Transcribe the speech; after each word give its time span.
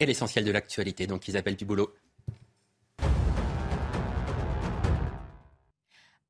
et 0.00 0.06
l'essentiel 0.06 0.44
de 0.44 0.50
l'actualité. 0.50 1.06
Donc 1.06 1.28
Isabelle 1.28 1.56
Duboulot. 1.56 1.94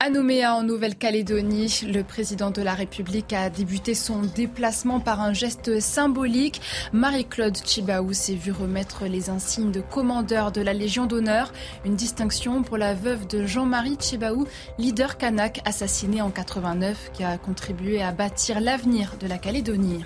À 0.02 0.08
Nouméa, 0.08 0.54
en 0.54 0.62
Nouvelle-Calédonie, 0.62 1.82
le 1.86 2.02
président 2.02 2.50
de 2.50 2.62
la 2.62 2.72
République 2.72 3.34
a 3.34 3.50
débuté 3.50 3.92
son 3.92 4.22
déplacement 4.22 4.98
par 4.98 5.20
un 5.20 5.34
geste 5.34 5.78
symbolique. 5.78 6.62
Marie-Claude 6.94 7.58
Chibaou 7.62 8.14
s'est 8.14 8.34
vu 8.34 8.50
remettre 8.50 9.04
les 9.04 9.28
insignes 9.28 9.72
de 9.72 9.82
commandeur 9.82 10.52
de 10.52 10.62
la 10.62 10.72
Légion 10.72 11.04
d'honneur, 11.04 11.52
une 11.84 11.96
distinction 11.96 12.62
pour 12.62 12.78
la 12.78 12.94
veuve 12.94 13.26
de 13.26 13.44
Jean-Marie 13.44 13.98
Chibaou, 14.00 14.46
leader 14.78 15.18
kanak 15.18 15.60
assassiné 15.66 16.22
en 16.22 16.30
89, 16.30 17.10
qui 17.12 17.22
a 17.22 17.36
contribué 17.36 18.00
à 18.00 18.10
bâtir 18.12 18.58
l'avenir 18.62 19.16
de 19.20 19.26
la 19.26 19.36
Calédonie. 19.36 20.02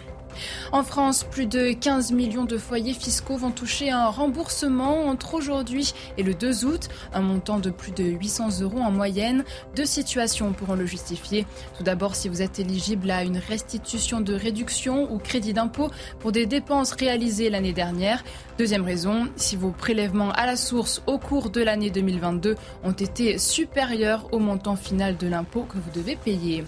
En 0.72 0.82
France, 0.82 1.24
plus 1.24 1.46
de 1.46 1.72
15 1.72 2.12
millions 2.12 2.44
de 2.44 2.58
foyers 2.58 2.94
fiscaux 2.94 3.36
vont 3.36 3.50
toucher 3.50 3.90
un 3.90 4.06
remboursement 4.06 5.06
entre 5.06 5.34
aujourd'hui 5.34 5.92
et 6.18 6.22
le 6.22 6.34
2 6.34 6.64
août, 6.64 6.88
un 7.12 7.20
montant 7.20 7.58
de 7.58 7.70
plus 7.70 7.92
de 7.92 8.04
800 8.04 8.60
euros 8.60 8.80
en 8.80 8.90
moyenne. 8.90 9.44
Deux 9.76 9.86
situations 9.86 10.52
pourront 10.52 10.74
le 10.74 10.86
justifier. 10.86 11.46
Tout 11.76 11.82
d'abord, 11.82 12.14
si 12.14 12.28
vous 12.28 12.42
êtes 12.42 12.58
éligible 12.58 13.10
à 13.10 13.24
une 13.24 13.38
restitution 13.38 14.20
de 14.20 14.34
réduction 14.34 15.12
ou 15.12 15.18
crédit 15.18 15.52
d'impôt 15.52 15.90
pour 16.20 16.32
des 16.32 16.46
dépenses 16.46 16.92
réalisées 16.92 17.50
l'année 17.50 17.72
dernière. 17.72 18.22
Deuxième 18.56 18.84
raison, 18.84 19.28
si 19.36 19.56
vos 19.56 19.70
prélèvements 19.70 20.30
à 20.30 20.46
la 20.46 20.56
source 20.56 21.02
au 21.06 21.18
cours 21.18 21.50
de 21.50 21.60
l'année 21.60 21.90
2022 21.90 22.54
ont 22.84 22.92
été 22.92 23.38
supérieurs 23.38 24.28
au 24.32 24.38
montant 24.38 24.76
final 24.76 25.16
de 25.16 25.26
l'impôt 25.26 25.62
que 25.62 25.74
vous 25.74 25.90
devez 25.92 26.14
payer. 26.14 26.64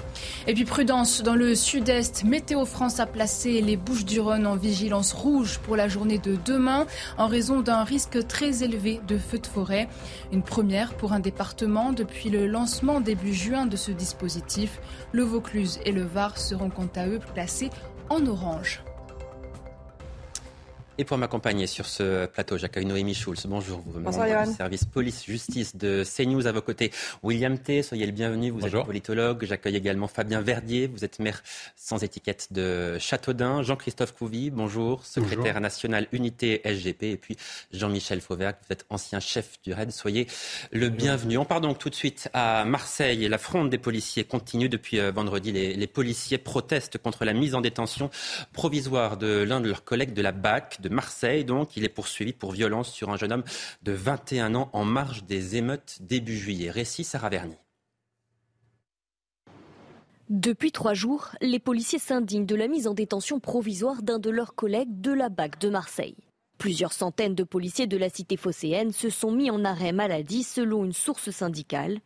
Et 0.48 0.54
puis 0.54 0.64
prudence, 0.64 1.22
dans 1.22 1.36
le 1.36 1.54
sud-est, 1.54 2.24
Météo 2.24 2.64
France 2.64 2.98
a 2.98 3.06
placé 3.06 3.55
les 3.60 3.76
Bouches-du-Rhône 3.76 4.46
en 4.46 4.56
vigilance 4.56 5.12
rouge 5.12 5.58
pour 5.58 5.76
la 5.76 5.88
journée 5.88 6.18
de 6.18 6.36
demain 6.44 6.86
en 7.18 7.26
raison 7.26 7.60
d'un 7.60 7.84
risque 7.84 8.26
très 8.26 8.62
élevé 8.62 9.00
de 9.06 9.18
feux 9.18 9.38
de 9.38 9.46
forêt. 9.46 9.88
Une 10.32 10.42
première 10.42 10.94
pour 10.94 11.12
un 11.12 11.20
département 11.20 11.92
depuis 11.92 12.30
le 12.30 12.46
lancement 12.46 13.00
début 13.00 13.34
juin 13.34 13.66
de 13.66 13.76
ce 13.76 13.90
dispositif. 13.90 14.80
Le 15.12 15.22
Vaucluse 15.22 15.80
et 15.84 15.92
le 15.92 16.02
Var 16.02 16.38
seront 16.38 16.70
quant 16.70 16.88
à 16.96 17.06
eux 17.08 17.20
placés 17.34 17.70
en 18.08 18.24
orange. 18.26 18.85
Et 20.98 21.04
pour 21.04 21.18
m'accompagner 21.18 21.66
sur 21.66 21.84
ce 21.84 22.24
plateau, 22.24 22.56
j'accueille 22.56 22.86
Noémie 22.86 23.14
Schulz. 23.14 23.44
Bonjour, 23.46 23.82
vous 23.84 24.00
Bonjour, 24.00 24.24
du 24.24 24.54
service 24.54 24.86
police-justice 24.86 25.76
de 25.76 26.02
CNews 26.04 26.46
à 26.46 26.52
vos 26.52 26.62
côtés. 26.62 26.90
William 27.22 27.58
T, 27.58 27.82
soyez 27.82 28.06
le 28.06 28.12
bienvenu, 28.12 28.48
vous 28.48 28.64
êtes 28.64 28.82
politologue. 28.82 29.44
J'accueille 29.44 29.76
également 29.76 30.08
Fabien 30.08 30.40
Verdier, 30.40 30.86
vous 30.86 31.04
êtes 31.04 31.18
maire 31.18 31.42
sans 31.76 32.02
étiquette 32.02 32.48
de 32.50 32.96
Châteaudun. 32.98 33.62
Jean-Christophe 33.62 34.12
Couvi, 34.12 34.48
bonjour, 34.48 35.04
secrétaire 35.04 35.60
national 35.60 36.06
unité 36.12 36.62
SGP. 36.64 37.02
Et 37.02 37.16
puis 37.18 37.36
Jean-Michel 37.74 38.22
Fauvert, 38.22 38.54
vous 38.62 38.72
êtes 38.72 38.86
ancien 38.88 39.20
chef 39.20 39.60
du 39.64 39.74
RAID, 39.74 39.92
soyez 39.92 40.26
le 40.72 40.88
bienvenu. 40.88 41.36
On 41.36 41.44
part 41.44 41.60
donc 41.60 41.78
tout 41.78 41.90
de 41.90 41.94
suite 41.94 42.30
à 42.32 42.64
Marseille. 42.64 43.28
La 43.28 43.36
fronde 43.36 43.68
des 43.68 43.76
policiers 43.76 44.24
continue 44.24 44.70
depuis 44.70 44.98
euh, 44.98 45.10
vendredi. 45.10 45.52
Les, 45.52 45.74
les 45.74 45.86
policiers 45.86 46.38
protestent 46.38 46.96
contre 46.96 47.26
la 47.26 47.34
mise 47.34 47.54
en 47.54 47.60
détention 47.60 48.08
provisoire 48.54 49.18
de 49.18 49.42
l'un 49.42 49.60
de 49.60 49.68
leurs 49.68 49.84
collègues 49.84 50.14
de 50.14 50.22
la 50.22 50.32
BAC, 50.32 50.80
de 50.88 50.94
Marseille. 50.94 51.44
Donc, 51.44 51.76
il 51.76 51.84
est 51.84 51.88
poursuivi 51.88 52.32
pour 52.32 52.52
violence 52.52 52.90
sur 52.90 53.10
un 53.10 53.16
jeune 53.16 53.32
homme 53.32 53.44
de 53.82 53.92
21 53.92 54.54
ans 54.54 54.70
en 54.72 54.84
marge 54.84 55.24
des 55.24 55.56
émeutes 55.56 55.98
début 56.00 56.36
juillet. 56.36 56.70
Récit 56.70 57.04
Sarah 57.04 57.28
Verny. 57.28 57.56
Depuis 60.28 60.72
trois 60.72 60.94
jours, 60.94 61.30
les 61.40 61.60
policiers 61.60 62.00
s'indignent 62.00 62.46
de 62.46 62.56
la 62.56 62.66
mise 62.66 62.88
en 62.88 62.94
détention 62.94 63.38
provisoire 63.38 64.02
d'un 64.02 64.18
de 64.18 64.30
leurs 64.30 64.56
collègues 64.56 65.00
de 65.00 65.12
la 65.12 65.28
BAC 65.28 65.60
de 65.60 65.68
Marseille. 65.68 66.16
Plusieurs 66.58 66.92
centaines 66.92 67.34
de 67.34 67.44
policiers 67.44 67.86
de 67.86 67.98
la 67.98 68.08
cité 68.08 68.36
phocéenne 68.36 68.90
se 68.90 69.10
sont 69.10 69.30
mis 69.30 69.50
en 69.50 69.64
arrêt 69.64 69.92
maladie 69.92 70.42
selon 70.42 70.84
une 70.84 70.92
source 70.92 71.30
syndicale 71.30 72.00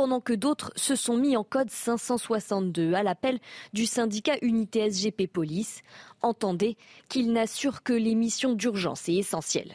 pendant 0.00 0.22
que 0.22 0.32
d'autres 0.32 0.72
se 0.76 0.96
sont 0.96 1.18
mis 1.18 1.36
en 1.36 1.44
code 1.44 1.68
562 1.68 2.94
à 2.94 3.02
l'appel 3.02 3.38
du 3.74 3.84
syndicat 3.84 4.32
Unité 4.40 4.90
SGP 4.90 5.26
Police. 5.30 5.82
Entendez 6.22 6.78
qu'il 7.10 7.34
n'assure 7.34 7.82
que 7.82 7.92
les 7.92 8.14
missions 8.14 8.54
d'urgence 8.54 9.10
et 9.10 9.16
essentielles. 9.16 9.74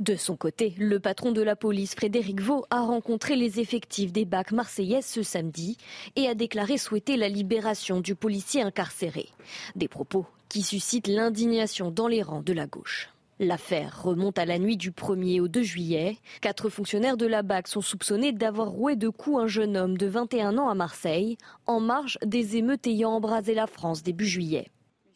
De 0.00 0.16
son 0.16 0.36
côté, 0.36 0.74
le 0.78 1.00
patron 1.00 1.32
de 1.32 1.42
la 1.42 1.54
police, 1.54 1.94
Frédéric 1.94 2.40
Vaux, 2.40 2.64
a 2.70 2.80
rencontré 2.80 3.36
les 3.36 3.60
effectifs 3.60 4.10
des 4.10 4.24
BAC 4.24 4.52
marseillaises 4.52 5.04
ce 5.04 5.22
samedi 5.22 5.76
et 6.16 6.28
a 6.28 6.34
déclaré 6.34 6.78
souhaiter 6.78 7.18
la 7.18 7.28
libération 7.28 8.00
du 8.00 8.14
policier 8.14 8.62
incarcéré. 8.62 9.28
Des 9.76 9.88
propos 9.88 10.24
qui 10.48 10.62
suscitent 10.62 11.08
l'indignation 11.08 11.90
dans 11.90 12.08
les 12.08 12.22
rangs 12.22 12.40
de 12.40 12.54
la 12.54 12.66
gauche. 12.66 13.10
L'affaire 13.42 14.04
remonte 14.04 14.38
à 14.38 14.44
la 14.44 14.60
nuit 14.60 14.76
du 14.76 14.92
1er 14.92 15.40
au 15.40 15.48
2 15.48 15.64
juillet. 15.64 16.16
Quatre 16.40 16.68
fonctionnaires 16.68 17.16
de 17.16 17.26
la 17.26 17.42
BAC 17.42 17.66
sont 17.66 17.80
soupçonnés 17.80 18.30
d'avoir 18.30 18.70
roué 18.70 18.94
de 18.94 19.08
coups 19.08 19.40
un 19.40 19.48
jeune 19.48 19.76
homme 19.76 19.98
de 19.98 20.06
21 20.06 20.58
ans 20.58 20.68
à 20.68 20.76
Marseille, 20.76 21.38
en 21.66 21.80
marge 21.80 22.20
des 22.24 22.56
émeutes 22.56 22.86
ayant 22.86 23.10
embrasé 23.10 23.52
la 23.54 23.66
France 23.66 24.04
début 24.04 24.26
juillet. 24.26 24.68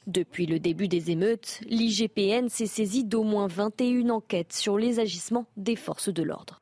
Depuis 0.08 0.46
le 0.46 0.58
début 0.58 0.88
des 0.88 1.12
émeutes, 1.12 1.60
l'IGPN 1.68 2.48
s'est 2.48 2.66
saisi 2.66 3.04
d'au 3.04 3.22
moins 3.22 3.46
21 3.46 4.10
enquêtes 4.10 4.52
sur 4.52 4.76
les 4.76 4.98
agissements 4.98 5.46
des 5.56 5.76
forces 5.76 6.12
de 6.12 6.24
l'ordre. 6.24 6.58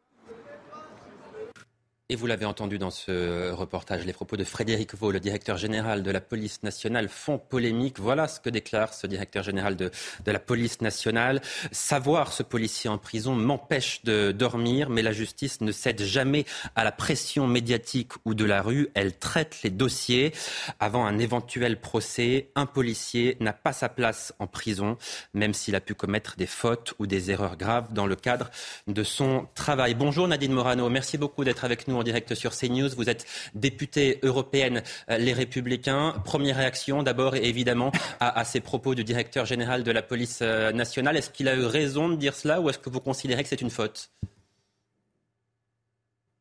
Et 2.11 2.17
vous 2.17 2.27
l'avez 2.27 2.45
entendu 2.45 2.77
dans 2.77 2.91
ce 2.91 3.51
reportage, 3.51 4.05
les 4.05 4.13
propos 4.13 4.37
de 4.37 4.45
Frédéric 4.45 4.95
Vaux, 4.95 5.11
le 5.11 5.21
directeur 5.21 5.57
général 5.57 6.03
de 6.03 6.11
la 6.11 6.21
police 6.21 6.63
nationale, 6.63 7.09
font 7.09 7.39
polémique. 7.39 7.99
Voilà 7.99 8.29
ce 8.29 8.41
que 8.41 8.51
déclare 8.51 8.93
ce 8.93 9.07
directeur 9.07 9.43
général 9.43 9.75
de, 9.75 9.91
de 10.27 10.31
la 10.31 10.39
police 10.39 10.83
nationale. 10.83 11.41
Savoir 11.73 12.35
ce 12.35 12.43
policier 12.43 12.91
en 12.91 12.99
prison 12.99 13.35
m'empêche 13.35 14.05
de 14.05 14.33
dormir, 14.33 14.91
mais 14.91 15.01
la 15.01 15.13
justice 15.13 15.63
ne 15.63 15.73
cède 15.73 16.03
jamais 16.03 16.45
à 16.77 16.85
la 16.85 16.93
pression 16.93 17.47
médiatique 17.47 18.13
ou 18.27 18.35
de 18.35 18.45
la 18.45 18.61
rue. 18.61 18.91
Elle 18.93 19.17
traite 19.17 19.61
les 19.63 19.71
dossiers. 19.71 20.35
Avant 20.81 21.07
un 21.07 21.19
éventuel 21.19 21.81
procès, 21.81 22.51
un 22.55 22.67
policier 22.67 23.39
n'a 23.41 23.55
pas 23.55 23.73
sa 23.73 23.89
place 23.89 24.35
en 24.41 24.47
prison, 24.47 24.99
même 25.33 25.55
s'il 25.55 25.75
a 25.75 25.81
pu 25.81 25.95
commettre 25.95 26.37
des 26.37 26.45
fautes 26.45 26.93
ou 26.99 27.07
des 27.07 27.31
erreurs 27.31 27.57
graves 27.57 27.95
dans 27.95 28.07
le 28.07 28.15
cadre 28.15 28.51
de 28.89 29.05
son 29.05 29.47
travail. 29.55 29.95
Bonjour 29.95 30.29
Nadine 30.29 30.53
Morano, 30.53 30.91
merci 30.91 31.17
beaucoup 31.17 31.45
d'être 31.45 31.65
avec 31.65 31.89
nous 31.89 31.94
en 31.99 32.03
direct 32.03 32.35
sur 32.35 32.57
CNews. 32.57 32.89
Vous 32.97 33.09
êtes 33.09 33.27
députée 33.55 34.19
européenne 34.23 34.83
euh, 35.11 35.19
Les 35.19 35.33
Républicains. 35.33 36.15
Première 36.25 36.57
réaction 36.57 37.03
d'abord 37.03 37.37
évidemment 37.37 37.93
à, 38.21 38.45
ces 38.45 38.61
propos 38.61 38.95
du 38.95 39.05
directeur 39.05 39.47
général 39.47 39.83
de 39.83 39.91
la 39.91 40.03
police 40.03 40.41
euh, 40.43 40.73
nationale. 40.73 41.17
Est-ce 41.17 41.31
qu'il 41.31 41.49
a 41.49 41.57
eu 41.57 41.65
raison 41.65 42.09
de 42.09 42.17
dire 42.17 42.35
cela 42.35 42.61
ou 42.61 42.69
est-ce 42.69 42.79
que 42.79 42.91
vous 42.91 43.01
considérez 43.01 43.43
que 43.43 43.49
c'est 43.49 43.61
une 43.61 43.71
faute? 43.71 44.11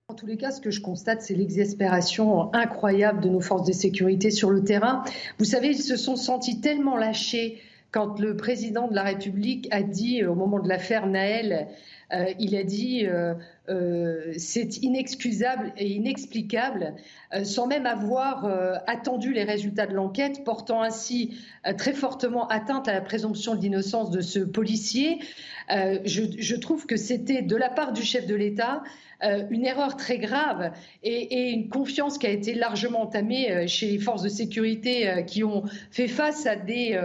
En 0.10 0.16
tous 0.16 0.26
les 0.26 0.38
cas, 0.38 0.52
ce 0.52 0.62
que 0.62 0.70
je 0.70 0.82
constate, 0.82 1.22
c'est 1.22 1.34
l'exaspération 1.34 2.54
incroyable 2.54 3.22
de 3.22 3.30
nos 3.30 3.40
forces 3.40 3.66
de 3.66 3.72
sécurité 3.72 4.32
sur 4.32 4.52
le 4.52 4.64
terrain. 4.64 5.04
Vous 5.40 5.46
savez, 5.46 5.70
ils 5.70 5.82
se 5.82 5.96
sont 5.96 6.16
sentis 6.16 6.60
tellement 6.60 6.98
lâchés 6.98 7.62
quand 7.94 8.20
le 8.20 8.36
président 8.36 8.88
de 8.88 8.96
la 8.96 9.04
République 9.04 9.68
a 9.72 9.84
dit, 9.84 10.24
euh, 10.24 10.32
au 10.32 10.36
moment 10.36 10.60
de 10.60 10.68
l'affaire 10.68 11.06
Naël, 11.06 11.68
euh, 12.12 12.26
il 12.40 12.56
a 12.56 12.64
dit 12.64 13.06
euh, 13.06 13.36
c'est 14.38 14.78
inexcusable 14.78 15.72
et 15.78 15.90
inexplicable, 15.92 16.96
sans 17.44 17.66
même 17.66 17.86
avoir 17.86 18.46
attendu 18.88 19.32
les 19.32 19.44
résultats 19.44 19.88
de 19.88 19.94
l'enquête, 19.94 20.44
portant 20.44 20.84
ainsi 20.84 21.38
très 21.78 21.94
fortement 21.94 22.48
atteinte 22.50 22.88
à 22.88 22.94
la 22.94 23.02
présomption 23.02 23.56
d'innocence 23.56 24.12
de 24.12 24.22
ce 24.22 24.40
policier. 24.40 25.20
Je, 25.70 26.56
trouve 26.58 26.86
que 26.86 26.98
c'était 26.98 27.42
de 27.42 27.56
la 27.56 27.70
part 27.70 27.94
du 27.94 28.04
chef 28.04 28.28
de 28.28 28.36
l'État 28.36 28.84
une 29.50 29.66
erreur 29.66 29.96
très 29.96 30.18
grave 30.18 30.72
et, 31.04 31.52
une 31.52 31.70
confiance 31.70 32.18
qui 32.18 32.28
a 32.28 32.30
été 32.30 32.54
largement 32.54 33.02
entamée 33.02 33.68
chez 33.68 33.88
les 33.88 34.00
forces 34.00 34.24
de 34.24 34.30
sécurité 34.30 35.24
qui 35.26 35.44
ont 35.44 35.64
fait 35.92 36.08
face 36.08 36.46
à 36.46 36.56
des, 36.56 36.98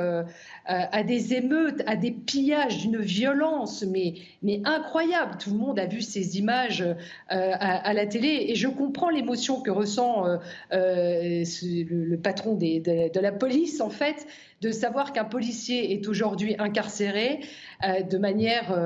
euh, 0.71 0.85
à 0.93 1.03
des 1.03 1.33
émeutes, 1.33 1.83
à 1.87 1.97
des 1.97 2.11
pillages 2.11 2.83
d'une 2.83 3.01
violence 3.01 3.83
mais, 3.85 4.13
mais 4.43 4.61
incroyable. 4.67 5.39
Tout 5.39 5.53
le 5.53 5.57
monde 5.57 5.79
a 5.79 5.87
vu 5.87 6.03
ces 6.03 6.37
images 6.37 6.83
euh, 6.83 6.95
à, 7.31 7.95
la 7.95 8.05
télé 8.05 8.45
et 8.49 8.55
je 8.55 8.69
comprends 8.69 9.09
l'émotion 9.09 9.63
que 9.63 9.71
ressent 9.71 10.27
euh, 10.27 10.37
le, 10.71 12.17
patron 12.17 12.55
de, 12.55 13.19
la 13.19 13.33
police 13.33 13.81
en 13.81 13.89
fait 13.89 14.27
de 14.61 14.71
savoir 14.71 15.15
qu'un 15.15 15.25
policier 15.25 15.95
est 15.95 16.07
aujourd'hui 16.07 16.57
incarcéré 16.59 17.41
de 17.83 18.19
manière, 18.19 18.77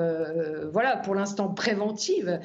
voilà, 0.71 0.99
pour 0.99 1.15
l'instant 1.15 1.49
préventive. 1.49 2.39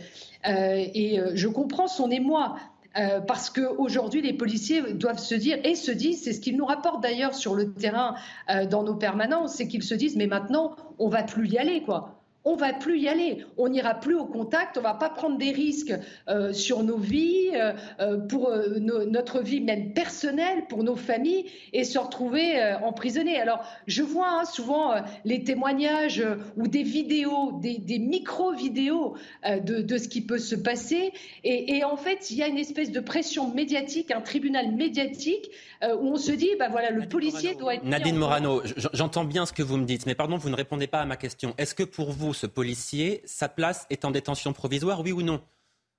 Et 0.45 1.19
je 1.33 1.47
comprends 1.47 1.87
son 1.87 2.09
émoi. 2.11 2.57
Euh, 2.97 3.19
parce 3.19 3.49
qu'aujourd'hui, 3.51 4.21
les 4.21 4.33
policiers 4.33 4.81
doivent 4.93 5.19
se 5.19 5.35
dire, 5.35 5.59
et 5.63 5.75
se 5.75 5.91
disent, 5.91 6.23
c'est 6.23 6.33
ce 6.33 6.39
qu'ils 6.39 6.57
nous 6.57 6.65
rapportent 6.65 7.03
d'ailleurs 7.03 7.35
sur 7.35 7.53
le 7.53 7.71
terrain 7.73 8.15
euh, 8.49 8.65
dans 8.65 8.81
nos 8.81 8.95
permanences, 8.95 9.53
c'est 9.53 9.67
qu'ils 9.67 9.83
se 9.83 9.93
disent, 9.93 10.15
mais 10.15 10.25
maintenant, 10.25 10.75
on 10.97 11.07
va 11.07 11.21
plus 11.21 11.47
y 11.47 11.57
aller, 11.57 11.83
quoi 11.83 12.16
on 12.47 12.55
va 12.55 12.71
plus 12.71 12.97
y 12.97 13.09
aller. 13.09 13.45
On 13.57 13.67
n'ira 13.67 13.93
plus 13.93 14.15
au 14.15 14.25
contact, 14.25 14.77
on 14.77 14.81
va 14.81 14.93
pas 14.93 15.09
prendre 15.09 15.37
des 15.37 15.51
risques 15.51 15.93
euh, 16.29 16.53
sur 16.53 16.81
nos 16.81 16.97
vies, 16.97 17.49
euh, 17.53 17.73
euh, 17.99 18.17
pour 18.17 18.49
notre 18.79 19.41
vie 19.41 19.59
même 19.59 19.91
personnelle, 19.91 20.65
pour 20.69 20.83
nos 20.83 20.95
familles, 20.95 21.45
et 21.73 21.83
se 21.83 21.99
retrouver 21.99 22.57
emprisonnés. 22.81 23.37
Alors, 23.37 23.65
je 23.85 24.01
vois 24.01 24.29
hein, 24.29 24.45
souvent 24.45 24.93
les 25.25 25.43
témoignages 25.43 26.23
ou 26.55 26.67
des 26.67 26.83
vidéos, 26.83 27.59
des, 27.59 27.99
micro-vidéos 27.99 29.15
de, 29.45 29.97
ce 29.97 30.07
qui 30.07 30.21
peut 30.21 30.37
se 30.37 30.55
passer, 30.55 31.11
et, 31.43 31.83
en 31.83 31.97
fait, 31.97 32.31
il 32.31 32.37
y 32.37 32.43
a 32.43 32.47
une 32.47 32.57
espèce 32.57 32.91
de 32.91 32.99
pression 33.01 33.53
médiatique, 33.53 34.11
un 34.11 34.21
tribunal 34.21 34.71
médiatique, 34.71 35.49
où 35.83 36.13
on 36.13 36.17
se 36.17 36.31
dit, 36.31 36.51
bah 36.59 36.69
voilà, 36.69 36.91
le 36.91 37.07
policier 37.07 37.55
doit 37.55 37.75
être... 37.75 37.83
Nadine 37.83 38.17
Morano, 38.17 38.61
j'entends 38.93 39.25
bien 39.25 39.45
ce 39.45 39.53
que 39.53 39.63
vous 39.63 39.77
me 39.77 39.85
dites, 39.85 40.05
mais 40.05 40.15
pardon, 40.15 40.37
vous 40.37 40.49
ne 40.49 40.55
répondez 40.55 40.87
pas 40.87 41.01
à 41.01 41.05
ma 41.05 41.17
question. 41.17 41.53
Est-ce 41.57 41.75
que 41.75 41.83
pour 41.83 42.11
vous, 42.11 42.33
ce 42.33 42.47
policier, 42.47 43.21
sa 43.25 43.49
place 43.49 43.85
est 43.89 44.05
en 44.05 44.11
détention 44.11 44.53
provisoire, 44.53 45.01
oui 45.01 45.11
ou 45.11 45.21
non? 45.21 45.41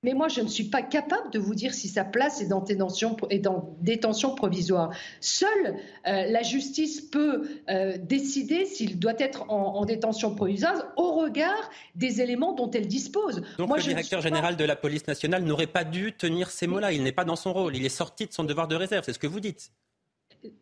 Mais 0.05 0.15
moi, 0.15 0.29
je 0.29 0.41
ne 0.41 0.47
suis 0.47 0.65
pas 0.65 0.83
capable 0.83 1.33
de 1.33 1.41
vous 1.41 1.57
dire 1.57 1.75
si 1.75 1.89
sa 1.89 2.05
place 2.05 2.41
est 2.41 2.47
dans 2.47 2.61
détention, 2.61 3.17
dans 3.43 3.77
détention 3.81 4.35
provisoire. 4.37 4.91
Seule 5.21 5.77
euh, 6.07 6.31
la 6.31 6.43
justice 6.43 7.01
peut 7.01 7.49
euh, 7.69 7.97
décider 7.99 8.65
s'il 8.65 9.01
doit 9.01 9.19
être 9.19 9.51
en, 9.51 9.85
détention 9.85 10.35
provisoire 10.37 10.93
au 10.97 11.15
regard 11.15 11.71
des 11.97 12.21
éléments 12.21 12.53
dont 12.53 12.71
elle 12.71 12.87
dispose. 12.87 13.43
Donc 13.59 13.77
le 13.77 13.83
directeur 13.83 14.21
général 14.21 14.57
de 14.57 14.65
la 14.65 14.77
police 14.77 15.07
nationale 15.09 15.43
n'aurait 15.43 15.67
pas 15.67 15.85
dû 15.85 16.13
tenir 16.13 16.51
ces 16.51 16.69
mots-là. 16.69 16.93
Il 16.93 17.03
n'est 17.03 17.13
pas 17.13 17.25
dans 17.25 17.37
son 17.37 17.53
rôle. 17.53 17.75
Il 17.75 17.85
est 17.85 17.89
sorti 17.89 18.27
de 18.27 18.33
son 18.33 18.45
devoir 18.45 18.69
de 18.69 18.77
réserve. 18.77 19.05
C'est 19.05 19.13
ce 19.13 19.19
que 19.19 19.27
vous 19.27 19.41
dites 19.41 19.73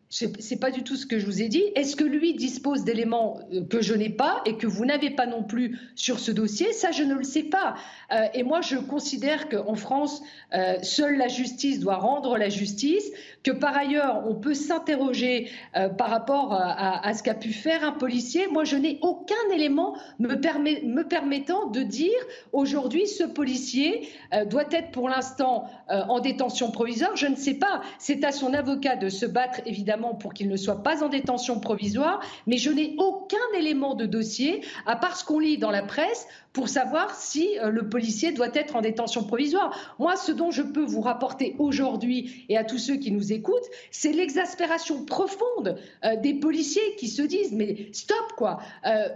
c'est 0.09 0.59
pas 0.59 0.71
du 0.71 0.83
tout 0.83 0.95
ce 0.95 1.05
que 1.05 1.19
je 1.19 1.25
vous 1.25 1.41
ai 1.41 1.49
dit. 1.49 1.63
Est-ce 1.75 1.97
que 1.97 2.05
lui 2.05 2.33
dispose 2.33 2.85
d'éléments 2.85 3.39
euh, 3.53 3.65
que 3.65 3.81
je 3.81 3.93
n'ai 3.93 4.09
pas 4.09 4.41
et 4.45 4.55
que 4.55 4.65
vous 4.65 4.85
n'avez 4.85 5.09
pas 5.09 5.25
non 5.25 5.43
plus 5.43 5.77
sur 5.95 6.19
ce 6.19 6.31
dossier? 6.31 6.71
Ça, 6.71 6.91
je 6.91 7.03
ne 7.03 7.13
le 7.13 7.23
sais 7.23 7.43
pas. 7.43 7.75
Euh, 8.13 8.25
et 8.33 8.43
moi, 8.43 8.61
je 8.61 8.77
considère 8.77 9.49
qu'en 9.49 9.75
France, 9.75 10.21
euh, 10.53 10.77
seule 10.81 11.17
la 11.17 11.27
justice 11.27 11.81
doit 11.81 11.97
rendre 11.97 12.37
la 12.37 12.47
justice, 12.47 13.11
que 13.43 13.51
par 13.51 13.77
ailleurs, 13.77 14.23
on 14.27 14.35
peut 14.35 14.53
s'interroger 14.53 15.49
par 15.97 16.09
rapport 16.09 16.53
à, 16.53 17.13
ce 17.13 17.23
qu'a 17.23 17.33
pu 17.33 17.53
faire 17.53 17.83
un 17.83 17.93
policier. 17.93 18.47
Moi, 18.47 18.65
je 18.65 18.75
n'ai 18.75 18.99
aucun 19.01 19.35
élément 19.53 19.95
me, 20.19 20.27
me, 20.27 21.03
permettant 21.03 21.67
de 21.67 21.81
dire 21.81 22.17
aujourd'hui, 22.51 23.07
ce 23.07 23.23
policier 23.23 24.09
doit 24.49 24.65
être 24.71 24.91
pour 24.91 25.07
l'instant 25.07 25.69
en 25.87 26.19
détention 26.19 26.71
provisoire. 26.71 27.15
Je 27.15 27.27
ne 27.27 27.35
sais 27.35 27.53
pas. 27.53 27.81
C'est 27.99 28.25
à 28.25 28.33
son 28.33 28.53
avocat 28.53 28.97
de 28.97 29.07
se 29.07 29.25
battre 29.25 29.61
évidemment 29.65 29.96
pour 30.19 30.33
qu'il 30.33 30.49
ne 30.49 30.57
soit 30.57 30.83
pas 30.83 31.03
en 31.03 31.09
détention 31.09 31.59
provisoire, 31.59 32.21
mais 32.45 32.57
je 32.57 32.69
n'ai 32.69 32.95
aucun 32.97 33.37
élément 33.55 33.95
de 33.95 34.05
dossier, 34.05 34.61
à 34.85 34.95
part 34.95 35.17
ce 35.17 35.25
qu'on 35.25 35.39
lit 35.39 35.57
dans 35.57 35.71
la 35.71 35.83
presse, 35.83 36.27
pour 36.57 36.69
savoir 36.69 37.13
si 37.13 37.59
euh, 37.59 37.69
le 37.69 37.87
policier 37.87 38.31
doit 38.31 38.49
être 38.55 38.75
en 38.75 38.81
détention 38.81 39.23
provisoire. 39.23 39.95
Moi, 39.99 40.15
ce 40.15 40.31
dont 40.31 40.49
je 40.49 40.63
peux 40.63 40.83
vous 40.83 41.01
rapporter 41.01 41.55
aujourd'hui 41.59 42.45
et 42.49 42.57
à 42.57 42.63
tous 42.63 42.79
ceux 42.79 42.95
qui 42.95 43.11
nous 43.11 43.31
écoutent, 43.31 43.69
c'est 43.91 44.11
l'exaspération 44.11 45.05
profonde 45.05 45.77
euh, 46.03 46.15
des 46.15 46.33
policiers 46.33 46.95
qui 46.97 47.09
se 47.09 47.21
disent 47.21 47.53
mais 47.53 47.89
stop 47.91 48.33
quoi. 48.37 48.57
Euh, 48.87 49.07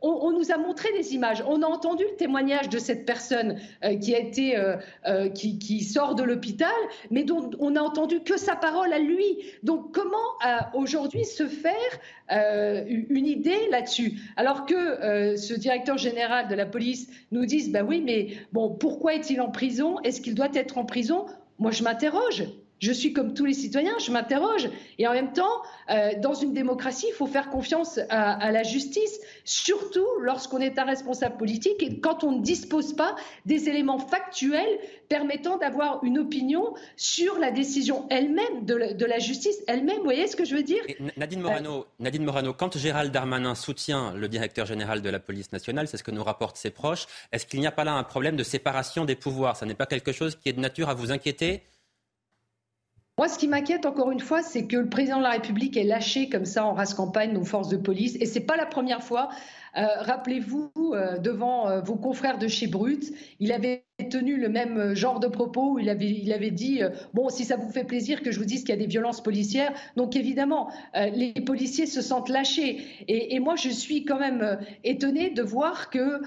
on, 0.00 0.30
nous 0.30 0.52
a 0.52 0.58
montré 0.58 0.92
des 0.92 1.12
images, 1.14 1.42
on 1.48 1.60
a 1.62 1.66
entendu 1.66 2.04
le 2.08 2.16
témoignage 2.16 2.68
de 2.68 2.78
cette 2.78 3.04
personne 3.04 3.58
qui 4.00 4.14
a 4.14 4.18
été 4.18 4.56
qui, 5.34 5.84
sort 5.84 6.16
de 6.16 6.24
l'hôpital, 6.24 6.74
mais 7.12 7.22
dont 7.22 7.50
on 7.60 7.76
a 7.76 7.80
entendu 7.80 8.20
que 8.20 8.36
sa 8.36 8.56
parole 8.56 8.92
à 8.92 8.98
lui. 8.98 9.24
Donc 9.62 9.94
comment 9.94 10.15
aujourd'hui 10.74 11.24
se 11.24 11.46
faire 11.46 11.74
une 12.30 13.26
idée 13.26 13.68
là-dessus? 13.70 14.20
Alors 14.36 14.66
que 14.66 15.36
ce 15.36 15.54
directeur 15.54 15.98
général 15.98 16.48
de 16.48 16.54
la 16.54 16.66
police 16.66 17.08
nous 17.32 17.46
disent 17.46 17.70
bah 17.70 17.82
oui, 17.82 18.02
mais 18.04 18.36
bon, 18.52 18.70
pourquoi 18.70 19.14
est-il 19.14 19.40
en 19.40 19.50
prison? 19.50 20.00
Est-ce 20.00 20.20
qu'il 20.20 20.34
doit 20.34 20.54
être 20.54 20.78
en 20.78 20.84
prison? 20.84 21.26
Moi, 21.58 21.70
je 21.70 21.82
m'interroge. 21.82 22.44
Je 22.78 22.92
suis 22.92 23.12
comme 23.12 23.32
tous 23.32 23.46
les 23.46 23.54
citoyens, 23.54 23.96
je 23.98 24.10
m'interroge. 24.10 24.68
Et 24.98 25.06
en 25.06 25.12
même 25.12 25.32
temps, 25.32 25.62
euh, 25.90 26.12
dans 26.20 26.34
une 26.34 26.52
démocratie, 26.52 27.06
il 27.08 27.14
faut 27.14 27.26
faire 27.26 27.48
confiance 27.48 27.98
à, 28.10 28.52
la 28.52 28.62
justice, 28.62 29.20
surtout 29.44 30.06
lorsqu'on 30.20 30.58
est 30.58 30.78
un 30.78 30.84
responsable 30.84 31.36
politique 31.36 31.82
et 31.82 32.00
quand 32.00 32.22
on 32.22 32.32
ne 32.32 32.42
dispose 32.42 32.94
pas 32.94 33.16
des 33.46 33.68
éléments 33.68 33.98
factuels 33.98 34.78
permettant 35.08 35.56
d'avoir 35.56 36.02
une 36.04 36.18
opinion 36.18 36.74
sur 36.96 37.38
la 37.38 37.50
décision 37.50 38.06
elle-même 38.10 38.64
de, 38.64 39.04
la 39.04 39.18
justice 39.18 39.56
elle-même. 39.68 39.98
Vous 39.98 40.04
voyez 40.04 40.26
ce 40.26 40.36
que 40.36 40.44
je 40.44 40.54
veux 40.54 40.62
dire 40.62 40.82
Nadine 41.16 41.40
Morano, 41.40 41.86
Nadine 41.98 42.24
Morano, 42.24 42.52
quand 42.52 42.76
Gérald 42.76 43.12
Darmanin 43.12 43.54
soutient 43.54 44.12
le 44.14 44.28
directeur 44.28 44.66
général 44.66 45.02
de 45.02 45.08
la 45.10 45.18
police 45.18 45.52
nationale, 45.52 45.88
c'est 45.88 45.96
ce 45.96 46.04
que 46.04 46.10
nous 46.10 46.24
rapportent 46.24 46.56
ses 46.56 46.70
proches, 46.70 47.06
est-ce 47.32 47.46
qu'il 47.46 47.60
n'y 47.60 47.66
a 47.66 47.72
pas 47.72 47.84
là 47.84 47.94
un 47.94 48.02
problème 48.02 48.36
de 48.36 48.42
séparation 48.42 49.04
des 49.04 49.16
pouvoirs? 49.16 49.56
Ça 49.56 49.64
n'est 49.66 49.74
pas 49.74 49.86
quelque 49.86 50.12
chose 50.12 50.36
qui 50.36 50.48
est 50.48 50.52
de 50.52 50.60
nature 50.60 50.88
à 50.88 50.94
vous 50.94 51.12
inquiéter? 51.12 51.62
Moi, 53.18 53.28
ce 53.28 53.38
qui 53.38 53.48
m'inquiète 53.48 53.86
encore 53.86 54.10
une 54.10 54.20
fois, 54.20 54.42
c'est 54.42 54.66
que 54.66 54.76
le 54.76 54.90
président 54.90 55.16
de 55.16 55.22
la 55.22 55.30
République 55.30 55.78
ait 55.78 55.84
lâché 55.84 56.28
comme 56.28 56.44
ça 56.44 56.66
en 56.66 56.74
race 56.74 56.92
campagne 56.92 57.32
nos 57.32 57.46
forces 57.46 57.70
de 57.70 57.78
police. 57.78 58.14
Et 58.20 58.26
c'est 58.26 58.40
pas 58.40 58.58
la 58.58 58.66
première 58.66 59.02
fois. 59.02 59.30
Euh, 59.76 59.86
rappelez-vous, 59.98 60.70
euh, 60.78 61.18
devant 61.18 61.68
euh, 61.68 61.80
vos 61.80 61.96
confrères 61.96 62.38
de 62.38 62.48
chez 62.48 62.66
Brut, 62.66 63.12
il 63.40 63.52
avait 63.52 63.84
tenu 64.10 64.36
le 64.36 64.48
même 64.48 64.94
genre 64.94 65.20
de 65.20 65.26
propos 65.26 65.72
où 65.72 65.78
il 65.78 65.88
avait, 65.88 66.50
dit 66.50 66.80
Bon, 67.14 67.30
si 67.30 67.46
ça 67.46 67.56
vous 67.56 67.70
fait 67.70 67.84
plaisir 67.84 68.22
que 68.22 68.30
je 68.30 68.38
vous 68.38 68.44
dise 68.44 68.60
qu'il 68.60 68.68
y 68.70 68.72
a 68.72 68.76
des 68.76 68.86
violences 68.86 69.22
policières. 69.22 69.72
Donc, 69.96 70.16
évidemment, 70.16 70.70
les 70.94 71.32
policiers 71.32 71.86
se 71.86 72.02
sentent 72.02 72.28
lâchés. 72.28 72.84
Et, 73.08 73.40
moi, 73.40 73.56
je 73.56 73.70
suis 73.70 74.04
quand 74.04 74.18
même 74.18 74.58
étonnée 74.84 75.30
de 75.30 75.40
voir 75.42 75.88
que 75.88 76.20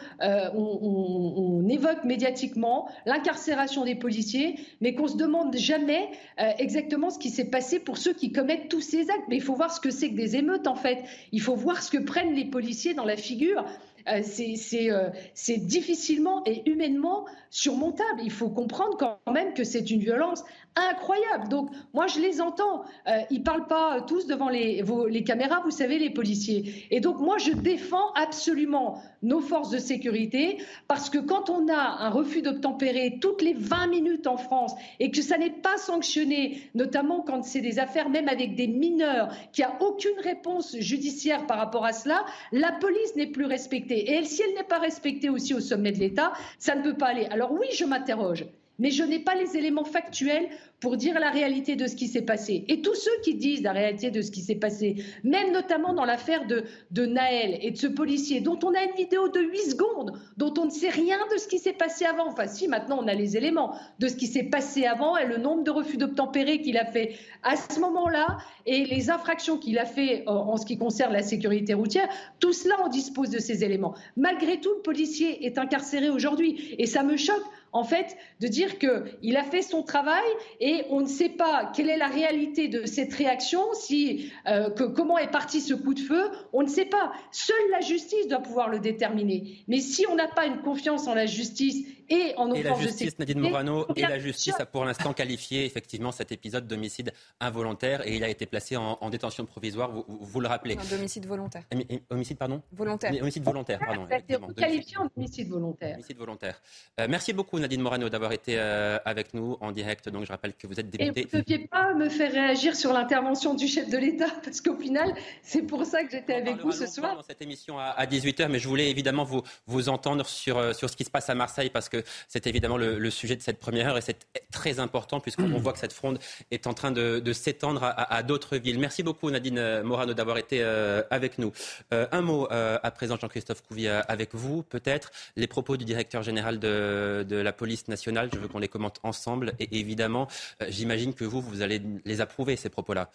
évoque 1.71 2.03
médiatiquement 2.05 2.89
l'incarcération 3.05 3.85
des 3.85 3.95
policiers, 3.95 4.55
mais 4.81 4.95
qu'on 4.95 5.07
se 5.07 5.17
demande 5.17 5.55
jamais 5.55 6.09
exactement 6.57 7.11
ce 7.11 7.19
qui 7.19 7.29
s'est 7.29 7.51
passé 7.51 7.79
pour 7.79 7.99
ceux 7.99 8.13
qui 8.13 8.31
commettent 8.31 8.69
tous 8.69 8.81
ces 8.81 9.11
actes. 9.11 9.25
Mais 9.29 9.35
il 9.35 9.43
faut 9.43 9.55
voir 9.55 9.71
ce 9.71 9.79
que 9.79 9.91
c'est 9.91 10.09
que 10.09 10.15
des 10.15 10.35
émeutes, 10.35 10.65
en 10.65 10.75
fait. 10.75 11.03
Il 11.31 11.41
faut 11.41 11.55
voir 11.55 11.83
ce 11.83 11.91
que 11.91 11.99
prennent 11.99 12.33
les 12.33 12.45
policiers 12.45 12.95
dans 12.95 13.05
la 13.05 13.15
figure 13.15 13.38
euh, 13.43 13.61
euh, 14.07 15.09
c'est 15.33 15.57
difficilement 15.57 16.43
et 16.45 16.69
humainement 16.69 17.25
surmontable. 17.49 18.21
Il 18.23 18.31
faut 18.31 18.49
comprendre 18.49 18.97
quand 18.97 19.19
même 19.31 19.53
que 19.53 19.63
c'est 19.63 19.91
une 19.91 19.99
violence 19.99 20.43
incroyable. 20.75 21.49
Donc 21.49 21.69
moi 21.93 22.07
je 22.07 22.19
les 22.19 22.41
entends. 22.41 22.83
Ils 23.05 23.11
euh, 23.11 23.21
ils 23.31 23.43
parlent 23.43 23.67
pas 23.67 24.01
tous 24.01 24.27
devant 24.27 24.49
les, 24.49 24.83
caméras, 25.25 25.61
vous 25.63 25.71
savez, 25.71 25.97
les 25.97 26.09
policiers. 26.09 26.85
Et 26.91 26.99
donc 26.99 27.19
moi 27.19 27.37
je 27.37 27.51
défends 27.51 28.11
absolument 28.13 29.01
nos 29.21 29.39
forces 29.39 29.69
de 29.69 29.77
sécurité 29.77 30.57
parce 30.87 31.09
que 31.09 31.17
quand 31.17 31.49
on 31.49 31.67
a 31.69 31.79
un 31.99 32.09
refus 32.09 32.41
d'obtempérer 32.41 33.17
toutes 33.21 33.41
les 33.41 33.53
20 33.53 33.87
minutes 33.87 34.27
en 34.27 34.37
France 34.37 34.73
et 34.99 35.11
que 35.11 35.21
ça 35.21 35.37
n'est 35.37 35.49
pas 35.49 35.77
sanctionné, 35.77 36.61
notamment 36.75 37.21
quand 37.21 37.43
c'est 37.43 37.61
des 37.61 37.79
affaires 37.79 38.09
même 38.09 38.27
avec 38.27 38.55
des 38.55 38.67
mineurs, 38.67 39.29
qui 39.51 39.63
a 39.63 39.77
aucune 39.81 40.19
réponse 40.21 40.75
judiciaire 40.77 41.47
par 41.47 41.57
rapport 41.57 41.85
à 41.85 41.93
cela, 41.93 42.25
la 42.51 42.71
police 42.71 43.15
n'est 43.15 43.27
plus 43.27 43.45
respectée. 43.45 44.11
Et 44.11 44.23
si 44.23 44.41
elle 44.41 44.55
n'est 44.55 44.63
pas 44.63 44.79
respectée 44.79 45.29
aussi 45.29 45.53
au 45.53 45.59
sommet 45.59 45.91
de 45.91 45.99
l'État, 45.99 46.33
ça 46.57 46.75
ne 46.75 46.83
peut 46.83 46.95
pas 46.95 47.07
aller. 47.07 47.25
Alors 47.27 47.51
oui, 47.51 47.67
je 47.73 47.85
m'interroge 47.85 48.45
mais 48.79 48.91
je 48.91 49.03
n'ai 49.03 49.19
pas 49.19 49.35
les 49.35 49.57
éléments 49.57 49.83
factuels 49.83 50.49
pour 50.79 50.95
dire 50.95 51.19
la 51.19 51.29
réalité 51.29 51.75
de 51.75 51.87
ce 51.87 51.95
qui 51.95 52.07
s'est 52.07 52.21
passé. 52.21 52.63
Et 52.69 52.81
tous 52.81 52.95
ceux 52.95 53.11
qui 53.23 53.35
disent 53.35 53.61
la 53.61 53.73
réalité 53.73 54.11
de 54.11 54.21
ce 54.21 54.31
qui 54.31 54.41
s'est 54.41 54.55
passé, 54.55 54.95
même 55.23 55.51
notamment 55.51 55.93
dans 55.93 56.05
l'affaire 56.05 56.47
de, 56.47 56.63
de 56.91 57.05
Naël 57.05 57.59
et 57.61 57.71
de 57.71 57.77
ce 57.77 57.87
policier, 57.87 58.39
dont 58.39 58.57
on 58.63 58.73
a 58.73 58.83
une 58.83 58.95
vidéo 58.95 59.27
de 59.27 59.41
8 59.41 59.71
secondes, 59.71 60.13
dont 60.37 60.53
on 60.57 60.65
ne 60.65 60.69
sait 60.71 60.89
rien 60.89 61.17
de 61.31 61.37
ce 61.37 61.47
qui 61.47 61.59
s'est 61.59 61.73
passé 61.73 62.05
avant. 62.05 62.27
Enfin, 62.27 62.47
si, 62.47 62.67
maintenant 62.67 62.99
on 63.01 63.07
a 63.07 63.13
les 63.13 63.35
éléments 63.35 63.75
de 63.99 64.07
ce 64.07 64.15
qui 64.15 64.27
s'est 64.27 64.43
passé 64.43 64.85
avant 64.85 65.17
et 65.17 65.25
le 65.25 65.37
nombre 65.37 65.63
de 65.63 65.71
refus 65.71 65.97
d'obtempérer 65.97 66.61
qu'il 66.61 66.77
a 66.77 66.85
fait 66.85 67.15
à 67.43 67.55
ce 67.57 67.79
moment-là 67.79 68.37
et 68.65 68.85
les 68.85 69.09
infractions 69.09 69.57
qu'il 69.57 69.77
a 69.79 69.85
fait 69.85 70.23
en, 70.27 70.55
ce 70.57 70.65
qui 70.65 70.77
concerne 70.77 71.11
la 71.11 71.23
sécurité 71.23 71.73
routière. 71.73 72.07
Tout 72.39 72.53
cela, 72.53 72.75
on 72.83 72.87
dispose 72.87 73.29
de 73.29 73.39
ces 73.39 73.63
éléments. 73.63 73.95
Malgré 74.15 74.61
tout, 74.61 74.73
le 74.75 74.81
policier 74.81 75.45
est 75.45 75.57
incarcéré 75.57 76.09
aujourd'hui. 76.09 76.75
Et 76.77 76.85
ça 76.85 77.03
me 77.03 77.17
choque 77.17 77.43
en 77.71 77.83
fait, 77.83 78.17
de 78.39 78.47
dire 78.47 78.79
qu'il 78.79 79.37
a 79.37 79.43
fait 79.43 79.61
son 79.61 79.83
travail 79.83 80.25
et 80.59 80.85
on 80.89 81.01
ne 81.01 81.07
sait 81.07 81.29
pas 81.29 81.71
quelle 81.75 81.89
est 81.89 81.97
la 81.97 82.07
réalité 82.07 82.67
de 82.67 82.85
cette 82.85 83.13
réaction, 83.13 83.61
si, 83.73 84.31
euh, 84.47 84.69
comment 84.69 85.17
est 85.17 85.31
parti 85.31 85.61
ce 85.61 85.73
coup 85.73 85.93
de 85.93 85.99
feu, 85.99 86.29
on 86.53 86.63
ne 86.63 86.67
sait 86.67 86.85
pas. 86.85 87.11
Seule 87.31 87.55
la 87.71 87.81
justice 87.81 88.27
doit 88.27 88.39
pouvoir 88.39 88.69
le 88.69 88.79
déterminer. 88.79 89.63
Mais 89.67 89.79
si 89.79 90.05
on 90.07 90.15
n'a 90.15 90.27
pas 90.27 90.45
une 90.45 90.61
confiance 90.61 91.07
en 91.07 91.13
la 91.13 91.25
justice 91.25 91.85
et 92.09 92.33
en 92.37 92.51
et 92.53 92.63
la 92.63 92.73
justice, 92.75 93.17
Nadine 93.19 93.39
Morano, 93.39 93.85
et 93.95 94.01
la 94.01 94.19
justice 94.19 94.59
a 94.59 94.65
pour 94.65 94.85
l'instant 94.85 95.13
qualifié 95.13 95.65
effectivement 95.65 96.11
cet 96.11 96.31
épisode 96.31 96.67
d'homicide 96.67 97.13
involontaire 97.39 98.05
et 98.07 98.15
il 98.15 98.23
a 98.23 98.29
été 98.29 98.45
placé 98.45 98.75
en, 98.77 99.09
détention 99.09 99.45
provisoire, 99.45 99.91
vous, 99.91 100.05
vous, 100.07 100.39
le 100.39 100.47
rappelez. 100.47 100.77
Un 100.77 100.95
homicide 100.95 101.25
volontaire. 101.25 101.63
Homicide, 102.09 102.37
pardon? 102.37 102.61
Volontaire. 102.71 103.13
homicide 103.21 103.43
volontaire, 103.43 103.79
pardon. 103.79 104.07
Été 104.09 104.37
qualifié 104.55 104.97
en 104.97 105.09
homicide 105.15 105.49
volontaire. 105.49 105.95
Homicide 105.95 106.17
volontaire. 106.17 106.61
Euh, 106.99 107.07
merci 107.09 107.33
beaucoup 107.33 107.59
Nadine 107.59 107.81
Morano 107.81 108.09
d'avoir 108.09 108.31
été 108.31 108.57
euh, 108.57 108.97
avec 109.05 109.33
nous 109.33 109.57
en 109.61 109.71
direct. 109.71 110.09
Donc 110.09 110.25
je 110.25 110.31
rappelle 110.31 110.53
que 110.53 110.67
vous 110.67 110.79
êtes 110.79 110.89
députée. 110.89 111.21
Et 111.21 111.27
vous 111.31 111.37
ne 111.37 111.41
deviez 111.41 111.67
pas 111.67 111.93
me 111.93 112.09
faire 112.09 112.31
réagir 112.31 112.75
sur 112.75 112.93
l'intervention 112.93 113.53
du 113.53 113.67
chef 113.67 113.89
de 113.89 113.97
l'État 113.97 114.29
parce 114.43 114.61
qu'au 114.61 114.75
final, 114.75 115.13
c'est 115.41 115.63
pour 115.63 115.85
ça 115.85 116.03
que 116.03 116.11
j'étais 116.11 116.33
avec 116.33 116.57
vous 116.57 116.71
ce 116.71 116.87
soir. 116.87 117.15
Dans 117.15 117.23
cette 117.23 117.41
émission 117.41 117.79
à, 117.79 118.05
18h, 118.05 118.47
mais 118.47 118.59
je 118.59 118.67
voulais 118.67 118.89
évidemment 118.89 119.23
vous, 119.23 119.41
vous 119.67 119.89
entendre 119.89 120.25
sur, 120.25 120.57
euh, 120.57 120.73
sur 120.73 120.89
ce 120.89 120.95
qui 120.95 121.03
se 121.03 121.11
passe 121.11 121.29
à 121.29 121.35
Marseille 121.35 121.69
parce 121.69 121.89
que 121.89 121.98
c'est 122.27 122.47
évidemment 122.47 122.77
le, 122.77 123.09
sujet 123.09 123.35
de 123.35 123.41
cette 123.41 123.59
première 123.59 123.89
heure 123.89 123.97
et 123.97 124.01
c'est 124.01 124.27
très 124.51 124.79
important 124.79 125.19
puisqu'on 125.19 125.47
voit 125.59 125.73
que 125.73 125.79
cette 125.79 125.93
fronde 125.93 126.19
est 126.51 126.67
en 126.67 126.73
train 126.73 126.91
de, 126.91 127.33
s'étendre 127.33 127.81
à, 127.83 128.23
d'autres 128.23 128.57
villes. 128.57 128.79
Merci 128.79 129.03
beaucoup 129.03 129.29
Nadine 129.29 129.81
Morano 129.81 130.13
d'avoir 130.13 130.37
été 130.37 130.61
euh, 130.61 131.01
avec 131.09 131.37
nous. 131.37 131.51
Euh, 131.93 132.07
un 132.11 132.21
mot 132.21 132.47
à 132.49 132.91
présent, 132.91 133.17
Jean-Christophe 133.17 133.61
Couvier, 133.63 134.01
avec 134.07 134.35
vous 134.35 134.63
peut-être. 134.63 135.11
Les 135.35 135.47
propos 135.47 135.77
du 135.77 135.85
directeur 135.85 136.23
général 136.23 136.59
de, 136.59 137.25
de 137.27 137.35
la 137.35 137.53
police 137.53 137.87
nationale, 137.87 138.29
je 138.33 138.39
veux 138.39 138.47
qu'on 138.47 138.59
les 138.59 138.67
commente 138.67 138.99
ensemble 139.03 139.53
et 139.59 139.79
évidemment, 139.79 140.27
j'imagine 140.67 141.13
que 141.13 141.25
vous, 141.25 141.41
vous 141.41 141.61
allez 141.61 141.81
les 142.05 142.21
approuver, 142.21 142.55
ces 142.55 142.69
propos-là. 142.69 143.09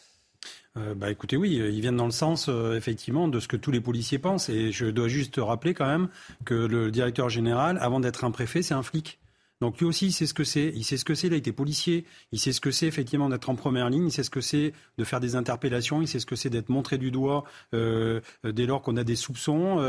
Euh, 0.76 0.94
bah 0.94 1.10
écoutez, 1.10 1.36
oui, 1.36 1.54
ils 1.54 1.80
viennent 1.80 1.96
dans 1.96 2.04
le 2.04 2.10
sens 2.10 2.46
euh, 2.48 2.76
effectivement 2.76 3.28
de 3.28 3.38
ce 3.38 3.46
que 3.46 3.56
tous 3.56 3.70
les 3.70 3.80
policiers 3.80 4.18
pensent. 4.18 4.48
Et 4.48 4.72
je 4.72 4.86
dois 4.86 5.08
juste 5.08 5.36
rappeler 5.38 5.74
quand 5.74 5.86
même 5.86 6.08
que 6.44 6.54
le 6.54 6.90
directeur 6.90 7.28
général, 7.28 7.78
avant 7.80 8.00
d'être 8.00 8.24
un 8.24 8.30
préfet, 8.30 8.62
c'est 8.62 8.74
un 8.74 8.82
flic. 8.82 9.18
Donc 9.60 9.78
lui 9.78 9.86
aussi, 9.86 10.06
il 10.06 10.12
sait 10.12 10.26
ce 10.26 10.34
que 10.34 10.42
c'est. 10.42 10.72
Il 10.74 10.82
sait 10.82 10.96
ce 10.96 11.04
que 11.04 11.14
c'est. 11.14 11.28
Il 11.28 11.32
a 11.32 11.36
été 11.36 11.52
policier. 11.52 12.04
Il 12.32 12.40
sait 12.40 12.52
ce 12.52 12.60
que 12.60 12.72
c'est 12.72 12.88
effectivement 12.88 13.28
d'être 13.28 13.48
en 13.48 13.54
première 13.54 13.88
ligne. 13.88 14.06
Il 14.06 14.10
sait 14.10 14.24
ce 14.24 14.30
que 14.30 14.40
c'est 14.40 14.72
de 14.98 15.04
faire 15.04 15.20
des 15.20 15.36
interpellations. 15.36 16.02
Il 16.02 16.08
sait 16.08 16.18
ce 16.18 16.26
que 16.26 16.34
c'est 16.34 16.50
d'être 16.50 16.70
montré 16.70 16.98
du 16.98 17.12
doigt 17.12 17.44
euh, 17.72 18.20
dès 18.42 18.66
lors 18.66 18.82
qu'on 18.82 18.96
a 18.96 19.04
des 19.04 19.16
soupçons. 19.16 19.80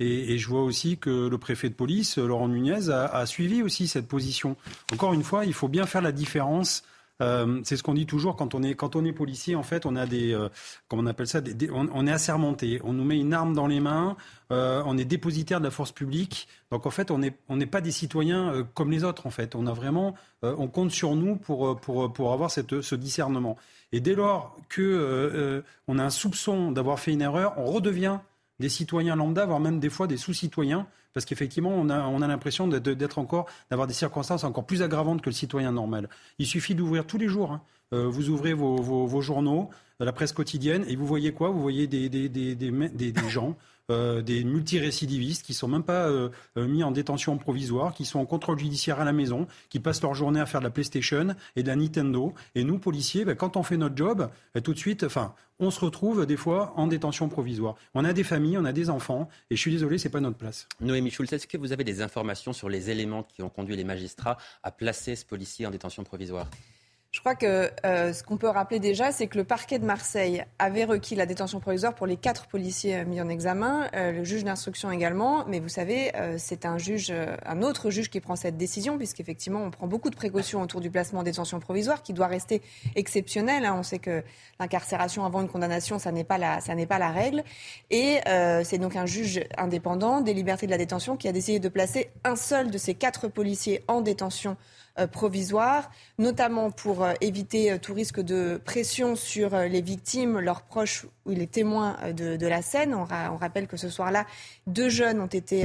et, 0.00 0.36
je 0.36 0.48
vois 0.48 0.64
aussi 0.64 0.98
que 0.98 1.28
le 1.28 1.38
préfet 1.38 1.68
de 1.68 1.74
police, 1.74 2.18
Laurent 2.18 2.48
Nunez, 2.48 2.90
a, 2.90 3.24
suivi 3.24 3.62
aussi 3.62 3.86
cette 3.86 4.08
position. 4.08 4.56
Encore 4.92 5.14
une 5.14 5.22
fois, 5.22 5.46
il 5.46 5.54
faut 5.54 5.68
bien 5.68 5.86
faire 5.86 6.02
la 6.02 6.12
différence 6.12 6.82
euh, 7.22 7.60
c'est 7.64 7.76
ce 7.76 7.82
qu'on 7.82 7.94
dit 7.94 8.06
toujours 8.06 8.34
quand 8.34 8.54
on 8.54 8.62
est 8.62 8.74
quand 8.74 8.96
on 8.96 9.04
est 9.04 9.12
policier. 9.12 9.54
En 9.54 9.62
fait, 9.62 9.86
on 9.86 9.94
a 9.94 10.06
des 10.06 10.34
euh, 10.34 10.48
comment 10.88 11.02
on 11.02 11.06
appelle 11.06 11.26
ça 11.26 11.40
on, 11.72 12.06
est 12.06 12.12
assermenté. 12.12 12.80
On 12.82 12.92
nous 12.92 13.04
met 13.04 13.18
une 13.18 13.32
arme 13.32 13.54
dans 13.54 13.66
les 13.66 13.80
mains. 13.80 14.16
Euh, 14.50 14.82
on 14.86 14.98
est 14.98 15.04
dépositaire 15.04 15.60
de 15.60 15.64
la 15.64 15.70
force 15.70 15.92
publique. 15.92 16.48
Donc 16.70 16.86
en 16.86 16.90
fait, 16.90 17.10
on 17.10 17.18
n'est 17.18 17.36
on 17.48 17.56
n'est 17.56 17.66
pas 17.66 17.80
des 17.80 17.92
citoyens 17.92 18.66
comme 18.74 18.90
les 18.90 19.04
autres. 19.04 19.26
En 19.26 19.30
fait, 19.30 19.54
on 19.54 19.66
a 19.66 19.72
vraiment 19.72 20.14
on 20.42 20.66
compte 20.66 20.90
sur 20.90 21.14
nous 21.14 21.36
pour 21.36 21.80
pour 21.80 22.12
pour 22.12 22.32
avoir 22.32 22.50
cette 22.50 22.80
ce 22.80 22.94
discernement. 22.94 23.56
Et 23.92 24.00
dès 24.00 24.14
lors 24.14 24.56
que 24.68 25.62
on 25.86 25.98
a 25.98 26.04
un 26.04 26.10
soupçon 26.10 26.72
d'avoir 26.72 26.98
fait 26.98 27.12
une 27.12 27.22
erreur, 27.22 27.54
on 27.58 27.66
redevient 27.66 28.18
des 28.60 28.68
citoyens 28.68 29.16
lambda, 29.16 29.46
voire 29.46 29.60
même 29.60 29.80
des 29.80 29.90
fois 29.90 30.06
des 30.06 30.16
sous-citoyens, 30.16 30.86
parce 31.14 31.24
qu'effectivement, 31.24 31.70
on 31.70 31.88
a, 31.88 32.00
on 32.00 32.20
a 32.20 32.26
l'impression 32.26 32.68
d'être 32.68 33.18
encore, 33.18 33.46
d'avoir 33.70 33.86
des 33.86 33.94
circonstances 33.94 34.44
encore 34.44 34.66
plus 34.66 34.82
aggravantes 34.82 35.22
que 35.22 35.30
le 35.30 35.34
citoyen 35.34 35.72
normal. 35.72 36.08
Il 36.38 36.46
suffit 36.46 36.74
d'ouvrir 36.74 37.06
tous 37.06 37.18
les 37.18 37.28
jours. 37.28 37.52
Hein. 37.52 37.62
Euh, 37.92 38.08
vous 38.08 38.28
ouvrez 38.28 38.52
vos, 38.52 38.76
vos, 38.76 39.20
journaux, 39.20 39.70
la 40.00 40.12
presse 40.12 40.32
quotidienne, 40.32 40.84
et 40.88 40.96
vous 40.96 41.06
voyez 41.06 41.32
quoi? 41.32 41.50
Vous 41.50 41.62
voyez 41.62 41.86
des, 41.86 42.08
des, 42.08 42.28
des, 42.28 42.54
des 42.54 43.28
gens 43.28 43.56
euh, 43.90 44.22
des 44.22 44.44
multirécidivistes 44.44 45.44
qui 45.44 45.52
sont 45.52 45.68
même 45.68 45.82
pas 45.82 46.08
euh, 46.08 46.30
euh, 46.56 46.66
mis 46.66 46.82
en 46.82 46.90
détention 46.90 47.36
provisoire, 47.36 47.92
qui 47.92 48.06
sont 48.06 48.18
en 48.18 48.24
contrôle 48.24 48.58
judiciaire 48.58 48.98
à 48.98 49.04
la 49.04 49.12
maison, 49.12 49.46
qui 49.68 49.78
passent 49.78 50.00
leur 50.00 50.14
journée 50.14 50.40
à 50.40 50.46
faire 50.46 50.60
de 50.60 50.64
la 50.64 50.70
PlayStation 50.70 51.36
et 51.54 51.62
de 51.62 51.68
la 51.68 51.76
Nintendo. 51.76 52.32
Et 52.54 52.64
nous, 52.64 52.78
policiers, 52.78 53.26
ben, 53.26 53.34
quand 53.34 53.58
on 53.58 53.62
fait 53.62 53.76
notre 53.76 53.94
job, 53.94 54.30
ben, 54.54 54.60
tout 54.62 54.72
de 54.72 54.78
suite, 54.78 55.04
on 55.58 55.70
se 55.70 55.80
retrouve 55.80 56.24
des 56.24 56.38
fois 56.38 56.72
en 56.76 56.86
détention 56.86 57.28
provisoire. 57.28 57.74
On 57.92 58.06
a 58.06 58.14
des 58.14 58.24
familles, 58.24 58.56
on 58.56 58.64
a 58.64 58.72
des 58.72 58.88
enfants, 58.88 59.28
et 59.50 59.56
je 59.56 59.60
suis 59.60 59.72
désolé, 59.72 59.98
c'est 59.98 60.08
pas 60.08 60.20
notre 60.20 60.38
place. 60.38 60.66
Noémie 60.80 61.10
Schulz, 61.10 61.30
est-ce 61.32 61.46
que 61.46 61.58
vous 61.58 61.72
avez 61.72 61.84
des 61.84 62.00
informations 62.00 62.54
sur 62.54 62.70
les 62.70 62.88
éléments 62.88 63.22
qui 63.22 63.42
ont 63.42 63.50
conduit 63.50 63.76
les 63.76 63.84
magistrats 63.84 64.38
à 64.62 64.70
placer 64.70 65.14
ce 65.14 65.26
policier 65.26 65.66
en 65.66 65.70
détention 65.70 66.04
provisoire? 66.04 66.48
Je 67.14 67.20
crois 67.20 67.36
que 67.36 67.70
euh, 67.86 68.12
ce 68.12 68.24
qu'on 68.24 68.36
peut 68.36 68.48
rappeler 68.48 68.80
déjà, 68.80 69.12
c'est 69.12 69.28
que 69.28 69.38
le 69.38 69.44
parquet 69.44 69.78
de 69.78 69.84
Marseille 69.84 70.44
avait 70.58 70.82
requis 70.82 71.14
la 71.14 71.26
détention 71.26 71.60
provisoire 71.60 71.94
pour 71.94 72.08
les 72.08 72.16
quatre 72.16 72.48
policiers 72.48 72.96
euh, 72.96 73.04
mis 73.04 73.20
en 73.20 73.28
examen, 73.28 73.88
euh, 73.94 74.10
le 74.10 74.24
juge 74.24 74.42
d'instruction 74.42 74.90
également. 74.90 75.44
Mais 75.46 75.60
vous 75.60 75.68
savez, 75.68 76.10
c'est 76.38 76.66
un 76.66 76.76
juge, 76.76 77.12
un 77.46 77.62
autre 77.62 77.90
juge 77.90 78.10
qui 78.10 78.18
prend 78.18 78.34
cette 78.34 78.56
décision, 78.56 78.98
puisqu'effectivement, 78.98 79.62
on 79.62 79.70
prend 79.70 79.86
beaucoup 79.86 80.10
de 80.10 80.16
précautions 80.16 80.60
autour 80.60 80.80
du 80.80 80.90
placement 80.90 81.20
en 81.20 81.22
détention 81.22 81.60
provisoire, 81.60 82.02
qui 82.02 82.14
doit 82.14 82.26
rester 82.26 82.62
exceptionnel. 82.96 83.64
Hein. 83.64 83.76
On 83.78 83.84
sait 83.84 84.00
que 84.00 84.24
l'incarcération 84.58 85.24
avant 85.24 85.40
une 85.40 85.48
condamnation, 85.48 86.00
ça 86.00 86.10
n'est 86.10 86.24
pas 86.24 86.38
la, 86.38 86.60
ça 86.60 86.74
n'est 86.74 86.86
pas 86.86 86.98
la 86.98 87.10
règle. 87.10 87.44
Et 87.90 88.18
c'est 88.64 88.78
donc 88.78 88.96
un 88.96 89.06
juge 89.06 89.44
indépendant 89.56 90.20
des 90.20 90.34
libertés 90.34 90.66
de 90.66 90.72
la 90.72 90.78
détention 90.78 91.16
qui 91.16 91.28
a 91.28 91.32
décidé 91.32 91.60
de 91.60 91.68
placer 91.68 92.10
un 92.24 92.34
seul 92.34 92.72
de 92.72 92.78
ces 92.78 92.94
quatre 92.94 93.28
policiers 93.28 93.84
en 93.86 94.00
détention 94.00 94.56
euh, 94.56 94.83
provisoire, 95.10 95.90
notamment 96.18 96.70
pour 96.70 97.02
euh, 97.02 97.12
éviter 97.20 97.72
euh, 97.72 97.78
tout 97.78 97.94
risque 97.94 98.20
de 98.20 98.60
pression 98.64 99.16
sur 99.16 99.56
les 99.56 99.80
victimes, 99.80 100.38
leurs 100.38 100.62
proches 100.62 101.06
ou 101.26 101.30
les 101.30 101.48
témoins 101.48 101.96
de, 102.12 102.46
la 102.46 102.62
scène. 102.62 102.94
On, 102.94 103.04
rappelle 103.04 103.66
que 103.66 103.76
ce 103.76 103.88
soir-là, 103.88 104.26
deux 104.66 104.88
jeunes 104.90 105.20
ont 105.20 105.26
été 105.26 105.64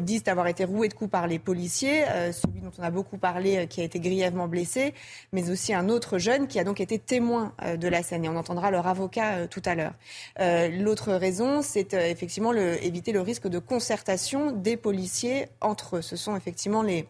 disent 0.00 0.22
avoir 0.26 0.48
été 0.48 0.64
roués 0.64 0.88
de 0.88 0.94
coups 0.94 1.10
par 1.10 1.28
les 1.28 1.38
policiers, 1.38 2.04
celui 2.32 2.60
dont 2.60 2.72
on 2.76 2.82
a 2.82 2.90
beaucoup 2.90 3.18
parlé 3.18 3.68
qui 3.68 3.80
a 3.80 3.84
été 3.84 4.00
grièvement 4.00 4.48
blessé, 4.48 4.94
mais 5.32 5.48
aussi 5.48 5.72
un 5.74 5.88
autre 5.88 6.18
jeune 6.18 6.48
qui 6.48 6.58
a 6.58 6.64
donc 6.64 6.80
été 6.80 6.98
témoin 6.98 7.52
de 7.76 7.86
la 7.86 8.02
scène. 8.02 8.24
Et 8.24 8.28
on 8.28 8.36
entendra 8.36 8.72
leur 8.72 8.88
avocat 8.88 9.46
tout 9.46 9.62
à 9.64 9.76
l'heure. 9.76 9.94
L'autre 10.72 11.12
raison, 11.12 11.62
c'est 11.62 11.94
effectivement 11.94 12.52
éviter 12.52 13.12
le 13.12 13.20
risque 13.20 13.46
de 13.46 13.60
concertation 13.60 14.50
des 14.50 14.76
policiers 14.76 15.46
entre 15.60 15.98
eux. 15.98 16.02
Ce 16.02 16.16
sont 16.16 16.34
effectivement 16.34 16.82
les 16.82 17.06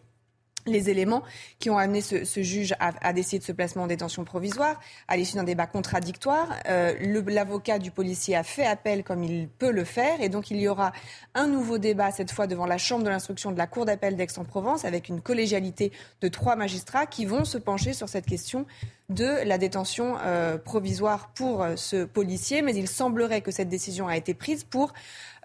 les 0.65 0.89
éléments 0.89 1.23
qui 1.59 1.69
ont 1.69 1.77
amené 1.77 2.01
ce, 2.01 2.41
juge 2.41 2.75
à, 2.79 3.13
décider 3.13 3.39
de 3.39 3.43
ce 3.43 3.51
placement 3.51 3.83
en 3.83 3.87
détention 3.87 4.23
provisoire 4.23 4.79
à 5.07 5.17
l'issue 5.17 5.35
d'un 5.35 5.43
débat 5.43 5.67
contradictoire. 5.67 6.47
Euh, 6.67 6.93
l'avocat 7.27 7.79
du 7.79 7.91
policier 7.91 8.35
a 8.35 8.43
fait 8.43 8.65
appel 8.65 9.03
comme 9.03 9.23
il 9.23 9.47
peut 9.47 9.71
le 9.71 9.83
faire 9.83 10.21
et 10.21 10.29
donc 10.29 10.51
il 10.51 10.59
y 10.59 10.67
aura 10.67 10.91
un 11.35 11.47
nouveau 11.47 11.77
débat 11.77 12.11
cette 12.11 12.31
fois 12.31 12.47
devant 12.47 12.65
la 12.65 12.77
chambre 12.77 13.03
de 13.03 13.09
l'instruction 13.09 13.51
de 13.51 13.57
la 13.57 13.67
Cour 13.67 13.85
d'appel 13.85 14.15
d'Aix-en-Provence 14.15 14.85
avec 14.85 15.09
une 15.09 15.21
collégialité 15.21 15.91
de 16.21 16.27
trois 16.27 16.55
magistrats 16.55 17.05
qui 17.05 17.25
vont 17.25 17.45
se 17.45 17.57
pencher 17.57 17.93
sur 17.93 18.09
cette 18.09 18.25
question 18.25 18.65
de 19.09 19.43
la 19.43 19.57
détention 19.57 20.17
euh, 20.23 20.57
provisoire 20.57 21.31
pour 21.33 21.63
euh, 21.63 21.75
ce 21.75 22.05
policier. 22.05 22.61
Mais 22.61 22.75
il 22.75 22.87
semblerait 22.87 23.41
que 23.41 23.51
cette 23.51 23.69
décision 23.69 24.07
a 24.07 24.15
été 24.15 24.33
prise 24.33 24.63
pour 24.63 24.93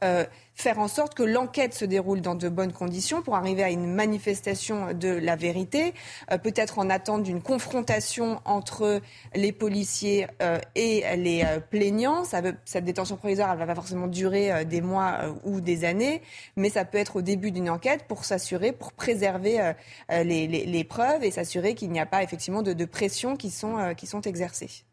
euh, 0.04 0.24
faire 0.56 0.78
en 0.78 0.86
sorte 0.86 1.14
que 1.14 1.24
l'enquête 1.24 1.74
se 1.74 1.84
déroule 1.84 2.20
dans 2.20 2.36
de 2.36 2.48
bonnes 2.48 2.72
conditions 2.72 3.22
pour 3.22 3.34
arriver 3.34 3.64
à 3.64 3.70
une 3.70 3.92
manifestation 3.92 4.92
de 4.92 5.08
la 5.08 5.34
vérité, 5.34 5.94
euh, 6.30 6.38
peut-être 6.38 6.78
en 6.78 6.90
attente 6.90 7.24
d'une 7.24 7.42
confrontation 7.42 8.40
entre 8.44 9.00
les 9.34 9.50
policiers 9.50 10.28
euh, 10.42 10.60
et 10.76 11.04
les 11.16 11.44
plaignants. 11.70 12.22
cette 12.64 12.84
détention 12.84 13.16
provisoire, 13.16 13.50
elle 13.50 13.58
va 13.58 13.66
pas 13.66 13.74
forcément 13.74 14.06
durer 14.06 14.64
des 14.64 14.80
mois 14.80 15.34
ou 15.42 15.60
des 15.60 15.84
années, 15.84 16.22
mais 16.56 16.70
ça 16.70 16.84
peut 16.84 16.98
être 16.98 17.16
au 17.16 17.22
début 17.22 17.50
d'une 17.50 17.68
enquête 17.68 18.04
pour 18.06 18.24
s'assurer, 18.24 18.70
pour 18.72 18.92
préserver 18.92 19.72
les, 20.10 20.84
preuves 20.88 21.24
et 21.24 21.30
s'assurer 21.32 21.74
qu'il 21.74 21.90
n'y 21.90 22.00
a 22.00 22.06
pas 22.06 22.22
effectivement 22.22 22.62
de, 22.62 22.72
de 22.72 22.84
pression 22.84 23.36
qui 23.36 23.50
sont, 23.50 23.94
qui 23.96 24.06
sont 24.06 24.20
exercées. 24.20 24.84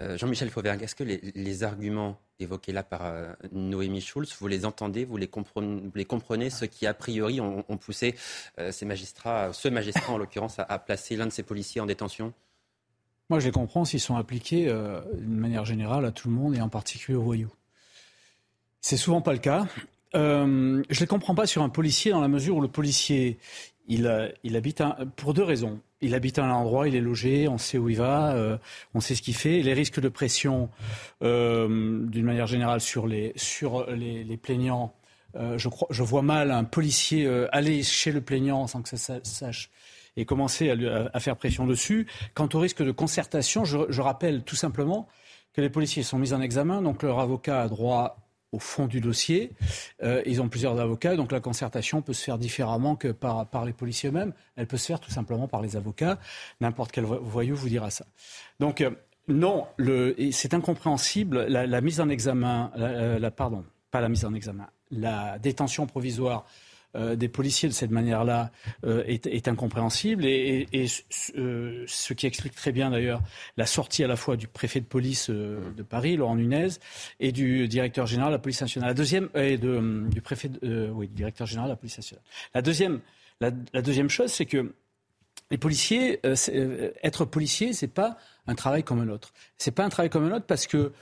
Jean-Michel 0.00 0.50
Fauvergue, 0.50 0.82
est-ce 0.82 0.94
que 0.94 1.04
les 1.04 1.62
arguments 1.62 2.18
évoqués 2.40 2.72
là 2.72 2.82
par 2.82 3.04
euh, 3.04 3.32
Noémie 3.52 4.00
Schulz, 4.00 4.34
vous 4.38 4.48
les 4.48 4.64
entendez, 4.64 5.04
vous 5.04 5.16
les 5.16 5.28
comprenez, 5.28 6.04
comprenez 6.04 6.50
ceux 6.50 6.66
qui 6.66 6.86
a 6.86 6.94
priori 6.94 7.40
ont, 7.40 7.62
poussé 7.76 8.14
euh, 8.58 8.72
ces 8.72 8.86
magistrats, 8.86 9.52
ce 9.52 9.68
magistrat 9.68 10.12
en 10.12 10.18
l'occurrence, 10.18 10.58
à, 10.58 10.78
placer 10.78 11.16
l'un 11.16 11.26
de 11.26 11.32
ces 11.32 11.42
policiers 11.42 11.80
en 11.80 11.86
détention? 11.86 12.32
Moi, 13.30 13.40
je 13.40 13.46
les 13.46 13.52
comprends 13.52 13.84
s'ils 13.84 14.00
sont 14.00 14.16
appliqués 14.16 14.68
euh, 14.68 15.00
d'une 15.14 15.38
manière 15.38 15.64
générale 15.64 16.04
à 16.04 16.12
tout 16.12 16.28
le 16.28 16.34
monde 16.34 16.54
et 16.54 16.60
en 16.60 16.68
particulier 16.68 17.16
aux 17.16 17.22
voyous. 17.22 17.52
C'est 18.80 18.96
souvent 18.96 19.20
pas 19.20 19.32
le 19.32 19.38
cas. 19.38 19.66
je 20.14 21.00
les 21.00 21.06
comprends 21.06 21.34
pas 21.34 21.46
sur 21.46 21.62
un 21.62 21.68
policier 21.68 22.12
dans 22.12 22.20
la 22.20 22.28
mesure 22.28 22.56
où 22.56 22.60
le 22.60 22.68
policier, 22.68 23.38
il 23.88 24.06
habite 24.06 24.82
pour 25.16 25.34
deux 25.34 25.42
raisons 25.42 25.80
il 26.00 26.14
habite 26.14 26.38
à 26.38 26.44
un 26.44 26.50
endroit, 26.50 26.88
il 26.88 26.94
est 26.94 27.00
logé, 27.00 27.48
on 27.48 27.58
sait 27.58 27.78
où 27.78 27.88
il 27.88 27.96
va, 27.96 28.32
euh, 28.32 28.56
on 28.94 29.00
sait 29.00 29.14
ce 29.14 29.22
qu'il 29.22 29.34
fait. 29.34 29.62
Les 29.62 29.72
risques 29.72 30.00
de 30.00 30.08
pression, 30.08 30.70
euh, 31.22 32.06
d'une 32.06 32.24
manière 32.24 32.46
générale, 32.46 32.80
sur 32.80 33.06
les, 33.06 33.32
sur 33.36 33.90
les, 33.90 34.24
les 34.24 34.36
plaignants, 34.36 34.94
euh, 35.36 35.58
je, 35.58 35.68
crois, 35.68 35.88
je 35.90 36.02
vois 36.02 36.22
mal 36.22 36.50
un 36.50 36.64
policier 36.64 37.28
aller 37.52 37.82
chez 37.82 38.12
le 38.12 38.20
plaignant 38.20 38.66
sans 38.66 38.82
que 38.82 38.96
ça 38.96 39.20
sache 39.22 39.70
et 40.16 40.24
commencer 40.24 40.70
à, 40.70 41.10
à, 41.12 41.20
faire 41.20 41.36
pression 41.36 41.66
dessus. 41.66 42.06
Quant 42.34 42.48
au 42.54 42.58
risque 42.60 42.82
de 42.82 42.92
concertation, 42.92 43.64
je, 43.64 43.78
je 43.88 44.00
rappelle 44.00 44.42
tout 44.42 44.56
simplement 44.56 45.08
que 45.52 45.60
les 45.60 45.70
policiers 45.70 46.02
sont 46.02 46.18
mis 46.18 46.32
en 46.32 46.40
examen, 46.40 46.82
donc 46.82 47.02
leur 47.02 47.18
avocat 47.18 47.62
a 47.62 47.68
droit 47.68 48.27
au 48.52 48.58
fond 48.58 48.86
du 48.86 49.00
dossier. 49.00 49.52
Euh, 50.02 50.22
ils 50.26 50.40
ont 50.40 50.48
plusieurs 50.48 50.78
avocats, 50.80 51.16
donc 51.16 51.32
la 51.32 51.40
concertation 51.40 52.02
peut 52.02 52.12
se 52.12 52.24
faire 52.24 52.38
différemment 52.38 52.96
que 52.96 53.08
par, 53.08 53.64
les 53.64 53.72
policiers 53.72 54.08
eux-mêmes. 54.08 54.32
Elle 54.56 54.66
peut 54.66 54.76
se 54.76 54.86
faire 54.86 55.00
tout 55.00 55.10
simplement 55.10 55.48
par 55.48 55.62
les 55.62 55.76
avocats. 55.76 56.18
N'importe 56.60 56.92
quel 56.92 57.04
voyou 57.04 57.56
vous 57.56 57.68
dira 57.68 57.90
ça. 57.90 58.06
Donc 58.60 58.80
euh, 58.80 58.90
non, 59.28 59.66
c'est 60.32 60.54
incompréhensible. 60.54 61.44
La, 61.46 61.80
mise 61.80 62.00
en 62.00 62.08
examen, 62.08 62.72
la, 62.76 63.30
pardon, 63.30 63.64
pas 63.90 64.00
la 64.00 64.08
mise 64.08 64.24
en 64.24 64.32
examen, 64.32 64.68
la 64.90 65.38
détention 65.38 65.86
provisoire 65.86 66.46
euh, 66.96 67.16
des 67.16 67.28
policiers 67.28 67.68
de 67.68 67.74
cette 67.74 67.90
manière-là 67.90 68.50
euh, 68.86 69.04
est, 69.06 69.46
incompréhensible 69.46 70.24
et, 70.24 70.66
euh, 71.36 71.84
ce 71.86 72.14
qui 72.14 72.26
explique 72.26 72.54
très 72.54 72.72
bien 72.72 72.90
d'ailleurs 72.90 73.20
la 73.58 73.66
sortie 73.66 74.02
à 74.04 74.06
la 74.06 74.16
fois 74.16 74.38
du 74.38 74.48
préfet 74.48 74.80
de 74.80 74.86
police 74.86 75.28
de 75.28 75.82
Paris, 75.86 76.16
Laurent 76.16 76.36
Nunez, 76.36 76.68
et 77.20 77.30
du 77.30 77.68
directeur 77.68 78.06
général 78.06 78.30
de 78.30 78.36
la 78.36 78.38
police 78.38 78.62
nationale. 78.62 78.88
La 78.88 78.94
deuxième 78.94 79.28
du 80.08 80.22
préfet, 80.22 80.50
oui, 80.62 81.08
directeur 81.08 81.46
général 81.46 81.68
de 81.68 81.72
la 81.72 81.76
police 81.76 81.98
nationale. 81.98 82.24
La 82.54 82.62
deuxième, 82.62 83.00
la, 83.40 83.50
deuxième 83.50 84.08
chose, 84.08 84.32
c'est 84.32 84.46
que 84.46 84.72
les 85.50 85.58
policiers, 85.58 86.20
être 86.22 87.26
policier, 87.26 87.74
c'est 87.74 87.86
pas 87.86 88.16
un 88.46 88.54
travail 88.54 88.82
comme 88.82 89.00
un 89.00 89.08
autre. 89.08 89.34
C'est 89.58 89.72
pas 89.72 89.84
un 89.84 89.90
travail 89.90 90.08
comme 90.08 90.24
un 90.24 90.34
autre 90.34 90.46
parce 90.46 90.66
que 90.66 90.92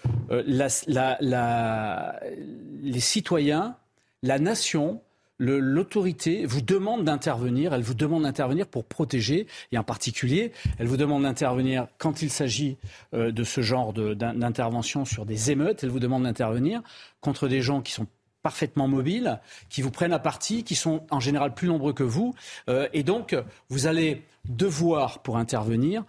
les 2.83 3.01
citoyens, 3.01 3.77
la 4.25 4.41
nation 4.41 5.01
l'autorité 5.39 6.47
vous 6.47 6.63
demande 6.63 7.05
d'intervenir, 7.05 7.75
elle 7.75 7.83
vous 7.83 7.95
demande 7.95 8.23
d'intervenir 8.23 8.67
pour 8.67 8.85
protéger, 8.85 9.47
et 9.73 9.79
en 9.79 9.85
particulier, 9.85 10.53
elle 10.79 10.87
vous 10.87 10.97
demande 10.97 11.25
d'intervenir 11.25 11.89
quand 11.99 12.23
il 12.23 12.31
s'agit 12.31 12.77
euh, 13.15 13.31
de 13.33 13.45
ce 13.45 13.61
genre 13.61 13.93
d'intervention 13.93 15.05
sur 15.05 15.27
des 15.27 15.51
émeutes, 15.51 15.85
elle 15.85 15.91
vous 15.91 16.01
demande 16.01 16.25
d'intervenir 16.25 16.83
contre 17.21 17.49
des 17.49 17.61
gens 17.61 17.83
qui 17.83 17.93
sont 17.93 18.07
parfaitement 18.43 18.87
mobiles, 18.87 19.41
qui 19.69 19.83
vous 19.83 19.91
prennent 19.91 20.13
à 20.13 20.21
partie, 20.21 20.63
qui 20.63 20.77
sont 20.77 21.05
en 21.11 21.19
général 21.19 21.53
plus 21.53 21.67
nombreux 21.67 21.93
que 21.93 22.05
vous, 22.05 22.35
euh, 22.69 22.89
et 22.93 23.03
donc 23.03 23.37
vous 23.69 23.87
allez 23.87 24.23
devoir, 24.49 25.19
pour 25.23 25.37
intervenir, 25.37 26.05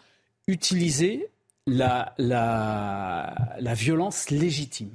utiliser 0.48 1.28
la, 1.68 2.14
violence 3.76 4.30
légitime. 4.30 4.92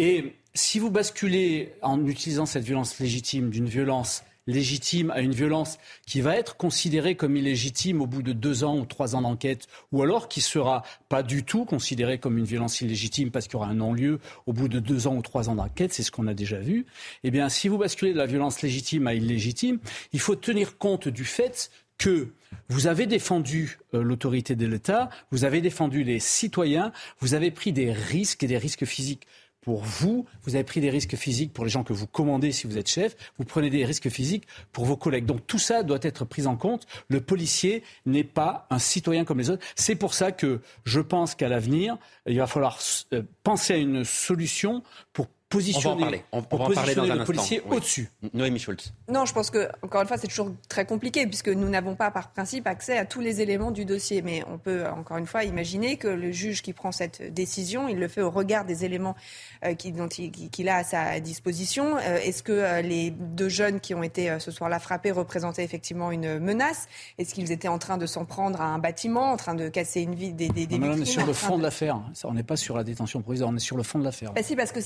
Et 0.00 0.32
si 0.54 0.78
vous 0.78 0.90
basculez 0.90 1.74
en 1.82 2.06
utilisant 2.06 2.46
cette 2.46 2.64
violence 2.64 2.98
légitime 3.00 3.50
d'une 3.50 3.66
violence 3.66 4.24
légitime 4.46 5.10
à 5.10 5.20
une 5.20 5.34
violence 5.34 5.76
qui 6.06 6.22
va 6.22 6.36
être 6.36 6.56
considérée 6.56 7.16
comme 7.16 7.36
illégitime 7.36 8.00
au 8.00 8.06
bout 8.06 8.22
de 8.22 8.32
deux 8.32 8.64
ans 8.64 8.78
ou 8.78 8.86
trois 8.86 9.14
ans 9.14 9.20
d'enquête, 9.20 9.66
ou 9.92 10.00
alors 10.02 10.28
qui 10.28 10.40
sera 10.40 10.84
pas 11.10 11.22
du 11.22 11.44
tout 11.44 11.66
considérée 11.66 12.16
comme 12.16 12.38
une 12.38 12.46
violence 12.46 12.80
illégitime 12.80 13.30
parce 13.30 13.44
qu'il 13.44 13.52
y 13.52 13.56
aura 13.56 13.66
un 13.66 13.74
non-lieu 13.74 14.20
au 14.46 14.54
bout 14.54 14.68
de 14.68 14.80
deux 14.80 15.06
ans 15.06 15.16
ou 15.16 15.20
trois 15.20 15.50
ans 15.50 15.54
d'enquête, 15.54 15.92
c'est 15.92 16.02
ce 16.02 16.10
qu'on 16.10 16.28
a 16.28 16.34
déjà 16.34 16.60
vu. 16.60 16.86
Eh 17.22 17.30
bien, 17.30 17.50
si 17.50 17.68
vous 17.68 17.76
basculez 17.76 18.14
de 18.14 18.18
la 18.18 18.24
violence 18.26 18.62
légitime 18.62 19.06
à 19.06 19.12
illégitime, 19.12 19.80
il 20.14 20.18
faut 20.20 20.34
tenir 20.34 20.78
compte 20.78 21.08
du 21.08 21.26
fait 21.26 21.70
que 21.98 22.32
vous 22.70 22.86
avez 22.86 23.06
défendu 23.06 23.78
euh, 23.92 24.02
l'autorité 24.02 24.56
de 24.56 24.66
l'État, 24.66 25.10
vous 25.30 25.44
avez 25.44 25.60
défendu 25.60 26.02
les 26.02 26.18
citoyens, 26.18 26.92
vous 27.20 27.34
avez 27.34 27.50
pris 27.50 27.74
des 27.74 27.92
risques 27.92 28.42
et 28.42 28.46
des 28.46 28.56
risques 28.56 28.86
physiques 28.86 29.26
pour 29.60 29.82
vous, 29.82 30.26
vous 30.44 30.54
avez 30.54 30.64
pris 30.64 30.80
des 30.80 30.90
risques 30.90 31.16
physiques 31.16 31.52
pour 31.52 31.64
les 31.64 31.70
gens 31.70 31.84
que 31.84 31.92
vous 31.92 32.06
commandez 32.06 32.52
si 32.52 32.66
vous 32.66 32.78
êtes 32.78 32.88
chef, 32.88 33.16
vous 33.38 33.44
prenez 33.44 33.70
des 33.70 33.84
risques 33.84 34.08
physiques 34.08 34.46
pour 34.72 34.84
vos 34.84 34.96
collègues. 34.96 35.26
Donc 35.26 35.46
tout 35.46 35.58
ça 35.58 35.82
doit 35.82 35.98
être 36.02 36.24
pris 36.24 36.46
en 36.46 36.56
compte. 36.56 36.86
Le 37.08 37.20
policier 37.20 37.82
n'est 38.06 38.24
pas 38.24 38.66
un 38.70 38.78
citoyen 38.78 39.24
comme 39.24 39.38
les 39.38 39.50
autres. 39.50 39.64
C'est 39.76 39.96
pour 39.96 40.14
ça 40.14 40.32
que 40.32 40.60
je 40.84 41.00
pense 41.00 41.34
qu'à 41.34 41.48
l'avenir, 41.48 41.98
il 42.26 42.38
va 42.38 42.46
falloir 42.46 42.78
euh, 43.12 43.22
penser 43.42 43.74
à 43.74 43.76
une 43.76 44.04
solution 44.04 44.82
pour 45.12 45.26
positionner, 45.50 46.24
on 46.30 46.38
va 46.40 46.46
en 46.52 46.70
parler. 46.70 46.94
On, 46.96 47.06
va 47.06 47.16
le 47.16 47.24
policier 47.24 47.60
au-dessus. 47.68 48.08
Noémie 48.32 48.60
Schultz. 48.60 48.94
Non, 49.08 49.26
je 49.26 49.34
pense 49.34 49.50
que, 49.50 49.68
encore 49.82 50.00
une 50.00 50.06
fois, 50.06 50.16
c'est 50.16 50.28
toujours 50.28 50.52
très 50.68 50.86
compliqué 50.86 51.26
puisque 51.26 51.48
nous 51.48 51.68
n'avons 51.68 51.96
pas, 51.96 52.12
par 52.12 52.30
principe, 52.30 52.68
accès 52.68 52.96
à 52.96 53.04
tous 53.04 53.20
les 53.20 53.40
éléments 53.40 53.72
du 53.72 53.84
dossier. 53.84 54.22
Mais 54.22 54.44
on 54.48 54.58
peut, 54.58 54.86
encore 54.86 55.18
une 55.18 55.26
fois, 55.26 55.42
imaginer 55.42 55.96
que 55.96 56.06
le 56.06 56.30
juge 56.30 56.62
qui 56.62 56.72
prend 56.72 56.92
cette 56.92 57.34
décision, 57.34 57.88
il 57.88 57.98
le 57.98 58.06
fait 58.06 58.22
au 58.22 58.30
regard 58.30 58.64
des 58.64 58.84
éléments 58.84 59.16
euh, 59.64 59.74
qu'il 59.74 60.68
a 60.68 60.76
à 60.76 60.84
sa 60.84 61.18
disposition. 61.18 61.96
Euh, 61.96 62.18
est-ce 62.18 62.44
que 62.44 62.52
euh, 62.52 62.80
les 62.80 63.10
deux 63.10 63.48
jeunes 63.48 63.80
qui 63.80 63.92
ont 63.92 64.04
été 64.04 64.38
ce 64.38 64.52
soir-là 64.52 64.78
frappés 64.78 65.10
représentaient 65.10 65.64
effectivement 65.64 66.12
une 66.12 66.38
menace? 66.38 66.86
Est-ce 67.18 67.34
qu'ils 67.34 67.50
étaient 67.50 67.66
en 67.66 67.78
train 67.78 67.98
de 67.98 68.06
s'en 68.06 68.24
prendre 68.24 68.60
à 68.60 68.66
un 68.66 68.78
bâtiment, 68.78 69.32
en 69.32 69.36
train 69.36 69.56
de 69.56 69.68
casser 69.68 70.02
une 70.02 70.14
vie 70.14 70.32
des, 70.32 70.48
des, 70.48 70.66
des 70.66 70.76
On 70.76 70.92
est 70.92 71.04
sur 71.04 71.26
le 71.26 71.32
fond 71.32 71.58
de, 71.58 71.64
l'affaire. 71.64 72.00
On 72.22 72.34
n'est 72.34 72.44
pas 72.44 72.56
sur 72.56 72.76
la 72.76 72.84
détention 72.84 73.20
provisoire, 73.20 73.50
on 73.50 73.56
est 73.56 73.58
sur 73.58 73.76
le 73.76 73.82
fond 73.82 73.98
de 73.98 74.04
l'affaire. 74.04 74.32
Bah 74.32 74.44
si, 74.44 74.54
parce 74.54 74.70
que 74.70 74.80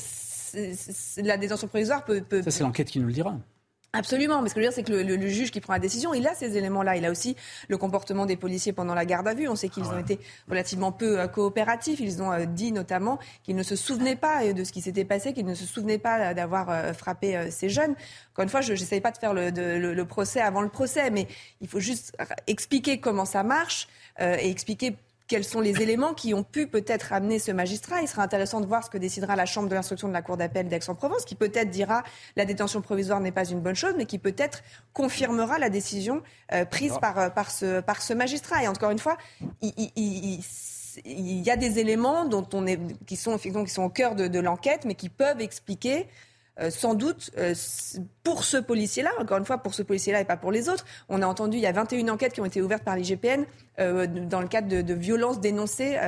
la 1.19 1.37
détention 1.37 1.69
provisoire 1.69 2.05
peut. 2.05 2.25
Ça, 2.43 2.51
c'est 2.51 2.63
l'enquête 2.63 2.89
qui 2.89 3.01
nous 3.01 3.07
le 3.07 3.13
dira. 3.13 3.37
Absolument, 3.97 4.43
mais 4.43 4.49
ce 4.49 4.55
que 4.55 4.61
je 4.61 4.67
veux 4.67 4.71
dire, 4.71 4.75
c'est 4.75 4.83
que 4.83 4.93
le, 4.93 5.29
juge 5.29 5.53
qui 5.53 5.61
prend 5.61 5.73
la 5.73 5.79
décision, 5.79 6.15
il 6.15 6.27
a 6.27 6.35
ces 6.35 6.57
éléments-là. 6.57 6.97
Il 6.97 7.05
a 7.05 7.13
aussi 7.13 7.37
le 7.69 7.79
comportement 7.79 8.27
des 8.27 8.37
policiers 8.37 8.73
pendant 8.73 8.93
la 8.93 9.05
garde 9.05 9.29
à 9.29 9.35
vue. 9.35 9.47
On 9.49 9.55
sait 9.55 9.69
qu'ils 9.69 9.85
ont 9.85 9.99
été 9.99 10.19
relativement 10.49 10.91
peu 10.91 11.21
euh, 11.21 11.29
coopératifs. 11.29 12.01
Ils 12.01 12.21
ont 12.21 12.33
euh, 12.33 12.45
dit 12.45 12.73
notamment 12.73 13.21
qu'ils 13.45 13.55
ne 13.55 13.63
se 13.63 13.77
souvenaient 13.77 14.17
pas 14.17 14.45
euh, 14.45 14.53
de 14.53 14.65
ce 14.65 14.73
qui 14.73 14.81
s'était 14.81 15.05
passé, 15.05 15.33
qu'ils 15.33 15.47
ne 15.47 15.55
se 15.55 15.65
souvenaient 15.65 15.99
pas 15.99 16.35
d'avoir 16.35 16.93
frappé 16.97 17.53
ces 17.53 17.69
jeunes. 17.69 17.95
Encore 18.33 18.43
une 18.43 18.49
fois, 18.49 18.63
je 18.63 18.73
n'essaye 18.73 19.01
pas 19.01 19.13
de 19.13 19.19
faire 19.19 19.33
le, 19.33 19.51
le, 19.51 20.05
procès 20.05 20.41
avant 20.41 20.61
le 20.61 20.69
procès, 20.69 21.11
mais 21.11 21.29
il 21.61 21.69
faut 21.69 21.79
juste 21.79 22.17
expliquer 22.49 22.99
comment 22.99 23.25
ça 23.25 23.45
marche 23.45 23.87
et 24.19 24.51
expliquer 24.51 24.97
quels 25.27 25.45
sont 25.45 25.61
les 25.61 25.81
éléments 25.81 26.13
qui 26.15 26.35
ont 26.35 26.43
pu 26.43 26.67
peut-être 26.67 27.13
amener 27.13 27.39
ce 27.39 27.51
magistrat. 27.51 28.03
Il 28.03 28.09
sera 28.09 28.23
intéressant 28.23 28.61
de 28.61 28.67
voir 28.67 28.85
ce 28.85 28.91
que 28.91 28.99
décidera 28.99 29.37
la 29.37 29.47
Chambre 29.47 29.69
de 29.69 29.75
l'instruction 29.75 30.09
de 30.09 30.13
la 30.13 30.23
Cour 30.23 30.37
d'appel 30.37 30.69
d'Aix-en-Provence, 30.69 31.25
qui 31.25 31.35
peut-être 31.35 31.71
dira 31.71 32.03
la 32.37 32.45
détention 32.45 32.83
provisoire 32.83 33.21
n'est 33.21 33.33
pas 33.33 33.47
une 33.47 33.61
bonne 33.61 33.75
chose, 33.75 33.95
mais 33.97 34.07
qui 34.07 34.19
peut-être 34.19 34.63
confirmera 34.93 35.59
la 35.59 35.71
décision 35.71 36.23
euh, 36.53 36.65
prise 36.65 36.99
par, 37.01 37.19
euh, 37.19 37.29
par, 37.31 37.51
ce, 37.51 37.81
par 37.81 38.03
ce 38.03 38.13
magistrat. 38.13 38.65
Et 38.65 38.69
encore 38.69 38.91
une 38.91 38.99
fois, 38.99 39.17
il, 39.63 40.43
y 41.07 41.51
a 41.51 41.57
des 41.57 41.79
éléments 41.79 42.27
dont 42.27 42.47
on 42.53 42.67
est, 42.67 42.79
qui, 43.07 43.17
sont, 43.17 43.39
qui 43.39 43.51
sont 43.69 43.83
au 43.83 43.91
cœur 43.91 44.15
de, 44.15 44.29
de 44.29 44.39
l'enquête, 44.41 44.85
mais 44.85 44.95
qui 44.95 45.09
peuvent 45.09 45.41
expliquer 45.41 46.07
euh, 46.61 46.71
sans 46.71 46.95
doute, 46.95 47.31
euh, 47.37 47.55
pour 48.25 48.43
ce 48.43 48.57
policier-là, 48.57 49.11
encore 49.21 49.37
une 49.37 49.45
fois, 49.45 49.59
pour 49.59 49.75
ce 49.75 49.83
policier-là 49.83 50.21
et 50.21 50.25
pas 50.25 50.39
pour 50.39 50.51
les 50.51 50.71
autres, 50.71 50.85
on 51.11 51.21
a 51.21 51.27
entendu, 51.27 51.59
il 51.59 51.63
y 51.63 51.67
a 51.67 51.73
21 51.73 52.09
enquêtes 52.09 52.33
qui 52.33 52.41
ont 52.41 52.47
été 52.47 52.63
ouvertes 52.63 52.83
par 52.83 52.97
l'IGPN 52.97 53.45
euh, 53.79 54.07
dans 54.07 54.41
le 54.41 54.49
cadre 54.49 54.83
de, 54.83 54.95
violences 54.95 55.41
dénoncées 55.41 55.99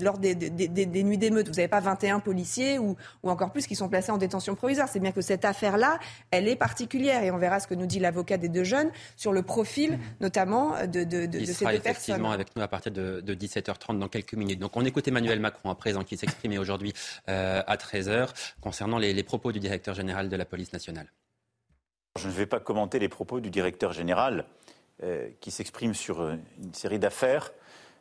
lors 0.00 0.18
des, 0.18 0.34
nuits 0.34 1.18
d'émeute. 1.18 1.48
Vous 1.48 1.54
n'avez 1.54 1.68
pas 1.68 1.80
21 1.80 2.20
policiers 2.20 2.78
ou, 2.78 2.96
encore 3.22 3.52
plus 3.52 3.66
qui 3.66 3.74
sont 3.74 3.88
placés 3.88 4.10
en 4.10 4.16
détention 4.16 4.54
provisoire. 4.54 4.88
C'est 4.88 5.00
bien 5.00 5.12
que 5.12 5.20
cette 5.20 5.44
affaire-là, 5.44 5.98
elle 6.30 6.48
est 6.48 6.56
particulière 6.56 7.22
et 7.22 7.30
on 7.30 7.36
verra 7.36 7.60
ce 7.60 7.66
que 7.66 7.74
nous 7.74 7.86
dit 7.86 7.98
l'avocat 7.98 8.38
des 8.38 8.48
deux 8.48 8.64
jeunes 8.64 8.90
sur 9.16 9.32
le 9.32 9.42
profil, 9.42 9.98
notamment, 10.20 10.74
de, 10.86 11.04
de, 11.04 11.26
de, 11.26 11.44
ces 11.44 11.64
deux 11.64 11.72
effectivement 11.72 12.30
avec 12.30 12.56
nous 12.56 12.62
à 12.62 12.68
partir 12.68 12.92
de, 12.92 13.20
17h30 13.20 13.98
dans 13.98 14.08
quelques 14.08 14.34
minutes. 14.34 14.58
Donc 14.58 14.76
on 14.76 14.84
écoute 14.84 15.06
Emmanuel 15.08 15.40
Macron 15.40 15.70
à 15.70 15.74
présent 15.74 16.04
qui 16.04 16.16
s'exprimait 16.16 16.58
aujourd'hui 16.58 16.94
à 17.26 17.76
13h 17.76 18.28
concernant 18.60 18.98
les 18.98 19.22
propos 19.22 19.52
du 19.52 19.60
directeur 19.60 19.94
général 19.94 20.28
de 20.28 20.36
la 20.36 20.44
police 20.44 20.72
nationale. 20.72 21.06
Je 22.18 22.26
ne 22.26 22.32
vais 22.32 22.46
pas 22.46 22.58
commenter 22.58 22.98
les 22.98 23.08
propos 23.08 23.38
du 23.40 23.48
directeur 23.48 23.92
général 23.92 24.44
euh, 25.04 25.28
qui 25.40 25.52
s'exprime 25.52 25.94
sur 25.94 26.20
euh, 26.20 26.34
une 26.60 26.74
série 26.74 26.98
d'affaires, 26.98 27.52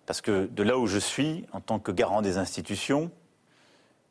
parce 0.08 0.22
que 0.22 0.48
de 0.48 0.64
là 0.64 0.78
où 0.80 0.88
je 0.88 0.98
suis, 0.98 1.46
en 1.52 1.62
tant 1.62 1.78
que 1.78 1.92
garant 1.92 2.24
des 2.24 2.40
institutions 2.40 3.12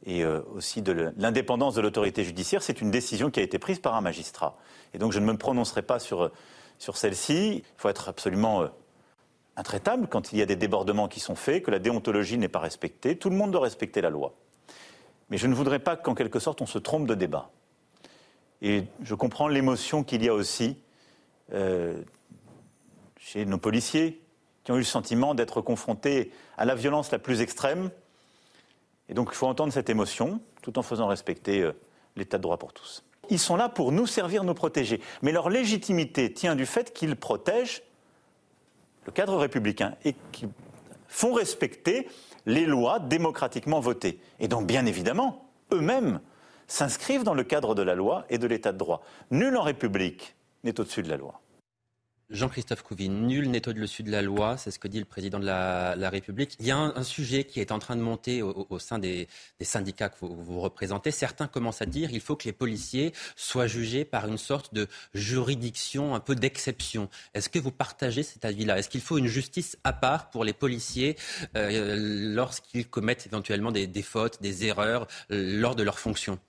et 0.04 0.22
euh, 0.22 0.42
aussi 0.54 0.82
de 0.82 1.12
l'indépendance 1.16 1.74
de 1.74 1.80
l'autorité 1.80 2.22
judiciaire, 2.22 2.62
c'est 2.62 2.80
une 2.80 2.92
décision 2.92 3.30
qui 3.30 3.40
a 3.40 3.42
été 3.42 3.58
prise 3.58 3.80
par 3.80 3.96
un 3.96 4.00
magistrat. 4.00 4.56
Et 4.94 4.98
donc 4.98 5.10
je 5.10 5.18
ne 5.18 5.26
me 5.26 5.36
prononcerai 5.36 5.82
pas 5.82 5.98
sur, 5.98 6.30
sur 6.78 6.96
celle-ci. 6.96 7.56
Il 7.56 7.64
faut 7.76 7.88
être 7.88 8.08
absolument 8.08 8.68
intraitable 9.56 10.06
quand 10.06 10.32
il 10.32 10.38
y 10.38 10.42
a 10.42 10.46
des 10.46 10.54
débordements 10.54 11.08
qui 11.08 11.18
sont 11.18 11.34
faits, 11.34 11.64
que 11.64 11.72
la 11.72 11.80
déontologie 11.80 12.38
n'est 12.38 12.48
pas 12.48 12.60
respectée. 12.60 13.18
Tout 13.18 13.30
le 13.30 13.36
monde 13.36 13.50
doit 13.50 13.62
respecter 13.62 14.00
la 14.00 14.10
loi. 14.10 14.34
Mais 15.30 15.38
je 15.38 15.48
ne 15.48 15.54
voudrais 15.54 15.80
pas 15.80 15.96
qu'en 15.96 16.14
quelque 16.14 16.38
sorte 16.38 16.60
on 16.60 16.66
se 16.66 16.78
trompe 16.78 17.08
de 17.08 17.14
débat. 17.14 17.50
Et 18.62 18.84
je 19.02 19.14
comprends 19.14 19.48
l'émotion 19.48 20.02
qu'il 20.02 20.24
y 20.24 20.28
a 20.28 20.34
aussi 20.34 20.76
euh, 21.52 22.00
chez 23.18 23.44
nos 23.44 23.58
policiers 23.58 24.22
qui 24.64 24.72
ont 24.72 24.76
eu 24.76 24.78
le 24.78 24.84
sentiment 24.84 25.34
d'être 25.34 25.60
confrontés 25.60 26.32
à 26.56 26.64
la 26.64 26.74
violence 26.74 27.12
la 27.12 27.18
plus 27.18 27.40
extrême. 27.40 27.90
Et 29.08 29.14
donc 29.14 29.28
il 29.32 29.36
faut 29.36 29.46
entendre 29.46 29.72
cette 29.72 29.90
émotion 29.90 30.40
tout 30.62 30.78
en 30.78 30.82
faisant 30.82 31.06
respecter 31.06 31.62
euh, 31.62 31.72
l'état 32.16 32.38
de 32.38 32.42
droit 32.42 32.56
pour 32.56 32.72
tous. 32.72 33.04
Ils 33.30 33.38
sont 33.38 33.56
là 33.56 33.68
pour 33.68 33.92
nous 33.92 34.06
servir, 34.06 34.44
nous 34.44 34.54
protéger. 34.54 35.00
Mais 35.22 35.32
leur 35.32 35.50
légitimité 35.50 36.32
tient 36.32 36.56
du 36.56 36.66
fait 36.66 36.92
qu'ils 36.92 37.16
protègent 37.16 37.82
le 39.04 39.12
cadre 39.12 39.36
républicain 39.36 39.94
et 40.04 40.14
qu'ils 40.32 40.48
font 41.08 41.32
respecter 41.32 42.08
les 42.46 42.66
lois 42.66 42.98
démocratiquement 42.98 43.80
votées. 43.80 44.20
Et 44.40 44.48
donc, 44.48 44.66
bien 44.66 44.86
évidemment, 44.86 45.48
eux-mêmes 45.72 46.20
s'inscrivent 46.66 47.24
dans 47.24 47.34
le 47.34 47.44
cadre 47.44 47.74
de 47.74 47.82
la 47.82 47.94
loi 47.94 48.24
et 48.28 48.38
de 48.38 48.46
l'état 48.46 48.72
de 48.72 48.78
droit. 48.78 49.02
Nul 49.30 49.56
en 49.56 49.62
République 49.62 50.36
n'est 50.64 50.78
au-dessus 50.80 51.02
de 51.02 51.08
la 51.08 51.16
loi. 51.16 51.40
Jean-Christophe 52.28 52.82
Couvin, 52.82 53.08
nul 53.08 53.50
n'est 53.50 53.68
au-dessus 53.68 54.02
de 54.02 54.10
la 54.10 54.20
loi, 54.20 54.56
c'est 54.56 54.72
ce 54.72 54.80
que 54.80 54.88
dit 54.88 54.98
le 54.98 55.04
président 55.04 55.38
de 55.38 55.44
la, 55.44 56.10
République. 56.10 56.56
Il 56.58 56.66
y 56.66 56.72
a 56.72 56.76
un, 56.76 57.02
sujet 57.04 57.44
qui 57.44 57.60
est 57.60 57.70
en 57.70 57.78
train 57.78 57.94
de 57.94 58.00
monter 58.00 58.42
au, 58.42 58.78
sein 58.80 58.98
des, 58.98 59.28
syndicats 59.60 60.08
que 60.08 60.16
vous, 60.24 60.60
représentez. 60.60 61.12
Certains 61.12 61.46
commencent 61.46 61.82
à 61.82 61.86
dire 61.86 62.10
qu'il 62.10 62.20
faut 62.20 62.34
que 62.34 62.46
les 62.46 62.52
policiers 62.52 63.12
soient 63.36 63.68
jugés 63.68 64.04
par 64.04 64.26
une 64.26 64.38
sorte 64.38 64.74
de 64.74 64.88
juridiction 65.14 66.16
un 66.16 66.20
peu 66.20 66.34
d'exception. 66.34 67.08
Est-ce 67.34 67.48
que 67.48 67.60
vous 67.60 67.70
partagez 67.70 68.24
cet 68.24 68.44
avis-là? 68.44 68.78
Est-ce 68.78 68.88
qu'il 68.88 69.02
faut 69.02 69.18
une 69.18 69.28
justice 69.28 69.78
à 69.84 69.92
part 69.92 70.30
pour 70.30 70.42
les 70.42 70.52
policiers 70.52 71.16
euh, 71.56 71.94
lorsqu'ils 72.34 72.88
commettent 72.88 73.26
éventuellement 73.26 73.70
des, 73.70 74.02
fautes, 74.02 74.42
des 74.42 74.64
erreurs 74.64 75.06
euh, 75.30 75.60
lors 75.60 75.76
de 75.76 75.84
leurs 75.84 76.00
fonctions? 76.00 76.40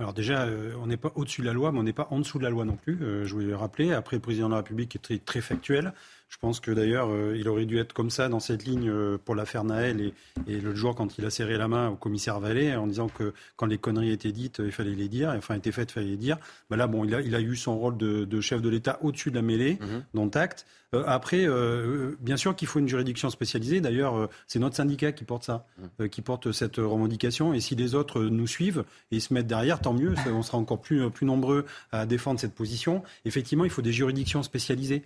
Alors 0.00 0.14
déjà, 0.14 0.42
euh, 0.42 0.74
on 0.80 0.86
n'est 0.86 0.96
pas 0.96 1.10
au-dessus 1.16 1.40
de 1.40 1.46
la 1.46 1.52
loi, 1.52 1.72
mais 1.72 1.80
on 1.80 1.82
n'est 1.82 1.92
pas 1.92 2.06
en 2.12 2.20
dessous 2.20 2.38
de 2.38 2.44
la 2.44 2.50
loi 2.50 2.64
non 2.64 2.76
plus. 2.76 3.02
Euh, 3.02 3.24
je 3.26 3.34
voulais 3.34 3.46
le 3.46 3.56
rappeler. 3.56 3.92
Après, 3.92 4.14
le 4.14 4.22
président 4.22 4.46
de 4.46 4.52
la 4.52 4.58
République 4.58 4.94
est 4.94 5.00
très, 5.00 5.18
très 5.18 5.40
factuel. 5.40 5.92
Je 6.28 6.36
pense 6.38 6.60
que 6.60 6.70
d'ailleurs, 6.70 7.08
euh, 7.10 7.34
il 7.36 7.48
aurait 7.48 7.66
dû 7.66 7.80
être 7.80 7.92
comme 7.94 8.10
ça 8.10 8.28
dans 8.28 8.38
cette 8.38 8.64
ligne 8.64 8.92
pour 9.24 9.34
l'affaire 9.34 9.64
Naël 9.64 10.00
et, 10.00 10.14
et 10.46 10.60
l'autre 10.60 10.76
jour 10.76 10.94
quand 10.94 11.18
il 11.18 11.24
a 11.24 11.30
serré 11.30 11.58
la 11.58 11.66
main 11.66 11.88
au 11.88 11.96
commissaire 11.96 12.38
Vallée 12.38 12.76
en 12.76 12.86
disant 12.86 13.08
que 13.08 13.34
quand 13.56 13.66
les 13.66 13.78
conneries 13.78 14.12
étaient 14.12 14.30
dites, 14.30 14.62
il 14.64 14.70
fallait 14.70 14.94
les 14.94 15.08
dire, 15.08 15.34
enfin 15.36 15.56
étaient 15.56 15.72
faites, 15.72 15.90
il 15.90 15.94
fallait 15.94 16.06
les 16.06 16.16
dire. 16.16 16.38
Ben 16.70 16.76
là, 16.76 16.86
bon, 16.86 17.04
il 17.04 17.12
a, 17.16 17.20
il 17.20 17.34
a 17.34 17.40
eu 17.40 17.56
son 17.56 17.76
rôle 17.76 17.96
de, 17.96 18.24
de 18.24 18.40
chef 18.40 18.62
de 18.62 18.68
l'État 18.68 19.00
au-dessus 19.02 19.32
de 19.32 19.34
la 19.34 19.42
mêlée, 19.42 19.78
mmh. 19.80 19.86
dont 20.14 20.28
acte. 20.28 20.64
Euh, 20.94 21.04
après, 21.06 21.44
euh, 21.46 22.16
bien 22.20 22.38
sûr 22.38 22.56
qu'il 22.56 22.66
faut 22.66 22.78
une 22.78 22.88
juridiction 22.88 23.28
spécialisée. 23.28 23.80
D'ailleurs, 23.80 24.16
euh, 24.16 24.26
c'est 24.46 24.58
notre 24.58 24.76
syndicat 24.76 25.12
qui 25.12 25.24
porte 25.24 25.44
ça, 25.44 25.66
mmh. 25.98 26.08
qui 26.08 26.22
porte 26.22 26.52
cette 26.52 26.76
revendication. 26.76 27.52
Et 27.52 27.60
si 27.60 27.74
les 27.74 27.94
autres 27.94 28.22
nous 28.22 28.46
suivent 28.46 28.84
et 29.10 29.20
se 29.20 29.34
mettent 29.34 29.46
derrière, 29.46 29.80
tant 29.80 29.92
mieux. 29.92 30.14
On 30.28 30.42
sera 30.42 30.56
encore 30.56 30.80
plus, 30.80 31.10
plus 31.10 31.26
nombreux 31.26 31.66
à 31.92 32.06
défendre 32.06 32.40
cette 32.40 32.54
position. 32.54 33.02
Effectivement, 33.24 33.64
il 33.64 33.70
faut 33.70 33.82
des 33.82 33.92
juridictions 33.92 34.42
spécialisées. 34.42 35.02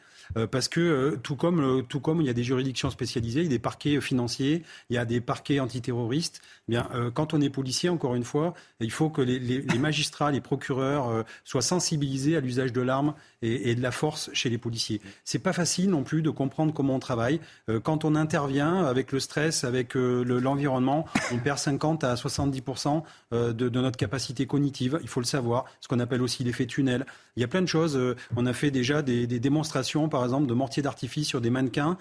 parce 0.50 0.68
que 0.68 1.18
tout 1.22 1.36
comme, 1.36 1.84
tout 1.88 2.00
comme 2.00 2.20
il 2.20 2.26
y 2.26 2.30
a 2.30 2.34
des 2.34 2.44
juridictions 2.44 2.90
spécialisées, 2.90 3.40
il 3.40 3.44
y 3.44 3.48
a 3.48 3.50
des 3.50 3.58
parquets 3.58 4.00
financiers, 4.00 4.62
il 4.90 4.94
y 4.94 4.98
a 4.98 5.04
des 5.04 5.20
parquets 5.20 5.60
antiterroristes. 5.60 6.40
Eh 6.68 6.72
bien, 6.72 6.88
quand 7.14 7.34
on 7.34 7.40
est 7.40 7.50
policier, 7.50 7.88
encore 7.88 8.14
une 8.14 8.24
fois, 8.24 8.54
il 8.80 8.90
faut 8.90 9.10
que 9.10 9.22
les, 9.22 9.38
les, 9.38 9.62
les 9.62 9.78
magistrats, 9.78 10.30
les 10.30 10.40
procureurs 10.40 11.24
soient 11.44 11.62
sensibilisés 11.62 12.36
à 12.36 12.40
l'usage 12.40 12.72
de 12.72 12.80
l'arme 12.80 13.14
et, 13.42 13.70
et, 13.70 13.74
de 13.74 13.82
la 13.82 13.90
force 13.90 14.30
chez 14.32 14.48
les 14.48 14.58
policiers. 14.58 15.00
C'est 15.24 15.40
pas 15.40 15.52
facile 15.52 15.71
non 15.80 16.02
plus 16.02 16.22
de 16.22 16.30
comprendre 16.30 16.72
comment 16.72 16.96
on 16.96 16.98
travaille. 16.98 17.40
Euh, 17.68 17.80
quand 17.80 18.04
on 18.04 18.14
intervient 18.14 18.84
avec 18.84 19.12
le 19.12 19.20
stress, 19.20 19.64
avec 19.64 19.96
euh, 19.96 20.22
l'environnement, 20.24 21.06
on 21.32 21.38
perd 21.38 21.58
50 21.58 22.04
à 22.04 22.14
70% 22.14 23.02
euh, 23.32 23.52
de, 23.52 23.68
de, 23.68 23.80
notre 23.80 23.96
capacité 23.96 24.46
cognitive. 24.46 24.98
Il 25.02 25.08
faut 25.08 25.20
le 25.20 25.26
savoir. 25.26 25.64
Ce 25.80 25.88
qu'on 25.88 26.00
appelle 26.00 26.22
aussi 26.22 26.44
l'effet 26.44 26.66
tunnel. 26.66 27.06
Il 27.36 27.40
y 27.40 27.44
a 27.44 27.48
plein 27.48 27.62
de 27.62 27.66
choses. 27.66 27.98
On 28.36 28.44
a 28.44 28.52
fait 28.52 28.70
déjà 28.70 29.00
des, 29.00 29.26
des 29.26 29.40
démonstrations, 29.40 30.08
par 30.10 30.22
exemple, 30.22 30.46
de 30.46 30.52
mortiers 30.52 30.82
d'artifice 30.82 31.28
sur 31.28 31.40
des 31.40 31.48
mannequins 31.48 31.96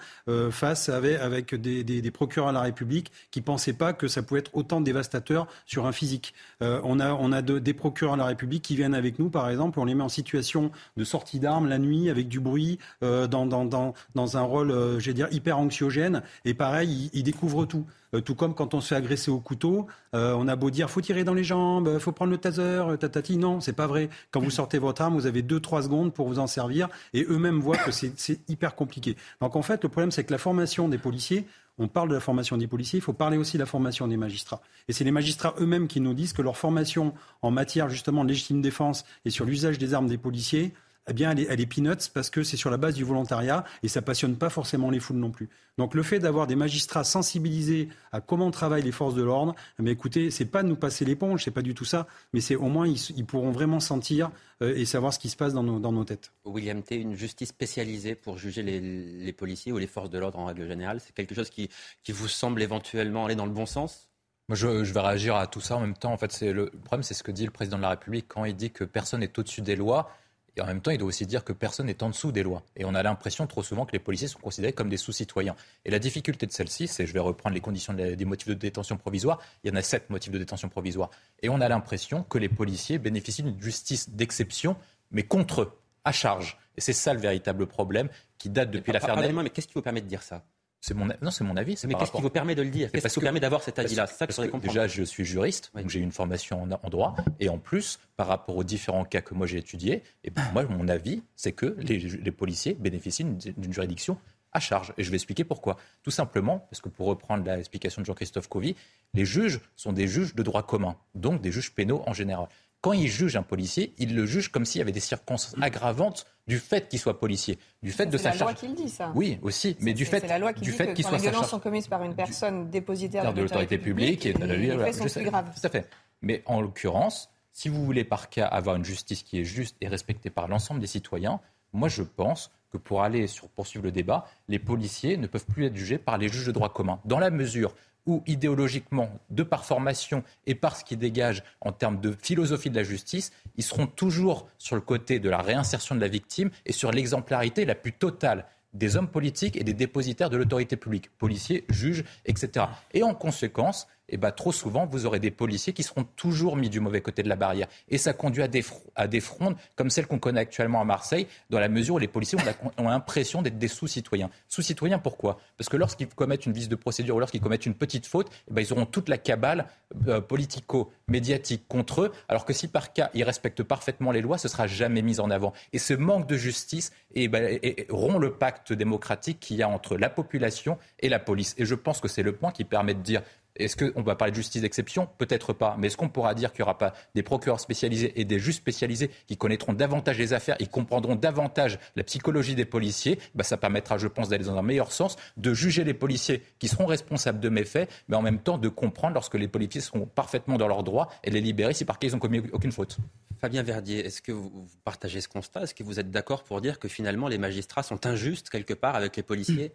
face 0.50 0.90
avec, 0.90 1.20
avec 1.20 1.54
des, 1.54 1.82
des, 1.82 2.10
procureurs 2.10 2.50
à 2.50 2.52
la 2.52 2.60
République 2.60 3.10
qui 3.30 3.40
pensaient 3.40 3.72
pas 3.72 3.94
que 3.94 4.08
ça 4.08 4.22
pouvait 4.22 4.40
être 4.40 4.50
autant 4.52 4.82
dévastateur 4.82 5.46
sur 5.64 5.86
un 5.86 5.92
physique. 5.92 6.34
on 6.60 7.00
a, 7.00 7.14
on 7.14 7.32
a 7.32 7.40
des 7.40 7.72
procureurs 7.72 8.12
à 8.12 8.18
la 8.18 8.26
République 8.26 8.62
qui 8.62 8.76
viennent 8.76 8.94
avec 8.94 9.18
nous, 9.18 9.30
par 9.30 9.48
exemple, 9.48 9.80
on 9.80 9.86
les 9.86 9.94
met 9.94 10.04
en 10.04 10.10
situation 10.10 10.70
de 10.98 11.04
sortie 11.04 11.40
d'armes 11.40 11.66
la 11.66 11.78
nuit 11.78 12.10
avec 12.10 12.28
du 12.28 12.38
bruit 12.38 12.78
dans, 13.00 13.46
dans, 13.46 13.61
dans, 13.64 13.94
un 14.36 14.42
rôle, 14.42 14.70
euh, 14.70 15.00
je 15.00 15.10
dire, 15.12 15.28
hyper 15.30 15.58
anxiogène. 15.58 16.22
Et 16.44 16.54
pareil, 16.54 17.10
il, 17.12 17.22
découvre 17.22 17.64
tout. 17.64 17.86
Euh, 18.14 18.20
tout 18.20 18.34
comme 18.34 18.54
quand 18.54 18.74
on 18.74 18.80
se 18.80 18.88
fait 18.88 18.94
agresser 18.94 19.30
au 19.30 19.40
couteau, 19.40 19.86
euh, 20.14 20.34
on 20.38 20.48
a 20.48 20.56
beau 20.56 20.70
dire 20.70 20.90
faut 20.90 21.00
tirer 21.00 21.24
dans 21.24 21.34
les 21.34 21.44
jambes, 21.44 21.98
faut 21.98 22.12
prendre 22.12 22.30
le 22.30 22.38
taser, 22.38 22.82
tatati. 22.98 23.38
Non, 23.38 23.60
c'est 23.60 23.72
pas 23.72 23.86
vrai. 23.86 24.10
Quand 24.30 24.40
vous 24.40 24.50
sortez 24.50 24.78
votre 24.78 25.02
arme, 25.02 25.14
vous 25.14 25.26
avez 25.26 25.42
2-3 25.42 25.84
secondes 25.84 26.12
pour 26.12 26.28
vous 26.28 26.38
en 26.38 26.46
servir 26.46 26.88
et 27.14 27.24
eux-mêmes 27.28 27.60
voient 27.60 27.78
que 27.78 27.90
c'est 27.90 28.40
hyper 28.48 28.74
compliqué. 28.74 29.16
Donc 29.40 29.56
en 29.56 29.62
fait, 29.62 29.82
le 29.82 29.88
problème, 29.88 30.10
c'est 30.10 30.24
que 30.24 30.32
la 30.32 30.38
formation 30.38 30.88
des 30.88 30.98
policiers, 30.98 31.46
on 31.78 31.88
parle 31.88 32.08
de 32.08 32.14
la 32.14 32.20
formation 32.20 32.56
des 32.56 32.66
policiers, 32.66 32.98
il 32.98 33.02
faut 33.02 33.12
parler 33.12 33.36
aussi 33.36 33.56
de 33.56 33.62
la 33.62 33.66
formation 33.66 34.06
des 34.06 34.16
magistrats. 34.16 34.60
Et 34.88 34.92
c'est 34.92 35.04
les 35.04 35.10
magistrats 35.10 35.54
eux-mêmes 35.58 35.88
qui 35.88 36.00
nous 36.00 36.14
disent 36.14 36.32
que 36.32 36.42
leur 36.42 36.56
formation 36.56 37.14
en 37.40 37.50
matière 37.50 37.88
justement 37.88 38.24
de 38.24 38.28
légitime 38.28 38.60
défense 38.60 39.04
et 39.24 39.30
sur 39.30 39.44
l'usage 39.44 39.78
des 39.78 39.94
armes 39.94 40.06
des 40.06 40.18
policiers, 40.18 40.74
eh 41.08 41.12
bien, 41.12 41.32
elle 41.32 41.40
est, 41.40 41.46
elle 41.48 41.60
est 41.60 41.66
peanuts 41.66 42.10
parce 42.14 42.30
que 42.30 42.42
c'est 42.42 42.56
sur 42.56 42.70
la 42.70 42.76
base 42.76 42.94
du 42.94 43.04
volontariat 43.04 43.64
et 43.82 43.88
ça 43.88 44.02
passionne 44.02 44.36
pas 44.36 44.50
forcément 44.50 44.90
les 44.90 45.00
foules 45.00 45.16
non 45.16 45.30
plus. 45.30 45.48
Donc, 45.78 45.94
le 45.94 46.02
fait 46.02 46.18
d'avoir 46.18 46.46
des 46.46 46.54
magistrats 46.54 47.02
sensibilisés 47.02 47.88
à 48.12 48.20
comment 48.20 48.50
travaillent 48.50 48.82
les 48.82 48.92
forces 48.92 49.14
de 49.14 49.22
l'ordre, 49.22 49.54
mais 49.78 49.90
eh 49.90 49.92
écoutez, 49.94 50.30
c'est 50.30 50.44
pas 50.44 50.62
de 50.62 50.68
nous 50.68 50.76
passer 50.76 51.04
l'éponge, 51.04 51.44
c'est 51.44 51.50
pas 51.50 51.62
du 51.62 51.74
tout 51.74 51.84
ça, 51.84 52.06
mais 52.32 52.40
c'est 52.40 52.56
au 52.56 52.68
moins 52.68 52.86
ils, 52.86 53.26
pourront 53.26 53.50
vraiment 53.50 53.80
sentir 53.80 54.30
euh, 54.62 54.76
et 54.76 54.84
savoir 54.84 55.12
ce 55.12 55.18
qui 55.18 55.28
se 55.28 55.36
passe 55.36 55.54
dans 55.54 55.62
nos, 55.62 55.80
dans 55.80 55.92
nos 55.92 56.04
têtes. 56.04 56.32
William 56.44 56.82
T, 56.82 56.96
une 56.96 57.16
justice 57.16 57.48
spécialisée 57.48 58.14
pour 58.14 58.38
juger 58.38 58.62
les, 58.62 58.80
les 58.80 59.32
policiers 59.32 59.72
ou 59.72 59.78
les 59.78 59.86
forces 59.86 60.10
de 60.10 60.18
l'ordre 60.18 60.38
en 60.38 60.46
règle 60.46 60.68
générale, 60.68 61.00
c'est 61.00 61.14
quelque 61.14 61.34
chose 61.34 61.50
qui, 61.50 61.68
qui 62.04 62.12
vous 62.12 62.28
semble 62.28 62.62
éventuellement 62.62 63.24
aller 63.24 63.34
dans 63.34 63.46
le 63.46 63.52
bon 63.52 63.66
sens? 63.66 64.08
Moi, 64.48 64.56
je, 64.56 64.84
je, 64.84 64.92
vais 64.92 65.00
réagir 65.00 65.36
à 65.36 65.46
tout 65.46 65.60
ça 65.60 65.76
en 65.76 65.80
même 65.80 65.96
temps. 65.96 66.12
En 66.12 66.18
fait, 66.18 66.32
c'est 66.32 66.52
le 66.52 66.66
problème, 66.66 67.02
c'est 67.02 67.14
ce 67.14 67.22
que 67.22 67.30
dit 67.30 67.44
le 67.44 67.50
président 67.50 67.76
de 67.76 67.82
la 67.82 67.90
République 67.90 68.26
quand 68.28 68.44
il 68.44 68.54
dit 68.54 68.70
que 68.70 68.84
personne 68.84 69.20
n'est 69.20 69.38
au-dessus 69.38 69.62
des 69.62 69.76
lois. 69.76 70.10
Et 70.56 70.60
en 70.60 70.66
même 70.66 70.80
temps, 70.80 70.90
il 70.90 70.98
doit 70.98 71.08
aussi 71.08 71.26
dire 71.26 71.44
que 71.44 71.52
personne 71.52 71.86
n'est 71.86 72.02
en 72.02 72.10
dessous 72.10 72.30
des 72.30 72.42
lois. 72.42 72.62
Et 72.76 72.84
on 72.84 72.94
a 72.94 73.02
l'impression 73.02 73.46
trop 73.46 73.62
souvent 73.62 73.86
que 73.86 73.92
les 73.92 73.98
policiers 73.98 74.28
sont 74.28 74.38
considérés 74.38 74.72
comme 74.72 74.90
des 74.90 74.98
sous-citoyens. 74.98 75.56
Et 75.84 75.90
la 75.90 75.98
difficulté 75.98 76.46
de 76.46 76.52
celle-ci, 76.52 76.88
c'est, 76.88 77.06
je 77.06 77.12
vais 77.12 77.20
reprendre 77.20 77.54
les 77.54 77.60
conditions 77.60 77.94
des 77.94 78.24
motifs 78.24 78.48
de 78.48 78.54
détention 78.54 78.96
provisoire, 78.96 79.40
il 79.64 79.70
y 79.70 79.72
en 79.72 79.76
a 79.76 79.82
sept 79.82 80.10
motifs 80.10 80.32
de 80.32 80.38
détention 80.38 80.68
provisoire. 80.68 81.10
Et 81.40 81.48
on 81.48 81.60
a 81.60 81.68
l'impression 81.68 82.22
que 82.22 82.38
les 82.38 82.48
policiers 82.48 82.98
bénéficient 82.98 83.42
d'une 83.42 83.60
justice 83.60 84.10
d'exception, 84.10 84.76
mais 85.10 85.22
contre 85.22 85.62
eux, 85.62 85.78
à 86.04 86.12
charge. 86.12 86.58
Et 86.76 86.80
c'est 86.80 86.92
ça 86.92 87.14
le 87.14 87.20
véritable 87.20 87.66
problème 87.66 88.08
qui 88.38 88.50
date 88.50 88.70
depuis 88.70 88.92
l'affaire 88.92 89.14
Pardonnez-moi, 89.14 89.42
mais 89.42 89.50
qu'est-ce 89.50 89.68
qui 89.68 89.74
vous 89.74 89.82
permet 89.82 90.00
de 90.00 90.06
dire 90.06 90.22
ça? 90.22 90.44
C'est 90.82 90.94
mon, 90.94 91.06
non, 91.22 91.30
c'est 91.30 91.44
mon 91.44 91.56
avis. 91.56 91.80
Mais 91.86 91.94
qu'est-ce 91.94 92.10
qui 92.10 92.20
vous 92.20 92.28
permet 92.28 92.56
de 92.56 92.62
le 92.62 92.68
dire? 92.68 92.90
Qu'est-ce 92.90 93.06
qui 93.06 93.14
vous 93.14 93.20
permet 93.20 93.38
d'avoir 93.38 93.62
cet 93.62 93.78
avis-là? 93.78 94.08
ça 94.08 94.26
que 94.26 94.56
Déjà, 94.58 94.88
je 94.88 95.04
suis 95.04 95.24
juriste, 95.24 95.70
donc 95.76 95.88
j'ai 95.88 96.00
une 96.00 96.10
formation 96.10 96.64
en, 96.64 96.90
droit. 96.90 97.14
Et 97.38 97.48
en 97.48 97.58
plus, 97.58 98.00
par 98.16 98.26
rapport 98.26 98.56
aux 98.56 98.64
différents 98.64 99.04
cas 99.04 99.20
que 99.20 99.32
moi 99.32 99.46
j'ai 99.46 99.58
étudiés, 99.58 100.02
et 100.24 100.30
ben, 100.30 100.42
moi, 100.52 100.64
mon 100.64 100.88
avis, 100.88 101.22
c'est 101.36 101.52
que 101.52 101.76
les, 101.78 101.98
les 101.98 102.32
policiers 102.32 102.74
bénéficient 102.74 103.22
d'une 103.24 103.72
juridiction 103.72 104.18
à 104.52 104.58
charge. 104.58 104.92
Et 104.98 105.04
je 105.04 105.10
vais 105.10 105.16
expliquer 105.16 105.44
pourquoi. 105.44 105.76
Tout 106.02 106.10
simplement, 106.10 106.66
parce 106.70 106.80
que 106.80 106.88
pour 106.88 107.06
reprendre 107.06 107.44
l'explication 107.44 108.02
de 108.02 108.06
Jean-Christophe 108.06 108.48
Covy, 108.48 108.74
les 109.14 109.24
juges 109.24 109.60
sont 109.76 109.92
des 109.92 110.08
juges 110.08 110.34
de 110.34 110.42
droit 110.42 110.64
commun, 110.64 110.96
donc 111.14 111.40
des 111.40 111.52
juges 111.52 111.72
pénaux 111.72 112.02
en 112.06 112.12
général. 112.12 112.48
Quand 112.82 112.92
ils 112.92 113.08
jugent 113.08 113.36
un 113.36 113.44
policier, 113.44 113.94
ils 113.98 114.14
le 114.14 114.26
jugent 114.26 114.48
comme 114.48 114.64
s'il 114.64 114.80
y 114.80 114.82
avait 114.82 114.92
des 114.92 115.00
circonstances 115.00 115.54
aggravantes 115.62 116.26
du 116.48 116.58
fait 116.58 116.88
qu'il 116.88 116.98
soit 116.98 117.20
policier, 117.20 117.56
du 117.82 117.92
fait 117.92 118.06
de 118.06 118.18
sa 118.18 118.32
charge. 118.32 118.56
C'est 118.60 118.66
la 118.66 118.72
loi 118.72 118.74
qui 118.74 118.82
le 118.82 118.88
dit 118.88 118.92
ça. 118.92 119.12
Oui, 119.14 119.38
aussi, 119.42 119.76
mais 119.80 119.94
du 119.94 120.04
fait, 120.04 120.26
la 120.26 120.40
loi 120.40 120.52
qui 120.52 120.62
du 120.62 120.72
dit 120.72 120.76
fait 120.76 120.92
qu'il 120.92 121.04
soit 121.04 121.16
les 121.16 121.22
violences 121.22 121.48
sont 121.48 121.60
commises 121.60 121.86
par 121.86 122.02
une 122.02 122.16
personne 122.16 122.68
dépositaire 122.70 123.32
de 123.32 123.42
l'autorité 123.42 123.78
publique, 123.78 124.26
et 124.26 124.32
les, 124.32 124.56
les 124.56 124.78
faits 124.78 124.94
sont 124.96 125.20
plus 125.20 125.30
graves. 125.30 125.50
Tout 125.54 125.64
à 125.66 125.70
fait. 125.70 125.88
Mais 126.22 126.42
en 126.46 126.60
l'occurrence, 126.60 127.30
si 127.52 127.68
vous 127.68 127.84
voulez 127.84 128.02
par 128.02 128.28
cas 128.28 128.46
avoir 128.46 128.74
une 128.74 128.84
justice 128.84 129.22
qui 129.22 129.38
est 129.38 129.44
juste 129.44 129.76
et 129.80 129.86
respectée 129.86 130.30
par 130.30 130.48
l'ensemble 130.48 130.80
des 130.80 130.88
citoyens, 130.88 131.40
moi 131.72 131.88
je 131.88 132.02
pense 132.02 132.50
que 132.72 132.78
pour 132.78 133.02
aller 133.02 133.28
sur 133.28 133.48
poursuivre 133.48 133.84
le 133.84 133.92
débat, 133.92 134.26
les 134.48 134.58
policiers 134.58 135.16
ne 135.18 135.28
peuvent 135.28 135.46
plus 135.46 135.66
être 135.66 135.76
jugés 135.76 135.98
par 135.98 136.18
les 136.18 136.28
juges 136.28 136.46
de 136.46 136.52
droit 136.52 136.72
commun, 136.72 136.98
dans 137.04 137.20
la 137.20 137.30
mesure 137.30 137.74
où 138.06 138.22
idéologiquement, 138.26 139.10
de 139.30 139.42
par 139.42 139.64
formation 139.64 140.24
et 140.46 140.54
par 140.54 140.76
ce 140.76 140.84
qu'ils 140.84 140.98
dégagent 140.98 141.42
en 141.60 141.72
termes 141.72 142.00
de 142.00 142.16
philosophie 142.20 142.70
de 142.70 142.76
la 142.76 142.82
justice, 142.82 143.32
ils 143.56 143.64
seront 143.64 143.86
toujours 143.86 144.48
sur 144.58 144.76
le 144.76 144.82
côté 144.82 145.20
de 145.20 145.30
la 145.30 145.38
réinsertion 145.38 145.94
de 145.94 146.00
la 146.00 146.08
victime 146.08 146.50
et 146.66 146.72
sur 146.72 146.90
l'exemplarité 146.90 147.64
la 147.64 147.74
plus 147.74 147.92
totale 147.92 148.46
des 148.72 148.96
hommes 148.96 149.08
politiques 149.08 149.56
et 149.56 149.64
des 149.64 149.74
dépositaires 149.74 150.30
de 150.30 150.36
l'autorité 150.36 150.76
publique, 150.76 151.10
policiers, 151.18 151.64
juges, 151.68 152.04
etc. 152.24 152.66
Et 152.94 153.02
en 153.02 153.14
conséquence, 153.14 153.86
eh 154.12 154.18
ben, 154.18 154.30
trop 154.30 154.52
souvent, 154.52 154.86
vous 154.86 155.06
aurez 155.06 155.18
des 155.18 155.30
policiers 155.30 155.72
qui 155.72 155.82
seront 155.82 156.04
toujours 156.04 156.56
mis 156.56 156.68
du 156.68 156.80
mauvais 156.80 157.00
côté 157.00 157.22
de 157.22 157.28
la 157.28 157.36
barrière. 157.36 157.66
Et 157.88 157.98
ça 157.98 158.12
conduit 158.12 158.42
à 158.42 158.48
des, 158.48 158.62
à 158.94 159.08
des 159.08 159.20
frondes 159.20 159.56
comme 159.74 159.90
celles 159.90 160.06
qu'on 160.06 160.18
connaît 160.18 160.40
actuellement 160.40 160.80
à 160.80 160.84
Marseille, 160.84 161.26
dans 161.50 161.58
la 161.58 161.68
mesure 161.68 161.94
où 161.94 161.98
les 161.98 162.08
policiers 162.08 162.38
ont 162.76 162.88
l'impression 162.88 163.42
d'être 163.42 163.58
des 163.58 163.68
sous-citoyens. 163.68 164.30
Sous-citoyens, 164.48 164.98
pourquoi? 164.98 165.40
Parce 165.56 165.68
que 165.68 165.76
lorsqu'ils 165.76 166.08
commettent 166.08 166.46
une 166.46 166.52
vice 166.52 166.68
de 166.68 166.76
procédure 166.76 167.16
ou 167.16 167.20
lorsqu'ils 167.20 167.40
commettent 167.40 167.66
une 167.66 167.74
petite 167.74 168.06
faute, 168.06 168.28
eh 168.50 168.54
ben, 168.54 168.60
ils 168.60 168.72
auront 168.72 168.86
toute 168.86 169.08
la 169.08 169.18
cabale 169.18 169.66
euh, 170.08 170.20
politico-médiatique 170.20 171.66
contre 171.68 172.02
eux, 172.02 172.12
alors 172.28 172.44
que 172.44 172.52
si 172.52 172.68
par 172.68 172.92
cas 172.92 173.10
ils 173.14 173.24
respectent 173.24 173.62
parfaitement 173.62 174.12
les 174.12 174.20
lois, 174.20 174.38
ce 174.38 174.48
sera 174.48 174.66
jamais 174.66 175.02
mis 175.02 175.20
en 175.20 175.30
avant. 175.30 175.52
Et 175.72 175.78
ce 175.78 175.94
manque 175.94 176.26
de 176.26 176.36
justice 176.36 176.92
eh 177.14 177.28
ben, 177.28 177.58
rompt 177.88 178.18
le 178.18 178.32
pacte 178.32 178.72
démocratique 178.72 179.40
qu'il 179.40 179.56
y 179.56 179.62
a 179.62 179.68
entre 179.68 179.96
la 179.96 180.10
population 180.10 180.78
et 181.00 181.08
la 181.08 181.18
police. 181.18 181.54
Et 181.58 181.64
je 181.64 181.74
pense 181.74 182.00
que 182.00 182.08
c'est 182.08 182.22
le 182.22 182.32
point 182.32 182.52
qui 182.52 182.64
permet 182.64 182.94
de 182.94 183.00
dire 183.00 183.22
est-ce 183.56 183.76
qu'on 183.76 184.02
va 184.02 184.14
parler 184.16 184.30
de 184.30 184.36
justice 184.36 184.62
d'exception? 184.62 185.08
Peut-être 185.18 185.52
pas. 185.52 185.76
Mais 185.78 185.88
est-ce 185.88 185.96
qu'on 185.96 186.08
pourra 186.08 186.34
dire 186.34 186.52
qu'il 186.52 186.62
n'y 186.62 186.64
aura 186.64 186.78
pas 186.78 186.94
des 187.14 187.22
procureurs 187.22 187.60
spécialisés 187.60 188.18
et 188.20 188.24
des 188.24 188.38
juges 188.38 188.56
spécialisés 188.56 189.10
qui 189.26 189.36
connaîtront 189.36 189.72
davantage 189.72 190.18
les 190.18 190.32
affaires 190.32 190.56
et 190.58 190.66
comprendront 190.66 191.16
davantage 191.16 191.78
la 191.96 192.04
psychologie 192.04 192.54
des 192.54 192.64
policiers? 192.64 193.18
Bah, 193.34 193.44
Ça 193.44 193.56
permettra, 193.56 193.98
je 193.98 194.08
pense, 194.08 194.28
d'aller 194.28 194.44
dans 194.44 194.56
un 194.56 194.62
meilleur 194.62 194.92
sens, 194.92 195.16
de 195.36 195.52
juger 195.52 195.84
les 195.84 195.94
policiers 195.94 196.42
qui 196.58 196.68
seront 196.68 196.86
responsables 196.86 197.40
de 197.40 197.48
méfaits, 197.48 197.88
mais 198.08 198.16
en 198.16 198.22
même 198.22 198.38
temps 198.38 198.58
de 198.58 198.68
comprendre 198.68 199.14
lorsque 199.14 199.34
les 199.34 199.48
policiers 199.48 199.80
seront 199.80 200.06
parfaitement 200.06 200.56
dans 200.56 200.68
leurs 200.68 200.82
droits 200.82 201.08
et 201.24 201.30
les 201.30 201.40
libérer 201.40 201.74
si 201.74 201.84
par 201.84 201.98
cas 201.98 202.08
ils 202.08 202.12
n'ont 202.12 202.18
commis 202.18 202.42
aucune 202.52 202.72
faute. 202.72 202.96
Fabien 203.40 203.62
Verdier, 203.62 204.06
est-ce 204.06 204.22
que 204.22 204.32
vous 204.32 204.66
partagez 204.84 205.20
ce 205.20 205.28
constat? 205.28 205.62
Est-ce 205.62 205.74
que 205.74 205.82
vous 205.82 205.98
êtes 205.98 206.10
d'accord 206.10 206.44
pour 206.44 206.60
dire 206.60 206.78
que 206.78 206.88
finalement 206.88 207.28
les 207.28 207.38
magistrats 207.38 207.82
sont 207.82 208.06
injustes 208.06 208.50
quelque 208.50 208.74
part 208.74 208.94
avec 208.94 209.16
les 209.16 209.22
policiers? 209.22 209.72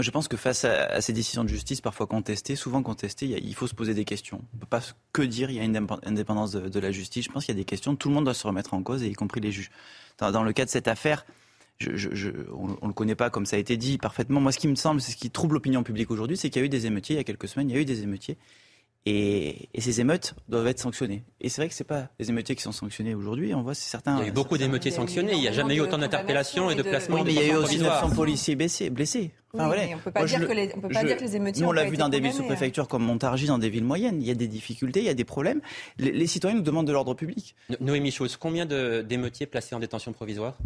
Moi, 0.00 0.04
je 0.06 0.12
pense 0.12 0.28
que 0.28 0.38
face 0.38 0.64
à, 0.64 0.98
ces 1.02 1.12
décisions 1.12 1.44
de 1.44 1.50
justice, 1.50 1.82
parfois 1.82 2.06
contestées, 2.06 2.56
souvent 2.56 2.82
contestées, 2.82 3.26
il, 3.26 3.54
faut 3.54 3.66
se 3.66 3.74
poser 3.74 3.92
des 3.92 4.06
questions. 4.06 4.40
On 4.54 4.56
ne 4.56 4.60
peut 4.60 4.66
pas 4.66 4.80
que 5.12 5.20
dire 5.20 5.50
il 5.50 5.56
y 5.56 5.60
a 5.60 5.62
une 5.62 5.76
indépendance 6.06 6.52
de, 6.52 6.80
la 6.80 6.90
justice. 6.90 7.26
Je 7.26 7.30
pense 7.30 7.44
qu'il 7.44 7.54
y 7.54 7.58
a 7.58 7.60
des 7.60 7.66
questions. 7.66 7.96
Tout 7.96 8.08
le 8.08 8.14
monde 8.14 8.24
doit 8.24 8.32
se 8.32 8.46
remettre 8.46 8.72
en 8.72 8.82
cause, 8.82 9.02
y 9.02 9.12
compris 9.12 9.42
les 9.42 9.52
juges. 9.52 9.70
Dans, 10.18 10.42
le 10.42 10.54
cas 10.54 10.64
de 10.64 10.70
cette 10.70 10.88
affaire, 10.88 11.26
on 11.82 11.90
ne 11.90 12.86
le 12.86 12.92
connaît 12.94 13.14
pas 13.14 13.28
comme 13.28 13.44
ça 13.44 13.56
a 13.56 13.58
été 13.58 13.76
dit 13.76 13.98
parfaitement. 13.98 14.40
Moi, 14.40 14.52
ce 14.52 14.58
qui 14.58 14.68
me 14.68 14.74
semble, 14.74 15.02
c'est 15.02 15.12
ce 15.12 15.18
qui 15.18 15.30
trouble 15.30 15.56
l'opinion 15.56 15.82
publique 15.82 16.10
aujourd'hui, 16.10 16.38
c'est 16.38 16.48
qu'il 16.48 16.60
y 16.60 16.62
a 16.62 16.66
eu 16.66 16.70
des 16.70 16.86
émeutiers 16.86 17.16
il 17.16 17.18
y 17.18 17.20
a 17.20 17.24
quelques 17.24 17.48
semaines, 17.48 17.68
il 17.68 17.76
y 17.76 17.78
a 17.78 17.82
eu 17.82 17.84
des 17.84 18.02
émeutiers. 18.02 18.38
Et, 19.06 19.68
ces 19.78 20.00
émeutes 20.00 20.34
doivent 20.48 20.66
être 20.66 20.78
sanctionnées. 20.78 21.24
Et 21.40 21.48
c'est 21.48 21.62
vrai 21.62 21.68
que 21.68 21.74
ce 21.74 21.82
pas 21.82 22.08
les 22.18 22.28
émeutiers 22.28 22.54
qui 22.54 22.62
sont 22.62 22.72
sanctionnés 22.72 23.14
aujourd'hui. 23.14 23.54
On 23.54 23.62
voit 23.62 23.74
certains. 23.74 24.18
Il 24.18 24.22
y 24.22 24.24
a 24.24 24.28
eu 24.28 24.32
beaucoup 24.32 24.58
d'émeutiers 24.58 24.90
sanctionnés. 24.90 25.32
Il 25.32 25.40
n'y 25.40 25.48
a 25.48 25.52
jamais 25.52 25.76
eu 25.76 25.80
autant 25.80 25.98
d'interpellations 25.98 26.70
et 26.70 26.74
de 26.74 26.82
placements. 26.82 27.16
Oui, 27.16 27.22
mais 27.24 27.34
il 27.34 27.40
y 27.40 27.50
a 27.50 27.54
eu 27.54 27.56
aussi 27.56 27.78
900 27.78 28.10
policiers 28.10 28.56
blessés. 28.56 29.32
On 29.54 29.68
ne 29.68 29.98
peut 29.98 30.10
pas, 30.10 30.24
dire, 30.24 30.46
que 30.46 30.52
les, 30.52 30.68
peut 30.68 30.88
pas 30.88 31.04
dire 31.04 31.16
que 31.16 31.22
les 31.22 31.36
émeutiers. 31.36 31.62
Nous, 31.62 31.68
on 31.68 31.72
l'a 31.72 31.84
vu 31.84 31.96
dans 31.96 32.08
des 32.08 32.20
villes 32.20 32.32
sous-préfectures 32.32 32.88
comme 32.88 33.02
Montargis, 33.02 33.46
dans 33.46 33.58
des 33.58 33.70
villes 33.70 33.84
moyennes. 33.84 34.20
Il 34.20 34.28
y 34.28 34.30
a 34.30 34.34
des 34.34 34.48
difficultés, 34.48 35.00
il 35.00 35.06
y 35.06 35.10
a 35.10 35.14
des 35.14 35.24
problèmes. 35.24 35.60
Les, 35.98 36.26
citoyens 36.26 36.56
nous 36.56 36.62
demandent 36.62 36.86
de 36.86 36.92
l'ordre 36.92 37.14
public. 37.14 37.54
Noémie 37.80 38.10
Chose, 38.10 38.36
combien 38.36 38.66
d'émeutiers 38.66 39.46
placés 39.46 39.74
en 39.74 39.80
détention 39.80 40.12
provisoire? 40.12 40.56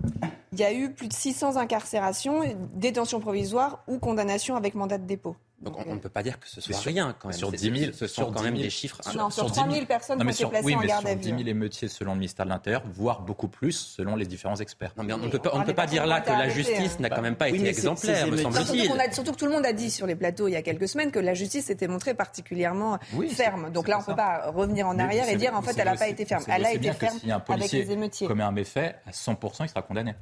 Il 0.53 0.59
y 0.59 0.65
a 0.65 0.73
eu 0.73 0.91
plus 0.91 1.09
de 1.09 1.13
600 1.13 1.57
incarcérations, 1.57 2.43
détention 2.75 3.21
provisoire 3.21 3.83
ou 3.89 3.99
condamnation 3.99 4.57
avec 4.57 4.75
mandat 4.75 4.99
de 4.99 5.07
dépôt. 5.07 5.37
Donc 5.65 5.79
on 5.87 5.95
ne 5.95 5.99
peut 5.99 6.11
pas 6.11 6.23
dire 6.23 6.39
que 6.39 6.49
ce 6.49 6.61
soit 6.61 6.79
rien 6.81 7.15
quand 7.19 7.29
même. 7.29 7.39
Sur 7.39 7.51
10 7.51 7.79
000, 7.79 7.93
ce 7.95 8.07
sont 8.07 8.31
quand 8.31 8.43
même 8.43 8.57
des 8.57 8.71
chiffres. 8.71 9.01
Non, 9.17 9.31
sur, 9.31 9.51
3 9.51 9.71
000 9.71 9.87
personnes 9.87 10.19
qui 10.19 10.27
ont 10.27 10.29
été 10.29 10.47
placées 10.47 10.67
oui, 10.67 10.77
en 10.77 10.83
garde 10.83 11.07
à 11.07 11.15
vue. 11.15 11.21
10 11.21 11.29
000 11.29 11.41
émeutiers 11.47 11.89
selon 11.89 12.13
le 12.13 12.19
ministère 12.19 12.45
de 12.45 12.51
l'Intérieur, 12.51 12.83
voire 12.93 13.23
beaucoup 13.23 13.49
plus 13.49 13.73
selon 13.73 14.15
les 14.15 14.27
différents 14.27 14.57
experts. 14.57 14.93
Non, 14.97 15.05
mais 15.05 15.15
on 15.15 15.19
ne 15.19 15.29
peut 15.29 15.39
pas, 15.39 15.51
on 15.55 15.61
ne 15.61 15.65
peut 15.65 15.75
pas 15.75 15.87
dire 15.87 16.07
là 16.07 16.21
que 16.21 16.31
la 16.31 16.49
justice 16.51 17.01
n'a 17.01 17.09
quand 17.09 17.23
même 17.23 17.37
pas 17.37 17.49
été 17.49 17.67
exemplaire, 17.67 18.27
me 18.27 18.37
semble-t-il. 18.37 18.74
Surtout 19.13 19.33
que 19.33 19.37
tout 19.37 19.47
le 19.47 19.53
monde 19.53 19.67
a 19.67 19.73
dit 19.73 19.91
sur 19.91 20.07
les 20.07 20.17
plateaux 20.17 20.49
il 20.49 20.53
y 20.53 20.57
a 20.57 20.63
quelques 20.63 20.89
semaines 20.89 21.11
que 21.11 21.19
la 21.19 21.35
justice 21.35 21.67
s'était 21.67 21.89
montrée 21.89 22.15
particulièrement 22.15 22.99
ferme. 23.31 23.71
Donc 23.71 23.89
là, 23.89 23.99
on 23.99 24.01
ne 24.01 24.07
peut 24.07 24.17
pas 24.17 24.51
revenir 24.51 24.87
en 24.87 24.99
arrière 24.99 25.29
et 25.29 25.37
dire 25.37 25.55
en 25.55 25.63
fait 25.63 25.77
elle 25.79 25.87
n'a 25.87 25.97
pas 25.97 26.09
été 26.09 26.25
ferme. 26.25 26.45
Elle 26.49 26.65
a 26.65 26.73
été 26.73 26.93
ferme 26.93 27.19
avec 27.49 27.73
les 27.73 27.91
émeutiers. 27.91 28.27
commet 28.27 28.43
un 28.43 28.53
méfait, 28.53 28.97
à 29.07 29.11
100%, 29.11 29.65
il 29.65 29.69
sera 29.69 29.83
condamné. 29.83 30.15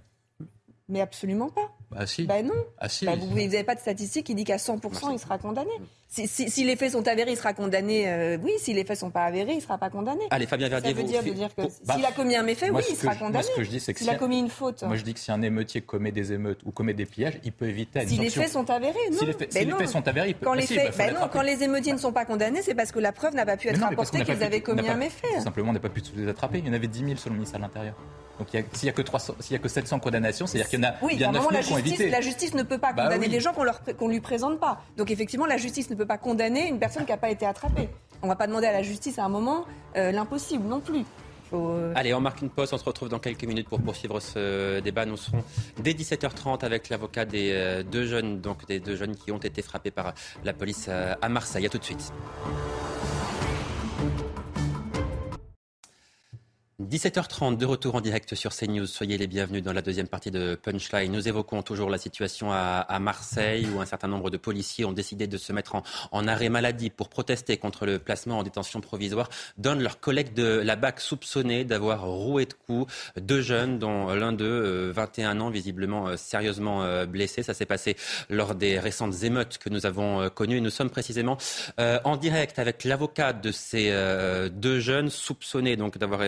Mais 0.88 1.00
absolument 1.00 1.48
pas. 1.48 1.70
Bah 1.94 2.06
si. 2.06 2.24
Bah 2.24 2.42
non. 2.42 2.54
Ah, 2.78 2.88
si. 2.88 3.06
Bah, 3.06 3.16
vous 3.16 3.34
n'avez 3.34 3.64
pas 3.64 3.74
de 3.74 3.80
statistiques 3.80 4.26
qui 4.26 4.34
dit 4.34 4.44
qu'à 4.44 4.56
100% 4.56 5.12
il 5.12 5.18
sera 5.18 5.38
condamné. 5.38 5.70
Si, 6.08 6.28
si, 6.28 6.64
les 6.64 6.76
faits 6.76 6.92
sont 6.92 7.08
avérés, 7.08 7.30
il 7.30 7.36
sera 7.38 7.54
condamné. 7.54 8.06
Euh, 8.06 8.36
oui, 8.42 8.52
si 8.58 8.74
les 8.74 8.84
faits 8.84 8.98
sont 8.98 9.10
pas 9.10 9.24
avérés, 9.24 9.52
il 9.52 9.56
ne 9.56 9.62
sera 9.62 9.78
pas 9.78 9.88
condamné. 9.88 10.20
Allez, 10.30 10.44
Fabien 10.44 10.68
Verdier, 10.68 10.90
ça 10.94 11.00
veut 11.00 11.04
dire, 11.04 11.22
dire 11.22 11.54
que 11.54 11.62
bah, 11.86 11.94
s'il 11.94 12.04
a 12.04 12.12
commis 12.12 12.36
un 12.36 12.42
méfait, 12.42 12.68
oui, 12.68 12.82
il 12.90 12.96
sera 12.96 13.14
condamné. 13.14 13.32
Moi, 13.38 13.42
ce 13.42 13.56
que 13.56 13.64
je 13.64 13.70
dis, 13.70 13.80
c'est 13.80 13.94
que 13.94 14.00
s'il 14.00 14.10
a 14.10 14.16
commis 14.16 14.38
une 14.38 14.50
faute. 14.50 14.82
Moi, 14.82 14.96
je 14.96 15.04
dis 15.04 15.14
que 15.14 15.20
si 15.20 15.32
un 15.32 15.40
émeutier 15.40 15.80
commet 15.80 16.12
des 16.12 16.34
émeutes 16.34 16.60
ou 16.66 16.70
commet 16.70 16.92
des 16.92 17.06
pillages, 17.06 17.40
il 17.44 17.52
peut 17.52 17.66
éviter. 17.66 18.06
si 18.06 18.18
les 18.18 18.28
faits 18.28 18.50
sont 18.50 18.68
avérés, 18.68 18.98
non. 19.10 19.18
Si 19.18 19.24
les 19.24 19.32
faits, 19.32 19.88
sont 19.88 20.06
avérés, 20.06 20.28
il 20.28 20.34
peut. 20.34 20.44
Quand 20.44 20.54
les 20.54 20.66
faits, 20.66 20.96
bah 20.98 21.10
non, 21.12 21.28
quand 21.32 21.42
les 21.42 21.62
émeutiers 21.62 21.94
ne 21.94 21.98
sont 21.98 22.12
pas 22.12 22.26
condamnés, 22.26 22.60
c'est 22.60 22.74
parce 22.74 22.92
que 22.92 22.98
la 22.98 23.12
preuve 23.12 23.34
n'a 23.34 23.46
pas 23.46 23.56
pu 23.56 23.68
être 23.68 23.82
apportée 23.82 24.22
qu'ils 24.22 24.42
avaient 24.42 24.60
commis 24.60 24.88
un 24.88 24.96
méfait. 24.96 25.40
Simplement, 25.40 25.70
on 25.70 25.72
n'a 25.72 25.80
pas 25.80 25.88
pu 25.88 26.02
les 26.16 26.28
attraper. 26.28 26.58
Il 26.58 26.66
y 26.66 26.70
en 26.70 26.74
avait 26.74 26.88
10 26.88 27.04
000 27.06 27.16
sur 27.16 27.30
le 27.30 27.36
ministère 27.36 27.58
de 27.58 27.64
l'Intérieur. 27.64 27.94
Donc 28.42 28.64
s'il 28.72 28.86
n'y 28.86 28.90
a, 28.90 28.92
que 28.92 29.02
300, 29.02 29.36
s'il 29.38 29.52
y 29.52 29.56
a 29.56 29.58
que 29.60 29.68
700 29.68 30.00
condamnations, 30.00 30.46
c'est-à-dire 30.46 30.68
qu'il 30.68 30.80
y 30.80 30.84
en 30.84 30.88
a, 30.88 30.94
oui, 31.00 31.16
y 31.16 31.24
a 31.24 31.30
9 31.30 31.46
la 31.52 31.60
qui 31.60 31.72
ont 31.72 31.78
évité. 31.78 32.10
La 32.10 32.20
justice 32.20 32.54
ne 32.54 32.64
peut 32.64 32.78
pas 32.78 32.92
bah 32.92 33.04
condamner 33.04 33.28
des 33.28 33.38
gens 33.38 33.52
qu'on 33.52 34.08
ne 34.08 34.12
lui 34.12 34.20
présente 34.20 34.58
pas. 34.58 34.82
Donc 34.96 35.12
effectivement, 35.12 35.46
la 35.46 35.58
justice 35.58 35.90
ne 35.90 35.94
peut 35.94 36.06
pas 36.06 36.18
condamner 36.18 36.66
une 36.66 36.80
personne 36.80 37.04
qui 37.04 37.12
n'a 37.12 37.18
pas 37.18 37.30
été 37.30 37.46
attrapée. 37.46 37.88
On 38.20 38.26
ne 38.26 38.32
va 38.32 38.36
pas 38.36 38.48
demander 38.48 38.66
à 38.66 38.72
la 38.72 38.82
justice 38.82 39.18
à 39.18 39.24
un 39.24 39.28
moment 39.28 39.64
euh, 39.96 40.10
l'impossible 40.10 40.66
non 40.66 40.80
plus. 40.80 41.04
Euh, 41.52 41.92
Allez, 41.94 42.14
on 42.14 42.20
marque 42.20 42.42
une 42.42 42.50
pause, 42.50 42.72
on 42.72 42.78
se 42.78 42.84
retrouve 42.84 43.10
dans 43.10 43.20
quelques 43.20 43.44
minutes 43.44 43.68
pour 43.68 43.80
poursuivre 43.80 44.18
ce 44.18 44.80
débat. 44.80 45.06
Nous 45.06 45.16
serons 45.16 45.44
dès 45.78 45.92
17h30 45.92 46.64
avec 46.64 46.88
l'avocat 46.88 47.24
des 47.24 47.52
euh, 47.52 47.84
deux 47.84 48.06
jeunes, 48.06 48.40
donc 48.40 48.66
des 48.66 48.80
deux 48.80 48.96
jeunes 48.96 49.14
qui 49.14 49.30
ont 49.30 49.38
été 49.38 49.62
frappés 49.62 49.92
par 49.92 50.14
la 50.42 50.52
police 50.52 50.88
à 50.88 51.28
Marseille. 51.28 51.66
A 51.66 51.68
tout 51.68 51.78
de 51.78 51.84
suite. 51.84 52.12
17h30, 56.88 57.58
de 57.58 57.66
retour 57.66 57.94
en 57.94 58.00
direct 58.00 58.34
sur 58.34 58.52
CNews. 58.52 58.86
Soyez 58.86 59.16
les 59.16 59.28
bienvenus 59.28 59.62
dans 59.62 59.72
la 59.72 59.82
deuxième 59.82 60.08
partie 60.08 60.30
de 60.32 60.56
Punchline. 60.56 61.12
Nous 61.12 61.28
évoquons 61.28 61.62
toujours 61.62 61.88
la 61.88 61.98
situation 61.98 62.50
à, 62.50 62.98
Marseille 62.98 63.68
où 63.72 63.80
un 63.80 63.86
certain 63.86 64.08
nombre 64.08 64.30
de 64.30 64.36
policiers 64.36 64.84
ont 64.84 64.92
décidé 64.92 65.26
de 65.26 65.36
se 65.36 65.52
mettre 65.52 65.76
en, 66.10 66.26
arrêt 66.26 66.48
maladie 66.48 66.90
pour 66.90 67.08
protester 67.08 67.56
contre 67.56 67.86
le 67.86 67.98
placement 67.98 68.38
en 68.38 68.42
détention 68.42 68.80
provisoire 68.80 69.28
d'un 69.58 69.76
de 69.76 69.82
leurs 69.82 70.00
collègues 70.00 70.34
de 70.34 70.44
la 70.44 70.76
BAC 70.76 71.00
soupçonné 71.00 71.64
d'avoir 71.64 72.04
roué 72.04 72.46
de 72.46 72.54
coups 72.54 72.92
deux 73.16 73.42
jeunes 73.42 73.78
dont 73.78 74.08
l'un 74.08 74.32
d'eux, 74.32 74.90
21 74.90 75.36
euh, 75.36 75.40
ans, 75.40 75.50
visiblement 75.50 76.08
euh, 76.08 76.16
sérieusement 76.16 76.82
euh, 76.82 77.06
blessé. 77.06 77.42
Ça 77.42 77.54
s'est 77.54 77.66
passé 77.66 77.96
lors 78.28 78.54
des 78.54 78.78
récentes 78.78 79.22
émeutes 79.22 79.58
que 79.58 79.68
nous 79.68 79.86
avons 79.86 80.28
connues. 80.30 80.60
nous 80.60 80.70
sommes 80.70 80.90
précisément 80.90 81.36
en 81.78 82.16
direct 82.16 82.58
avec 82.58 82.84
l'avocat 82.84 83.32
de 83.32 83.52
ces 83.52 83.92
deux 84.52 84.80
jeunes 84.80 85.10
soupçonnés 85.10 85.76
donc 85.76 85.98
d'avoir 85.98 86.22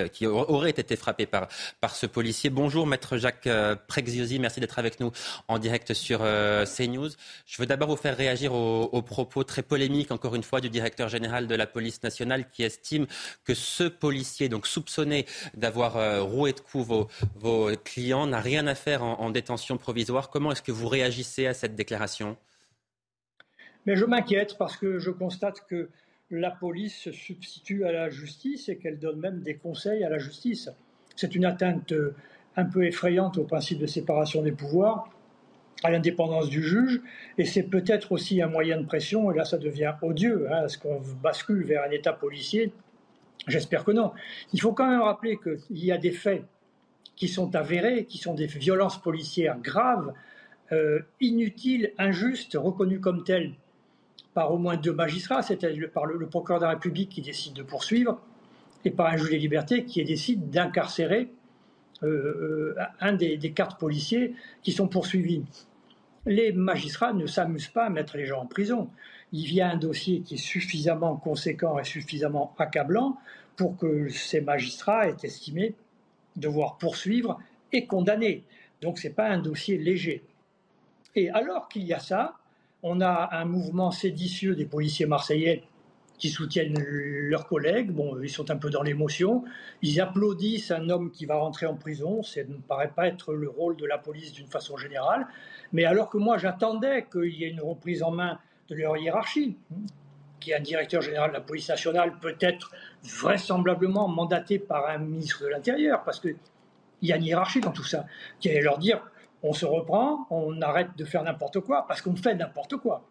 aurait 0.49 0.71
été 0.71 0.97
frappé 0.97 1.27
par, 1.27 1.49
par 1.81 1.95
ce 1.95 2.07
policier. 2.07 2.51
Bonjour, 2.51 2.87
maître 2.87 3.17
Jacques 3.17 3.47
euh, 3.47 3.77
Prexiosi, 3.89 4.39
merci 4.39 4.61
d'être 4.61 4.79
avec 4.79 5.01
nous 5.01 5.13
en 5.49 5.59
direct 5.59 5.95
sur 5.95 6.21
euh, 6.23 6.65
CNews. 6.65 7.11
Je 7.47 7.61
veux 7.61 7.67
d'abord 7.67 7.89
vous 7.89 7.97
faire 7.97 8.17
réagir 8.17 8.55
aux, 8.55 9.03
propos 9.03 9.45
très 9.45 9.63
polémiques, 9.63 10.11
encore 10.11 10.35
une 10.35 10.43
fois, 10.43 10.61
du 10.61 10.71
directeur 10.71 11.09
général 11.09 11.47
de 11.47 11.55
la 11.55 11.67
police 11.67 12.03
nationale 12.03 12.49
qui 12.51 12.63
estime 12.63 13.07
que 13.45 13.55
ce 13.55 13.85
policier, 13.85 14.49
donc 14.49 14.67
soupçonné 14.67 15.27
d'avoir 15.55 15.97
euh, 15.97 16.23
roué 16.23 16.53
de 16.53 16.61
coups 16.61 16.87
vos, 16.87 17.09
vos 17.37 17.71
clients, 17.85 18.27
n'a 18.27 18.41
rien 18.41 18.67
à 18.67 18.75
faire 18.75 19.03
en, 19.03 19.21
en 19.21 19.31
détention 19.31 19.77
provisoire. 19.77 20.31
Comment 20.31 20.53
est-ce 20.53 20.63
que 20.63 20.73
vous 20.73 20.89
réagissez 20.89 21.47
à 21.47 21.55
cette 21.55 21.75
déclaration? 21.75 22.37
Mais 23.87 23.97
je 23.97 24.05
m'inquiète 24.05 24.57
parce 24.59 24.77
que 24.77 24.99
je 24.99 25.11
constate 25.11 25.67
que 25.69 25.91
la 26.31 26.51
police 26.51 26.97
se 26.97 27.13
substitue 27.13 27.85
à 27.85 27.93
la 27.93 28.09
justice 28.11 28.69
et 28.69 28.77
qu'elle 28.77 28.99
donne 28.99 29.21
même 29.21 29.41
des 29.41 29.57
conseils 29.57 30.05
à 30.05 30.09
la 30.09 30.19
justice. 30.19 30.71
C'est 31.17 31.35
une 31.35 31.45
atteinte 31.45 31.93
euh, 31.93 32.15
un 32.57 32.65
peu 32.65 32.85
effrayante 32.85 33.39
au 33.39 33.45
principe 33.45 33.79
de 33.79 33.87
séparation 33.87 34.43
des 34.43 34.53
pouvoirs, 34.53 35.09
à 35.83 35.91
l'indépendance 35.91 36.49
du 36.49 36.63
juge, 36.63 37.03
et 37.37 37.45
c'est 37.45 37.65
peut-être 37.65 38.13
aussi 38.13 38.41
un 38.41 38.47
moyen 38.47 38.81
de 38.81 38.87
pression, 38.87 39.31
et 39.31 39.37
là 39.37 39.45
ça 39.45 39.59
devient 39.59 39.95
odieux, 40.03 40.49
hein, 40.51 40.65
est-ce 40.65 40.79
qu'on 40.79 41.03
bascule 41.23 41.65
vers 41.65 41.83
un 41.85 41.91
État 41.91 42.13
policier? 42.13 42.73
J'espère 43.47 43.85
que 43.85 43.93
non. 43.93 44.13
Il 44.55 44.61
faut 44.61 44.73
quand 44.73 44.89
même 44.89 45.03
rappeler 45.03 45.39
qu'il 45.39 45.85
y 45.85 45.93
a 45.93 45.99
des 45.99 46.13
faits 46.13 46.43
qui 47.17 47.29
sont 47.29 47.55
avérés, 47.55 48.07
qui 48.07 48.17
sont 48.19 48.35
des 48.35 48.47
violences 48.47 49.01
policières 49.01 49.59
graves, 49.59 50.15
euh, 50.73 51.01
inutiles, 51.21 51.93
injustes, 51.99 52.57
reconnues 52.59 53.01
comme 53.01 53.23
telles 53.25 53.53
par 54.35 54.53
au 54.53 54.59
moins 54.59 54.77
deux 54.77 54.93
magistrats, 54.93 55.43
c'est-à-dire 55.43 55.91
par 55.91 56.07
le, 56.07 56.27
procureur 56.27 56.61
de 56.61 56.65
la 56.65 56.73
République 56.73 57.09
qui 57.09 57.23
décide 57.23 57.55
de 57.55 57.63
poursuivre, 57.63 58.21
et 58.85 58.91
par 58.91 59.07
un 59.07 59.17
juge 59.17 59.31
des 59.31 59.39
libertés 59.39 59.85
qui 59.85 60.05
décide 60.05 60.51
d'incarcérer 60.51 61.31
euh, 62.03 62.75
euh, 62.77 62.83
un 63.01 63.15
des, 63.15 63.39
quatre 63.53 63.79
policiers 63.79 64.35
qui 64.63 64.73
sont 64.73 64.89
poursuivis. 64.89 65.45
Les 66.27 66.53
magistrats 66.53 67.13
ne 67.13 67.27
s'amusent 67.27 67.69
pas 67.69 67.87
à 67.87 67.91
mettre 67.91 68.17
les 68.17 68.27
gens 68.27 68.43
en 68.43 68.47
prison. 68.47 68.91
Il 69.33 69.53
y 69.55 69.61
a 69.61 69.71
un 69.71 69.77
dossier 69.77 70.21
qui 70.21 70.35
est 70.35 70.39
suffisamment 70.39 71.17
conséquent 71.17 71.79
et 71.79 71.85
suffisamment 71.85 72.55
accablant 72.59 73.17
pour 73.57 73.77
que 73.77 74.09
ces 74.09 74.41
magistrats 74.41 75.09
aient 75.09 75.17
estimé 75.23 75.75
devoir 76.37 76.77
poursuivre 76.79 77.39
et 77.73 77.87
condamner. 77.87 78.45
Donc 78.81 78.99
ce 78.99 79.09
n'est 79.09 79.15
pas 79.15 79.29
un 79.29 79.39
dossier 79.39 79.79
léger. 79.79 80.25
Et 81.15 81.31
alors 81.31 81.69
qu'il 81.69 81.85
y 81.85 81.93
a 81.93 82.01
ça, 82.01 82.37
on 82.85 83.01
a 83.01 83.31
un 83.33 83.47
mouvement 83.47 83.91
séditieux 83.91 84.55
des 84.55 84.67
policiers 84.67 85.07
marseillais 85.07 85.65
qui 86.19 86.29
soutiennent 86.29 86.79
leurs 86.79 87.49
collègues. 87.49 87.91
Bon, 87.91 88.21
ils 88.23 88.29
sont 88.29 88.51
un 88.51 88.57
peu 88.57 88.69
dans 88.69 88.83
l'émotion. 88.83 89.43
Ils 89.81 90.03
applaudissent 90.03 90.71
un 90.71 90.91
homme 90.91 91.11
qui 91.11 91.25
va 91.25 91.37
rentrer 91.37 91.65
en 91.65 91.75
prison. 91.75 92.23
Ça 92.23 92.45
ne 92.45 92.59
paraît 92.59 92.93
pas 92.95 93.09
être 93.09 93.33
le 93.33 93.49
rôle 93.49 93.77
de 93.77 93.87
la 93.87 93.97
police 93.97 94.33
d'une 94.33 94.47
façon 94.47 94.77
générale. 94.77 95.27
Mais 95.73 95.87
alors 95.87 96.11
que 96.11 96.19
moi, 96.19 96.37
j'attendais 96.37 97.07
qu'il 97.11 97.35
y 97.35 97.45
ait 97.45 97.51
une 97.51 97.63
reprise 97.63 98.03
en 98.03 98.11
main 98.11 98.39
de 98.69 98.75
leur 98.75 98.99
hiérarchie, 98.99 99.57
qui 100.39 100.51
est 100.51 100.55
un 100.55 100.61
directeur 100.61 101.01
général 101.01 101.31
de 101.31 101.35
la 101.35 101.41
police 101.41 101.71
nationale, 101.71 102.13
peut-être 102.21 102.71
vraisemblablement 103.03 104.09
mandaté 104.09 104.59
par 104.59 104.89
un 104.89 104.99
ministre 104.99 105.43
de 105.43 105.49
l'Intérieur, 105.49 106.05
parce 106.05 106.21
qu'il 106.21 106.37
y 107.01 107.13
a 107.13 107.17
une 107.17 107.25
hiérarchie 107.25 107.61
dans 107.61 107.73
tout 107.73 107.85
ça, 107.85 108.05
qui 108.41 108.51
allait 108.51 108.61
leur 108.61 108.79
dire 108.79 109.01
on 109.45 109.53
se 109.53 109.67
reprend, 109.67 110.27
on 110.31 110.61
arrête 110.63 110.97
de 110.97 111.05
faire 111.05 111.23
n'importe 111.23 111.61
quoi 111.61 111.87
parce 111.87 112.01
qu'on 112.01 112.17
fait 112.17 112.35
n'importe 112.35 112.77
quoi. 112.79 113.05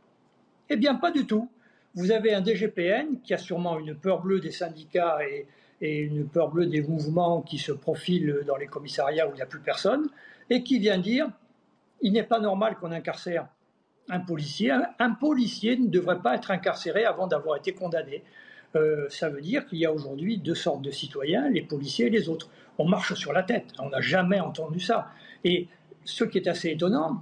Eh 0.69 0.75
bien, 0.75 0.95
pas 0.95 1.11
du 1.11 1.27
tout. 1.27 1.47
Vous 1.93 2.11
avez 2.11 2.33
un 2.33 2.43
DGPN 2.43 3.21
qui 3.23 3.35
a 3.35 3.37
sûrement 3.37 3.77
une 3.77 3.93
peur 3.95 4.19
bleue 4.21 4.39
des 4.39 4.51
syndicats 4.51 5.19
et, 5.25 5.47
une 5.81 6.25
peur 6.25 6.49
bleue 6.49 6.65
des 6.65 6.81
mouvements 6.81 7.41
qui 7.41 7.57
se 7.57 7.73
profilent 7.73 8.39
dans 8.47 8.55
les 8.55 8.67
commissariats 8.67 9.27
où 9.27 9.31
il 9.31 9.35
n'y 9.35 9.41
a 9.41 9.45
plus 9.45 9.59
personne, 9.59 10.07
et 10.49 10.63
qui 10.63 10.79
vient 10.79 10.97
dire 10.97 11.27
il 12.01 12.13
n'est 12.13 12.23
pas 12.23 12.39
normal 12.39 12.77
qu'on 12.77 12.91
incarcère 12.91 13.47
un 14.09 14.21
policier. 14.21 14.71
Un, 14.97 15.11
policier 15.11 15.77
ne 15.77 15.87
devrait 15.87 16.21
pas 16.21 16.35
être 16.35 16.51
incarcéré 16.51 17.03
avant 17.03 17.27
d'avoir 17.27 17.57
été 17.57 17.73
condamné. 17.73 18.23
euh, 18.75 19.07
ça 19.09 19.29
veut 19.29 19.41
dire 19.41 19.67
qu'il 19.67 19.79
y 19.79 19.85
a 19.85 19.91
aujourd'hui 19.91 20.37
deux 20.37 20.55
sortes 20.55 20.81
de 20.81 20.89
citoyens, 20.89 21.49
les 21.49 21.61
policiers 21.61 22.07
et 22.07 22.09
les 22.09 22.29
autres. 22.29 22.49
On 22.77 22.87
marche 22.87 23.13
sur 23.15 23.33
la 23.33 23.43
tête, 23.43 23.65
on 23.77 23.89
n'a 23.89 24.01
jamais 24.01 24.39
entendu 24.39 24.79
ça. 24.79 25.09
Et 25.43 25.67
ce 26.05 26.23
qui 26.23 26.37
est 26.37 26.47
assez 26.47 26.69
étonnant, 26.69 27.21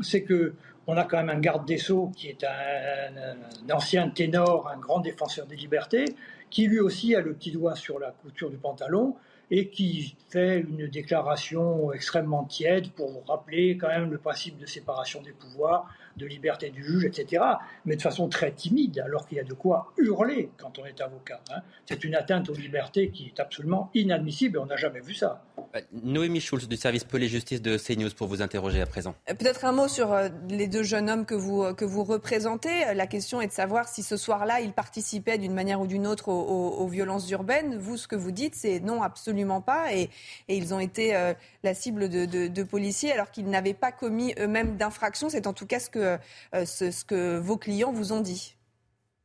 c'est 0.00 0.22
que 0.22 0.54
on 0.86 0.96
a 0.96 1.04
quand 1.04 1.16
même 1.16 1.30
un 1.30 1.40
garde 1.40 1.66
des 1.66 1.78
Sceaux 1.78 2.12
qui 2.14 2.28
est 2.28 2.44
un, 2.44 3.72
ancien 3.72 4.10
ténor, 4.10 4.68
un 4.68 4.78
grand 4.78 5.00
défenseur 5.00 5.46
des 5.46 5.56
libertés, 5.56 6.04
qui 6.50 6.66
lui 6.66 6.78
aussi 6.78 7.14
a 7.14 7.20
le 7.20 7.32
petit 7.32 7.52
doigt 7.52 7.74
sur 7.74 7.98
la 7.98 8.10
couture 8.10 8.50
du 8.50 8.56
pantalon 8.56 9.16
et 9.50 9.68
qui 9.68 10.14
fait 10.28 10.60
une 10.60 10.88
déclaration 10.88 11.92
extrêmement 11.92 12.44
tiède 12.44 12.90
pour 12.92 13.24
rappeler 13.26 13.76
quand 13.76 13.88
même 13.88 14.10
le 14.10 14.18
principe 14.18 14.58
de 14.58 14.66
séparation 14.66 15.22
des 15.22 15.32
pouvoirs, 15.32 15.88
de 16.16 16.26
liberté 16.26 16.70
du 16.70 16.84
juge, 16.84 17.04
etc. 17.04 17.42
Mais 17.84 17.96
de 17.96 18.02
façon 18.02 18.28
très 18.28 18.52
timide, 18.52 19.00
alors 19.00 19.26
qu'il 19.26 19.38
y 19.38 19.40
a 19.40 19.44
de 19.44 19.54
quoi 19.54 19.92
hurler 19.96 20.50
quand 20.56 20.78
on 20.78 20.84
est 20.84 21.00
avocat. 21.00 21.40
Hein. 21.50 21.60
C'est 21.86 22.04
une 22.04 22.14
atteinte 22.14 22.48
aux 22.48 22.54
libertés 22.54 23.10
qui 23.10 23.26
est 23.26 23.40
absolument 23.40 23.90
inadmissible 23.94 24.56
et 24.56 24.60
on 24.60 24.66
n'a 24.66 24.76
jamais 24.76 25.00
vu 25.00 25.14
ça. 25.14 25.42
Euh, 25.76 25.80
Noémie 25.92 26.40
Schulz 26.40 26.68
du 26.68 26.76
service 26.76 27.04
police-justice 27.04 27.62
de 27.62 27.76
CNews 27.76 28.10
pour 28.16 28.28
vous 28.28 28.42
interroger 28.42 28.80
à 28.80 28.86
présent. 28.86 29.14
Euh, 29.28 29.34
peut-être 29.34 29.64
un 29.64 29.72
mot 29.72 29.88
sur 29.88 30.12
euh, 30.12 30.28
les 30.48 30.66
deux 30.66 30.82
jeunes 30.82 31.10
hommes 31.10 31.26
que 31.26 31.34
vous, 31.34 31.74
que 31.74 31.84
vous 31.84 32.04
représentez. 32.04 32.94
La 32.94 33.06
question 33.06 33.40
est 33.40 33.48
de 33.48 33.52
savoir 33.52 33.88
si 33.88 34.02
ce 34.02 34.16
soir-là, 34.16 34.60
ils 34.60 34.72
participaient 34.72 35.38
d'une 35.38 35.54
manière 35.54 35.80
ou 35.80 35.86
d'une 35.86 36.06
autre 36.06 36.28
aux, 36.28 36.86
violences 36.88 37.28
urbaines. 37.30 37.76
Vous, 37.76 37.96
ce 37.96 38.06
que 38.06 38.16
vous 38.16 38.30
dites, 38.30 38.54
c'est 38.54 38.80
non, 38.80 39.02
absolument 39.02 39.60
pas. 39.60 39.92
Et, 39.94 40.10
et 40.48 40.56
ils 40.56 40.74
ont 40.74 40.80
été 40.80 41.14
la 41.62 41.74
cible 41.74 42.08
de, 42.08 42.26
de 42.46 42.62
policiers 42.62 43.12
alors 43.12 43.30
qu'ils 43.30 43.48
n'avaient 43.48 43.74
pas 43.74 43.92
commis 43.92 44.34
eux-mêmes 44.38 44.76
d'infraction. 44.76 45.28
C'est 45.28 45.46
en 45.46 45.52
tout 45.52 45.66
cas 45.66 45.80
ce 45.80 45.90
que 45.90 45.98
euh, 46.04 46.64
ce, 46.64 47.04
que 47.04 47.38
vos 47.38 47.56
clients 47.56 47.92
vous 47.92 48.12
ont 48.12 48.20
dit 48.20 48.56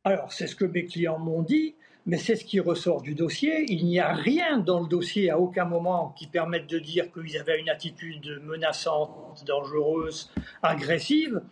Alors, 0.04 0.32
c'est 0.32 0.46
ce 0.46 0.56
que 0.56 0.64
mes 0.64 0.84
clients 0.84 1.18
m'ont 1.18 1.42
dit, 1.42 1.74
mais 2.06 2.18
c'est 2.18 2.36
ce 2.36 2.44
qui 2.44 2.60
ressort 2.60 3.02
du 3.02 3.14
dossier. 3.14 3.64
Il 3.68 3.86
n'y 3.86 4.00
a 4.00 4.12
rien 4.12 4.58
dans 4.58 4.80
le 4.80 4.88
dossier 4.88 5.30
à 5.30 5.38
aucun 5.38 5.64
moment 5.64 6.14
qui 6.18 6.26
permette 6.26 6.66
de 6.66 6.78
dire 6.78 7.12
qu'ils 7.12 7.38
avaient 7.38 7.60
une 7.60 7.68
attitude 7.68 8.40
menaçante, 8.44 9.44
dangereuse, 9.46 10.30
agressive. 10.62 11.42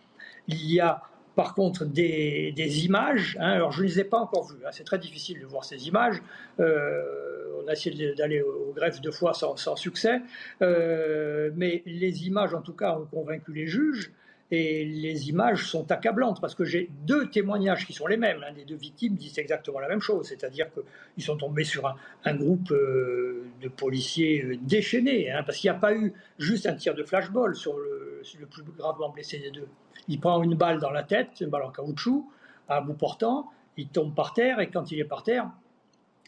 Il 0.47 0.65
y 0.71 0.79
a 0.79 1.03
par 1.35 1.55
contre 1.55 1.85
des, 1.85 2.53
images. 2.85 3.37
Hein. 3.39 3.51
alors 3.51 3.71
je 3.71 3.81
ne 3.81 3.87
les 3.87 3.99
ai 4.01 4.03
pas 4.03 4.17
encore 4.17 4.47
vues. 4.47 4.65
Hein. 4.65 4.71
c'est 4.73 4.83
très 4.83 4.99
difficile 4.99 5.39
de 5.39 5.45
voir 5.45 5.63
ces 5.63 5.87
images. 5.87 6.21
Euh, 6.59 7.61
on 7.63 7.67
a 7.69 7.73
essayé 7.73 8.13
d'aller 8.13 8.41
au, 8.41 8.73
greffe 8.75 8.99
deux 8.99 9.11
fois 9.11 9.33
sans, 9.33 9.75
succès. 9.77 10.21
Euh, 10.61 11.51
mais 11.55 11.81
les 11.85 12.27
images, 12.27 12.53
en 12.53 12.61
tout 12.61 12.73
cas, 12.73 12.97
ont 12.97 13.05
convaincu 13.05 13.53
les 13.53 13.67
juges. 13.67 14.11
Et 14.51 14.83
les 14.83 15.29
images 15.29 15.67
sont 15.67 15.91
accablantes 15.91 16.41
parce 16.41 16.55
que 16.55 16.65
j'ai 16.65 16.89
deux 17.05 17.29
témoignages 17.29 17.85
qui 17.85 17.93
sont 17.93 18.07
les 18.07 18.17
mêmes. 18.17 18.43
Les 18.55 18.65
deux 18.65 18.75
victimes 18.75 19.15
disent 19.15 19.37
exactement 19.37 19.79
la 19.79 19.87
même 19.87 20.01
chose, 20.01 20.27
c'est-à-dire 20.27 20.67
qu'ils 20.73 21.23
sont 21.23 21.37
tombés 21.37 21.63
sur 21.63 21.95
un, 22.25 22.35
groupe 22.35 22.71
euh, 22.71 23.45
de 23.61 23.67
policiers 23.67 24.43
euh, 24.43 24.57
déchaînés, 24.59 25.31
hein, 25.31 25.43
parce 25.45 25.59
qu'il 25.59 25.69
n'y 25.69 25.77
a 25.77 25.79
pas 25.79 25.93
eu 25.93 26.13
juste 26.39 26.65
un 26.65 26.73
tir 26.73 26.95
de 26.95 27.03
flashball 27.03 27.55
sur 27.55 27.77
le, 27.77 28.23
plus 28.49 28.63
gravement 28.63 29.09
blessé 29.09 29.37
des 29.37 29.51
deux. 29.51 29.67
Il 30.07 30.19
prend 30.19 30.41
une 30.41 30.55
balle 30.55 30.79
dans 30.79 30.91
la 30.91 31.03
tête, 31.03 31.41
une 31.41 31.49
balle 31.49 31.63
en 31.63 31.71
caoutchouc, 31.71 32.27
à 32.67 32.81
bout 32.81 32.93
portant, 32.93 33.51
il 33.77 33.87
tombe 33.89 34.15
par 34.15 34.33
terre 34.33 34.59
et 34.59 34.69
quand 34.71 34.91
il 34.91 34.99
est 34.99 35.05
par 35.05 35.21
terre, 35.21 35.47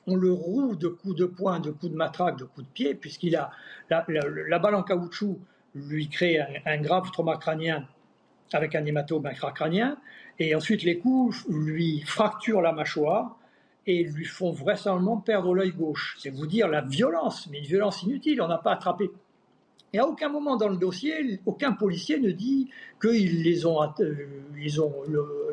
on 0.06 0.16
le 0.16 0.32
roue 0.32 0.76
de 0.76 0.90
coups 0.90 1.16
de 1.16 1.26
poing, 1.26 1.60
de 1.60 1.72
coups 1.72 1.92
de 1.92 1.98
matraque, 1.98 2.38
de 2.38 2.44
coups 2.44 2.68
de 2.68 2.72
pied, 2.72 2.94
puisqu'il 2.94 3.36
a 3.36 3.50
la, 3.90 4.60
balle 4.60 4.76
en 4.76 4.84
caoutchouc 4.84 5.40
lui 5.74 6.08
crée 6.08 6.40
un 6.66 6.82
grave 6.82 7.10
trauma 7.12 7.38
crânien 7.38 7.88
avec 8.54 8.76
un 8.76 8.86
hématome 8.86 9.26
intracrânien, 9.26 9.98
et 10.40 10.56
ensuite 10.56 10.84
les 10.84 10.98
coups 10.98 11.46
lui 11.50 12.02
fracturent 12.02 12.62
la 12.62 12.72
mâchoire 12.72 13.38
et 13.88 14.04
lui 14.04 14.26
font 14.26 14.52
vraisemblablement 14.52 15.18
perdre 15.18 15.54
l'œil 15.54 15.72
gauche. 15.72 16.16
C'est 16.20 16.30
vous 16.30 16.48
dire 16.48 16.68
la 16.68 16.82
violence, 16.82 17.48
mais 17.52 17.60
une 17.60 17.66
violence 17.66 18.04
inutile, 18.04 18.42
on 18.42 18.48
n'a 18.48 18.58
pas 18.58 18.74
attrapé. 18.74 19.10
Et 19.94 20.00
à 20.00 20.08
aucun 20.08 20.30
moment 20.30 20.56
dans 20.56 20.70
le 20.70 20.78
dossier, 20.78 21.40
aucun 21.46 21.74
policier 21.74 22.20
ne 22.20 22.32
dit 22.32 22.70
qu'ils 23.02 23.44
les 23.44 23.66
ont, 23.66 23.82
euh, 24.00 24.16
ils 24.58 24.82
ont, 24.82 24.94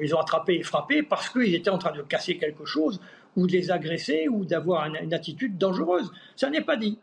ils 0.01 0.15
ont 0.15 0.21
attrapés 0.21 0.57
et 0.57 0.63
frappés 0.63 1.03
parce 1.03 1.29
qu'ils 1.29 1.55
étaient 1.55 1.71
en 1.71 1.79
train 1.79 1.93
de 1.93 2.03
casser 2.03 2.37
quelque 2.39 2.65
chose 2.65 3.01
ou 3.39 3.47
de 3.47 3.53
les 3.53 3.71
agresser 3.71 4.27
ou 4.29 4.45
d'avoir 4.45 4.87
une, 4.87 5.15
attitude 5.15 5.57
dangereuse. 5.57 6.11
Ça 6.35 6.51
n'est 6.51 6.61
pas 6.61 6.77
dit. 6.77 6.99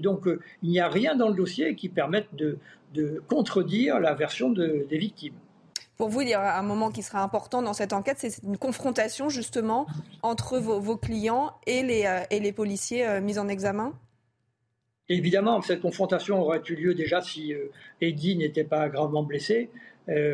Donc 0.00 0.26
euh, 0.26 0.40
il 0.62 0.70
n'y 0.70 0.78
a 0.78 0.88
rien 0.88 1.16
dans 1.16 1.28
le 1.28 1.34
dossier 1.34 1.74
qui 1.74 1.88
permette 1.88 2.28
de, 2.34 2.58
de 2.94 3.22
contredire 3.28 3.98
la 3.98 4.14
version 4.14 4.50
des 4.50 4.98
victimes. 4.98 5.34
Pour 5.96 6.10
vous, 6.10 6.20
il 6.20 6.28
y 6.28 6.34
a 6.34 6.58
un 6.58 6.62
moment 6.62 6.90
qui 6.90 7.02
sera 7.02 7.22
important 7.22 7.62
dans 7.62 7.72
cette 7.72 7.92
enquête, 7.92 8.16
c'est 8.18 8.42
une 8.42 8.58
confrontation 8.58 9.28
justement 9.28 9.86
entre 10.22 10.58
vos, 10.58 10.96
clients 10.96 11.52
et 11.66 11.82
les, 11.82 12.04
euh, 12.04 12.20
et 12.30 12.40
les 12.40 12.52
policiers 12.52 13.06
euh, 13.06 13.20
mis 13.20 13.38
en 13.38 13.48
examen? 13.48 13.94
Évidemment, 15.08 15.60
cette 15.62 15.80
confrontation 15.80 16.40
aurait 16.40 16.62
eu 16.68 16.76
lieu 16.76 16.94
déjà 16.94 17.20
si 17.20 17.52
Eddie 18.00 18.36
n'était 18.36 18.64
pas 18.64 18.88
gravement 18.88 19.24
blessé. 19.24 19.68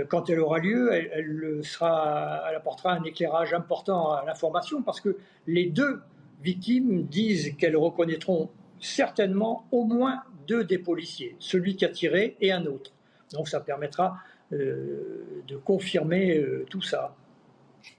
Quand 0.08 0.30
elle 0.30 0.40
aura 0.40 0.58
lieu, 0.58 0.92
elle, 0.92 1.60
sera, 1.62 2.44
elle 2.48 2.56
apportera 2.56 2.92
un 2.92 3.02
éclairage 3.04 3.52
important 3.52 4.12
à 4.12 4.24
l'information 4.24 4.82
parce 4.82 5.00
que 5.00 5.16
les 5.46 5.66
deux 5.66 6.00
victimes 6.42 7.04
disent 7.04 7.54
qu'elles 7.56 7.76
reconnaîtront 7.76 8.50
certainement 8.80 9.66
au 9.70 9.84
moins 9.84 10.22
deux 10.46 10.64
des 10.64 10.78
policiers, 10.78 11.36
celui 11.38 11.76
qui 11.76 11.84
a 11.84 11.88
tiré 11.88 12.36
et 12.40 12.52
un 12.52 12.66
autre. 12.66 12.92
Donc 13.32 13.48
ça 13.48 13.60
permettra 13.60 14.18
euh, 14.52 15.42
de 15.48 15.56
confirmer 15.56 16.38
euh, 16.38 16.64
tout 16.70 16.82
ça. 16.82 17.14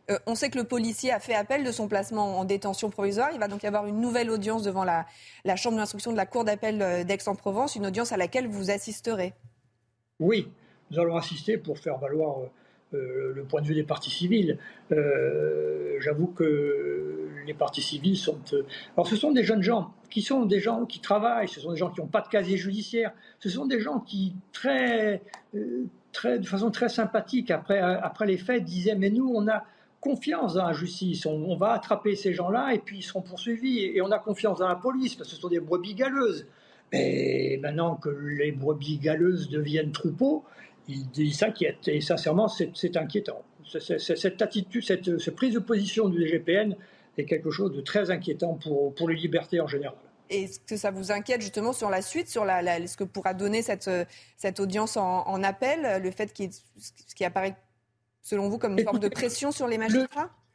Euh, 0.09 0.17
on 0.25 0.35
sait 0.35 0.49
que 0.49 0.57
le 0.57 0.63
policier 0.63 1.11
a 1.11 1.19
fait 1.19 1.33
appel 1.33 1.63
de 1.63 1.71
son 1.71 1.87
placement 1.87 2.39
en 2.39 2.45
détention 2.45 2.89
provisoire. 2.89 3.29
Il 3.33 3.39
va 3.39 3.47
donc 3.47 3.63
y 3.63 3.67
avoir 3.67 3.85
une 3.85 3.99
nouvelle 3.99 4.29
audience 4.29 4.63
devant 4.63 4.83
la, 4.83 5.05
la 5.43 5.55
chambre 5.55 5.77
d'instruction 5.77 6.11
de 6.11 6.17
la 6.17 6.25
Cour 6.25 6.45
d'appel 6.45 7.05
d'Aix-en-Provence, 7.05 7.75
une 7.75 7.85
audience 7.85 8.11
à 8.11 8.17
laquelle 8.17 8.47
vous 8.47 8.69
assisterez. 8.69 9.33
Oui, 10.19 10.49
nous 10.91 10.99
allons 10.99 11.17
assister 11.17 11.57
pour 11.57 11.79
faire 11.79 11.97
valoir 11.97 12.37
le 12.93 13.43
point 13.43 13.61
de 13.61 13.67
vue 13.67 13.75
des 13.75 13.83
parties 13.83 14.09
civiles. 14.09 14.57
J'avoue 14.89 16.27
que 16.27 17.27
les 17.45 17.53
parties 17.53 17.81
civiles 17.81 18.17
sont... 18.17 18.39
alors 18.95 19.07
ce 19.07 19.15
sont 19.15 19.31
des 19.31 19.43
jeunes 19.43 19.63
gens 19.63 19.93
qui 20.09 20.21
sont 20.21 20.45
des 20.45 20.59
gens 20.59 20.85
qui 20.85 20.99
travaillent, 20.99 21.47
ce 21.47 21.59
sont 21.59 21.71
des 21.71 21.77
gens 21.77 21.89
qui 21.89 22.01
n'ont 22.01 22.07
pas 22.07 22.21
de 22.21 22.27
casier 22.27 22.57
judiciaire, 22.57 23.11
ce 23.39 23.49
sont 23.49 23.65
des 23.65 23.79
gens 23.79 23.99
qui, 23.99 24.33
très, 24.51 25.21
euh, 25.55 25.85
très, 26.11 26.39
de 26.39 26.45
façon 26.45 26.71
très 26.71 26.89
sympathique, 26.89 27.51
après, 27.51 27.79
après 27.79 28.25
les 28.25 28.37
faits, 28.37 28.63
disaient 28.63 28.95
Mais 28.95 29.09
nous, 29.09 29.31
on 29.33 29.47
a 29.47 29.63
confiance 29.99 30.53
dans 30.53 30.67
la 30.67 30.73
justice, 30.73 31.25
on, 31.25 31.55
va 31.57 31.73
attraper 31.73 32.15
ces 32.15 32.33
gens-là 32.33 32.73
et 32.73 32.79
puis 32.79 32.99
ils 32.99 33.03
seront 33.03 33.21
poursuivis. 33.21 33.85
Et, 33.85 34.01
on 34.01 34.11
a 34.11 34.19
confiance 34.19 34.59
dans 34.59 34.67
la 34.67 34.75
police 34.75 35.15
parce 35.15 35.29
que 35.29 35.35
ce 35.35 35.41
sont 35.41 35.49
des 35.49 35.59
brebis 35.59 35.95
galeuses. 35.95 36.47
Mais 36.93 37.59
maintenant 37.61 37.95
que 37.95 38.09
les 38.09 38.53
brebis 38.53 38.97
galeuses 38.97 39.49
deviennent 39.49 39.91
troupeaux, 39.91 40.45
ils 40.87 41.33
s'inquiètent. 41.33 41.87
Et 41.87 42.01
sincèrement, 42.01 42.47
c'est 42.47 42.97
inquiétant. 42.97 43.43
cette 43.79 44.41
attitude, 44.41 44.83
cette, 44.83 45.19
cette 45.19 45.35
prise 45.35 45.53
de 45.53 45.59
position 45.59 46.09
du 46.09 46.25
DGPN 46.25 46.75
est 47.17 47.25
quelque 47.25 47.51
chose 47.51 47.71
de 47.75 47.81
très 47.81 48.11
inquiétant 48.11 48.55
pour, 48.55 48.93
pour 48.93 49.09
les 49.09 49.15
libertés 49.15 49.59
en 49.59 49.67
général. 49.67 49.97
Est-ce 50.29 50.59
que 50.59 50.75
ça 50.75 50.91
vous 50.91 51.11
inquiète 51.11 51.41
justement 51.41 51.73
sur 51.73 51.89
la 51.89 52.01
suite, 52.01 52.27
sur 52.27 52.43
la, 52.43 52.85
ce 52.85 52.97
que 52.97 53.05
pourra 53.05 53.33
donner 53.33 53.61
cette, 53.61 53.89
cette 54.35 54.59
audience 54.59 54.97
en, 54.97 55.43
appel, 55.43 56.01
le 56.01 56.11
fait 56.11 56.33
qu'il 56.33 56.51
ce 56.51 57.15
qui 57.15 57.23
apparaît 57.23 57.55
selon 58.21 58.49
vous 58.49 58.57
comme 58.57 58.77
une 58.77 58.83
forme 58.83 58.99
de 58.99 59.07
pression 59.07 59.51
sur 59.51 59.67
les 59.67 59.77
magistrats? 59.77 60.23
le 60.23 60.46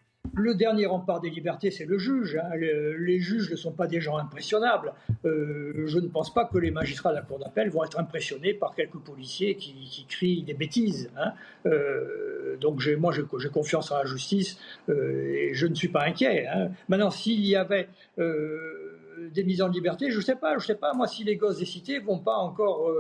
dernier 0.55 0.87
rempart 0.87 1.21
des 1.21 1.31
libertés, 1.31 1.71
c'est 1.71 1.85
le 1.85 1.99
juge. 1.99 2.37
Hein. 2.37 2.55
les 2.57 3.19
juges 3.19 3.51
ne 3.51 3.57
sont 3.57 3.73
pas 3.73 3.87
des 3.87 4.01
gens 4.01 4.17
impressionnables. 4.17 4.93
Euh, 5.25 5.85
je 5.87 5.99
ne 5.99 6.09
pense 6.09 6.33
pas 6.33 6.45
que 6.45 6.59
les 6.59 6.71
magistrats 6.71 7.11
de 7.11 7.17
la 7.17 7.23
Cour 7.23 7.39
d'appel 7.39 7.71
vont 7.71 7.85
être 7.85 7.99
impressionnés 7.99 8.55
par 8.55 8.75
quelques 8.75 8.99
policiers 8.99 9.57
qui, 9.57 10.07
crient 10.09 10.43
des 10.43 10.55
bêtises. 10.55 11.11
Hein. 11.17 11.33
Euh, 11.67 12.57
donc 12.59 12.85
moi, 12.99 13.13
j'ai 13.13 13.49
confiance 13.49 13.91
en 13.91 13.99
la 13.99 14.05
justice 14.05 14.59
euh, 14.89 15.33
et 15.35 15.55
je 15.55 15.67
ne 15.67 15.75
suis 15.75 15.89
pas 15.89 16.05
inquiet. 16.05 16.47
Hein. 16.47 16.71
Maintenant, 16.89 17.11
s'il 17.11 17.45
y 17.45 17.57
avait 17.57 17.89
des 18.19 19.45
mises 19.45 19.63
en 19.63 19.69
liberté, 19.69 20.11
je 20.11 20.17
ne 20.17 20.23
sais 20.23 20.37
pas. 20.37 20.59
Je 20.59 20.67
sais 20.67 20.75
pas, 20.75 20.93
moi, 20.95 21.07
si 21.07 21.25
les 21.25 21.37
gosses 21.37 21.59
des 21.59 21.67
cités 21.67 21.99
vont 21.99 22.19
pas 22.19 22.37
encore... 22.37 22.91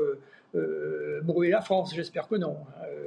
brûler 1.22 1.50
la 1.50 1.62
France, 1.62 1.94
j'espère 1.94 2.28
que 2.28 2.36
non. 2.36 2.56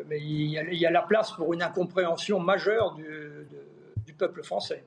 mais 0.09 0.19
il 0.19 0.49
y, 0.49 0.85
a, 0.87 0.91
la 0.91 1.03
place 1.03 1.31
pour 1.31 1.53
une 1.53 1.61
incompréhension 1.61 2.39
majeure 2.39 2.95
du, 2.95 3.03
de, 3.03 3.74
peuple 4.17 4.43
français. 4.43 4.83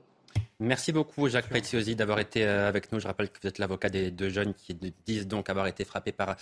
Merci 0.61 0.91
beaucoup, 0.91 1.29
Jacques 1.29 1.49
Preziosi, 1.49 1.95
d'avoir 1.95 2.19
été 2.19 2.45
euh, 2.45 2.69
avec 2.69 2.91
nous. 2.91 2.99
Je 2.99 3.07
rappelle 3.07 3.29
que 3.29 3.39
vous 3.41 3.47
êtes 3.47 3.59
l'avocat 3.59 3.91
des 3.91 4.11
deux 4.11 4.29
jeunes 4.29 4.55
qui 4.55 4.77
disent 5.07 5.29
donc 5.29 5.51
avoir 5.51 5.69
été 5.69 5.85
frappés 5.85 6.11
par, 6.11 6.35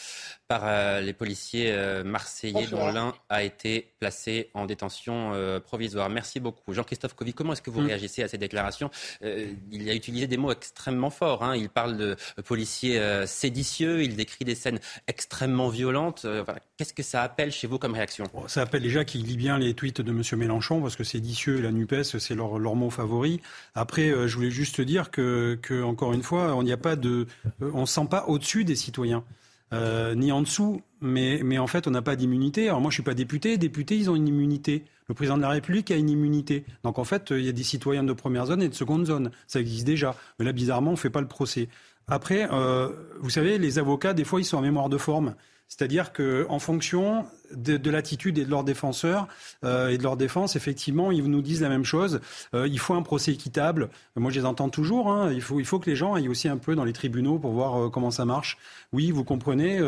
par 0.48 0.62
euh, 0.64 1.02
les 1.02 1.12
policiers 1.12 1.70
euh, 1.72 2.02
marseillais, 2.02 2.66
dont 2.66 2.86
l'un 2.86 3.14
a 3.28 3.42
été 3.42 3.92
placé 4.00 4.48
en 4.54 4.64
détention 4.64 5.32
provisoire. 5.66 6.08
Merci 6.08 6.40
beaucoup. 6.40 6.72
Jean-Christophe 6.72 7.14
Covy, 7.14 7.34
comment 7.34 7.52
est-ce 7.52 7.60
que 7.60 7.68
vous 7.68 7.82
mm. 7.82 7.88
réagissez 7.88 8.22
à 8.22 8.28
ces 8.28 8.38
déclarations? 8.38 8.90
Il 9.20 9.88
a 9.90 9.94
utilisé 9.94 10.26
des 10.26 10.38
mots 10.38 10.50
extrêmement 10.50 11.10
forts. 11.10 11.44
Hein. 11.44 11.54
Il 11.54 11.68
parle 11.68 11.98
de 11.98 12.16
policiers 12.44 12.98
séditieux, 13.26 14.02
il 14.02 14.16
décrit 14.16 14.46
des 14.46 14.54
scènes 14.54 14.80
extrêmement 15.08 15.68
violentes. 15.68 16.26
Qu'est-ce 16.78 16.94
que 16.94 17.02
ça 17.02 17.22
appelle 17.22 17.52
chez 17.52 17.66
vous 17.66 17.78
comme 17.78 17.92
réaction? 17.92 18.24
Ça 18.46 18.62
appelle 18.62 18.82
déjà 18.82 19.04
qu'il 19.04 19.24
lit 19.24 19.36
bien 19.36 19.58
les 19.58 19.74
tweets 19.74 20.00
de 20.00 20.10
M. 20.10 20.22
Mélenchon, 20.38 20.80
parce 20.80 20.96
que 20.96 21.04
séditieux 21.04 21.58
et 21.58 21.62
la 21.62 21.72
NUPES, 21.72 22.18
c'est 22.18 22.34
leur, 22.34 22.58
leur 22.58 22.74
mot 22.74 22.90
favori. 22.90 23.40
Après, 23.74 24.05
euh, 24.10 24.28
je 24.28 24.36
voulais 24.36 24.50
juste 24.50 24.80
dire 24.80 25.10
que, 25.10 25.58
encore 25.82 26.12
une 26.12 26.22
fois, 26.22 26.54
on 26.54 26.62
n'y 26.62 26.72
a 26.72 26.76
pas 26.76 26.96
de, 26.96 27.26
euh, 27.62 27.70
on 27.74 27.86
sent 27.86 28.06
pas 28.10 28.26
au-dessus 28.26 28.64
des 28.64 28.76
citoyens. 28.76 29.24
Euh, 29.72 30.14
ni 30.14 30.30
en 30.30 30.42
dessous, 30.42 30.80
mais, 31.00 31.40
mais 31.42 31.58
en 31.58 31.66
fait, 31.66 31.88
on 31.88 31.90
n'a 31.90 32.02
pas 32.02 32.14
d'immunité. 32.14 32.68
Alors 32.68 32.80
moi, 32.80 32.90
je 32.90 32.94
suis 32.94 33.02
pas 33.02 33.14
député. 33.14 33.58
Députés, 33.58 33.96
ils 33.96 34.08
ont 34.08 34.14
une 34.14 34.28
immunité. 34.28 34.84
Le 35.08 35.14
président 35.14 35.36
de 35.36 35.42
la 35.42 35.48
République 35.48 35.90
a 35.90 35.96
une 35.96 36.08
immunité. 36.08 36.64
Donc 36.84 37.00
en 37.00 37.04
fait, 37.04 37.32
il 37.32 37.44
y 37.44 37.48
a 37.48 37.52
des 37.52 37.64
citoyens 37.64 38.04
de 38.04 38.12
première 38.12 38.46
zone 38.46 38.62
et 38.62 38.68
de 38.68 38.74
seconde 38.74 39.06
zone. 39.06 39.32
Ça 39.48 39.58
existe 39.58 39.84
déjà. 39.84 40.14
Mais 40.38 40.44
là, 40.44 40.52
bizarrement, 40.52 40.92
on 40.92 40.96
fait 40.96 41.10
pas 41.10 41.20
le 41.20 41.26
procès. 41.26 41.68
Après, 42.06 42.48
vous 43.20 43.30
savez, 43.30 43.58
les 43.58 43.80
avocats, 43.80 44.14
des 44.14 44.22
fois, 44.22 44.40
ils 44.40 44.44
sont 44.44 44.56
en 44.56 44.62
mémoire 44.62 44.88
de 44.88 44.98
forme. 44.98 45.34
C'est-à-dire 45.68 46.12
qu'en 46.12 46.58
fonction 46.60 47.26
de, 47.54 47.90
l'attitude 47.90 48.38
et 48.38 48.44
de 48.44 48.50
leurs 48.50 48.64
défenseurs 48.64 49.28
euh, 49.64 49.88
et 49.88 49.98
de 49.98 50.02
leur 50.02 50.16
défense, 50.16 50.56
effectivement, 50.56 51.10
ils 51.10 51.24
nous 51.24 51.42
disent 51.42 51.62
la 51.62 51.68
même 51.68 51.84
chose. 51.84 52.20
Euh, 52.54 52.66
il 52.66 52.78
faut 52.78 52.94
un 52.94 53.02
procès 53.02 53.32
équitable. 53.32 53.88
Moi, 54.16 54.30
je 54.30 54.40
les 54.40 54.46
entends 54.46 54.68
toujours. 54.68 55.10
Hein. 55.10 55.32
Il, 55.32 55.42
faut, 55.42 55.60
il 55.60 55.66
faut 55.66 55.78
que 55.78 55.88
les 55.88 55.96
gens 55.96 56.14
aillent 56.14 56.28
aussi 56.28 56.48
un 56.48 56.56
peu 56.56 56.74
dans 56.74 56.84
les 56.84 56.92
tribunaux 56.92 57.38
pour 57.38 57.52
voir 57.52 57.76
euh, 57.76 57.88
comment 57.88 58.10
ça 58.10 58.24
marche. 58.24 58.58
Oui, 58.92 59.10
vous 59.10 59.24
comprenez, 59.24 59.80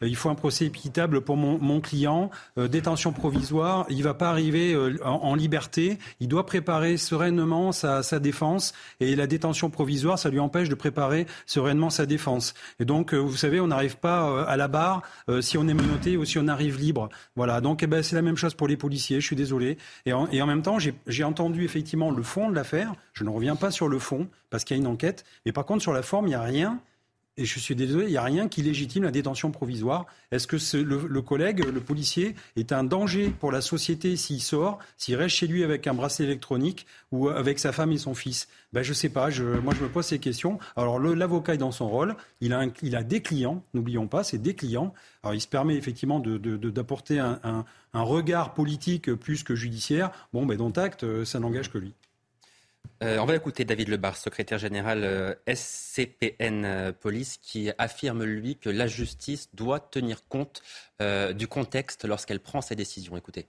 il 0.00 0.16
faut 0.16 0.30
un 0.30 0.34
procès 0.34 0.66
équitable 0.66 1.20
pour 1.20 1.36
mon, 1.36 1.58
mon 1.58 1.80
client. 1.80 2.30
détention 2.56 3.12
provisoire, 3.12 3.84
il 3.90 3.98
ne 3.98 4.02
va 4.04 4.14
pas 4.14 4.30
arriver 4.30 4.76
en, 5.02 5.34
liberté. 5.34 5.98
Il 6.20 6.28
doit 6.28 6.46
préparer 6.46 6.96
sereinement 6.96 7.72
sa, 7.72 8.02
sa, 8.02 8.20
défense. 8.20 8.72
Et 9.00 9.16
la 9.16 9.26
détention 9.26 9.70
provisoire, 9.70 10.18
ça 10.18 10.30
lui 10.30 10.38
empêche 10.38 10.68
de 10.68 10.76
préparer 10.76 11.26
sereinement 11.46 11.90
sa 11.90 12.06
défense. 12.06 12.54
Et 12.78 12.84
donc, 12.84 13.12
vous 13.12 13.36
savez, 13.36 13.60
on 13.60 13.66
n'arrive 13.66 13.96
pas 13.96 14.44
à 14.44 14.56
la 14.56 14.68
barre 14.68 15.02
si 15.40 15.58
on 15.58 15.66
est 15.66 15.74
menotté 15.74 16.16
ou 16.16 16.24
si 16.24 16.38
on 16.38 16.46
arrive 16.46 16.78
libre. 16.78 17.03
Voilà, 17.36 17.60
donc 17.60 17.82
eh 17.82 17.86
ben, 17.86 18.02
c'est 18.02 18.16
la 18.16 18.22
même 18.22 18.36
chose 18.36 18.54
pour 18.54 18.68
les 18.68 18.76
policiers, 18.76 19.20
je 19.20 19.26
suis 19.26 19.36
désolé. 19.36 19.78
Et 20.06 20.12
en, 20.12 20.28
et 20.28 20.42
en 20.42 20.46
même 20.46 20.62
temps, 20.62 20.78
j'ai 20.78 21.24
entendu 21.24 21.64
effectivement 21.64 22.10
le 22.10 22.22
fond 22.22 22.50
de 22.50 22.54
l'affaire. 22.54 22.94
Je 23.12 23.24
ne 23.24 23.30
reviens 23.30 23.56
pas 23.56 23.70
sur 23.70 23.88
le 23.88 23.98
fond, 23.98 24.28
parce 24.50 24.64
qu'il 24.64 24.76
y 24.76 24.80
a 24.80 24.82
une 24.82 24.88
enquête. 24.88 25.24
Mais 25.46 25.52
par 25.52 25.64
contre, 25.64 25.82
sur 25.82 25.92
la 25.92 26.02
forme, 26.02 26.26
il 26.26 26.30
n'y 26.30 26.34
a 26.34 26.42
rien 26.42 26.80
et 27.36 27.44
je 27.44 27.58
suis 27.58 27.74
désolé, 27.74 28.06
il 28.06 28.10
n'y 28.10 28.16
a 28.16 28.22
rien 28.22 28.48
qui 28.48 28.62
légitime 28.62 29.02
la 29.02 29.10
détention 29.10 29.50
provisoire. 29.50 30.06
Est-ce 30.30 30.46
que 30.46 30.56
le, 30.76 31.20
collègue, 31.20 31.64
le 31.64 31.80
policier, 31.80 32.36
est 32.54 32.70
un 32.70 32.84
danger 32.84 33.28
pour 33.28 33.50
la 33.50 33.60
société 33.60 34.14
s'il 34.14 34.40
sort, 34.40 34.78
s'il 34.98 35.16
reste 35.16 35.34
chez 35.34 35.48
lui 35.48 35.64
avec 35.64 35.88
un 35.88 35.94
bracelet 35.94 36.26
électronique 36.26 36.86
ou 37.10 37.28
avec 37.28 37.58
sa 37.58 37.72
femme 37.72 37.90
et 37.90 37.98
son 37.98 38.14
fils? 38.14 38.46
Ben, 38.72 38.82
Je 38.82 38.90
ne 38.90 38.94
sais 38.94 39.08
pas, 39.08 39.30
moi 39.62 39.74
je 39.76 39.82
me 39.82 39.88
pose 39.88 40.06
ces 40.06 40.20
questions. 40.20 40.60
Alors 40.76 41.00
l'avocat 41.00 41.54
est 41.54 41.58
dans 41.58 41.72
son 41.72 41.88
rôle, 41.88 42.14
il 42.40 42.52
a, 42.52 43.02
des 43.02 43.20
clients, 43.20 43.64
n'oublions 43.74 44.06
pas, 44.06 44.22
c'est 44.22 44.38
des 44.38 44.54
clients. 44.54 44.94
Alors 45.24 45.34
il 45.34 45.40
se 45.40 45.48
permet 45.48 45.74
effectivement 45.74 46.20
d'apporter 46.20 47.18
un, 47.18 47.64
regard 47.94 48.54
politique 48.54 49.12
plus 49.12 49.42
que 49.42 49.56
judiciaire. 49.56 50.10
Bon, 50.32 50.46
ben, 50.46 50.56
dont 50.56 50.70
acte, 50.70 51.24
ça 51.24 51.40
n'engage 51.40 51.70
que 51.70 51.78
lui. 51.78 51.94
Euh, 53.04 53.18
on 53.18 53.26
va 53.26 53.36
écouter 53.36 53.66
David 53.66 53.88
Lebar, 53.88 54.16
secrétaire 54.16 54.58
général 54.58 55.04
euh, 55.04 55.34
SCPN 55.46 56.64
euh, 56.64 56.92
Police, 56.92 57.36
qui 57.36 57.70
affirme, 57.76 58.24
lui, 58.24 58.56
que 58.56 58.70
la 58.70 58.86
justice 58.86 59.50
doit 59.52 59.80
tenir 59.80 60.26
compte 60.28 60.62
du 61.34 61.48
contexte 61.48 62.06
lorsqu'elle 62.06 62.40
prend 62.40 62.62
ses 62.62 62.76
décisions. 62.76 63.16
Écoutez. 63.16 63.46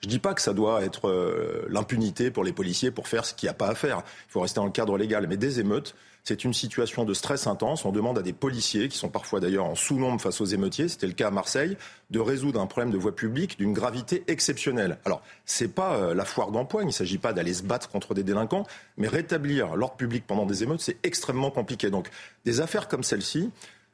Je 0.00 0.06
ne 0.06 0.10
dis 0.10 0.18
pas 0.18 0.34
que 0.34 0.42
ça 0.42 0.52
doit 0.52 0.84
être 0.84 1.66
l'impunité 1.70 2.30
pour 2.30 2.44
les 2.44 2.52
policiers 2.52 2.90
pour 2.90 3.08
faire 3.08 3.24
ce 3.24 3.32
qu'il 3.32 3.46
n'y 3.46 3.50
a 3.50 3.54
pas 3.54 3.68
à 3.68 3.74
faire. 3.74 4.02
Il 4.26 4.32
faut 4.32 4.40
rester 4.40 4.56
dans 4.56 4.66
le 4.66 4.72
cadre 4.72 4.98
légal. 4.98 5.26
Mais 5.28 5.36
des 5.38 5.60
émeutes, 5.60 5.94
c'est 6.24 6.44
une 6.44 6.54
situation 6.54 7.04
de 7.04 7.14
stress 7.14 7.46
intense. 7.46 7.84
On 7.84 7.92
demande 7.92 8.18
à 8.18 8.22
des 8.22 8.32
policiers, 8.32 8.88
qui 8.88 8.98
sont 8.98 9.08
parfois 9.08 9.40
d'ailleurs 9.40 9.66
en 9.66 9.74
sous-nombre 9.74 10.20
face 10.20 10.40
aux 10.40 10.46
émeutiers, 10.46 10.88
c'était 10.88 11.06
le 11.06 11.12
cas 11.12 11.28
à 11.28 11.30
Marseille, 11.30 11.76
de 12.10 12.20
résoudre 12.20 12.60
un 12.60 12.66
problème 12.66 12.92
de 12.92 12.98
voie 12.98 13.14
publique 13.14 13.58
d'une 13.58 13.72
gravité 13.72 14.24
exceptionnelle. 14.26 14.98
Alors, 15.04 15.22
ce 15.46 15.64
n'est 15.64 15.70
pas 15.70 15.94
euh, 15.94 16.14
la 16.14 16.24
foire 16.24 16.50
d'empoigne, 16.50 16.86
il 16.86 16.88
ne 16.88 16.92
s'agit 16.92 17.18
pas 17.18 17.32
d'aller 17.32 17.54
se 17.54 17.62
battre 17.62 17.88
contre 17.88 18.14
des 18.14 18.22
délinquants, 18.22 18.66
mais 18.96 19.08
rétablir 19.08 19.76
l'ordre 19.76 19.96
public 19.96 20.24
pendant 20.26 20.46
des 20.46 20.62
émeutes, 20.62 20.80
c'est 20.80 20.98
extrêmement 21.02 21.50
compliqué. 21.50 21.90
Donc, 21.90 22.08
des 22.44 22.60
affaires 22.60 22.88
comme 22.88 23.02
celle-ci, 23.02 23.50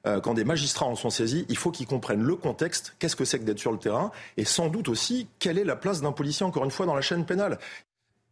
euh, 0.06 0.20
quand 0.20 0.34
des 0.34 0.44
magistrats 0.44 0.86
en 0.86 0.94
sont 0.94 1.10
saisis, 1.10 1.46
il 1.48 1.56
faut 1.56 1.70
qu'ils 1.70 1.86
comprennent 1.86 2.22
le 2.22 2.36
contexte, 2.36 2.94
qu'est-ce 2.98 3.16
que 3.16 3.24
c'est 3.24 3.38
que 3.38 3.44
d'être 3.44 3.58
sur 3.58 3.72
le 3.72 3.78
terrain, 3.78 4.12
et 4.36 4.44
sans 4.44 4.68
doute 4.68 4.88
aussi 4.88 5.26
quelle 5.38 5.58
est 5.58 5.64
la 5.64 5.76
place 5.76 6.00
d'un 6.00 6.12
policier, 6.12 6.46
encore 6.46 6.64
une 6.64 6.70
fois, 6.70 6.86
dans 6.86 6.94
la 6.94 7.00
chaîne 7.00 7.26
pénale? 7.26 7.58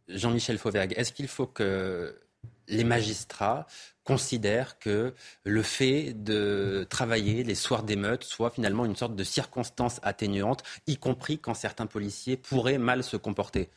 Jean-Michel 0.07 0.57
Fauvergue, 0.57 0.93
est-ce 0.95 1.11
qu'il 1.11 1.27
faut 1.27 1.47
que 1.47 2.15
les 2.67 2.83
magistrats 2.83 3.67
considèrent 4.03 4.77
que 4.79 5.13
le 5.43 5.61
fait 5.63 6.13
de 6.23 6.85
travailler 6.89 7.43
les 7.43 7.55
soirs 7.55 7.83
d'émeute 7.83 8.23
soit 8.23 8.51
finalement 8.51 8.85
une 8.85 8.95
sorte 8.95 9.15
de 9.15 9.23
circonstance 9.23 9.99
atténuante, 10.03 10.63
y 10.87 10.97
compris 10.97 11.39
quand 11.39 11.55
certains 11.55 11.87
policiers 11.87 12.37
pourraient 12.37 12.77
mal 12.77 13.03
se 13.03 13.17
comporter. 13.17 13.69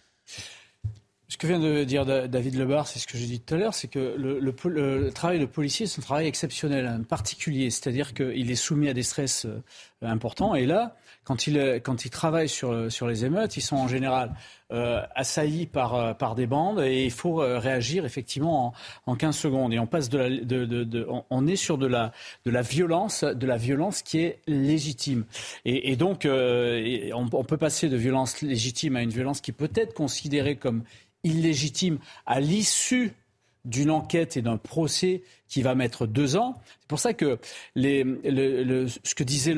Ce 1.30 1.36
que 1.36 1.46
vient 1.46 1.58
de 1.58 1.84
dire 1.84 2.06
David 2.06 2.54
Lebar, 2.54 2.88
c'est 2.88 2.98
ce 2.98 3.06
que 3.06 3.18
j'ai 3.18 3.26
dit 3.26 3.40
tout 3.40 3.54
à 3.54 3.58
l'heure, 3.58 3.74
c'est 3.74 3.88
que 3.88 4.16
le, 4.16 5.10
travail 5.10 5.38
de 5.38 5.44
policier, 5.44 5.86
c'est 5.86 6.00
un 6.00 6.02
travail 6.02 6.26
exceptionnel, 6.26 7.02
particulier, 7.06 7.68
c'est-à-dire 7.68 8.14
qu'il 8.14 8.50
est 8.50 8.56
soumis 8.56 8.88
à 8.88 8.94
des 8.94 9.02
stress 9.02 9.44
euh, 9.44 9.60
importants. 10.00 10.54
Et 10.54 10.64
là, 10.64 10.96
quand 11.28 11.46
ils, 11.46 11.82
ils 12.04 12.10
travaillent 12.10 12.48
sur, 12.48 12.90
sur 12.90 13.06
les 13.06 13.26
émeutes, 13.26 13.58
ils 13.58 13.60
sont 13.60 13.76
en 13.76 13.86
général 13.86 14.34
euh, 14.72 15.02
assaillis 15.14 15.66
par, 15.66 15.94
euh, 15.94 16.34
des 16.34 16.46
bandes 16.46 16.80
et 16.80 17.04
il 17.04 17.10
faut 17.10 17.36
réagir 17.36 18.06
effectivement 18.06 18.68
en, 19.06 19.12
en 19.12 19.14
15 19.14 19.36
secondes. 19.36 19.74
Et 19.74 19.78
on 19.78 19.86
passe 19.86 20.08
de, 20.08 21.06
on, 21.28 21.46
est 21.46 21.56
sur 21.56 21.76
de 21.76 21.86
la, 21.86 22.12
violence, 22.62 23.24
de 23.24 23.46
la 23.46 23.58
violence 23.58 24.00
qui 24.00 24.20
est 24.20 24.38
légitime. 24.46 25.26
Et, 25.66 25.96
donc, 25.96 26.26
on, 26.26 27.28
on 27.30 27.44
peut 27.44 27.58
passer 27.58 27.90
de 27.90 27.96
violence 27.98 28.40
légitime 28.40 28.96
à 28.96 29.02
une 29.02 29.10
violence 29.10 29.42
qui 29.42 29.52
peut 29.52 29.70
être 29.74 29.92
considérée 29.92 30.56
comme 30.56 30.82
illégitime 31.24 31.98
à 32.24 32.40
l'issue 32.40 33.12
d'une 33.66 33.90
enquête 33.90 34.38
et 34.38 34.42
d'un 34.42 34.56
procès 34.56 35.22
qui 35.48 35.62
va 35.62 35.74
mettre 35.74 36.06
deux 36.06 36.36
ans. 36.36 36.60
C'est 36.80 36.88
pour 36.88 36.98
ça 36.98 37.12
que 37.12 37.38
ce 37.76 39.14
que 39.14 39.24
disait 39.24 39.54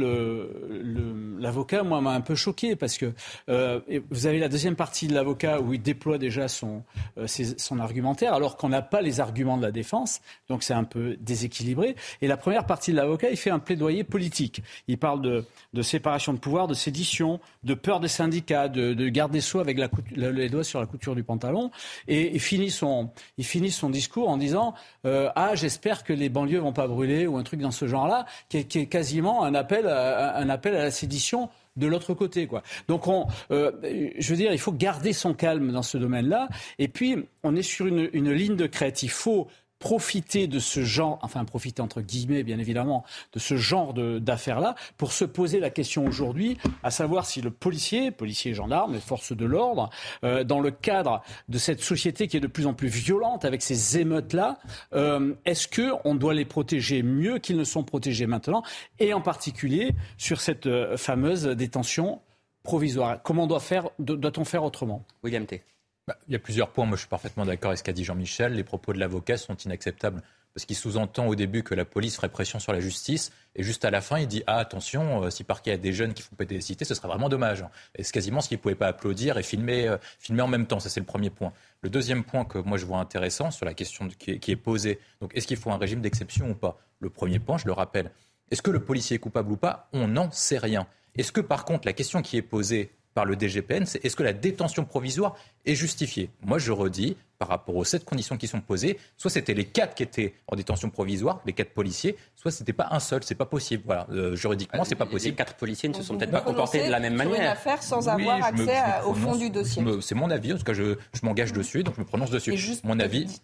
l'avocat, 1.39 1.83
moi, 1.83 2.01
m'a 2.01 2.13
un 2.13 2.21
peu 2.21 2.35
choqué 2.35 2.77
parce 2.77 2.99
que 2.99 3.13
euh, 3.49 3.81
vous 4.11 4.27
avez 4.27 4.39
la 4.39 4.49
deuxième 4.49 4.77
partie 4.77 5.07
de 5.07 5.15
l'avocat 5.15 5.61
où 5.61 5.73
il 5.73 5.83
déploie 5.83 6.19
déjà 6.19 6.49
son, 6.49 6.83
euh, 7.19 7.27
son 7.27 7.79
argumentaire, 7.79 8.35
alors 8.35 8.57
qu'on 8.57 8.69
n'a 8.69 8.83
pas 8.83 9.01
les 9.01 9.21
arguments 9.21 9.57
de 9.57 9.63
la 9.63 9.71
défense, 9.71 10.21
donc 10.49 10.63
c'est 10.63 10.75
un 10.75 10.85
peu 10.85 11.17
déséquilibré. 11.21 11.95
Et 12.21 12.27
la 12.27 12.37
première 12.37 12.67
partie 12.67 12.91
de 12.91 12.97
l'avocat, 12.97 13.31
il 13.31 13.37
fait 13.37 13.51
un 13.51 13.59
plaidoyer 13.59 14.05
politique. 14.05 14.63
Il 14.89 14.99
parle 14.99 15.23
de, 15.23 15.83
séparation 15.83 16.33
de 16.33 16.39
pouvoir, 16.39 16.67
de 16.67 16.75
sédition, 16.75 17.41
de 17.63 17.75
peur 17.75 18.01
des 18.01 18.09
syndicats, 18.09 18.69
de, 18.69 18.93
de 18.93 19.09
garde 19.09 19.33
des 19.33 19.41
sceaux 19.41 19.61
avec 19.61 19.79
les 20.17 20.49
doigts 20.49 20.65
sur 20.65 20.81
la 20.81 20.87
couture 20.87 21.15
du 21.15 21.23
pantalon, 21.23 21.71
et 22.09 22.35
il 22.35 22.41
finit 22.41 22.71
son, 22.71 23.11
il 23.39 23.45
finit 23.45 23.71
son 23.71 23.91
discours 23.91 24.29
en 24.29 24.37
disant 24.37 24.75
euh, 25.07 25.31
ah 25.35 25.55
j'espère 25.55 25.80
j'espère 25.81 26.05
que 26.05 26.13
les 26.13 26.29
banlieues 26.29 26.59
vont 26.59 26.75
pas 26.75 26.87
brûler 26.87 27.27
ou 27.27 27.39
un 27.39 27.43
truc 27.43 27.61
dans 27.61 27.71
ce 27.71 27.87
genre-là, 27.87 28.27
qui, 28.51 28.59
est 28.59 28.87
quasiment 28.87 29.45
un 29.45 29.55
appel 29.55 29.87
à, 29.87 30.37
un 30.37 30.51
appel 30.51 30.77
à 30.77 30.83
la 30.83 30.91
sédition 30.91 31.49
de 31.77 31.87
l'autre 31.87 32.13
côté. 32.13 32.47
Quoi. 32.47 32.63
Donc, 32.87 33.07
on, 33.07 33.27
euh, 33.51 33.73
je 34.19 34.31
veux 34.31 34.37
dire, 34.37 34.53
il 34.53 34.59
faut 34.59 34.73
garder 34.73 35.15
son 35.15 35.33
calme 35.33 35.73
dans 35.73 35.83
ce 35.83 35.97
domaine-là. 35.97 36.49
Et 36.79 36.89
puis, 36.89 37.17
on 37.43 37.57
est 37.57 37.63
sur 37.63 37.87
une, 37.87 38.11
une 38.13 38.31
ligne 38.31 38.57
de 38.57 38.67
crête. 38.67 39.03
Il 39.03 39.09
faut 39.09 39.49
profiter 39.81 40.47
de 40.47 40.61
ce 40.61 40.85
genre, 40.85 41.19
enfin 41.23 41.45
profiter 41.45 41.83
entre 41.83 42.03
guillemets 42.03 42.45
bien 42.45 42.59
évidemment, 42.59 43.03
de 43.33 43.41
ce 43.41 43.57
genre 43.57 43.93
d'affaires-là 43.95 44.77
pour 44.97 45.11
se 45.11 45.25
poser 45.25 45.59
la 45.59 45.71
question 45.71 46.07
aujourd'hui, 46.07 46.59
à 46.85 46.93
savoir 46.93 47.27
si 47.27 47.41
le 47.41 47.51
policier, 47.51 48.13
policier, 48.13 48.55
gendarme, 48.55 48.93
les 48.93 49.01
forces 49.01 49.33
de 49.33 49.45
l'ordre, 49.45 49.91
euh, 50.23 50.45
dans 50.45 50.61
le 50.61 50.71
cadre 50.71 51.23
de 51.49 51.59
cette 51.59 51.81
société 51.81 52.29
qui 52.29 52.37
est 52.37 52.41
de 52.41 52.47
plus 52.47 52.67
en 52.67 52.75
plus 52.75 52.89
violente 52.89 53.45
avec 53.45 53.63
ces 53.63 53.99
émeutes-là, 53.99 54.59
euh, 54.93 55.35
est-ce 55.47 55.67
que 55.67 55.93
on 56.05 56.15
doit 56.15 56.35
les 56.35 56.45
protéger 56.45 57.03
mieux 57.03 57.39
qu'ils 57.39 57.57
ne 57.57 57.65
sont 57.65 57.83
protégés 57.83 58.27
maintenant, 58.27 58.63
et 58.99 59.15
en 59.15 59.23
particulier 59.23 59.95
sur 60.19 60.41
cette 60.43 60.67
euh, 60.67 60.99
fameuse 60.99 61.45
détention 61.45 62.21
provisoire? 62.63 63.23
Comment 63.23 63.47
doit 63.47 63.61
faire, 63.61 63.89
doit-on 63.99 64.45
faire 64.45 64.63
autrement? 64.63 65.07
William 65.23 65.47
T. 65.47 65.63
Bah, 66.07 66.17
il 66.27 66.33
y 66.33 66.37
a 66.37 66.39
plusieurs 66.39 66.71
points. 66.71 66.87
Moi, 66.87 66.97
je 66.97 67.03
suis 67.03 67.09
parfaitement 67.09 67.45
d'accord 67.45 67.71
avec 67.71 67.79
ce 67.79 67.85
qu'a 67.85 67.93
dit 67.93 68.05
Jean-Michel. 68.05 68.55
Les 68.55 68.65
propos 68.65 68.93
de 68.93 68.99
l'avocat 68.99 69.37
sont 69.37 69.57
inacceptables 69.57 70.23
parce 70.55 70.65
qu'il 70.65 70.77
sous-entend 70.77 71.27
au 71.27 71.35
début 71.35 71.63
que 71.63 71.75
la 71.75 71.85
police 71.85 72.17
ferait 72.17 72.29
pression 72.29 72.59
sur 72.59 72.73
la 72.73 72.81
justice, 72.81 73.31
et 73.55 73.63
juste 73.63 73.85
à 73.85 73.91
la 73.91 74.01
fin, 74.01 74.19
il 74.19 74.27
dit 74.27 74.43
Ah, 74.47 74.59
attention, 74.59 75.25
euh, 75.25 75.31
si 75.31 75.45
parquet 75.45 75.73
a 75.73 75.77
des 75.77 75.93
jeunes 75.93 76.13
qui 76.13 76.23
font 76.23 76.35
péter 76.35 76.57
des 76.57 76.61
cités, 76.61 76.85
ce 76.85 76.95
serait 76.95 77.09
vraiment 77.09 77.29
dommage. 77.29 77.65
Et 77.95 78.03
c'est 78.03 78.13
quasiment 78.13 78.41
ce 78.41 78.49
qu'il 78.49 78.59
ne 78.59 78.63
pouvait 78.63 78.75
pas 78.75 78.89
applaudir 78.89 79.39
et 79.39 79.43
filmer, 79.43 79.89
euh, 79.89 79.97
filmer 80.19 80.43
en 80.43 80.49
même 80.49 80.67
temps. 80.67 80.81
Ça, 80.81 80.89
c'est 80.89 81.01
le 81.01 81.07
premier 81.07 81.31
point. 81.31 81.53
Le 81.83 81.91
deuxième 81.91 82.25
point 82.25 82.45
que 82.45 82.59
moi 82.59 82.79
je 82.79 82.85
vois 82.85 82.99
intéressant 82.99 83.51
sur 83.51 83.65
la 83.65 83.75
question 83.75 84.09
qui, 84.09 84.33
est, 84.33 84.39
qui 84.39 84.51
est 84.51 84.57
posée 84.57 84.99
donc 85.21 85.35
est-ce 85.35 85.47
qu'il 85.47 85.57
faut 85.57 85.71
un 85.71 85.79
régime 85.79 86.01
d'exception 86.01 86.51
ou 86.51 86.55
pas? 86.55 86.79
Le 86.99 87.11
premier 87.11 87.39
point, 87.39 87.57
je 87.57 87.67
le 87.67 87.73
rappelle, 87.73 88.11
est-ce 88.51 88.63
que 88.63 88.71
le 88.71 88.81
policier 88.81 89.17
est 89.17 89.21
coupable 89.21 89.53
ou 89.53 89.57
pas? 89.57 89.89
On 89.93 90.09
n'en 90.09 90.31
sait 90.31 90.59
rien. 90.59 90.87
Est-ce 91.15 91.33
que 91.33 91.41
par 91.41 91.65
contre 91.65 91.87
la 91.87 91.93
question 91.93 92.23
qui 92.23 92.37
est 92.37 92.43
posée 92.43 92.91
par 93.15 93.25
le 93.25 93.37
DGPN, 93.37 93.87
c'est 93.87 94.05
est-ce 94.05 94.17
que 94.17 94.23
la 94.23 94.33
détention 94.33 94.85
provisoire 94.85 95.37
est 95.65 95.75
justifiée 95.75 96.31
Moi 96.43 96.59
je 96.59 96.73
redis, 96.73 97.17
par 97.41 97.49
rapport 97.49 97.75
aux 97.75 97.85
sept 97.85 98.05
conditions 98.05 98.37
qui 98.37 98.47
sont 98.47 98.61
posées. 98.61 98.99
Soit 99.17 99.31
c'était 99.31 99.55
les 99.55 99.65
quatre 99.65 99.95
qui 99.95 100.03
étaient 100.03 100.35
en 100.47 100.57
détention 100.57 100.91
provisoire, 100.91 101.41
les 101.47 101.55
quatre 101.55 101.73
policiers, 101.73 102.17
soit 102.37 102.51
c'était 102.51 102.75
pas 102.75 102.89
un 102.91 103.01
seul. 103.01 103.23
C'est 103.25 103.35
pas 103.35 103.47
possible. 103.47 103.83
Voilà, 103.87 104.07
euh, 104.13 104.37
juridiquement, 104.37 104.85
c'est 104.85 104.95
pas 104.95 105.07
possible. 105.07 105.31
Les 105.31 105.37
quatre 105.37 105.55
policiers 105.55 105.89
ne 105.89 105.95
se 105.95 106.03
sont 106.03 106.19
peut-être 106.19 106.31
pas 106.31 106.43
comportés 106.43 106.85
de 106.85 106.91
la 106.91 107.01
même 107.01 107.15
manière. 107.15 107.41
Une 107.41 107.47
affaire 107.47 107.83
sans 107.83 108.11
avoir 108.11 108.45
accès 108.45 108.77
au 109.07 109.15
fond 109.15 109.35
du 109.35 109.49
dossier. 109.49 109.83
C'est 110.03 110.15
mon 110.15 110.31
avis. 110.31 110.53
En 110.53 110.59
tout 110.59 110.65
cas, 110.65 110.75
je, 110.75 110.97
je 111.15 111.21
m'engage 111.25 111.55
dessus, 111.55 111.83
donc 111.83 111.95
je 111.97 112.01
me 112.03 112.07
prononce 112.07 112.31
dessus. 112.31 112.53
mon 112.85 113.01
avis, 113.01 113.41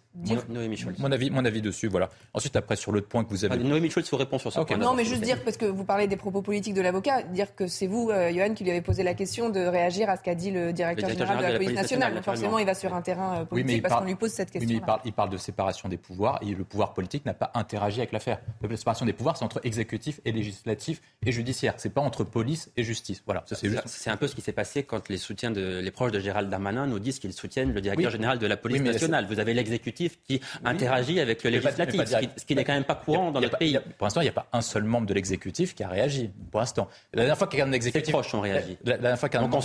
mon, 0.99 1.11
avis, 1.11 1.31
mon 1.31 1.43
avis 1.43 1.61
dessus. 1.63 1.87
Voilà. 1.87 2.11
Ensuite, 2.35 2.55
après 2.55 2.75
sur 2.75 2.91
l'autre 2.91 3.07
point 3.07 3.23
que 3.23 3.31
vous 3.31 3.45
avez. 3.45 3.55
Ah, 3.55 3.57
Noémie 3.57 3.89
Schultz 3.89 4.11
vous 4.11 4.17
répond 4.17 4.37
sur 4.37 4.53
ça. 4.53 4.63
Non, 4.77 4.93
mais 4.93 5.05
juste 5.05 5.21
dire 5.21 5.43
parce 5.43 5.57
que 5.57 5.65
vous 5.65 5.85
parlez 5.85 6.05
des 6.05 6.17
propos 6.17 6.43
politiques 6.43 6.75
de 6.75 6.81
l'avocat, 6.81 7.23
dire 7.23 7.55
que 7.55 7.65
c'est 7.65 7.87
vous, 7.87 8.11
euh, 8.11 8.31
Johan, 8.31 8.53
qui 8.53 8.63
lui 8.63 8.69
avez 8.69 8.81
posé 8.81 9.01
la 9.01 9.15
question 9.15 9.49
de 9.49 9.59
réagir 9.59 10.07
à 10.07 10.17
ce 10.17 10.21
qu'a 10.21 10.35
dit 10.35 10.51
le 10.51 10.71
directeur, 10.71 11.09
général, 11.09 11.37
de 11.39 11.41
la, 11.41 11.57
police 11.57 11.73
nationale. 11.73 12.06
Forcément, 12.21 12.59
il 12.59 12.65
va 12.65 12.73
sur 12.73 12.93
un 12.93 13.01
terrain 13.01 13.41
euh, 13.41 13.45
politique 13.45 13.81
parce 13.81 13.95
qu'on 13.95 14.05
lui 14.05 14.15
pose 14.15 14.31
cette 14.31 14.51
question 14.51 14.81
il 15.05 15.13
parle, 15.13 15.29
de 15.29 15.37
séparation 15.37 15.89
des 15.89 15.97
pouvoirs 15.97 16.39
et 16.41 16.53
le 16.53 16.63
pouvoir 16.63 16.93
politique 16.93 17.25
n'a 17.25 17.33
pas 17.33 17.51
interagi 17.53 17.99
avec 17.99 18.11
l'affaire. 18.11 18.39
La 18.61 18.77
séparation 18.77 19.05
des 19.05 19.13
pouvoirs, 19.13 19.37
c'est 19.37 19.45
entre 19.45 19.59
exécutif 19.63 20.21
et 20.25 20.31
législatif 20.31 21.01
et 21.25 21.31
judiciaire. 21.31 21.73
C'est 21.77 21.89
pas 21.89 22.01
entre 22.01 22.23
police 22.23 22.71
et 22.77 22.83
justice. 22.83 23.23
Voilà, 23.25 23.43
c'est 23.85 24.09
un 24.09 24.17
peu 24.17 24.27
ce 24.27 24.35
qui 24.35 24.41
s'est 24.41 24.51
passé 24.51 24.83
quand 24.83 25.09
les 25.09 25.17
soutiens 25.17 25.51
de, 25.51 25.79
les 25.79 25.91
proches 25.91 26.11
de 26.11 26.19
Gérald 26.19 26.49
Darmanin 26.49 26.87
nous 26.87 26.99
disent 26.99 27.19
qu'ils 27.19 27.33
soutiennent 27.33 27.73
le 27.73 27.81
directeur 27.81 28.11
général 28.11 28.39
de 28.39 28.47
la 28.47 28.57
police 28.57 28.81
nationale. 28.81 29.25
Vous 29.27 29.39
avez 29.39 29.53
l'exécutif 29.53 30.19
qui 30.23 30.41
interagit 30.63 31.19
avec 31.19 31.43
le 31.43 31.49
législatif, 31.49 32.01
ce 32.37 32.45
qui, 32.45 32.55
n'est 32.55 32.63
quand 32.63 32.73
même 32.73 32.83
pas 32.83 32.95
courant 32.95 33.31
dans 33.31 33.41
notre 33.41 33.57
pays. 33.57 33.79
pour 33.97 34.05
l'instant, 34.05 34.21
il 34.21 34.25
n'y 34.25 34.29
a 34.29 34.33
pas 34.33 34.47
un 34.53 34.61
seul 34.61 34.83
membre 34.83 35.07
de 35.07 35.13
l'exécutif 35.13 35.75
qui 35.75 35.83
a 35.83 35.89
réagi. 35.89 36.29
Pour 36.51 36.59
l'instant, 36.59 36.87
la 37.13 37.21
dernière 37.21 37.37
fois 37.37 37.47
qu'un 37.47 37.71
exécutif 37.71 38.11
proches 38.11 38.33
ont 38.33 38.41
réagi. 38.41 38.77
La, 38.83 38.97
dernière 38.97 39.19
fois 39.19 39.29
qu'un 39.29 39.41
membre, 39.41 39.59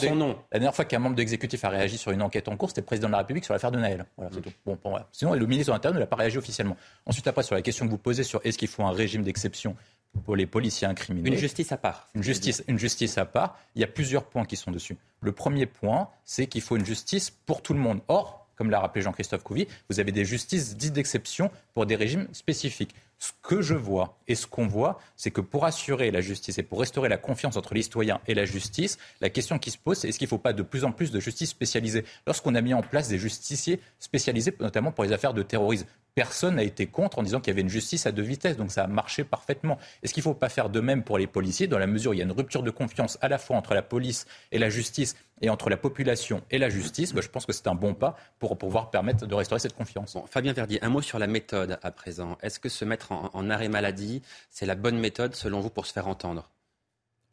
la 0.53 0.59
dernière 0.59 0.74
fois 0.74 0.84
qu'un 0.84 0.99
membre 0.99 1.16
de 1.16 1.20
l'exécutif 1.20 1.64
a 1.64 1.68
réagi 1.68 1.99
sur 1.99 2.11
une 2.11 2.22
enquête 2.22 2.32
en 2.47 2.57
cours, 2.57 2.68
c'était 2.68 2.80
le 2.80 2.87
président 2.87 3.09
de 3.09 3.12
la 3.12 3.18
République 3.18 3.45
sur 3.45 3.53
l'affaire 3.53 3.70
de 3.70 3.78
Naël. 3.78 4.05
Voilà, 4.16 4.30
c'est 4.35 4.41
tout. 4.41 4.53
Bon, 4.64 4.78
bon, 4.83 4.97
Sinon, 5.12 5.35
le 5.35 5.47
ministre 5.47 5.72
de 5.72 5.76
l'Intérieur 5.76 5.95
ne 5.95 6.01
l'a 6.01 6.07
pas 6.07 6.16
réagi 6.16 6.39
officiellement. 6.39 6.76
Ensuite, 7.07 7.26
après, 7.26 7.43
sur 7.43 7.55
la 7.55 7.62
question 7.62 7.87
que 7.87 7.91
vous 7.91 7.99
posez 7.99 8.24
sur 8.24 8.41
est-ce 8.45 8.59
qu'il 8.59 8.68
faut 8.68 8.85
un 8.85 8.93
régime 8.93 9.22
d'exception 9.22 9.76
pour 10.24 10.37
les 10.37 10.47
policiers 10.47 10.87
incriminés. 10.87 11.28
Une 11.28 11.37
justice 11.37 11.72
à 11.72 11.76
part. 11.76 12.09
Une 12.14 12.22
justice, 12.22 12.62
une 12.68 12.78
justice 12.78 13.18
à 13.18 13.24
part. 13.24 13.59
Il 13.74 13.80
y 13.80 13.85
a 13.85 13.89
plusieurs 13.89 14.24
points 14.24 14.45
qui 14.45 14.57
sont 14.57 14.70
dessus. 14.70 14.97
Le 15.20 15.33
premier 15.33 15.66
point, 15.66 16.09
c'est 16.24 16.47
qu'il 16.47 16.61
faut 16.61 16.76
une 16.76 16.85
justice 16.85 17.30
pour 17.30 17.62
tout 17.62 17.72
le 17.72 17.80
monde. 17.80 18.01
Or, 18.09 18.47
comme 18.57 18.70
l'a 18.70 18.80
rappelé 18.80 19.03
Jean-Christophe 19.03 19.43
Couvi, 19.43 19.66
vous 19.89 20.01
avez 20.01 20.12
des 20.12 20.24
justices 20.24 20.76
dites 20.76 20.93
d'exception 20.93 21.51
pour 21.74 21.87
des 21.87 21.97
régimes 21.97 22.28
spécifiques. 22.33 22.95
Ce 23.23 23.31
que 23.41 23.62
je 23.62 23.75
vois 23.75 24.18
et 24.27 24.35
ce 24.35 24.49
qu'on 24.49 24.66
voit, 24.66 24.99
c'est 25.14 25.31
que 25.31 25.41
pour 25.41 25.64
assurer 25.64 26.11
la 26.11 26.20
justice 26.20 26.59
et 26.59 26.64
pour 26.64 26.81
restaurer 26.81 27.09
la 27.09 27.18
confiance 27.18 27.57
entre 27.57 27.73
les 27.73 27.83
citoyens 27.83 28.20
et 28.27 28.35
la 28.35 28.45
justice, 28.45 28.99
la 29.20 29.31
question 29.31 29.61
qui 29.61 29.70
se 29.70 29.79
pose, 29.79 29.99
c'est 29.99 30.09
est-ce 30.09 30.18
qu'il 30.18 30.27
ne 30.27 30.31
faut 30.31 30.39
pas 30.39 30.53
de 30.53 30.64
plus 30.64 30.83
en 30.83 30.91
plus 30.91 31.12
de 31.12 31.20
justice 31.20 31.51
spécialisée? 31.51 32.05
Lorsqu'on 32.27 32.57
a 32.57 32.61
mis 32.61 32.75
en 32.75 32.83
place 32.83 33.07
des 33.07 33.18
justiciers 33.18 33.79
spécialisés, 34.01 34.53
notamment 34.59 34.91
pour 34.91 35.05
les 35.05 35.12
affaires 35.12 35.35
de 35.35 35.45
terrorisme, 35.45 35.87
personne 36.16 36.57
n'a 36.57 36.64
été 36.64 36.87
contre 36.87 37.20
en 37.20 37.23
disant 37.23 37.39
qu'il 37.41 37.53
y 37.53 37.55
avait 37.55 37.62
une 37.62 37.68
justice 37.68 38.07
à 38.07 38.12
deux 38.12 38.23
vitesses, 38.23 38.57
donc 38.57 38.73
ça 38.73 38.83
a 38.83 38.87
marché 38.89 39.23
parfaitement. 39.23 39.79
Est-ce 40.03 40.12
qu'il 40.12 40.20
ne 40.20 40.25
faut 40.25 40.35
pas 40.35 40.49
faire 40.49 40.68
de 40.68 40.81
même 40.81 41.05
pour 41.05 41.16
les 41.16 41.29
policiers, 41.29 41.68
dans 41.68 41.79
la 41.79 41.87
mesure 41.87 42.11
où 42.11 42.14
il 42.14 42.18
y 42.18 42.23
a 42.23 42.25
une 42.25 42.33
rupture 42.33 42.64
de 42.64 42.70
confiance 42.70 43.18
à 43.20 43.29
la 43.29 43.39
fois 43.39 43.57
entre 43.57 43.73
la 43.73 43.83
police 43.83 44.27
et 44.51 44.59
la 44.59 44.68
justice 44.68 45.14
et 45.41 45.49
entre 45.49 45.70
la 45.70 45.77
population 45.77 46.43
et 46.51 46.59
la 46.59 46.68
justice, 46.68 47.14
je 47.18 47.29
pense 47.29 47.47
que 47.47 47.53
c'est 47.53 47.66
un 47.66 47.75
bon 47.75 47.95
pas 47.95 48.16
pour 48.39 48.57
pouvoir 48.59 48.91
permettre 48.91 49.27
de 49.27 49.35
restaurer 49.35 49.59
cette 49.59 49.75
confiance. 49.75 50.16
Fabien 50.31 50.53
Verdier, 50.53 50.83
un 50.85 50.89
mot 50.89 51.03
sur 51.03 51.18
la 51.18 51.27
méthode 51.27 51.79
à 51.83 51.91
présent. 51.91 52.39
Est-ce 52.43 52.61
que 52.61 52.68
se 52.68 52.85
mettre 52.85 53.12
en 53.33 53.51
arrêt 53.51 53.69
maladie, 53.69 54.23
c'est 54.51 54.67
la 54.67 54.75
bonne 54.75 54.99
méthode 54.99 55.35
selon 55.35 55.61
vous 55.61 55.71
pour 55.71 55.87
se 55.87 55.93
faire 55.93 56.09
entendre 56.09 56.53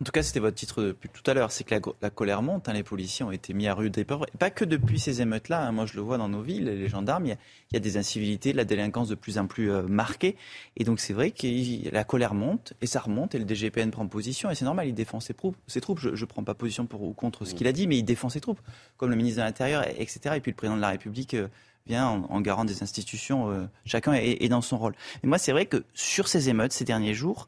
en 0.01 0.05
tout 0.05 0.13
cas, 0.13 0.23
c'était 0.23 0.39
votre 0.39 0.55
titre 0.55 0.81
depuis 0.81 1.09
tout 1.09 1.29
à 1.29 1.33
l'heure, 1.33 1.51
c'est 1.51 1.65
que 1.65 1.75
la, 2.01 2.09
colère 2.09 2.41
monte. 2.41 2.69
Hein, 2.69 2.73
les 2.73 2.83
policiers 2.83 3.25
ont 3.25 3.33
été 3.33 3.53
mis 3.53 3.67
à 3.67 3.73
rude 3.73 3.97
épreuve. 3.97 4.21
pas 4.37 4.49
que 4.49 4.63
depuis 4.63 4.97
ces 4.97 5.21
émeutes-là. 5.21 5.61
Hein, 5.61 5.73
moi, 5.73 5.85
je 5.85 5.95
le 5.95 6.01
vois 6.01 6.17
dans 6.17 6.29
nos 6.29 6.41
villes, 6.41 6.63
les 6.63 6.87
gendarmes, 6.87 7.25
il 7.25 7.37
y, 7.73 7.75
a, 7.75 7.79
des 7.81 7.97
incivilités, 7.97 8.53
de 8.53 8.57
la 8.57 8.63
délinquance 8.63 9.09
de 9.09 9.15
plus 9.15 9.37
en 9.37 9.45
plus 9.45 9.69
euh, 9.69 9.81
marquée. 9.81 10.37
Et 10.77 10.85
donc, 10.85 11.01
c'est 11.01 11.11
vrai 11.11 11.31
que 11.31 11.47
la 11.91 12.05
colère 12.05 12.33
monte 12.33 12.71
et 12.81 12.87
ça 12.87 13.01
remonte. 13.01 13.35
Et 13.35 13.39
le 13.39 13.45
DGPN 13.45 13.91
prend 13.91 14.07
position. 14.07 14.49
Et 14.49 14.55
c'est 14.55 14.63
normal, 14.63 14.87
il 14.87 14.93
défend 14.93 15.19
ses, 15.19 15.33
troupes. 15.33 15.57
Ses 15.67 15.81
troupes. 15.81 15.99
Je 15.99 16.11
ne 16.11 16.25
prends 16.25 16.45
pas 16.45 16.53
position 16.53 16.85
pour 16.85 17.03
ou 17.03 17.11
contre 17.11 17.43
ce 17.43 17.53
qu'il 17.53 17.67
a 17.67 17.73
dit, 17.73 17.85
mais 17.85 17.97
il 17.97 18.03
défend 18.03 18.29
ses 18.29 18.39
troupes, 18.39 18.61
comme 18.95 19.09
le 19.09 19.17
ministre 19.17 19.41
de 19.41 19.45
l'Intérieur, 19.45 19.85
etc. 19.85 20.35
Et 20.37 20.39
puis 20.39 20.51
le 20.51 20.55
président 20.55 20.77
de 20.77 20.81
la 20.81 20.91
République. 20.91 21.33
Euh, 21.33 21.49
en, 21.97 22.41
garant 22.41 22.65
des 22.65 22.83
institutions, 22.83 23.51
euh, 23.51 23.65
chacun 23.85 24.13
est, 24.13 24.49
dans 24.49 24.61
son 24.61 24.77
rôle. 24.77 24.93
Mais 25.23 25.29
moi, 25.29 25.37
c'est 25.37 25.51
vrai 25.51 25.65
que 25.65 25.83
sur 25.93 26.27
ces 26.27 26.49
émeutes, 26.49 26.73
ces 26.73 26.85
derniers 26.85 27.13
jours, 27.13 27.47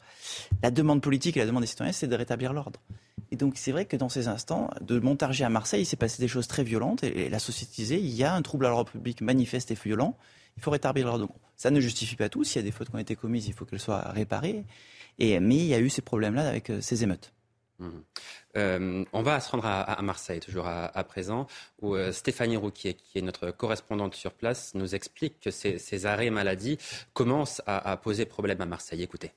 la 0.64 0.72
demande 0.72 1.02
politique 1.02 1.38
et 1.38 1.40
la 1.40 1.46
demande 1.46 1.64
des 1.64 1.68
citoyens, 1.68 1.94
c'est 1.94 2.08
de 2.08 2.16
rétablir 2.16 2.54
l'ordre. 2.54 2.80
Et 3.32 3.36
donc, 3.38 3.54
c'est 3.56 3.72
vrai 3.72 3.86
que 3.86 3.96
dans 3.96 4.10
ces 4.10 4.28
instants, 4.28 4.70
de 4.82 5.00
Montargis 5.00 5.44
à 5.44 5.50
Marseille, 5.50 5.84
il 5.84 5.86
s'est 5.86 5.96
passé 5.96 6.22
des 6.22 6.28
choses 6.28 6.48
très 6.48 6.64
violentes. 6.64 7.04
Et, 7.04 7.30
la 7.30 7.40
société 7.40 7.74
disait, 7.76 8.00
il 8.00 8.10
y 8.10 8.24
a 8.24 8.34
un 8.34 8.42
trouble 8.42 8.66
à 8.66 8.70
l'ordre 8.70 8.92
public 8.92 9.22
manifeste 9.22 9.72
et 9.72 9.76
violent. 9.76 10.18
Il 10.58 10.64
faut 10.64 10.72
rétablir 10.72 11.08
l'ordre. 11.08 11.30
Ça 11.56 11.72
ne 11.72 11.80
justifie 11.80 12.16
pas 12.16 12.28
tout. 12.28 12.44
S'il 12.44 12.58
y 12.58 12.60
a 12.60 12.64
des 12.64 12.72
fautes 12.72 12.90
qui 12.90 12.96
ont 12.96 13.00
été 13.00 13.16
commises, 13.16 13.48
il 13.48 13.54
faut 13.54 13.66
qu'elles 13.66 13.80
soient 13.80 14.12
réparées. 14.12 14.66
Et, 15.20 15.40
mais 15.40 15.56
il 15.56 15.66
y 15.66 15.74
a 15.74 15.80
eu 15.80 15.90
ces 15.90 16.02
problèmes-là 16.02 16.48
avec 16.48 16.70
euh, 16.70 16.82
ces 16.82 17.04
émeutes. 17.04 17.32
Mmh. 17.82 18.04
Euh, 18.58 19.04
on 19.12 19.24
va 19.24 19.40
se 19.40 19.50
rendre 19.50 19.66
à, 19.66 20.02
Marseille, 20.02 20.40
toujours 20.40 20.68
à, 20.68 21.04
présent, 21.04 21.48
où 21.82 21.96
euh, 21.96 22.12
Stéphanie 22.12 22.58
Rouquier, 22.58 22.94
qui 22.94 23.18
est 23.18 23.22
notre 23.22 23.52
correspondante 23.52 24.14
sur 24.14 24.34
place, 24.34 24.76
nous 24.76 24.94
explique 24.94 25.40
que 25.40 25.52
ces, 25.52 26.06
arrêts 26.06 26.30
maladie 26.30 26.78
commencent 27.14 27.62
à 27.66 27.98
poser 27.98 28.26
problème 28.26 28.62
à 28.62 28.66
Marseille. 28.66 29.02
Écoutez. 29.02 29.32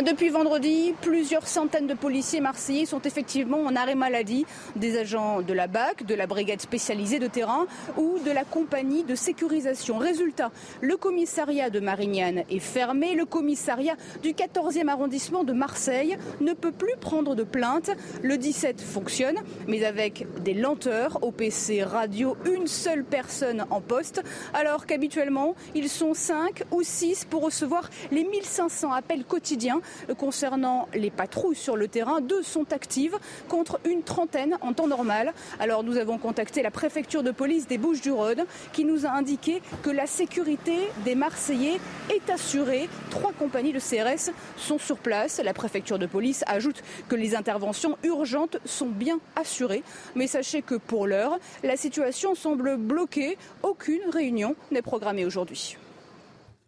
Depuis 0.00 0.30
vendredi, 0.30 0.94
plusieurs 1.02 1.46
centaines 1.46 1.86
de 1.86 1.92
policiers 1.92 2.40
marseillais 2.40 2.86
sont 2.86 3.02
effectivement 3.02 3.58
en 3.58 3.76
arrêt 3.76 3.94
maladie. 3.94 4.46
Des 4.74 4.96
agents 4.96 5.42
de 5.42 5.52
la 5.52 5.66
BAC, 5.66 6.06
de 6.06 6.14
la 6.14 6.26
brigade 6.26 6.62
spécialisée 6.62 7.18
de 7.18 7.26
terrain 7.26 7.66
ou 7.98 8.18
de 8.24 8.30
la 8.30 8.44
compagnie 8.44 9.04
de 9.04 9.14
sécurisation. 9.14 9.98
Résultat, 9.98 10.50
le 10.80 10.96
commissariat 10.96 11.68
de 11.68 11.78
Marignane 11.78 12.44
est 12.48 12.58
fermé. 12.58 13.14
Le 13.14 13.26
commissariat 13.26 13.96
du 14.22 14.30
14e 14.30 14.88
arrondissement 14.88 15.44
de 15.44 15.52
Marseille 15.52 16.16
ne 16.40 16.54
peut 16.54 16.72
plus 16.72 16.96
prendre 16.98 17.34
de 17.34 17.42
plaintes. 17.42 17.90
Le 18.22 18.38
17 18.38 18.80
fonctionne, 18.80 19.36
mais 19.68 19.84
avec 19.84 20.26
des 20.42 20.54
lenteurs. 20.54 21.18
Au 21.22 21.32
PC 21.32 21.82
radio, 21.82 22.34
une 22.46 22.66
seule 22.66 23.04
personne 23.04 23.66
en 23.68 23.82
poste, 23.82 24.22
alors 24.54 24.86
qu'habituellement, 24.86 25.54
ils 25.74 25.90
sont 25.90 26.14
5 26.14 26.62
ou 26.70 26.82
6 26.82 27.26
pour 27.26 27.42
recevoir 27.42 27.90
les 28.10 28.24
1500 28.24 28.90
appels 28.90 29.24
quotidiens 29.24 29.81
Concernant 30.18 30.88
les 30.94 31.10
patrouilles 31.10 31.56
sur 31.56 31.76
le 31.76 31.88
terrain, 31.88 32.20
deux 32.20 32.42
sont 32.42 32.72
actives 32.72 33.18
contre 33.48 33.80
une 33.84 34.02
trentaine 34.02 34.58
en 34.60 34.72
temps 34.72 34.86
normal. 34.86 35.32
Alors 35.60 35.84
nous 35.84 35.96
avons 35.96 36.18
contacté 36.18 36.62
la 36.62 36.70
préfecture 36.70 37.22
de 37.22 37.30
police 37.30 37.66
des 37.66 37.78
Bouches-du-Rhône 37.78 38.44
qui 38.72 38.84
nous 38.84 39.06
a 39.06 39.10
indiqué 39.10 39.62
que 39.82 39.90
la 39.90 40.06
sécurité 40.06 40.76
des 41.04 41.14
Marseillais 41.14 41.80
est 42.10 42.30
assurée. 42.30 42.88
Trois 43.10 43.32
compagnies 43.32 43.72
de 43.72 43.78
CRS 43.78 44.32
sont 44.56 44.78
sur 44.78 44.98
place. 44.98 45.40
La 45.42 45.54
préfecture 45.54 45.98
de 45.98 46.06
police 46.06 46.44
ajoute 46.46 46.82
que 47.08 47.16
les 47.16 47.34
interventions 47.34 47.96
urgentes 48.02 48.58
sont 48.64 48.86
bien 48.86 49.18
assurées. 49.36 49.82
Mais 50.14 50.26
sachez 50.26 50.62
que 50.62 50.74
pour 50.74 51.06
l'heure, 51.06 51.38
la 51.62 51.76
situation 51.76 52.34
semble 52.34 52.76
bloquée. 52.76 53.36
Aucune 53.62 54.02
réunion 54.10 54.56
n'est 54.70 54.82
programmée 54.82 55.24
aujourd'hui. 55.24 55.76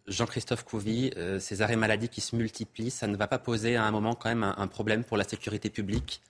Jean-Christophe 0.07 0.63
Couvi, 0.63 1.11
euh, 1.17 1.39
ces 1.39 1.61
arrêts 1.61 1.75
maladie 1.75 2.09
qui 2.09 2.21
se 2.21 2.35
multiplient, 2.35 2.91
ça 2.91 3.07
ne 3.07 3.15
va 3.15 3.27
pas 3.27 3.39
poser 3.39 3.75
à 3.75 3.85
un 3.85 3.91
moment 3.91 4.13
quand 4.15 4.29
même 4.29 4.43
un, 4.43 4.67
problème 4.67 5.03
pour 5.03 5.17
la 5.17 5.23
sécurité 5.23 5.69
publique? 5.69 6.21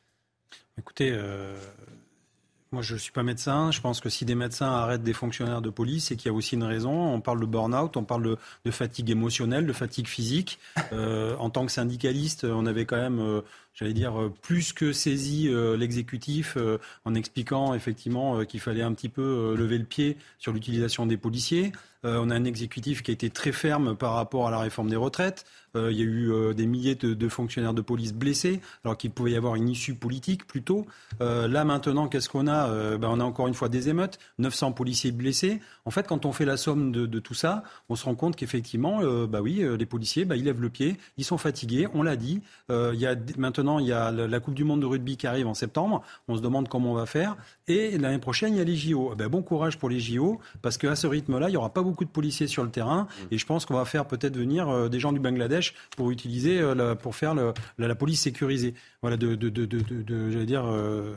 Écoutez, 0.77 1.11
euh, 1.11 1.57
moi 2.71 2.81
je 2.81 2.93
ne 2.93 2.99
suis 2.99 3.11
pas 3.11 3.23
médecin. 3.23 3.71
Je 3.71 3.81
pense 3.81 3.99
que 3.99 4.09
si 4.09 4.23
des 4.23 4.35
médecins 4.35 4.71
arrêtent 4.71 5.03
des 5.03 5.13
fonctionnaires 5.13 5.61
de 5.61 5.69
police, 5.69 6.05
c'est 6.05 6.15
qu'il 6.15 6.31
y 6.31 6.33
a 6.33 6.33
aussi 6.33 6.55
une 6.55 6.63
raison. 6.63 7.13
On 7.13 7.21
parle 7.21 7.39
de 7.41 7.45
burn-out, 7.45 7.97
on 7.97 8.03
parle 8.03 8.37
de, 8.65 8.71
fatigue 8.71 9.09
émotionnelle, 9.09 9.65
de 9.65 9.73
fatigue 9.73 10.07
physique. 10.07 10.59
Euh, 10.93 11.35
en 11.37 11.49
tant 11.49 11.65
que 11.65 11.71
syndicaliste, 11.71 12.45
on 12.45 12.65
avait 12.65 12.85
quand 12.85 12.97
même 12.97 13.41
j'allais 13.75 13.93
dire, 13.93 14.13
plus 14.41 14.73
que 14.73 14.93
saisi 14.93 15.49
l'exécutif 15.77 16.57
en 17.03 17.13
expliquant 17.13 17.73
effectivement 17.73 18.43
qu'il 18.45 18.59
fallait 18.61 18.81
un 18.81 18.93
petit 18.93 19.09
peu 19.09 19.53
lever 19.57 19.77
le 19.77 19.83
pied 19.83 20.17
sur 20.39 20.53
l'utilisation 20.53 21.05
des 21.05 21.17
policiers. 21.17 21.71
on 22.03 22.29
a 22.29 22.35
un 22.35 22.45
exécutif 22.45 23.03
qui 23.03 23.11
a 23.11 23.13
été 23.13 23.29
très 23.29 23.51
ferme 23.51 23.95
par 23.95 24.13
rapport 24.13 24.47
à 24.47 24.51
la 24.51 24.59
réforme 24.59 24.89
des 24.89 24.95
retraites. 24.95 25.45
il 25.75 25.91
y 25.91 26.01
a 26.01 26.05
eu 26.05 26.53
des 26.53 26.65
milliers 26.65 26.95
de, 26.95 27.29
fonctionnaires 27.29 27.73
de 27.73 27.81
police 27.81 28.13
blessés, 28.13 28.61
alors 28.83 28.97
qu'il 28.97 29.11
pouvait 29.11 29.31
y 29.31 29.35
avoir 29.35 29.55
une 29.55 29.67
issue 29.67 29.93
politique 29.93 30.47
plutôt. 30.47 30.85
là 31.19 31.65
maintenant, 31.65 32.07
qu'est-ce 32.07 32.29
qu'on 32.29 32.47
a? 32.47 32.97
Ben, 32.97 33.09
On 33.09 33.19
a 33.19 33.23
encore 33.23 33.47
une 33.47 33.53
fois 33.53 33.69
des 33.69 33.89
émeutes, 33.89 34.19
900 34.39 34.71
policiers 34.71 35.11
blessés. 35.11 35.59
En 35.83 35.91
fait, 35.91 36.07
quand 36.07 36.25
on 36.25 36.31
fait 36.31 36.45
la 36.45 36.57
somme 36.57 36.91
de, 36.91 37.19
tout 37.19 37.33
ça, 37.33 37.63
on 37.89 37.95
se 37.95 38.05
rend 38.05 38.15
compte 38.15 38.35
qu'effectivement, 38.35 39.01
bah 39.27 39.41
oui, 39.41 39.65
les 39.77 39.85
policiers, 39.85 40.23
bah, 40.23 40.37
ils 40.37 40.45
lèvent 40.45 40.61
le 40.61 40.69
pied, 40.69 40.97
ils 41.17 41.25
sont 41.25 41.37
fatigués, 41.37 41.87
on 41.93 42.03
l'a 42.03 42.15
dit. 42.15 42.41
il 42.69 42.99
y 42.99 43.05
a, 43.05 43.15
maintenant, 43.37 43.64
il 43.79 43.87
y 43.87 43.91
a 43.91 44.11
la 44.11 44.39
Coupe 44.39 44.53
du 44.53 44.63
Monde 44.63 44.81
de 44.81 44.85
rugby 44.85 45.17
qui 45.17 45.27
arrive 45.27 45.47
en 45.47 45.53
septembre. 45.53 46.01
On 46.27 46.35
se 46.35 46.41
demande 46.41 46.67
comment 46.67 46.91
on 46.91 46.95
va 46.95 47.05
faire. 47.05 47.35
Et 47.67 47.97
l'année 47.97 48.19
prochaine, 48.19 48.53
il 48.53 48.57
y 48.57 48.61
a 48.61 48.63
les 48.63 48.75
JO. 48.75 49.11
Eh 49.13 49.15
ben, 49.15 49.27
bon 49.27 49.41
courage 49.41 49.77
pour 49.77 49.89
les 49.89 49.99
JO, 49.99 50.39
parce 50.61 50.77
qu'à 50.77 50.95
ce 50.95 51.07
rythme-là, 51.07 51.49
il 51.49 51.51
n'y 51.51 51.57
aura 51.57 51.73
pas 51.73 51.81
beaucoup 51.81 52.05
de 52.05 52.09
policiers 52.09 52.47
sur 52.47 52.63
le 52.63 52.69
terrain. 52.69 53.03
Mm. 53.03 53.23
Et 53.31 53.37
je 53.37 53.45
pense 53.45 53.65
qu'on 53.65 53.75
va 53.75 53.85
faire 53.85 54.05
peut-être 54.05 54.37
venir 54.37 54.69
euh, 54.69 54.89
des 54.89 54.99
gens 54.99 55.11
du 55.11 55.19
Bangladesh 55.19 55.73
pour 55.95 56.11
utiliser, 56.11 56.59
euh, 56.59 56.95
pour 56.95 57.15
faire 57.15 57.35
la, 57.77 57.95
police 57.95 58.21
sécurisée. 58.21 58.73
Voilà, 59.01 59.17
de, 59.17 59.37
j'allais 60.31 60.45
dire, 60.45 60.65
euh, 60.65 61.15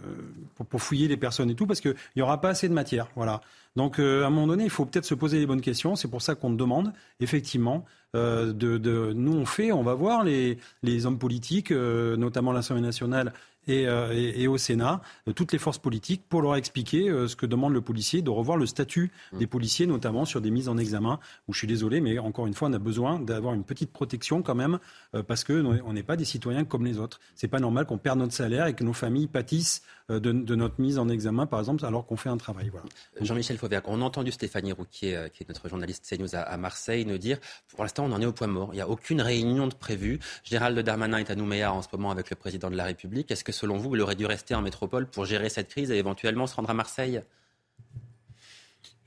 pour, 0.69 0.81
fouiller 0.81 1.09
les 1.09 1.17
personnes 1.17 1.51
et 1.51 1.55
tout, 1.55 1.67
parce 1.67 1.81
qu'il 1.81 1.95
n'y 2.17 2.23
aura 2.23 2.41
pas 2.41 2.51
assez 2.51 2.69
de 2.69 2.75
matière. 2.75 3.09
Voilà. 3.17 3.41
Donc, 3.77 3.99
à 3.99 4.03
un 4.03 4.31
moment 4.31 4.47
donné, 4.47 4.65
il 4.65 4.71
faut 4.71 4.85
peut-être 4.85 5.05
se 5.05 5.15
poser 5.15 5.39
les 5.39 5.47
bonnes 5.47 5.61
questions. 5.61 5.95
C'est 5.95 6.09
pour 6.09 6.23
ça 6.23 6.35
qu'on 6.35 6.51
demande, 6.51 6.93
effectivement, 7.21 7.85
de, 8.15 9.13
nous 9.15 9.33
on 9.35 9.47
fait, 9.47 9.73
on 9.73 9.83
va 9.83 9.95
voir 9.95 10.25
les, 10.25 10.59
les 10.83 11.07
hommes 11.07 11.19
politiques, 11.19 11.71
notamment 11.71 12.53
l'Assemblée 12.53 12.83
nationale 12.83 13.33
euh, 13.69 14.13
et, 14.13 14.47
au 14.49 14.57
Sénat, 14.57 15.01
euh, 15.27 15.33
toutes 15.33 15.53
les 15.53 15.59
forces 15.59 15.79
politiques, 15.79 16.23
pour 16.29 16.43
leur 16.43 16.57
expliquer 16.57 17.09
euh, 17.09 17.29
ce 17.29 17.37
que 17.37 17.47
demande 17.47 17.73
le 17.73 17.81
policier, 17.81 18.23
de 18.23 18.31
revoir 18.31 18.57
le 18.57 18.67
statut 18.67 19.11
des 19.33 19.47
mm. 19.47 19.49
policiers, 19.49 19.87
notamment 19.87 20.25
sur 20.25 20.41
des 20.41 20.51
mises 20.51 20.69
en 20.69 20.79
examen, 20.79 21.19
où 21.47 21.53
je 21.53 21.59
suis 21.59 21.67
désolé, 21.67 22.01
mais 22.01 22.19
encore 22.19 22.47
une 22.47 22.55
fois, 22.55 22.69
on 22.69 22.73
a 22.73 22.79
besoin 22.79 23.21
d'avoir 23.21 23.55
une 23.55 23.65
petite 23.65 23.93
protection 23.93 24.43
quand 24.43 24.55
même, 24.55 24.79
parce 25.27 25.45
qu'on 25.45 25.93
n'est 25.93 26.03
pas 26.03 26.17
des 26.17 26.25
citoyens 26.25 26.65
comme 26.65 26.85
les 26.85 26.99
autres. 26.99 27.21
C'est 27.35 27.49
pas 27.49 27.61
normal 27.61 27.87
qu'on 27.87 27.99
perde 27.99 28.19
notre 28.19 28.33
salaire 28.33 28.67
et 28.67 28.75
que 28.75 28.85
nos 28.85 28.93
familles 28.93 29.27
pâtissent 29.27 29.83
de, 30.09 30.33
notre 30.55 30.81
mise 30.81 30.99
en 30.99 31.09
examen, 31.09 31.47
par 31.47 31.59
exemple, 31.61 31.85
alors 31.85 32.07
qu'on 32.07 32.17
fait 32.17 32.29
un 32.29 32.37
travail. 32.37 32.71
Voilà. 32.71 32.87
Jean-Michel 33.21 33.59
Fauvert, 33.59 33.83
on 33.85 34.01
a 34.01 34.05
entendu 34.05 34.33
Stéphanie 34.33 34.73
Rouquier, 34.73 35.29
qui 35.33 35.43
est 35.43 35.49
notre 35.49 35.69
journaliste 35.69 36.07
CNews 36.09 36.35
à, 36.35 36.41
à 36.41 36.57
Marseille, 36.57 37.05
nous 37.05 37.19
dire, 37.19 37.39
pour 37.69 37.83
l'instant, 37.83 38.05
on 38.05 38.13
en 38.13 38.21
est 38.21 38.27
au 38.27 38.33
point 38.33 38.47
mort. 38.47 38.71
Il 38.73 38.77
n'y 38.77 38.83
a 38.83 38.89
aucune 38.89 39.21
réunion 39.21 39.67
de 39.67 39.75
prévue. 39.75 40.19
Gérald 40.45 40.79
Darmanin 40.79 41.19
est 41.19 41.31
à 41.31 41.35
Nouméa 41.35 41.73
en 41.73 41.83
ce 41.83 41.89
moment 41.93 42.11
avec 42.11 42.31
le 42.31 42.37
président 42.37 42.71
de 42.71 42.77
la 42.77 42.85
République. 42.85 43.31
Est-ce 43.31 43.45
que 43.45 43.53
selon 43.53 43.77
vous, 43.77 43.95
il 43.97 44.01
aurait 44.01 44.15
dû 44.15 44.27
rester 44.27 44.55
en 44.55 44.63
métropole 44.63 45.07
pour 45.07 45.27
gérer 45.27 45.49
cette 45.49 45.69
crise 45.69 45.91
et 45.91 45.97
éventuellement 45.97 46.47
se 46.47 46.57
rendre 46.57 46.71
à 46.71 46.75
Marseille? 46.75 47.23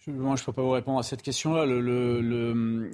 Moi, 0.07 0.35
je 0.35 0.41
ne 0.41 0.45
peux 0.45 0.53
pas 0.53 0.61
vous 0.63 0.71
répondre 0.71 0.99
à 0.99 1.03
cette 1.03 1.21
question-là. 1.21 1.65
Le, 1.65 2.91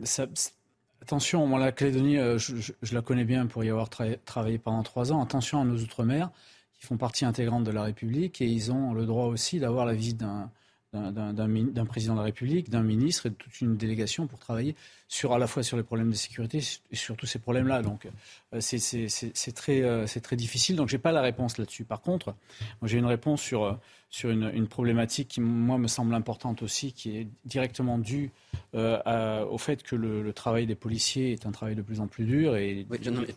attention, 1.02 1.48
moi, 1.48 1.60
la 1.60 1.72
Calédonie, 1.72 2.18
euh, 2.18 2.38
je, 2.38 2.74
la 2.92 3.02
connais 3.02 3.24
bien 3.24 3.46
pour 3.46 3.64
y 3.64 3.70
avoir 3.70 3.90
travaillé 3.90 4.58
pendant 4.58 4.84
trois 4.84 5.14
ans. 5.14 5.24
Attention 5.24 5.62
à 5.62 5.66
nos 5.66 5.78
Outre-mer, 5.78 6.30
qui 6.78 6.86
font 6.86 6.98
partie 6.98 7.26
intégrante 7.26 7.64
de 7.64 7.72
la 7.72 7.84
République, 7.84 8.42
et 8.42 8.48
ils 8.48 8.72
ont 8.72 8.94
le 8.94 9.06
droit 9.06 9.26
aussi 9.26 9.60
d'avoir 9.60 9.86
la 9.86 9.94
visite 9.94 10.18
d'un 10.18 10.52
d'un 10.94 11.86
président 11.86 12.14
de 12.14 12.20
la 12.20 12.26
République, 12.26 12.70
d'un 12.70 12.82
ministre 12.82 13.26
et 13.26 13.30
de 13.30 13.36
toute 13.36 13.60
une 13.62 13.78
délégation 13.78 14.26
pour 14.26 14.40
travailler 14.40 14.76
sur 15.08 15.34
à 15.34 15.38
la 15.38 15.48
fois 15.48 15.64
sur 15.64 15.78
les 15.78 15.84
problèmes 15.84 16.10
de 16.10 16.16
sécurité 16.16 16.62
et 16.92 16.96
sur 16.96 17.16
tous 17.16 17.26
ces 17.26 17.40
problèmes-là. 17.40 17.82
Donc 17.82 18.08
euh, 18.54 18.60
c'est 18.60 19.52
très, 19.54 19.82
euh, 19.82 20.06
très 20.22 20.36
difficile. 20.36 20.76
Donc 20.76 20.90
j'ai 20.90 20.98
pas 20.98 21.12
la 21.12 21.22
réponse 21.22 21.58
là-dessus. 21.58 21.86
Par 21.86 22.02
contre, 22.02 22.36
j'ai 22.84 22.98
une 22.98 23.06
réponse 23.06 23.42
sur, 23.42 23.64
euh, 23.64 23.74
sur 24.10 24.30
une, 24.30 24.52
une, 24.54 24.68
problématique 24.68 25.28
qui 25.28 25.42
moi 25.42 25.78
me 25.78 25.88
semble 25.88 26.14
importante 26.14 26.62
aussi, 26.62 26.94
qui 26.94 27.18
est 27.18 27.28
directement 27.46 27.98
due 27.98 28.32
euh, 28.76 29.46
au 29.46 29.58
fait 29.58 29.82
que 29.84 29.96
le, 29.96 30.32
travail 30.34 30.66
des 30.68 30.76
policiers 30.76 31.32
est 31.32 31.46
un 31.46 31.52
travail 31.52 31.76
de 31.76 31.82
plus 31.82 32.00
en 32.00 32.08
plus 32.08 32.26
dur. 32.26 32.56
Et... 32.58 32.86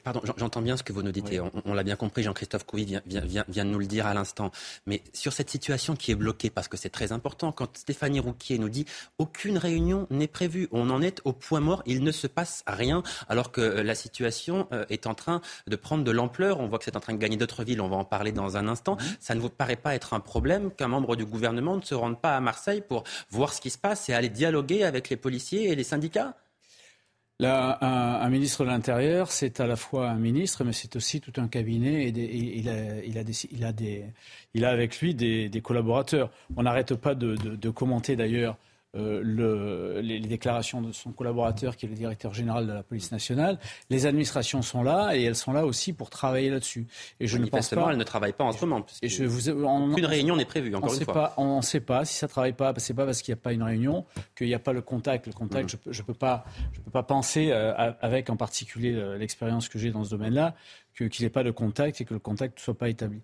pardon, 0.02 0.20
j'entends 0.36 0.60
bien 0.60 0.76
ce 0.76 0.82
que 0.82 0.92
vous 0.92 1.02
nous 1.02 1.12
dites 1.12 1.32
et 1.32 1.40
on, 1.40 1.74
l'a 1.74 1.82
bien 1.82 1.96
compris. 1.96 2.22
Jean-Christophe 2.22 2.64
Couvi 2.64 2.84
vient, 2.84 3.02
vient, 3.06 3.44
vient, 3.48 3.64
de 3.64 3.70
nous 3.70 3.78
le 3.78 3.86
dire 3.86 4.06
à 4.06 4.14
l'instant. 4.14 4.50
Mais 4.86 5.02
sur 5.12 5.32
cette 5.32 5.48
situation 5.48 5.96
qui 5.96 6.10
est 6.10 6.14
bloquée, 6.14 6.50
parce 6.50 6.68
que 6.68 6.76
c'est 6.76 6.90
très 6.90 7.12
important, 7.12 7.52
quand 7.52 7.76
Stéphanie 7.76 8.20
Rouquier 8.20 8.58
nous 8.58 8.68
dit 8.68 8.84
aucune 9.18 9.56
réunion 9.56 10.06
n'est 10.10 10.26
prévue, 10.26 10.68
on 10.72 10.90
en 10.90 11.00
est 11.00 11.20
au 11.24 11.32
point 11.32 11.59
mort, 11.61 11.82
il 11.86 12.02
ne 12.02 12.12
se 12.12 12.26
passe 12.26 12.64
rien, 12.66 13.02
alors 13.28 13.52
que 13.52 13.61
la 13.61 13.94
situation 13.94 14.68
euh, 14.72 14.84
est 14.90 15.06
en 15.06 15.14
train 15.14 15.40
de 15.66 15.76
prendre 15.76 16.04
de 16.04 16.11
l'ampleur. 16.11 16.61
On 16.61 16.66
voit 16.66 16.78
que 16.78 16.84
c'est 16.84 16.96
en 16.96 17.00
train 17.00 17.14
de 17.14 17.18
gagner 17.18 17.36
d'autres 17.36 17.64
villes. 17.64 17.80
On 17.80 17.88
va 17.88 17.96
en 17.96 18.04
parler 18.04 18.32
dans 18.32 18.56
un 18.56 18.68
instant. 18.68 18.94
Mmh. 18.94 19.04
Ça 19.20 19.34
ne 19.34 19.40
vous 19.40 19.50
paraît 19.50 19.76
pas 19.76 19.94
être 19.94 20.14
un 20.14 20.20
problème 20.20 20.70
qu'un 20.70 20.88
membre 20.88 21.16
du 21.16 21.24
gouvernement 21.24 21.76
ne 21.76 21.82
se 21.82 21.94
rende 21.94 22.20
pas 22.20 22.36
à 22.36 22.40
Marseille 22.40 22.82
pour 22.86 23.04
voir 23.30 23.52
ce 23.52 23.61
qui 23.61 23.70
se 23.70 23.78
passe 23.78 24.08
et 24.08 24.14
aller 24.14 24.28
dialoguer 24.28 24.84
avec 24.84 25.08
les 25.08 25.16
policiers 25.16 25.70
et 25.70 25.74
les 25.74 25.84
syndicats? 25.84 26.34
Là, 27.40 27.78
un, 27.80 28.28
ministre 28.28 28.64
de 28.64 28.68
l'Intérieur, 28.68 29.32
c'est 29.32 29.61
à 29.61 29.66
la 29.66 29.76
fois 29.76 30.11
un 30.11 30.18
ministre, 30.18 30.62
mais 30.62 30.74
c'est 30.74 30.94
aussi 30.94 31.22
tout 31.22 31.32
un 31.38 31.48
cabinet 31.48 32.04
et, 32.04 32.58
il, 32.58 32.68
a, 32.68 33.02
il, 33.02 33.16
a 33.16 33.24
des, 33.24 33.32
il, 33.50 33.64
a 33.64 33.72
des, 33.72 34.04
il, 34.52 34.66
a 34.66 34.68
avec 34.68 35.00
lui 35.00 35.14
des, 35.14 35.48
des 35.48 35.61
collaborateurs. 35.62 36.30
On 36.58 36.64
n'arrête 36.64 36.94
pas 36.96 37.14
de, 37.14 37.36
de, 37.36 37.56
de 37.56 37.70
commenter 37.70 38.14
d'ailleurs 38.14 38.58
euh, 38.97 39.20
le, 39.22 40.01
les, 40.01 40.18
déclarations 40.18 40.82
de 40.82 40.91
son 40.91 41.12
collaborateur, 41.12 41.76
qui 41.76 41.86
est 41.86 41.88
le 41.88 41.95
directeur 41.95 42.34
général 42.34 42.66
de 42.66 42.72
la 42.72 42.82
police 42.82 43.12
nationale. 43.12 43.59
Les 43.88 44.05
administrations 44.05 44.62
sont 44.62 44.82
là 44.82 45.14
et 45.14 45.22
elles 45.22 45.36
sont 45.36 45.53
là 45.53 45.64
aussi 45.64 45.93
pour 45.93 46.11
travailler 46.11 46.51
là-dessus. 46.51 46.88
Et 47.20 47.28
je 47.28 47.38
ne 47.38 47.47
pense 47.47 47.68
pas. 47.68 47.91
elles 47.91 47.97
ne 47.97 48.05
travaillent 48.05 48.32
pas 48.32 48.43
en 48.43 48.51
ce 48.51 48.64
moment. 48.64 48.84
Et 49.03 49.09
je 49.09 49.22
vous, 49.24 49.49
aucune 49.49 50.07
réunion 50.07 50.34
n'est 50.34 50.45
prévue. 50.45 50.74
Encore 50.74 50.93
une 50.93 51.05
fois. 51.05 51.14
Pas, 51.14 51.34
on 51.36 51.59
ne 51.59 51.62
sait 51.62 51.80
pas 51.80 52.05
si 52.05 52.14
ça 52.14 52.26
ne 52.26 52.30
travaille 52.30 52.53
pas. 52.53 52.74
C'est 52.78 52.95
pas 52.95 53.05
parce 53.05 53.22
qu'il 53.22 53.32
n'y 53.32 53.38
a 53.38 53.43
pas 53.43 53.53
une 53.53 53.62
réunion 53.62 54.05
qu'il 54.36 54.49
n'y 54.49 54.55
a 54.55 54.59
pas 54.59 54.72
le 54.72 54.82
contact. 54.82 55.28
Le 55.28 55.32
contact, 55.34 55.74
mm. 55.74 55.93
je 55.93 56.03
ne 56.03 56.07
peux 56.07 56.14
pas, 56.14 56.45
je 56.72 56.80
peux 56.80 56.91
pas 56.91 57.05
penser 57.05 57.51
euh, 57.53 57.93
avec 58.01 58.28
en 58.28 58.36
particulier 58.36 58.95
euh, 58.95 59.16
l'expérience 59.16 59.68
que 59.68 59.78
j'ai 59.78 59.93
dans 59.93 60.03
ce 60.03 60.11
domaine-là 60.11 60.57
qu'il 60.97 61.11
n'y 61.20 61.26
ait 61.26 61.30
pas 61.30 61.45
de 61.45 61.51
contact 61.51 62.01
et 62.01 62.05
que 62.05 62.14
le 62.14 62.20
contact 62.20 62.59
ne 62.59 62.62
soit 62.62 62.78
pas 62.78 62.88
établi. 62.88 63.20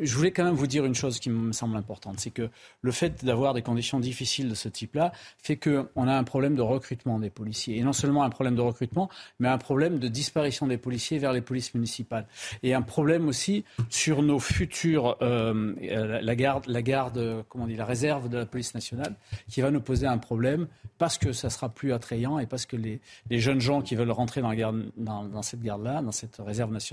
je 0.00 0.14
voulais 0.14 0.30
quand 0.30 0.44
même 0.44 0.54
vous 0.54 0.66
dire 0.66 0.84
une 0.84 0.94
chose 0.94 1.18
qui 1.18 1.30
me 1.30 1.52
semble 1.52 1.76
importante, 1.76 2.20
c'est 2.20 2.30
que 2.30 2.50
le 2.82 2.92
fait 2.92 3.24
d'avoir 3.24 3.54
des 3.54 3.62
conditions 3.62 4.00
difficiles 4.00 4.48
de 4.48 4.54
ce 4.54 4.68
type-là 4.68 5.12
fait 5.38 5.56
qu'on 5.56 6.08
a 6.08 6.14
un 6.14 6.24
problème 6.24 6.54
de 6.54 6.62
recrutement 6.62 7.18
des 7.18 7.30
policiers. 7.30 7.78
Et 7.78 7.82
non 7.82 7.92
seulement 7.92 8.22
un 8.22 8.30
problème 8.30 8.56
de 8.56 8.60
recrutement, 8.60 9.08
mais 9.38 9.48
un 9.48 9.58
problème 9.58 9.98
de 9.98 10.08
disparition 10.08 10.66
des 10.66 10.78
policiers 10.78 11.18
vers 11.18 11.32
les 11.32 11.40
polices 11.40 11.74
municipales. 11.74 12.26
Et 12.62 12.74
un 12.74 12.82
problème 12.82 13.28
aussi 13.28 13.64
sur 13.88 14.22
nos 14.22 14.38
futurs, 14.38 15.16
euh, 15.22 15.74
la 16.22 16.36
garde, 16.36 16.66
la 16.66 16.82
garde, 16.82 17.44
comment 17.48 17.64
on 17.64 17.68
dit, 17.68 17.76
la 17.76 17.84
réserve 17.84 18.28
de 18.28 18.38
la 18.38 18.46
police 18.46 18.74
nationale, 18.74 19.14
qui 19.48 19.60
va 19.60 19.70
nous 19.70 19.80
poser 19.80 20.06
un 20.06 20.18
problème 20.18 20.66
parce 20.98 21.16
que 21.16 21.32
ça 21.32 21.48
sera 21.50 21.68
plus 21.68 21.92
attrayant 21.92 22.38
et 22.38 22.46
parce 22.46 22.66
que 22.66 22.76
les, 22.76 23.00
jeunes 23.30 23.60
gens 23.60 23.82
qui 23.82 23.94
veulent 23.94 24.10
rentrer 24.10 24.40
dans, 24.40 24.48
la 24.48 24.56
garde, 24.56 24.90
dans 24.96 25.42
cette 25.42 25.62
garde-là, 25.62 26.02
dans 26.02 26.12
cette 26.12 26.36
réserve 26.38 26.72
nationale, 26.72 26.87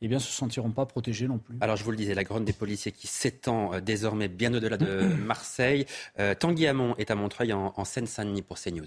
eh 0.00 0.08
bien, 0.08 0.18
se 0.18 0.30
sentiront 0.30 0.70
pas 0.70 0.86
protégés 0.86 1.28
non 1.28 1.38
plus. 1.38 1.56
Alors, 1.60 1.76
je 1.76 1.84
vous 1.84 1.90
le 1.90 1.96
disais, 1.96 2.14
la 2.14 2.24
grogne 2.24 2.44
des 2.44 2.52
policiers 2.52 2.92
qui 2.92 3.06
s'étend 3.06 3.74
euh, 3.74 3.80
désormais 3.80 4.28
bien 4.28 4.52
au-delà 4.54 4.76
de 4.76 5.02
Marseille. 5.24 5.86
Euh, 6.18 6.34
Tanguy 6.34 6.66
Hamon 6.66 6.94
est 6.98 7.10
à 7.10 7.14
Montreuil 7.14 7.52
en, 7.52 7.72
en 7.76 7.84
Seine-Saint-Denis 7.84 8.42
pour 8.42 8.58
CNews. 8.58 8.86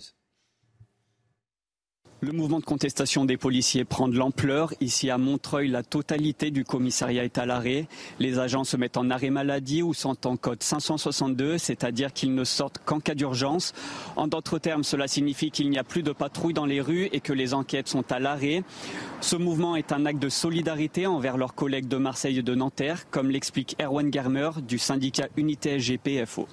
Le 2.23 2.33
mouvement 2.33 2.59
de 2.59 2.65
contestation 2.65 3.25
des 3.25 3.35
policiers 3.35 3.83
prend 3.83 4.07
de 4.07 4.15
l'ampleur. 4.15 4.75
Ici 4.79 5.09
à 5.09 5.17
Montreuil, 5.17 5.69
la 5.69 5.81
totalité 5.81 6.51
du 6.51 6.63
commissariat 6.63 7.23
est 7.23 7.39
à 7.39 7.47
l'arrêt. 7.47 7.87
Les 8.19 8.37
agents 8.37 8.63
se 8.63 8.77
mettent 8.77 8.97
en 8.97 9.09
arrêt 9.09 9.31
maladie 9.31 9.81
ou 9.81 9.95
sont 9.95 10.27
en 10.27 10.37
code 10.37 10.61
562, 10.61 11.57
c'est-à-dire 11.57 12.13
qu'ils 12.13 12.35
ne 12.35 12.43
sortent 12.43 12.77
qu'en 12.85 12.99
cas 12.99 13.15
d'urgence. 13.15 13.73
En 14.17 14.27
d'autres 14.27 14.59
termes, 14.59 14.83
cela 14.83 15.07
signifie 15.07 15.49
qu'il 15.49 15.71
n'y 15.71 15.79
a 15.79 15.83
plus 15.83 16.03
de 16.03 16.11
patrouille 16.11 16.53
dans 16.53 16.67
les 16.67 16.79
rues 16.79 17.09
et 17.11 17.21
que 17.21 17.33
les 17.33 17.55
enquêtes 17.55 17.87
sont 17.87 18.11
à 18.11 18.19
l'arrêt. 18.19 18.63
Ce 19.21 19.35
mouvement 19.35 19.75
est 19.75 19.91
un 19.91 20.05
acte 20.05 20.19
de 20.19 20.29
solidarité 20.29 21.07
envers 21.07 21.37
leurs 21.37 21.55
collègues 21.55 21.87
de 21.87 21.97
Marseille 21.97 22.37
et 22.37 22.43
de 22.43 22.53
Nanterre, 22.53 23.09
comme 23.09 23.31
l'explique 23.31 23.75
Erwan 23.81 24.13
Germer 24.13 24.51
du 24.61 24.77
syndicat 24.77 25.27
Unité 25.37 25.79
SGPFO. 25.79 26.47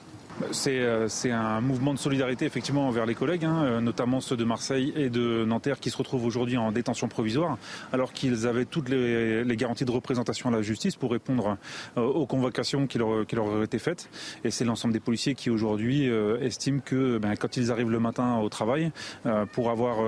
Euh, 0.67 1.09
c'est 1.09 1.31
un 1.31 1.61
mouvement 1.61 1.95
de 1.95 1.99
solidarité 1.99 2.45
effectivement 2.45 2.89
envers 2.89 3.07
les 3.07 3.15
collègues, 3.15 3.45
hein, 3.45 3.63
euh, 3.65 3.81
notamment 3.81 4.21
ceux 4.21 4.37
de 4.37 4.45
Marseille 4.45 4.93
et 4.97 5.11
de 5.11 5.45
Nanterre 5.45 5.81
qui 5.81 5.91
se 5.91 5.97
retrouvent 5.97 6.25
aujourd'hui 6.25 6.57
en 6.57 6.73
détention 6.73 7.09
provisoire, 7.09 7.59
alors 7.93 8.13
qu'ils 8.13 8.47
avaient 8.47 8.65
toutes 8.65 8.89
les, 8.89 9.45
garanties 9.57 9.85
de 9.85 9.91
représentation 9.91 10.49
à 10.51 10.53
la 10.53 10.63
justice 10.63 10.95
pour 10.95 11.11
répondre 11.11 11.57
euh, 11.97 12.03
aux 12.03 12.27
convocations 12.27 12.87
qui 12.87 12.99
leur, 12.99 13.27
qui 13.27 13.35
leur 13.35 13.47
auraient 13.47 13.65
été 13.65 13.79
faites. 13.79 14.09
Et 14.45 14.51
c'est 14.51 14.65
l'ensemble 14.65 14.95
des 14.95 15.01
policiers 15.01 15.35
qui 15.35 15.51
aujourd'hui 15.51 16.09
estiment 16.41 16.81
que 16.85 17.19
ben, 17.19 17.35
quand 17.35 17.57
ils 17.57 17.73
arrivent 17.73 17.91
le 17.91 17.99
matin 17.99 18.39
au 18.39 18.49
travail, 18.49 18.93
pour 19.53 19.71
avoir, 19.71 19.99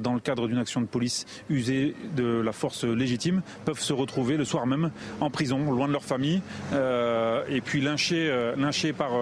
dans 0.00 0.14
le 0.14 0.20
cadre 0.20 0.48
d'une 0.48 0.58
action 0.58 0.80
de 0.80 0.86
police, 0.86 1.26
usé 1.50 1.94
de 2.16 2.40
la 2.40 2.52
force 2.52 2.84
légitime, 2.84 3.42
peuvent 3.64 3.80
se 3.80 3.92
retrouver 3.92 4.36
le 4.36 4.44
soir 4.44 4.66
même 4.66 4.90
en 5.20 5.30
prison, 5.30 5.70
loin 5.70 5.86
de 5.86 5.92
leur 5.92 6.04
famille, 6.04 6.40
et 6.72 7.60
puis 7.60 7.80
lynchés, 7.80 8.54
lynchés 8.56 8.92
par 8.92 9.12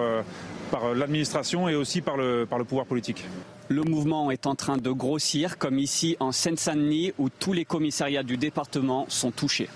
par 0.73 0.85
euh, 0.85 0.95
l'administration 0.95 1.69
et 1.69 1.75
aussi 1.75 2.01
par 2.01 2.17
le, 2.17 2.47
par 2.47 2.57
le 2.57 2.65
pouvoir 2.65 2.87
politique. 2.87 3.23
Le 3.69 3.83
mouvement 3.83 4.31
est 4.31 4.47
en 4.47 4.55
train 4.55 4.77
de 4.77 4.89
grossir, 4.89 5.59
comme 5.59 5.77
ici 5.77 6.17
en 6.19 6.31
Seine-Saint-Denis, 6.31 7.13
où 7.19 7.29
tous 7.29 7.53
les 7.53 7.63
commissariats 7.63 8.23
du 8.23 8.37
département 8.37 9.05
sont 9.07 9.29
touchés. 9.29 9.69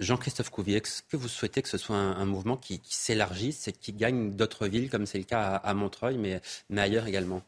Jean-Christophe 0.00 0.50
Couvier, 0.50 0.78
est-ce 0.78 1.02
que 1.08 1.16
vous 1.16 1.28
souhaitez 1.28 1.62
que 1.62 1.68
ce 1.68 1.78
soit 1.78 1.96
un, 1.96 2.24
mouvement 2.24 2.56
qui, 2.56 2.80
s'élargisse 2.82 3.68
et 3.68 3.72
qui 3.72 3.92
gagne 3.92 4.32
d'autres 4.32 4.66
villes, 4.66 4.90
comme 4.90 5.06
c'est 5.06 5.18
le 5.18 5.24
cas 5.24 5.54
à, 5.54 5.74
Montreuil, 5.74 6.18
mais, 6.18 6.40
mais 6.68 6.80
ailleurs 6.80 7.06
également? 7.06 7.42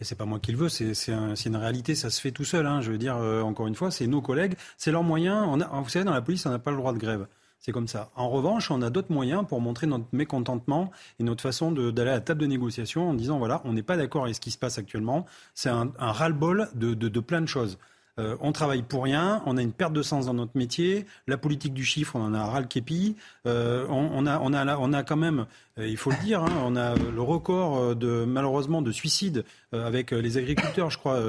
C'est 0.00 0.16
pas 0.16 0.26
moi 0.26 0.38
qui 0.38 0.52
le 0.52 0.58
veux, 0.58 0.68
c'est 0.68 1.46
une 1.46 1.56
réalité, 1.56 1.96
ça 1.96 2.08
se 2.08 2.20
fait 2.20 2.30
tout 2.30 2.44
seul. 2.44 2.66
Hein. 2.66 2.80
Je 2.82 2.92
veux 2.92 2.98
dire, 2.98 3.16
euh, 3.16 3.42
encore 3.42 3.66
une 3.66 3.74
fois, 3.74 3.90
c'est 3.90 4.06
nos 4.06 4.22
collègues, 4.22 4.54
c'est 4.76 4.92
leurs 4.92 5.02
moyens. 5.02 5.44
On 5.48 5.60
a, 5.60 5.66
vous 5.80 5.88
savez, 5.88 6.04
dans 6.04 6.14
la 6.14 6.22
police, 6.22 6.46
on 6.46 6.50
n'a 6.50 6.60
pas 6.60 6.70
le 6.70 6.76
droit 6.76 6.92
de 6.92 6.98
grève. 6.98 7.26
C'est 7.60 7.72
comme 7.72 7.88
ça. 7.88 8.10
En 8.14 8.30
revanche, 8.30 8.70
on 8.70 8.82
a 8.82 8.90
d'autres 8.90 9.12
moyens 9.12 9.44
pour 9.46 9.60
montrer 9.60 9.86
notre 9.86 10.06
mécontentement 10.12 10.90
et 11.18 11.24
notre 11.24 11.42
façon 11.42 11.72
d'aller 11.72 12.10
à 12.10 12.14
la 12.14 12.20
table 12.20 12.40
de 12.40 12.46
négociation 12.46 13.10
en 13.10 13.14
disant 13.14 13.38
voilà, 13.38 13.60
on 13.64 13.72
n'est 13.72 13.82
pas 13.82 13.96
d'accord 13.96 14.24
avec 14.24 14.36
ce 14.36 14.40
qui 14.40 14.50
se 14.52 14.58
passe 14.58 14.78
actuellement. 14.78 15.26
C'est 15.54 15.68
un, 15.68 15.92
un 15.98 16.12
ras-le-bol 16.12 16.68
de, 16.74 16.94
de, 16.94 17.08
de 17.08 17.20
plein 17.20 17.40
de 17.40 17.46
choses. 17.46 17.78
Euh, 18.18 18.36
on 18.40 18.52
travaille 18.52 18.82
pour 18.82 19.04
rien, 19.04 19.42
on 19.46 19.56
a 19.56 19.62
une 19.62 19.72
perte 19.72 19.92
de 19.92 20.02
sens 20.02 20.26
dans 20.26 20.34
notre 20.34 20.56
métier, 20.56 21.06
la 21.26 21.38
politique 21.38 21.74
du 21.74 21.84
chiffre, 21.84 22.16
on 22.16 22.22
en 22.22 22.34
a 22.34 22.44
ras 22.44 22.60
le 22.60 22.66
képi. 22.66 23.16
Euh, 23.46 23.86
on, 23.88 24.26
a, 24.26 24.40
on, 24.40 24.52
a, 24.52 24.76
on 24.76 24.92
a 24.92 25.02
quand 25.02 25.16
même, 25.16 25.46
euh, 25.78 25.86
il 25.86 25.96
faut 25.96 26.10
le 26.10 26.16
dire, 26.22 26.42
hein, 26.42 26.52
on 26.64 26.76
a 26.76 26.94
le 26.96 27.22
record 27.22 27.94
de 27.94 28.24
malheureusement 28.24 28.82
de 28.82 28.92
suicides 28.92 29.44
avec 29.72 30.12
les 30.12 30.38
agriculteurs, 30.38 30.90
je 30.90 30.96
crois, 30.96 31.20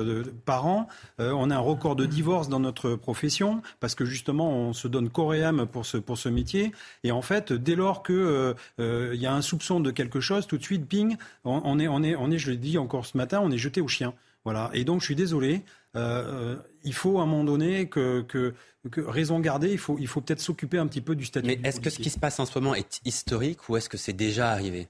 par 0.46 0.66
an. 0.66 0.88
on 1.20 1.52
a 1.52 1.56
un 1.56 1.60
record 1.60 1.98
de 1.98 2.06
divorce 2.06 2.48
dans 2.48 2.62
notre 2.62 2.96
profession 2.96 3.62
parce 3.82 3.96
que 3.96 4.06
justement 4.06 4.50
on 4.50 4.72
se 4.72 4.88
donne 4.88 5.10
corps 5.10 5.34
et 5.34 5.44
âme 5.44 5.66
pour 5.66 5.86
ce, 5.86 5.98
pour 5.98 6.18
ce 6.18 6.30
métier. 6.30 6.72
Et 7.04 7.12
en 7.12 7.22
fait, 7.22 7.52
dès 7.52 7.76
lors 7.76 8.02
qu'il 8.02 8.56
il 8.80 9.20
y 9.20 9.26
a 9.26 9.34
un 9.34 9.42
soupçon 9.42 9.82
de 9.82 9.92
quelque 9.92 10.22
chose, 10.22 10.48
tout 10.48 10.58
de 10.58 10.64
suite, 10.64 10.88
ping, 10.88 11.18
on, 11.44 11.80
est, 11.80 11.90
on 11.90 12.02
est, 12.02 12.16
on 12.16 12.32
est, 12.32 12.38
je 12.38 12.52
l'ai 12.52 12.58
dit 12.58 12.78
encore 12.78 13.06
ce 13.06 13.18
matin, 13.18 13.42
on 13.44 13.52
est 13.52 13.58
jeté 13.58 13.82
au 13.82 13.90
chien. 13.90 14.14
Voilà. 14.46 14.70
Et 14.74 14.84
donc, 14.84 15.02
je 15.02 15.06
suis 15.06 15.16
désolé. 15.16 15.64
Euh, 15.96 16.56
il 16.84 16.94
faut 16.94 17.20
à 17.20 17.24
un 17.24 17.26
moment 17.26 17.44
donné 17.44 17.90
que, 17.90 18.22
que, 18.22 18.54
raison 18.98 19.40
garder, 19.40 19.72
il 19.72 19.78
faut, 19.78 19.98
il 20.00 20.08
faut 20.08 20.22
peut-être 20.22 20.40
s'occuper 20.40 20.78
un 20.78 20.88
petit 20.88 21.02
peu 21.02 21.16
du 21.16 21.26
statut. 21.26 21.48
Mais 21.48 21.60
est-ce 21.64 21.80
que 21.80 21.90
ce 21.90 22.00
qui 22.00 22.10
se 22.10 22.20
passe 22.20 22.40
en 22.40 22.46
ce 22.46 22.58
moment 22.60 22.76
est 22.76 23.02
historique 23.06 23.70
ou 23.70 23.78
est-ce 23.78 23.90
que 23.90 23.98
c'est 23.98 24.14
déjà 24.14 24.52
arrivé? 24.52 24.88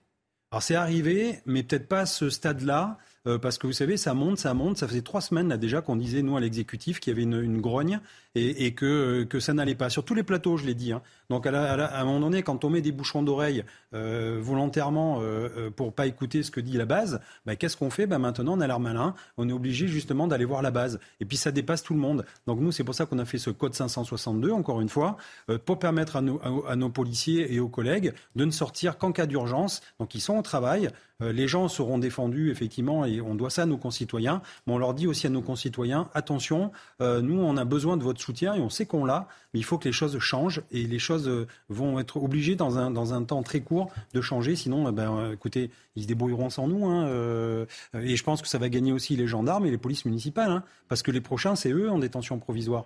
Alors 0.51 0.63
c'est 0.63 0.75
arrivé, 0.75 1.39
mais 1.45 1.63
peut-être 1.63 1.87
pas 1.87 2.01
à 2.01 2.05
ce 2.05 2.29
stade-là. 2.29 2.97
Euh, 3.27 3.37
parce 3.37 3.57
que 3.57 3.67
vous 3.67 3.73
savez, 3.73 3.97
ça 3.97 4.13
monte, 4.13 4.39
ça 4.39 4.53
monte. 4.53 4.77
Ça 4.77 4.87
faisait 4.87 5.01
trois 5.01 5.21
semaines 5.21 5.49
là 5.49 5.57
déjà 5.57 5.81
qu'on 5.81 5.95
disait 5.95 6.21
nous 6.21 6.37
à 6.37 6.39
l'exécutif 6.39 6.99
qu'il 6.99 7.11
y 7.11 7.15
avait 7.15 7.23
une, 7.23 7.41
une 7.41 7.61
grogne 7.61 7.99
et, 8.35 8.73
que, 8.73 9.23
que 9.23 9.39
ça 9.39 9.53
n'allait 9.53 9.75
pas. 9.75 9.89
Sur 9.89 10.05
tous 10.05 10.13
les 10.13 10.23
plateaux, 10.23 10.57
je 10.57 10.65
l'ai 10.65 10.75
dit. 10.75 10.91
Hein. 10.91 11.01
Donc 11.29 11.45
à, 11.47 11.99
un 11.99 12.03
moment 12.05 12.19
donné, 12.19 12.43
quand 12.43 12.63
on 12.63 12.69
met 12.69 12.81
des 12.81 12.91
bouchons 12.91 13.23
d'oreille 13.23 13.63
euh, 13.93 14.39
volontairement 14.41 15.19
euh, 15.19 15.49
euh, 15.57 15.69
pour 15.69 15.93
pas 15.93 16.07
écouter 16.07 16.43
ce 16.43 16.51
que 16.51 16.59
dit 16.59 16.77
la 16.77 16.85
base, 16.85 17.21
bah, 17.45 17.55
qu'est-ce 17.55 17.77
qu'on 17.77 17.89
fait? 17.89 18.07
Bah, 18.07 18.19
Maintenant, 18.19 18.57
on 18.57 18.61
a 18.61 18.67
l'air 18.67 18.79
malin. 18.79 19.15
On 19.37 19.49
est 19.49 19.53
obligé 19.53 19.87
justement 19.87 20.27
d'aller 20.27 20.45
voir 20.45 20.61
la 20.61 20.71
base. 20.71 20.99
Et 21.19 21.25
puis 21.25 21.37
ça 21.37 21.51
dépasse 21.51 21.83
tout 21.83 21.93
le 21.93 21.99
monde. 21.99 22.25
Donc 22.47 22.59
nous, 22.59 22.71
c'est 22.71 22.83
pour 22.83 22.95
ça 22.95 23.05
qu'on 23.05 23.19
a 23.19 23.25
fait 23.25 23.37
ce 23.37 23.49
code 23.49 23.73
562, 23.73 24.51
encore 24.51 24.81
une 24.81 24.89
fois, 24.89 25.17
euh, 25.49 25.57
pour 25.63 25.79
permettre 25.79 26.17
à 26.17 26.21
nos, 26.21 26.89
policiers 26.89 27.53
et 27.53 27.59
aux 27.59 27.69
collègues 27.69 28.13
de 28.35 28.45
ne 28.45 28.51
sortir 28.51 28.97
qu'en 28.97 29.11
cas 29.11 29.25
d'urgence. 29.25 29.81
Donc 29.99 30.15
ils 30.15 30.21
sont 30.21 30.37
au 30.37 30.41
travail. 30.41 30.89
Euh, 31.21 31.31
les 31.31 31.47
gens 31.47 31.67
seront 31.67 31.99
défendus, 31.99 32.49
effectivement, 32.49 33.05
et 33.05 33.21
on 33.21 33.35
doit 33.35 33.49
ça 33.49 33.63
à 33.63 33.65
nos 33.65 33.77
concitoyens. 33.77 34.41
Mais 34.65 34.73
on 34.73 34.77
leur 34.77 34.93
dit 34.93 35.07
aussi 35.07 35.27
à 35.27 35.29
nos 35.29 35.41
concitoyens, 35.41 36.09
attention, 36.13 36.71
nous, 36.99 37.39
on 37.39 37.57
a 37.57 37.65
besoin 37.65 37.97
de 37.97 38.03
votre 38.03 38.18
soutien 38.21 38.53
et 38.53 38.59
on 38.59 38.69
sait 38.69 38.85
qu'on 38.85 39.05
l'a, 39.05 39.27
mais 39.53 39.59
il 39.59 39.63
faut 39.63 39.77
que 39.77 39.85
les 39.85 39.93
choses 39.93 40.17
changent 40.19 40.61
et 40.71 40.83
les 40.83 40.99
choses 40.99 41.27
euh, 41.27 41.47
vont 41.69 41.99
être 41.99 42.17
obligées 42.17 42.55
dans 42.55 42.77
un, 42.77 42.91
dans 42.91 43.13
un 43.13 43.23
temps 43.23 43.43
très 43.43 43.61
court 43.61 43.91
de 44.13 44.21
changer. 44.21 44.55
Sinon, 44.55 44.87
eh 44.89 44.91
ben, 44.91 45.17
euh, 45.17 45.33
écoutez, 45.33 45.71
ils 45.95 46.03
se 46.03 46.07
débrouilleront 46.07 46.49
sans 46.49 46.67
nous. 46.67 46.85
Hein, 46.85 47.07
euh, 47.07 47.65
et 47.93 48.15
je 48.15 48.23
pense 48.23 48.41
que 48.41 48.47
ça 48.47 48.57
va 48.57 48.69
gagner 48.69 48.91
aussi 48.91 49.15
les 49.15 49.27
gendarmes 49.27 49.65
et 49.65 49.71
les 49.71 49.77
polices 49.77 50.05
municipales, 50.05 50.51
hein, 50.51 50.63
parce 50.87 51.01
que 51.01 51.11
les 51.11 51.21
prochains, 51.21 51.55
c'est 51.55 51.71
eux 51.71 51.89
en 51.89 51.99
détention 51.99 52.39
provisoire. 52.39 52.85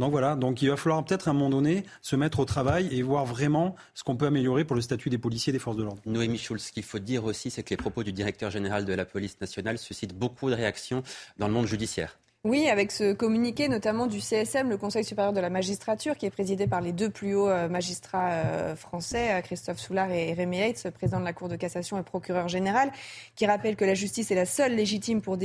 Donc 0.00 0.12
voilà, 0.12 0.34
donc 0.34 0.62
il 0.62 0.70
va 0.70 0.78
falloir 0.78 1.04
peut-être 1.04 1.28
à 1.28 1.32
un 1.32 1.34
moment 1.34 1.50
donné 1.50 1.84
se 2.00 2.16
mettre 2.16 2.40
au 2.40 2.46
travail 2.46 2.88
et 2.90 3.02
voir 3.02 3.26
vraiment 3.26 3.76
ce 3.92 4.02
qu'on 4.02 4.16
peut 4.16 4.24
améliorer 4.24 4.64
pour 4.64 4.74
le 4.74 4.80
statut 4.80 5.10
des 5.10 5.18
policiers 5.18 5.50
et 5.50 5.52
des 5.52 5.58
forces 5.58 5.76
de 5.76 5.82
l'ordre. 5.82 6.00
Noémie 6.06 6.38
Schulz, 6.38 6.62
ce 6.62 6.72
qu'il 6.72 6.84
faut 6.84 6.98
dire 6.98 7.26
aussi, 7.26 7.50
c'est 7.50 7.62
que 7.62 7.68
les 7.68 7.76
propos 7.76 8.02
du 8.02 8.10
directeur 8.10 8.50
général 8.50 8.86
de 8.86 8.94
la 8.94 9.04
police 9.04 9.38
nationale 9.42 9.76
suscitent 9.76 10.14
beaucoup 10.14 10.48
de 10.48 10.54
réactions 10.54 11.02
dans 11.36 11.48
le 11.48 11.52
monde 11.52 11.66
judiciaire. 11.66 12.19
Oui, 12.42 12.70
avec 12.70 12.90
ce 12.90 13.12
communiqué 13.12 13.68
notamment 13.68 14.06
du 14.06 14.18
CSM, 14.18 14.70
le 14.70 14.78
Conseil 14.78 15.04
supérieur 15.04 15.34
de 15.34 15.40
la 15.40 15.50
magistrature, 15.50 16.16
qui 16.16 16.24
est 16.24 16.30
présidé 16.30 16.66
par 16.66 16.80
les 16.80 16.92
deux 16.92 17.10
plus 17.10 17.34
hauts 17.34 17.50
euh, 17.50 17.68
magistrats 17.68 18.30
euh, 18.30 18.74
français, 18.74 19.28
euh, 19.32 19.42
Christophe 19.42 19.78
Soulard 19.78 20.10
et 20.10 20.32
Rémi 20.32 20.58
Heitz, 20.58 20.86
président 20.94 21.20
de 21.20 21.26
la 21.26 21.34
Cour 21.34 21.50
de 21.50 21.56
cassation 21.56 21.98
et 21.98 22.02
procureur 22.02 22.48
général, 22.48 22.92
qui 23.36 23.44
rappelle 23.44 23.76
que 23.76 23.84
la 23.84 23.92
justice 23.92 24.30
est 24.30 24.34
la 24.34 24.46
seule 24.46 24.74
légitime 24.74 25.20
pour 25.20 25.36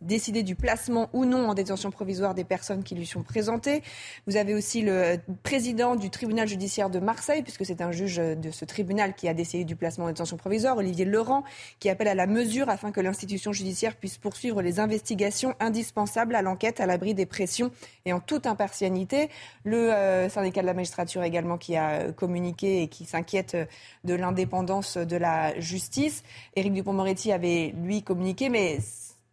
décider 0.00 0.44
du 0.44 0.54
placement 0.54 1.10
ou 1.12 1.24
non 1.24 1.48
en 1.48 1.54
détention 1.54 1.90
provisoire 1.90 2.32
des 2.32 2.44
personnes 2.44 2.84
qui 2.84 2.94
lui 2.94 3.06
sont 3.06 3.24
présentées. 3.24 3.82
Vous 4.28 4.36
avez 4.36 4.54
aussi 4.54 4.82
le 4.82 5.16
président 5.42 5.96
du 5.96 6.10
tribunal 6.10 6.46
judiciaire 6.46 6.90
de 6.90 7.00
Marseille, 7.00 7.42
puisque 7.42 7.66
c'est 7.66 7.80
un 7.80 7.90
juge 7.90 8.18
de 8.18 8.52
ce 8.52 8.64
tribunal 8.64 9.14
qui 9.14 9.26
a 9.26 9.34
décidé 9.34 9.64
du 9.64 9.74
placement 9.74 10.04
en 10.04 10.08
détention 10.10 10.36
provisoire, 10.36 10.76
Olivier 10.76 11.06
Laurent, 11.06 11.42
qui 11.80 11.90
appelle 11.90 12.06
à 12.06 12.14
la 12.14 12.28
mesure 12.28 12.68
afin 12.68 12.92
que 12.92 13.00
l'institution 13.00 13.52
judiciaire 13.52 13.96
puisse 13.96 14.16
poursuivre 14.16 14.62
les 14.62 14.78
investigations 14.78 15.56
indispensables 15.58 16.35
à 16.36 16.42
l'enquête 16.42 16.80
à 16.80 16.86
l'abri 16.86 17.14
des 17.14 17.26
pressions 17.26 17.70
et 18.04 18.12
en 18.12 18.20
toute 18.20 18.46
impartialité. 18.46 19.28
Le 19.64 19.92
euh, 19.92 20.28
syndicat 20.28 20.62
de 20.62 20.66
la 20.66 20.74
magistrature 20.74 21.22
également 21.22 21.58
qui 21.58 21.76
a 21.76 21.90
euh, 21.90 22.12
communiqué 22.12 22.82
et 22.82 22.88
qui 22.88 23.04
s'inquiète 23.04 23.54
euh, 23.54 23.64
de 24.04 24.14
l'indépendance 24.14 24.96
de 24.96 25.16
la 25.16 25.58
justice. 25.60 26.22
Éric 26.54 26.72
Dupont-Moretti 26.72 27.32
avait, 27.32 27.74
lui, 27.82 28.02
communiqué, 28.02 28.48
mais 28.48 28.78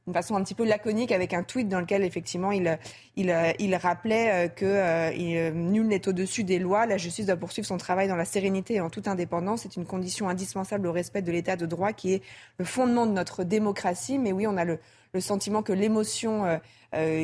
d'une 0.06 0.14
façon 0.14 0.36
un 0.36 0.44
petit 0.44 0.56
peu 0.56 0.66
laconique 0.66 1.14
avec 1.14 1.34
un 1.34 1.44
tweet 1.44 1.70
dans 1.70 1.80
lequel 1.80 2.04
effectivement 2.04 2.52
il, 2.52 2.78
il, 3.16 3.76
rappelait 3.76 4.52
que 4.54 5.52
nul 5.52 5.88
n'est 5.88 6.10
au-dessus 6.10 6.44
des 6.44 6.60
lois, 6.60 6.86
la 6.86 6.98
justice 6.98 7.26
doit 7.26 7.38
poursuivre 7.38 7.66
son 7.66 7.78
travail 7.78 8.10
dans 8.10 8.18
la 8.18 8.26
sérénité 8.26 8.74
et 8.76 8.82
en 8.82 8.90
toute 8.90 9.08
indépendance. 9.08 9.62
C'est 9.62 9.78
une 9.78 9.86
condition 9.86 10.28
indispensable 10.28 10.88
au 10.88 10.92
respect 10.92 11.22
de 11.22 11.32
l'état 11.32 11.56
de 11.56 11.66
droit 11.66 11.94
qui 11.94 12.16
est 12.16 12.22
le 12.58 12.66
fondement 12.66 13.06
de 13.06 13.14
notre 13.14 13.46
démocratie. 13.46 14.18
Mais 14.18 14.34
oui, 14.34 14.46
on 14.46 14.58
a 14.58 14.66
le, 14.66 14.80
sentiment 15.22 15.64
que 15.64 15.72
l'émotion 15.72 16.60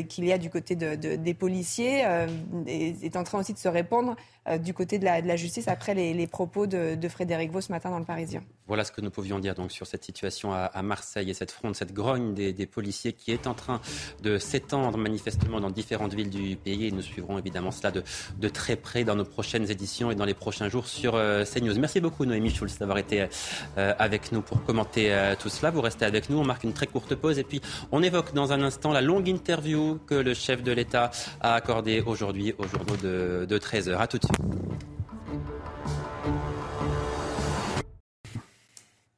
qu'il 0.08 0.26
y 0.26 0.32
a 0.32 0.38
du 0.38 0.50
côté 0.50 0.76
des 0.76 1.34
policiers 1.34 2.06
euh, 2.06 2.28
est, 2.68 3.16
en 3.16 3.24
train 3.24 3.40
aussi 3.40 3.54
de 3.54 3.60
se 3.60 3.68
répandre 3.68 4.16
euh, 4.48 4.58
du 4.58 4.74
côté 4.74 5.00
de 5.00 5.06
la, 5.06 5.36
justice 5.36 5.68
après 5.68 5.94
les, 5.94 6.28
propos 6.28 6.68
de, 6.68 6.98
Frédéric 7.08 7.52
Vaux 7.52 7.62
ce 7.62 7.72
matin 7.72 7.90
dans 7.90 8.00
le 8.00 8.06
Parisien. 8.06 8.44
Voilà 8.68 8.84
ce 8.84 8.92
que 8.92 9.02
nous 9.02 9.10
pouvions 9.10 9.40
dire 9.40 9.56
donc 9.56 9.72
sur 9.72 9.88
cette 9.88 10.04
situation 10.04 10.54
à, 10.54 10.82
Marseille 10.82 11.30
et 11.30 11.34
cette 11.34 11.52
fronde, 11.52 11.76
cette 11.76 11.94
grogne 11.94 12.34
des, 12.34 12.66
policiers 12.66 13.14
qui 13.14 13.32
est 13.32 13.48
en 13.48 13.54
train 13.54 13.82
de 14.22 14.38
s'étendre 14.38 14.98
manifestement 14.98 15.60
dans 15.60 15.72
différentes 15.72 16.14
villes 16.14 16.30
du 16.30 16.56
pays. 16.56 16.88
Et 16.88 16.92
nous 16.92 17.02
suivrons 17.02 17.38
évidemment 17.38 17.72
cela 17.72 17.92
de, 17.92 18.50
très 18.50 18.76
près 18.76 19.04
dans 19.04 19.16
nos 19.16 19.26
prochaines 19.26 19.70
éditions 19.70 20.12
et 20.12 20.16
dans 20.16 20.26
les 20.26 20.34
prochains 20.34 20.70
jours 20.70 20.88
sur 20.88 21.14
CNews. 21.14 21.80
Merci 21.80 22.00
beaucoup 22.00 22.26
Noémie 22.26 22.52
Schulz 22.52 22.78
d'avoir 22.78 23.00
été 23.00 23.28
avec 23.76 24.32
nous 24.32 24.42
pour 24.42 24.64
commenter 24.64 25.34
tout 25.40 25.50
cela. 25.50 25.72
Vous 25.72 25.82
restez 25.82 26.06
avec 26.06 26.30
nous, 26.30 26.38
on 26.38 26.46
marque 26.46 26.64
une 26.64 26.74
très 26.74 26.88
courte 26.88 27.16
pause 27.16 27.40
et 27.40 27.44
puis 27.44 27.62
on 27.92 28.04
évoque 28.04 28.34
dans 28.34 28.54
un 28.54 28.62
instant 28.62 28.92
la 28.92 29.02
longue 29.02 29.28
interview 29.28 29.59
que 29.62 30.16
le 30.16 30.34
chef 30.34 30.64
de 30.64 30.72
l'État 30.72 31.12
a 31.42 31.56
accordé 31.56 32.02
aujourd'hui 32.02 32.54
au 32.58 32.68
journaux 32.68 32.96
de, 32.96 33.58
13h. 33.58 33.98
A 33.98 34.08
tout 34.08 34.18
de 34.18 34.24
suite. 34.24 34.40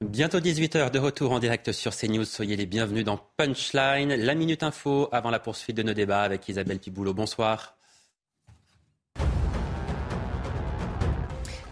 Bientôt 0.02 0.39
18h 0.39 0.92
de 0.92 1.00
retour 1.00 1.32
en 1.32 1.39
direct 1.39 1.72
sur 1.72 1.96
CNews. 1.96 2.26
Soyez 2.26 2.56
les 2.56 2.66
bienvenus 2.66 3.06
dans 3.06 3.20
Punchline, 3.38 4.16
la 4.16 4.36
Minute 4.36 4.64
Info 4.64 5.10
avant 5.12 5.30
la 5.30 5.39
poursuite 5.39 5.78
de 5.78 5.84
nos 5.84 5.94
débats 5.94 6.24
avec 6.24 6.50
Isabelle 6.50 6.80
Piboulot. 6.80 7.14
Bonsoir. 7.14 7.78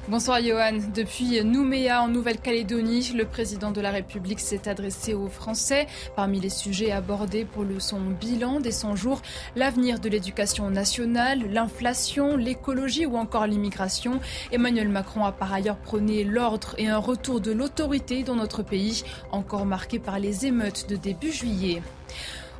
Bonsoir 0.10 0.42
Johan. 0.42 0.80
Depuis 0.96 1.44
Nouméa 1.44 2.02
en 2.02 2.08
Nouvelle-Calédonie, 2.08 3.12
le 3.16 3.26
président 3.26 3.70
de 3.70 3.80
la 3.80 3.92
République 3.92 4.40
s'est 4.40 4.68
adressé 4.68 5.14
aux 5.14 5.28
Français. 5.28 5.86
Parmi 6.16 6.40
les 6.40 6.50
sujets 6.50 6.92
abordés 6.92 7.46
pour 7.46 7.64
le 7.64 7.80
son 7.80 8.00
bilan 8.00 8.60
des 8.60 8.72
100 8.72 8.96
jours, 8.96 9.22
l'avenir 9.56 10.00
de 10.00 10.10
l'éducation 10.10 10.72
nationale, 10.72 11.44
l'inflation, 11.52 12.38
l'écologie 12.38 13.06
ou 13.06 13.18
encore 13.18 13.46
l'immigration. 13.46 14.20
Emmanuel 14.52 14.90
Macron 14.90 15.26
a 15.26 15.32
par 15.32 15.54
ailleurs 15.54 15.78
prôné 15.78 16.24
l'ordre 16.24 16.74
et 16.80 16.88
un 16.88 16.98
retour 16.98 17.40
de 17.40 17.52
l'autorité 17.52 18.24
dans 18.24 18.36
notre 18.36 18.64
pays, 18.64 19.04
encore 19.32 19.68
marqué 19.68 20.00
par 20.00 20.18
les 20.18 20.48
émeutes 20.48 20.90
de 20.90 20.96
début 20.96 21.32
juillet. 21.32 21.84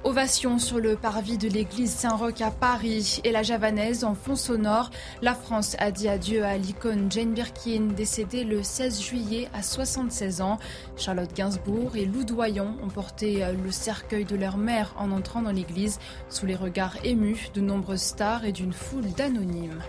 Ovation 0.06 0.60
sur 0.60 0.80
le 0.80 0.96
parvis 0.96 1.38
de 1.38 1.50
l'église 1.50 1.92
Saint-Roch 1.92 2.40
à 2.40 2.52
Paris 2.52 3.20
et 3.26 3.32
la 3.32 3.44
javanaise 3.44 4.06
en 4.06 4.16
fond 4.16 4.38
sonore. 4.38 4.92
La 5.22 5.34
France 5.34 5.76
a 5.78 5.92
dit 5.92 6.08
adieu 6.08 6.46
à 6.46 6.58
l'icône 6.58 7.12
Jane 7.12 7.34
Birkin, 7.34 7.90
décédée 7.98 8.46
le 8.46 8.64
16 8.64 9.02
juillet 9.02 9.50
à 9.54 9.62
76 9.62 10.40
ans. 10.40 10.58
Charlotte 10.96 11.36
Gainsbourg 11.36 11.98
et 11.98 12.06
Lou 12.06 12.24
Doyon 12.24 12.78
ont 12.82 12.88
porté 12.88 13.44
le 13.62 13.72
cercueil 13.72 14.24
de 14.24 14.38
leur 14.38 14.56
mère 14.56 14.96
en 14.98 15.12
entrant 15.12 15.42
dans 15.42 15.52
l'église, 15.52 16.00
sous 16.30 16.46
les 16.46 16.56
regards 16.56 16.96
émus 17.04 17.50
de 17.54 17.60
nombreuses 17.60 18.02
stars 18.02 18.46
et 18.46 18.54
d'une 18.54 18.74
foule 18.74 19.12
d'anonymes. 19.18 19.84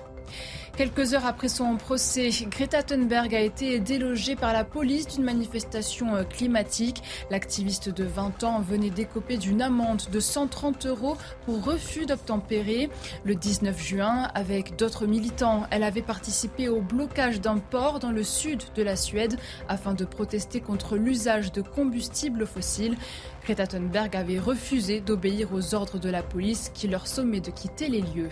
Quelques 0.81 1.12
heures 1.12 1.26
après 1.26 1.51
son 1.51 1.76
procès, 1.76 2.31
Greta 2.49 2.83
Thunberg 2.83 3.35
a 3.35 3.41
été 3.41 3.81
délogée 3.81 4.35
par 4.35 4.55
la 4.55 4.64
police 4.64 5.07
d'une 5.09 5.24
manifestation 5.24 6.16
euh, 6.16 6.24
climatique. 6.24 7.03
L'activiste 7.31 7.91
de 7.91 8.05
20 8.05 8.45
ans 8.45 8.61
venait 8.62 8.89
d'écoper 8.89 9.37
d'une 9.37 9.61
amende 9.61 10.05
de 10.11 10.20
130 10.20 10.87
euros 10.87 11.18
pour 11.45 11.62
refus 11.62 12.07
d'obtempérer. 12.07 12.89
Le 13.24 13.35
19 13.35 13.78
juin, 13.78 14.31
avec 14.35 14.76
d'autres 14.76 15.05
militants, 15.05 15.66
elle 15.70 15.83
avait 15.83 16.01
participé 16.01 16.70
au 16.70 16.81
blocage 16.81 17.43
d'un 17.43 17.59
port 17.59 17.99
dans 17.99 18.11
le 18.11 18.22
sud 18.22 18.62
de 18.74 18.83
la 18.83 18.97
Suède 18.97 19.37
afin 19.68 19.93
de 19.93 20.07
protester 20.07 20.62
contre 20.62 20.97
l'usage 20.97 21.53
de 21.53 21.61
combustibles 21.61 22.47
fossiles. 22.47 22.97
Greta 23.45 23.66
Thunberg 23.66 24.16
avait 24.16 24.39
refusé 24.39 25.03
d'obéir 25.03 25.53
aux 25.53 25.74
ordres 25.74 25.99
de 25.99 26.09
la 26.09 26.22
police 26.22 26.70
qui 26.72 26.89
leur 26.89 27.07
sommait 27.07 27.41
de 27.41 27.51
quitter 27.51 27.89
les 27.89 28.01
lieux. 28.01 28.31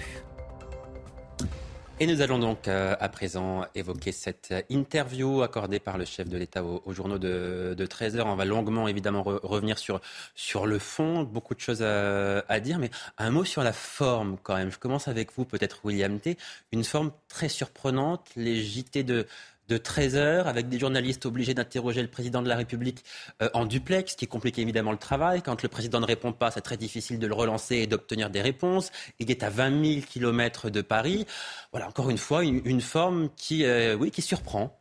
Et 2.01 2.07
nous 2.07 2.21
allons 2.21 2.39
donc 2.39 2.69
euh, 2.69 2.95
à 3.01 3.09
présent 3.09 3.65
évoquer 3.75 4.13
cette 4.13 4.55
interview 4.71 5.43
accordée 5.43 5.81
par 5.81 5.99
le 5.99 6.05
chef 6.05 6.29
de 6.29 6.39
l'État 6.39 6.63
aux, 6.63 6.93
journaux 6.93 7.19
de, 7.19 7.75
13 7.91 8.17
heures. 8.17 8.27
On 8.29 8.37
va 8.37 8.45
longuement 8.45 8.87
évidemment 8.87 9.25
revenir 9.25 9.79
sur, 9.79 10.01
sur 10.37 10.67
le 10.67 10.79
fond, 10.79 11.25
beaucoup 11.25 11.57
de 11.57 11.61
choses 11.61 11.83
à, 11.83 12.45
à, 12.49 12.61
dire, 12.61 12.79
mais 12.79 12.91
un 13.19 13.31
mot 13.31 13.45
sur 13.45 13.65
la 13.65 13.73
forme 13.73 14.37
quand 14.45 14.55
même. 14.55 14.71
Je 14.71 14.79
commence 14.79 15.09
avec 15.09 15.33
vous 15.33 15.45
peut-être 15.45 15.81
William 15.83 16.21
T. 16.21 16.39
Une 16.71 16.85
forme 16.85 17.11
très 17.27 17.49
surprenante, 17.49 18.29
les 18.37 18.63
JT 18.63 19.03
de, 19.03 19.27
de 19.69 19.77
13 19.77 20.17
heures 20.17 20.49
avec 20.49 20.69
des 20.69 20.79
journalistes 20.79 21.27
obligés 21.27 21.55
d'interroger 21.55 22.03
le 22.03 22.09
président 22.09 22.43
de 22.43 22.49
la 22.49 22.57
République 22.57 23.05
euh, 23.43 23.51
en 23.55 23.67
duplex, 23.67 24.13
ce 24.13 24.17
qui 24.17 24.27
complique 24.27 24.59
évidemment 24.59 24.93
le 24.93 24.99
travail. 24.99 25.43
Quand 25.43 25.63
le 25.63 25.69
président 25.69 26.01
ne 26.01 26.07
répond 26.07 26.33
pas, 26.33 26.51
c'est 26.51 26.63
très 26.63 26.77
difficile 26.77 27.19
de 27.19 27.27
le 27.27 27.35
relancer 27.35 27.77
et 27.77 27.87
d'obtenir 27.87 28.31
des 28.31 28.41
réponses. 28.41 28.91
Il 29.19 29.31
est 29.31 29.43
à 29.43 29.51
20 29.51 29.85
000 29.85 30.07
kilomètres 30.07 30.71
de 30.71 30.81
Paris. 30.81 31.27
Voilà, 31.73 31.89
encore 31.89 32.11
une 32.11 32.19
fois, 32.19 32.45
une, 32.45 32.81
forme 32.81 33.29
qui, 33.37 33.65
euh, 33.65 33.95
oui, 33.95 34.11
qui 34.11 34.23
surprend. 34.23 34.81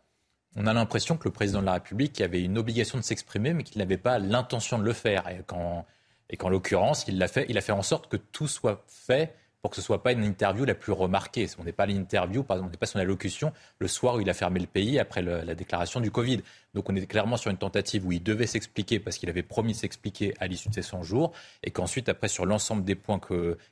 On 0.55 0.65
a 0.65 0.73
l'impression 0.73 1.17
que 1.17 1.25
le 1.25 1.31
président 1.31 1.59
de 1.59 1.65
la 1.65 1.73
République 1.73 2.19
avait 2.21 2.41
une 2.41 2.57
obligation 2.57 2.97
de 2.97 3.03
s'exprimer, 3.03 3.53
mais 3.53 3.63
qu'il 3.63 3.77
n'avait 3.79 3.97
pas 3.97 4.17
l'intention 4.17 4.79
de 4.79 4.83
le 4.83 4.93
faire. 4.93 5.27
Et 5.29 5.43
qu'en 5.45 6.49
l'occurrence, 6.49 7.05
il 7.07 7.15
il 7.49 7.57
a 7.57 7.61
fait 7.61 7.71
en 7.71 7.83
sorte 7.83 8.07
que 8.07 8.17
tout 8.17 8.47
soit 8.47 8.83
fait 8.87 9.35
pour 9.61 9.71
que 9.71 9.77
ce 9.77 9.81
soit 9.81 10.03
pas 10.03 10.11
une 10.11 10.23
interview 10.23 10.65
la 10.65 10.75
plus 10.75 10.91
remarquée. 10.91 11.47
On 11.57 11.63
n'est 11.63 11.71
pas 11.71 11.85
l'interview, 11.85 12.43
par 12.43 12.57
exemple, 12.57 12.69
on 12.69 12.71
n'est 12.71 12.77
pas 12.77 12.85
son 12.85 12.99
allocution 12.99 13.51
le 13.79 13.87
soir 13.87 14.15
où 14.15 14.21
il 14.21 14.29
a 14.29 14.33
fermé 14.33 14.59
le 14.59 14.67
pays 14.67 14.99
après 14.99 15.21
la 15.21 15.55
déclaration 15.55 15.99
du 15.99 16.11
Covid. 16.11 16.41
Donc 16.73 16.89
on 16.89 16.95
est 16.95 17.05
clairement 17.07 17.37
sur 17.37 17.49
une 17.49 17.57
tentative 17.57 18.05
où 18.05 18.11
il 18.11 18.21
devait 18.21 18.47
s'expliquer 18.47 18.99
parce 18.99 19.17
qu'il 19.17 19.29
avait 19.29 19.43
promis 19.43 19.73
de 19.73 19.77
s'expliquer 19.77 20.33
à 20.39 20.47
l'issue 20.47 20.69
de 20.69 20.75
ces 20.75 20.83
100 20.83 21.03
jours 21.03 21.31
et 21.63 21.71
qu'ensuite, 21.71 22.07
après, 22.09 22.27
sur 22.27 22.45
l'ensemble 22.45 22.83
des 22.83 22.95
points 22.95 23.19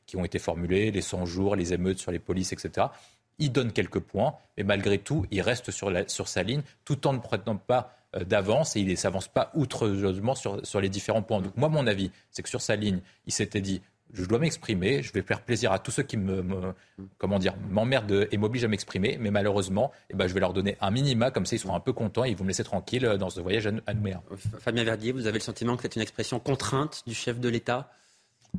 qui 0.06 0.18
ont 0.18 0.26
été 0.26 0.40
formulés, 0.40 0.92
les 0.92 1.02
100 1.02 1.26
jours, 1.26 1.56
les 1.56 1.74
émeutes 1.74 2.00
sur 2.00 2.12
les 2.12 2.20
polices, 2.20 2.52
etc., 2.52 2.88
il 3.38 3.52
donne 3.52 3.72
quelques 3.72 4.00
points, 4.00 4.36
mais 4.58 4.64
malgré 4.64 4.98
tout, 4.98 5.26
il 5.32 5.42
reste 5.42 5.72
sur, 5.72 5.92
sur 6.08 6.28
sa 6.28 6.44
ligne 6.44 6.62
tout 6.86 7.06
en 7.08 7.14
ne 7.14 7.20
prenant 7.20 7.58
pas 7.58 7.98
euh, 8.16 8.24
d'avance 8.24 8.76
et 8.76 8.80
il 8.80 8.88
ne 8.88 8.96
s'avance 8.96 9.28
pas 9.28 9.52
outreusement 9.54 10.36
sur, 10.36 10.66
sur 10.66 10.80
les 10.80 10.90
différents 10.90 11.22
points. 11.22 11.42
Donc 11.42 11.56
moi, 11.58 11.70
mon 11.70 11.88
avis, 11.88 12.12
c'est 12.32 12.44
que 12.44 12.50
sur 12.50 12.62
sa 12.62 12.76
ligne, 12.76 13.02
il 13.26 13.34
s'était 13.34 13.62
dit 13.62 13.82
je 14.16 14.26
dois 14.26 14.40
m'exprimer, 14.40 15.04
je 15.04 15.12
vais 15.12 15.22
faire 15.22 15.42
plaisir 15.42 15.72
à 15.72 15.80
tous 15.80 15.92
ceux 15.92 16.04
qui 16.04 16.18
me, 16.18 16.44
comment 17.18 17.40
dire, 17.40 17.54
m'emmerdent 17.70 18.28
et 18.32 18.38
m'obligent 18.38 18.66
à 18.66 18.68
m'exprimer, 18.68 19.18
mais 19.20 19.32
malheureusement, 19.32 19.92
eh 20.10 20.16
ben, 20.16 20.28
je 20.28 20.34
vais 20.34 20.40
leur 20.40 20.54
donner 20.54 20.78
un 20.82 20.92
minima, 20.92 21.32
comme 21.32 21.46
ça 21.46 21.56
ils 21.56 21.60
seront 21.60 21.76
un 21.76 21.80
peu 21.80 21.94
contents 21.94 22.26
et 22.26 22.30
ils 22.30 22.38
vont 22.38 22.44
me 22.44 22.50
laisser 22.50 22.64
tranquille 22.64 23.04
dans 23.20 23.30
ce 23.30 23.42
voyage 23.42 23.68
à 23.86 23.94
Nouméa. 23.94 24.24
Fabien 24.60 24.84
Verdier, 24.84 25.12
vous 25.12 25.28
avez 25.28 25.40
le 25.40 25.44
sentiment 25.44 25.76
que 25.76 25.84
c'est 25.84 25.96
une 25.96 26.02
expression 26.02 26.40
contrainte 26.40 27.04
du 27.06 27.14
chef 27.14 27.40
de 27.40 27.50
l'État? 27.50 27.90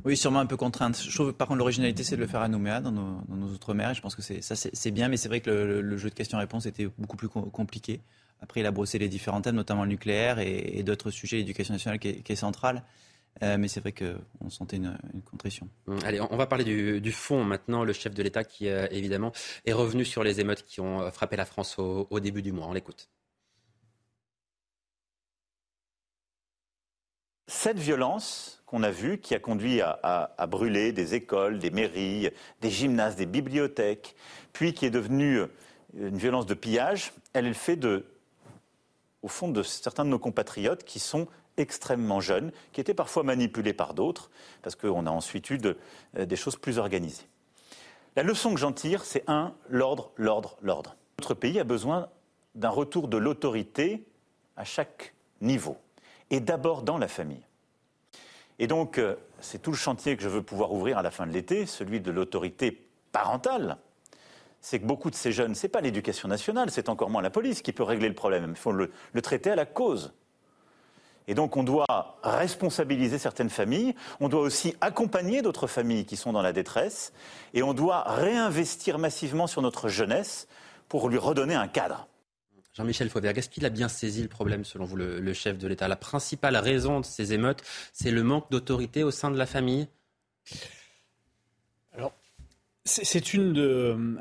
Oui, 0.05 0.15
sûrement 0.15 0.39
un 0.39 0.45
peu 0.45 0.57
contrainte. 0.57 0.99
Je 1.01 1.13
trouve 1.13 1.33
par 1.33 1.47
contre 1.47 1.59
l'originalité, 1.59 2.03
c'est 2.03 2.15
de 2.15 2.21
le 2.21 2.27
faire 2.27 2.41
à 2.41 2.47
Nouméa, 2.47 2.81
dans 2.81 2.91
nos, 2.91 3.21
dans 3.27 3.35
nos 3.35 3.47
outre-mer. 3.47 3.93
Je 3.93 4.01
pense 4.01 4.15
que 4.15 4.21
ça, 4.21 4.55
c'est 4.55 4.91
bien, 4.91 5.07
mais 5.07 5.17
c'est 5.17 5.27
vrai 5.27 5.41
que 5.41 5.49
le, 5.49 5.97
jeu 5.97 6.09
de 6.09 6.15
questions-réponses 6.15 6.65
était 6.65 6.87
beaucoup 6.97 7.17
plus 7.17 7.29
compliqué. 7.29 8.01
Après, 8.41 8.59
il 8.59 8.65
a 8.67 8.71
brossé 8.71 8.99
les 8.99 9.09
différents 9.09 9.41
thèmes, 9.41 9.55
notamment 9.55 9.83
le 9.83 9.89
nucléaire 9.89 10.39
et, 10.39 10.83
d'autres 10.83 11.09
sujets, 11.09 11.37
l'éducation 11.37 11.73
nationale 11.73 11.97
qui 11.99 12.09
est, 12.09 12.21
qui 12.21 12.31
est 12.31 12.35
centrale. 12.35 12.83
Euh, 13.43 13.57
mais 13.57 13.67
c'est 13.67 13.79
vrai 13.79 13.91
qu'on 13.91 14.49
sentait 14.49 14.77
une, 14.77 14.97
une, 15.13 15.21
contrition. 15.21 15.69
Hum, 15.87 15.99
allez, 16.03 16.19
on 16.21 16.37
va 16.37 16.47
parler 16.47 16.63
du, 16.63 17.11
fond 17.11 17.43
maintenant. 17.43 17.83
Le 17.83 17.93
chef 17.93 18.13
de 18.13 18.23
l'État 18.23 18.43
qui, 18.43 18.67
euh, 18.67 18.87
évidemment, 18.91 19.31
est 19.65 19.73
revenu 19.73 20.05
sur 20.05 20.23
les 20.23 20.39
émeutes 20.39 20.63
qui 20.63 20.81
ont 20.81 21.01
euh, 21.01 21.11
frappé 21.11 21.35
la 21.35 21.45
France 21.45 21.77
au, 21.77 22.19
début 22.19 22.41
du 22.41 22.51
mois. 22.51 22.67
On 22.67 22.73
l'écoute. 22.73 23.09
Cette 27.47 27.77
violence 27.77 28.61
qu'on 28.65 28.83
a 28.83 28.91
vue, 28.91 29.19
qui 29.19 29.33
a 29.33 29.39
conduit 29.39 29.81
à, 29.81 30.47
brûler 30.49 30.91
des 30.91 31.15
écoles, 31.15 31.59
des 31.59 31.69
mairies, 31.69 32.29
des 32.59 32.69
gymnases, 32.69 33.15
des 33.15 33.25
bibliothèques, 33.25 34.15
puis 34.51 34.73
qui 34.73 34.85
est 34.85 34.89
devenue 34.89 35.43
une 35.97 36.17
violence 36.17 36.45
de 36.45 36.53
pillage, 36.53 37.13
elle 37.31 37.45
est 37.45 37.49
le 37.49 37.53
fait 37.53 37.77
de, 37.77 38.05
au 39.21 39.29
fond, 39.29 39.47
de 39.47 39.63
certains 39.63 40.03
de 40.03 40.09
nos 40.09 40.19
compatriotes 40.19 40.83
qui 40.83 40.99
sont 40.99 41.29
extrêmement 41.57 42.21
jeunes, 42.21 42.51
qui 42.71 42.79
étaient 42.79 42.93
parfois 42.93 43.23
manipulés 43.23 43.73
par 43.73 43.93
d'autres, 43.93 44.29
parce 44.61 44.75
qu'on 44.75 45.05
a 45.05 45.11
ensuite 45.11 45.49
eu 45.49 45.59
euh, 45.65 46.25
des 46.25 46.35
choses 46.35 46.55
plus 46.55 46.77
organisées. 46.77 47.27
La 48.15 48.23
leçon 48.23 48.53
que 48.53 48.59
j'en 48.59 48.71
tire, 48.71 49.03
c'est 49.03 49.23
un, 49.27 49.53
l'ordre, 49.69 50.11
l'ordre, 50.15 50.57
l'ordre. 50.61 50.95
Notre 51.19 51.33
pays 51.33 51.59
a 51.59 51.63
besoin 51.63 52.09
d'un 52.55 52.69
retour 52.69 53.07
de 53.07 53.17
l'autorité 53.17 54.05
à 54.55 54.63
chaque 54.63 55.13
niveau, 55.41 55.77
et 56.29 56.39
d'abord 56.39 56.83
dans 56.83 56.97
la 56.97 57.07
famille. 57.07 57.43
Et 58.59 58.67
donc, 58.67 58.97
euh, 58.97 59.15
c'est 59.39 59.61
tout 59.61 59.71
le 59.71 59.77
chantier 59.77 60.17
que 60.17 60.23
je 60.23 60.29
veux 60.29 60.41
pouvoir 60.41 60.73
ouvrir 60.73 60.97
à 60.97 61.03
la 61.03 61.11
fin 61.11 61.27
de 61.27 61.31
l'été, 61.31 61.65
celui 61.65 62.01
de 62.01 62.11
l'autorité 62.11 62.87
parentale. 63.11 63.77
C'est 64.61 64.79
que 64.79 64.85
beaucoup 64.85 65.11
de 65.11 65.15
ces 65.15 65.31
jeunes, 65.31 65.53
ce 65.53 65.67
n'est 65.67 65.69
pas 65.69 65.81
l'éducation 65.81 66.27
nationale, 66.27 66.71
c'est 66.71 66.89
encore 66.89 67.11
moins 67.11 67.21
la 67.21 67.29
police 67.29 67.61
qui 67.61 67.71
peut 67.71 67.83
régler 67.83 68.07
le 68.07 68.15
problème. 68.15 68.45
Il 68.49 68.55
faut 68.55 68.71
le 68.71 68.91
traiter 69.21 69.51
à 69.51 69.55
la 69.55 69.67
cause. 69.67 70.11
Et 71.27 71.35
donc 71.35 71.57
on 71.57 71.63
doit 71.63 72.17
responsabiliser 72.23 73.17
certaines 73.17 73.49
familles, 73.49 73.95
on 74.19 74.29
doit 74.29 74.41
aussi 74.41 74.75
accompagner 74.81 75.41
d'autres 75.41 75.67
familles 75.67 76.05
qui 76.05 76.15
sont 76.15 76.33
dans 76.33 76.41
la 76.41 76.53
détresse, 76.53 77.11
et 77.53 77.63
on 77.63 77.73
doit 77.73 78.03
réinvestir 78.03 78.97
massivement 78.97 79.47
sur 79.47 79.61
notre 79.61 79.89
jeunesse 79.89 80.47
pour 80.87 81.09
lui 81.09 81.17
redonner 81.17 81.55
un 81.55 81.67
cadre. 81.67 82.07
Jean-Michel 82.77 83.09
Fauvergue, 83.09 83.39
est-ce 83.39 83.49
qu'il 83.49 83.65
a 83.65 83.69
bien 83.69 83.89
saisi 83.89 84.21
le 84.21 84.27
problème, 84.27 84.63
selon 84.63 84.85
vous, 84.85 84.95
le, 84.95 85.33
chef 85.33 85.57
de 85.57 85.67
l'État? 85.67 85.87
La 85.87 85.95
principale 85.95 86.55
raison 86.55 86.99
de 86.99 87.05
ces 87.05 87.33
émeutes, 87.33 87.63
c'est 87.91 88.11
le 88.11 88.21
manque 88.21 88.51
d'autorité 88.51 89.03
au 89.03 89.09
sein 89.09 89.31
de 89.31 89.37
la 89.37 89.47
famille? 89.47 89.87
Alors, 91.91 92.13
c'est 92.85 93.33
une, 93.33 94.19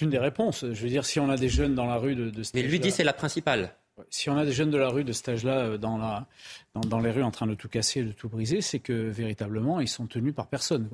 une, 0.00 0.10
des 0.10 0.18
réponses. 0.18 0.64
Je 0.64 0.80
veux 0.80 0.88
dire, 0.88 1.04
si 1.04 1.18
on 1.18 1.28
a 1.28 1.36
des 1.36 1.48
jeunes 1.48 1.74
dans 1.74 1.86
la 1.86 1.96
rue 1.96 2.14
de, 2.14 2.30
de 2.30 2.42
Mais 2.54 2.62
lui 2.62 2.78
dit 2.78 2.92
c'est 2.92 3.02
la 3.02 3.12
principale. 3.12 3.74
Si 4.10 4.30
on 4.30 4.36
a 4.36 4.44
des 4.44 4.52
jeunes 4.52 4.70
de 4.70 4.78
la 4.78 4.88
rue 4.88 5.04
de 5.04 5.12
cet 5.12 5.28
âge-là 5.28 5.58
euh, 5.58 5.78
dans, 5.78 5.98
la, 5.98 6.26
dans, 6.74 7.00
les 7.00 7.10
rues 7.10 7.22
en 7.22 7.30
train 7.30 7.46
de 7.46 7.54
tout 7.54 7.68
casser, 7.68 8.02
de 8.02 8.12
tout 8.12 8.28
briser, 8.28 8.60
c'est 8.60 8.78
que 8.78 8.92
véritablement, 8.92 9.80
ils 9.80 9.88
sont 9.88 10.06
tenus 10.06 10.34
par 10.34 10.46
personne. 10.46 10.88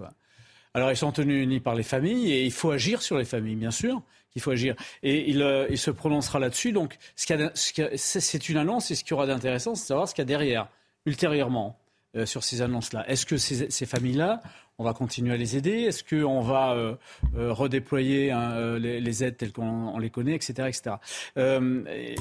Alors, 0.75 0.91
ils 0.91 0.97
sont 0.97 1.13
tenus 1.13 1.47
ni 1.47 1.61
par 1.61 1.75
les 1.75 1.83
familles, 1.83 2.33
et 2.33 2.45
il 2.45 2.53
faut 2.53 2.71
agir 2.71 3.03
sur 3.03 3.19
les 3.19 3.25
familles, 3.25 3.57
bien 3.57 3.71
sûr, 3.71 4.03
qu'il 4.33 4.43
faut 4.43 4.51
agir. 4.51 4.75
Et 5.03 5.31
il, 5.31 5.43
euh, 5.43 5.67
il 5.71 5.79
se 5.79 5.91
prononcera 5.91 6.39
là-dessus. 6.39 6.73
Donc, 6.73 6.97
c'est 7.15 8.49
une 8.49 8.57
annonce, 8.57 8.91
et 8.91 8.95
ce 8.95 9.05
qu'il 9.05 9.13
y 9.13 9.15
aura 9.15 9.27
d'intéressant, 9.27 9.75
c'est 9.75 9.85
de 9.85 9.89
savoir 9.89 10.09
ce 10.09 10.15
qu'il 10.15 10.23
y 10.23 10.27
a 10.27 10.27
derrière, 10.27 10.69
ultérieurement, 11.07 11.79
euh, 12.17 12.27
sur 12.27 12.45
ces 12.45 12.63
annonces-là. 12.63 13.05
Est-ce 13.09 13.27
que 13.27 13.37
ces, 13.37 13.87
familles-là 13.87 14.41
on 14.79 14.85
va 14.85 14.93
continuer 14.93 15.35
à 15.35 15.37
les 15.37 15.57
aider? 15.57 15.83
Est-ce 15.83 16.05
qu'on 16.05 16.41
va 16.43 16.73
euh, 16.73 16.95
euh, 17.37 17.53
redéployer 17.53 18.31
hein, 18.31 18.79
les, 18.79 19.25
aides 19.25 19.37
telles 19.37 19.53
qu'on 19.53 19.99
les 19.99 20.11
connaît, 20.11 20.35
etc. 20.35 20.69
etc. 20.69 20.97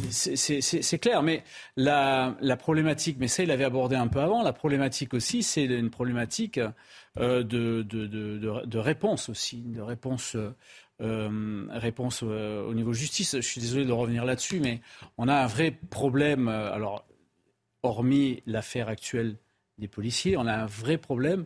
c'est 0.09 0.99
clair, 0.99 1.21
mais 1.21 1.43
la, 1.75 2.35
problématique, 2.57 3.17
mais 3.19 3.27
ça 3.27 3.43
il 3.43 3.51
avait 3.51 3.63
abordé 3.65 3.95
un 3.95 4.07
peu 4.07 4.19
avant, 4.19 4.41
la 4.41 4.53
problématique 4.53 5.13
aussi, 5.13 5.43
c'est 5.43 5.65
une 5.65 5.91
problématique 5.91 6.59
de, 7.17 7.43
de, 7.81 8.77
réponse 8.77 9.29
aussi, 9.29 9.61
de 9.61 9.81
réponse. 9.81 10.35
réponse 10.99 12.23
au 12.23 12.73
niveau 12.73 12.93
justice. 12.93 13.35
Je 13.35 13.41
suis 13.41 13.61
désolé 13.61 13.85
de 13.85 13.91
revenir 13.91 14.25
là-dessus, 14.25 14.59
mais 14.59 14.81
on 15.17 15.27
a 15.27 15.35
un 15.35 15.47
vrai 15.47 15.71
problème. 15.71 16.47
alors, 16.47 17.05
hormis 17.83 18.41
l'affaire 18.45 18.87
actuelle 18.87 19.37
des 19.77 19.87
policiers, 19.87 20.37
on 20.37 20.45
a 20.45 20.53
un 20.53 20.65
vrai 20.65 20.97
problème 20.97 21.45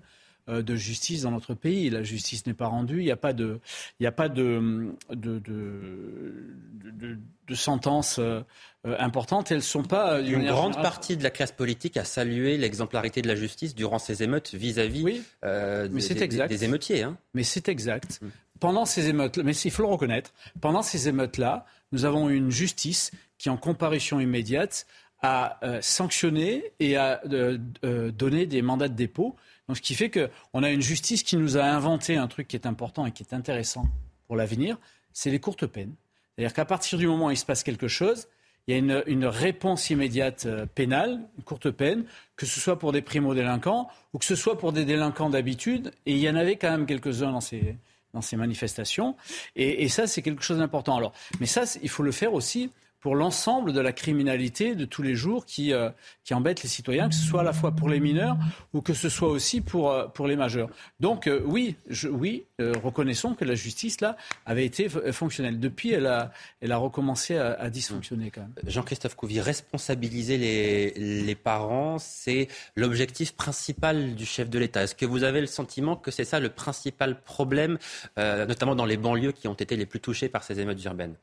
euh, 0.49 0.61
de 0.61 0.75
justice 0.75 1.23
dans 1.23 1.31
notre 1.31 1.53
pays. 1.55 1.89
La 1.89 2.03
justice 2.03 2.45
n'est 2.45 2.53
pas 2.53 2.67
rendue, 2.67 2.99
il 2.99 3.05
n'y 3.05 3.11
a 3.11 3.17
pas 3.17 3.33
de, 3.33 3.59
il 3.99 4.03
y 4.03 4.07
a 4.07 4.13
pas 4.13 4.29
de, 4.29 4.95
de, 5.09 5.39
de, 5.39 7.19
de 7.47 7.55
sentences 7.55 8.19
euh, 8.19 8.43
importantes. 8.85 9.51
Elles 9.51 9.61
sont 9.61 9.83
pas. 9.83 10.21
Une 10.21 10.45
grande 10.45 10.75
partie 10.75 11.17
de 11.17 11.23
la 11.23 11.31
classe 11.31 11.51
politique 11.51 11.97
a 11.97 12.05
salué 12.05 12.57
l'exemplarité 12.57 13.21
de 13.21 13.27
la 13.27 13.35
justice 13.35 13.75
durant 13.75 13.99
ces 13.99 14.23
émeutes 14.23 14.53
vis-à-vis 14.53 15.21
euh, 15.43 15.89
des, 15.89 16.63
émeutiers. 16.63 17.03
Hein. 17.03 17.17
Mais 17.33 17.43
c'est 17.43 17.67
exact. 17.67 18.19
Mm. 18.21 18.27
Pendant 18.61 18.85
ces 18.85 19.09
émeutes, 19.09 19.37
mais 19.39 19.53
il 19.53 19.71
faut 19.71 19.83
le 19.83 19.89
reconnaître, 19.89 20.33
pendant 20.61 20.81
ces 20.81 21.09
émeutes-là, 21.09 21.65
nous 21.91 22.05
avons 22.05 22.29
une 22.29 22.51
justice 22.51 23.11
qui, 23.37 23.49
en 23.49 23.57
comparution 23.57 24.19
immédiate, 24.19 24.87
a 25.21 25.59
sanctionné 25.81 26.63
et 26.79 26.97
a 26.97 27.21
donné 27.25 28.45
des 28.45 28.61
mandats 28.61 28.87
de 28.87 28.93
dépôt 28.93 29.35
donc, 29.67 29.77
ce 29.77 29.81
qui 29.81 29.95
fait 29.95 30.09
qu'on 30.09 30.63
a 30.63 30.69
une 30.69 30.81
justice 30.81 31.23
qui 31.23 31.35
nous 31.35 31.57
a 31.57 31.63
inventé 31.63 32.15
un 32.15 32.27
truc 32.27 32.47
qui 32.47 32.55
est 32.55 32.65
important 32.65 33.05
et 33.05 33.11
qui 33.11 33.23
est 33.23 33.33
intéressant 33.33 33.87
pour 34.27 34.35
l'avenir, 34.35 34.77
c'est 35.13 35.29
les 35.29 35.39
courtes 35.39 35.65
peines. 35.65 35.93
C'est-à-dire 36.35 36.53
qu'à 36.53 36.65
partir 36.65 36.97
du 36.97 37.07
moment 37.07 37.27
où 37.27 37.31
il 37.31 37.37
se 37.37 37.45
passe 37.45 37.63
quelque 37.63 37.87
chose, 37.87 38.27
il 38.67 38.75
y 38.75 38.91
a 38.91 39.07
une, 39.07 39.25
réponse 39.25 39.89
immédiate 39.89 40.45
euh, 40.45 40.65
pénale, 40.65 41.21
une 41.37 41.43
courte 41.43 41.71
peine, 41.71 42.03
que 42.35 42.45
ce 42.45 42.59
soit 42.59 42.77
pour 42.77 42.91
des 42.91 43.01
primo-délinquants 43.01 43.89
ou 44.13 44.17
que 44.17 44.25
ce 44.25 44.35
soit 44.35 44.57
pour 44.57 44.73
des 44.73 44.83
délinquants 44.83 45.29
d'habitude. 45.29 45.91
Et 46.05 46.13
il 46.13 46.19
y 46.19 46.29
en 46.29 46.35
avait 46.35 46.57
quand 46.57 46.71
même 46.71 46.85
quelques-uns 46.85 47.31
dans 47.31 47.41
ces, 47.41 47.77
dans 48.13 48.21
ces 48.21 48.35
manifestations. 48.35 49.15
Et, 49.55 49.83
et 49.83 49.89
ça, 49.89 50.05
c'est 50.05 50.21
quelque 50.21 50.43
chose 50.43 50.57
d'important. 50.57 50.97
Alors, 50.97 51.13
mais 51.39 51.45
ça, 51.45 51.63
il 51.81 51.89
faut 51.89 52.03
le 52.03 52.11
faire 52.11 52.33
aussi 52.33 52.69
pour 52.99 53.15
l'ensemble 53.15 53.73
de 53.73 53.79
la 53.79 53.93
criminalité 53.93 54.75
de 54.75 54.85
tous 54.85 55.01
les 55.01 55.15
jours 55.15 55.45
qui, 55.45 55.71
euh, 55.71 55.89
qui 56.23 56.33
embête 56.33 56.63
les 56.63 56.69
citoyens, 56.69 57.09
que 57.09 57.15
ce 57.15 57.23
soit 57.23 57.41
à 57.41 57.43
la 57.43 57.53
fois 57.53 57.71
pour 57.71 57.89
les 57.89 57.99
mineurs 57.99 58.37
ou 58.73 58.81
que 58.81 58.93
ce 58.93 59.07
soit 59.09 59.29
aussi 59.29 59.61
pour, 59.61 59.91
euh, 59.91 60.07
pour 60.07 60.27
les 60.27 60.35
majeurs. 60.35 60.69
Donc 60.99 61.27
euh, 61.27 61.41
oui, 61.45 61.75
je, 61.87 62.07
oui 62.07 62.45
reconnaissons 62.59 63.35
que 63.35 63.45
la 63.45 63.53
justice, 63.53 64.01
là, 64.01 64.17
avait 64.45 64.65
été 64.65 64.89
fonctionnelle. 65.11 65.59
Depuis, 65.59 65.91
elle 65.91 66.07
a, 66.07 66.31
elle 66.59 66.71
a 66.71 66.77
recommencé 66.77 67.37
à, 67.37 67.69
dysfonctionner 67.69 68.31
quand 68.31 68.41
même. 68.41 68.53
Jean-Christophe 68.65 69.15
Couvi, 69.15 69.39
responsabiliser 69.39 70.37
les, 70.37 70.91
les 71.23 71.35
parents, 71.35 71.99
c'est 71.99 72.47
l'objectif 72.75 73.35
principal 73.35 74.15
du 74.15 74.25
chef 74.25 74.49
de 74.49 74.57
l'État. 74.57 74.83
Est-ce 74.83 74.95
que 74.95 75.05
vous 75.05 75.23
avez 75.23 75.39
le 75.39 75.47
sentiment 75.47 75.95
que 75.95 76.09
c'est 76.09 76.25
ça 76.25 76.39
le 76.39 76.49
principal 76.49 77.21
problème, 77.21 77.77
notamment 78.17 78.75
dans 78.75 78.85
les 78.85 78.97
banlieues 78.97 79.33
qui 79.33 79.47
ont 79.47 79.53
été 79.53 79.75
les 79.75 79.85
plus 79.85 79.99
touchées 79.99 80.29
par 80.29 80.43
ces 80.43 80.59
émeutes 80.59 80.83
urbaines? 80.83 81.15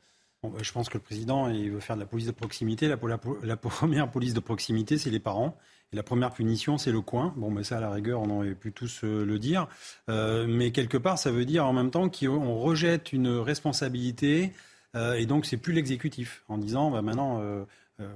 Je 0.61 0.71
pense 0.71 0.89
que 0.89 0.97
le 0.97 1.03
président, 1.03 1.49
veut 1.49 1.79
faire 1.79 1.95
de 1.95 2.01
la 2.01 2.07
police 2.07 2.27
de 2.27 2.31
proximité. 2.31 2.87
La, 2.87 3.57
première 3.57 4.11
police 4.11 4.33
de 4.33 4.39
proximité, 4.39 4.97
c'est 4.97 5.09
les 5.09 5.19
parents. 5.19 5.57
Et 5.93 5.95
la 5.95 6.03
première 6.03 6.31
punition, 6.31 6.77
c'est 6.77 6.91
le 6.91 7.01
coin. 7.01 7.33
Bon, 7.37 7.51
mais 7.51 7.63
ça, 7.63 7.77
à 7.77 7.81
la 7.81 7.91
rigueur, 7.91 8.21
on 8.21 8.29
aurait 8.29 8.55
pu 8.55 8.71
tous 8.71 9.03
euh, 9.03 9.23
le 9.23 9.37
dire. 9.39 9.67
Euh, 10.09 10.47
mais 10.47 10.71
quelque 10.71 10.97
part, 10.97 11.17
ça 11.17 11.31
veut 11.31 11.45
dire 11.45 11.65
en 11.65 11.73
même 11.73 11.91
temps 11.91 12.09
qu'on 12.09 12.55
rejette 12.55 13.13
une 13.13 13.29
responsabilité. 13.29 14.51
Euh, 14.95 15.13
et 15.13 15.25
donc, 15.25 15.45
c'est 15.45 15.57
plus 15.57 15.73
l'exécutif. 15.73 16.43
En 16.47 16.57
disant, 16.57 16.91
bah, 16.91 17.01
maintenant, 17.01 17.41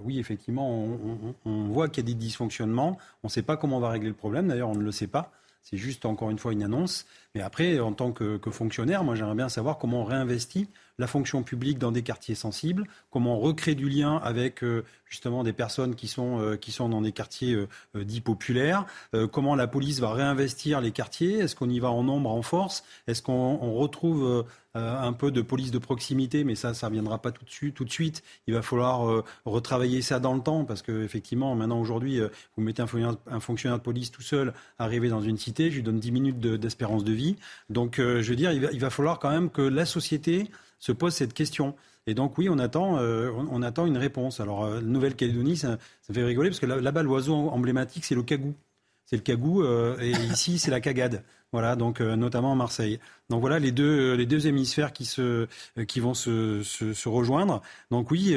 oui, 0.04 0.20
effectivement, 0.20 0.84
on, 1.46 1.68
voit 1.68 1.88
qu'il 1.90 2.04
y 2.04 2.08
a 2.08 2.12
des 2.12 2.20
dysfonctionnements. 2.20 2.98
On 3.24 3.28
ne 3.28 3.32
sait 3.32 3.44
pas 3.44 3.56
comment 3.56 3.78
on 3.78 3.82
va 3.82 3.90
régler 3.90 4.10
le 4.10 4.16
problème. 4.16 4.48
D'ailleurs, 4.48 4.70
on 4.70 4.76
ne 4.76 4.84
le 4.84 4.92
sait 4.92 5.08
pas. 5.08 5.32
C'est 5.62 5.78
juste, 5.78 6.06
encore 6.06 6.32
une 6.32 6.40
fois, 6.40 6.54
une 6.54 6.64
annonce. 6.64 7.06
Mais 7.36 7.42
après, 7.42 7.80
en 7.80 7.94
tant 7.94 8.12
que 8.12 8.40
fonctionnaire, 8.50 9.04
moi, 9.04 9.16
j'aimerais 9.16 9.36
bien 9.36 9.50
savoir 9.50 9.78
comment 9.78 10.02
on 10.02 10.06
réinvestit 10.06 10.70
la 11.00 11.08
fonction 11.08 11.42
publique 11.42 11.80
dans 11.80 11.92
des 11.92 12.04
quartiers 12.04 12.36
sensibles, 12.36 12.84
comment 13.10 13.42
on 13.42 13.54
du 13.76 13.90
lien 13.90 14.18
avec 14.18 14.64
euh, 14.64 14.84
justement 15.06 15.44
des 15.44 15.54
personnes 15.54 15.96
qui 15.96 16.08
sont, 16.08 16.40
euh, 16.40 16.56
qui 16.56 16.72
sont 16.72 16.90
dans 16.90 17.02
des 17.02 17.12
quartiers 17.12 17.56
euh, 17.56 18.04
dits 18.04 18.22
populaires, 18.22 18.86
comment 19.32 19.56
la 19.56 19.68
police 19.68 20.00
va 20.00 20.14
réinvestir 20.14 20.82
les 20.82 20.92
quartiers, 20.92 21.40
est-ce 21.40 21.56
qu'on 21.56 21.70
y 21.70 21.80
va 21.80 21.90
en 21.90 22.04
nombre, 22.04 22.30
en 22.30 22.42
force, 22.42 22.84
est-ce 23.08 23.22
qu'on 23.22 23.58
retrouve 23.74 24.46
un 24.76 25.14
peu 25.14 25.32
de 25.32 25.42
police 25.42 25.72
de 25.72 25.78
proximité, 25.80 26.44
mais 26.44 26.56
ça, 26.56 26.74
ça 26.74 26.90
ne 26.90 27.18
pas 27.18 27.32
tout 27.32 27.46
de, 27.46 27.50
suite, 27.50 27.76
tout 27.76 27.86
de 27.86 27.92
suite. 27.92 28.24
Il 28.48 28.54
va 28.54 28.62
falloir 28.62 29.24
retravailler 29.46 30.02
ça 30.02 30.20
dans 30.20 30.34
le 30.34 30.42
temps, 30.42 30.66
parce 30.66 30.82
qu'effectivement, 30.82 31.56
maintenant, 31.56 31.80
aujourd'hui, 31.80 32.20
vous 32.56 32.64
mettez 32.64 32.84
un, 32.84 33.40
fonctionnaire 33.40 33.78
de 33.78 33.84
police 33.84 34.12
tout 34.12 34.22
seul 34.22 34.54
arriver 34.78 35.10
dans 35.10 35.22
une 35.22 35.38
cité, 35.38 35.72
je 35.72 35.78
lui 35.78 35.84
donne 35.84 36.00
10 36.00 36.12
minutes 36.12 36.40
d'espérance 36.40 37.04
de, 37.04 37.14
vie. 37.14 37.36
Donc, 37.70 37.96
je 37.98 38.22
veux 38.22 38.36
dire, 38.36 38.52
il 38.52 38.62
va, 38.62 38.72
il 38.72 38.80
va 38.80 38.90
falloir 38.90 39.20
quand 39.20 39.32
même 39.32 39.50
que 39.50 39.62
la 39.62 39.86
société 39.86 40.50
se 40.80 40.92
pose 40.92 41.14
cette 41.14 41.34
question. 41.34 41.76
Et 42.08 42.14
donc 42.14 42.38
oui, 42.38 42.50
on 42.50 42.58
attend, 42.58 42.98
euh, 42.98 43.32
on, 43.32 43.62
attend 43.62 43.86
une 43.86 43.98
réponse. 43.98 44.40
Alors 44.40 44.66
euh, 44.66 44.82
Nouvelle-Calédonie, 44.82 45.58
ça, 45.58 45.78
ça, 46.02 46.14
fait 46.14 46.24
rigoler 46.24 46.50
parce 46.50 46.60
que 46.60 46.66
là-bas, 46.66 47.04
l'oiseau 47.04 47.36
emblématique, 47.36 48.06
c'est 48.06 48.16
le 48.16 48.24
cagou. 48.24 48.56
C'est 49.06 49.16
le 49.16 49.22
cagou, 49.22 49.64
euh, 49.64 49.98
et 50.00 50.12
ici, 50.32 50.60
c'est 50.60 50.72
la 50.72 50.82
cagade. 50.82 51.24
Voilà, 51.52 51.76
donc 51.76 52.00
notamment 52.00 52.52
à 52.52 52.56
Marseille. 52.56 53.00
Donc 53.32 53.42
voilà 53.42 53.58
les 53.58 53.72
deux, 53.72 54.14
les 54.14 54.28
deux 54.28 54.46
hémisphères 54.46 54.94
qui, 54.94 55.06
se, 55.06 55.48
qui 55.88 56.00
vont 56.00 56.14
se, 56.14 56.62
se, 56.62 56.94
se 56.94 57.10
rejoindre. 57.10 57.64
Donc 57.90 58.12
oui, 58.12 58.36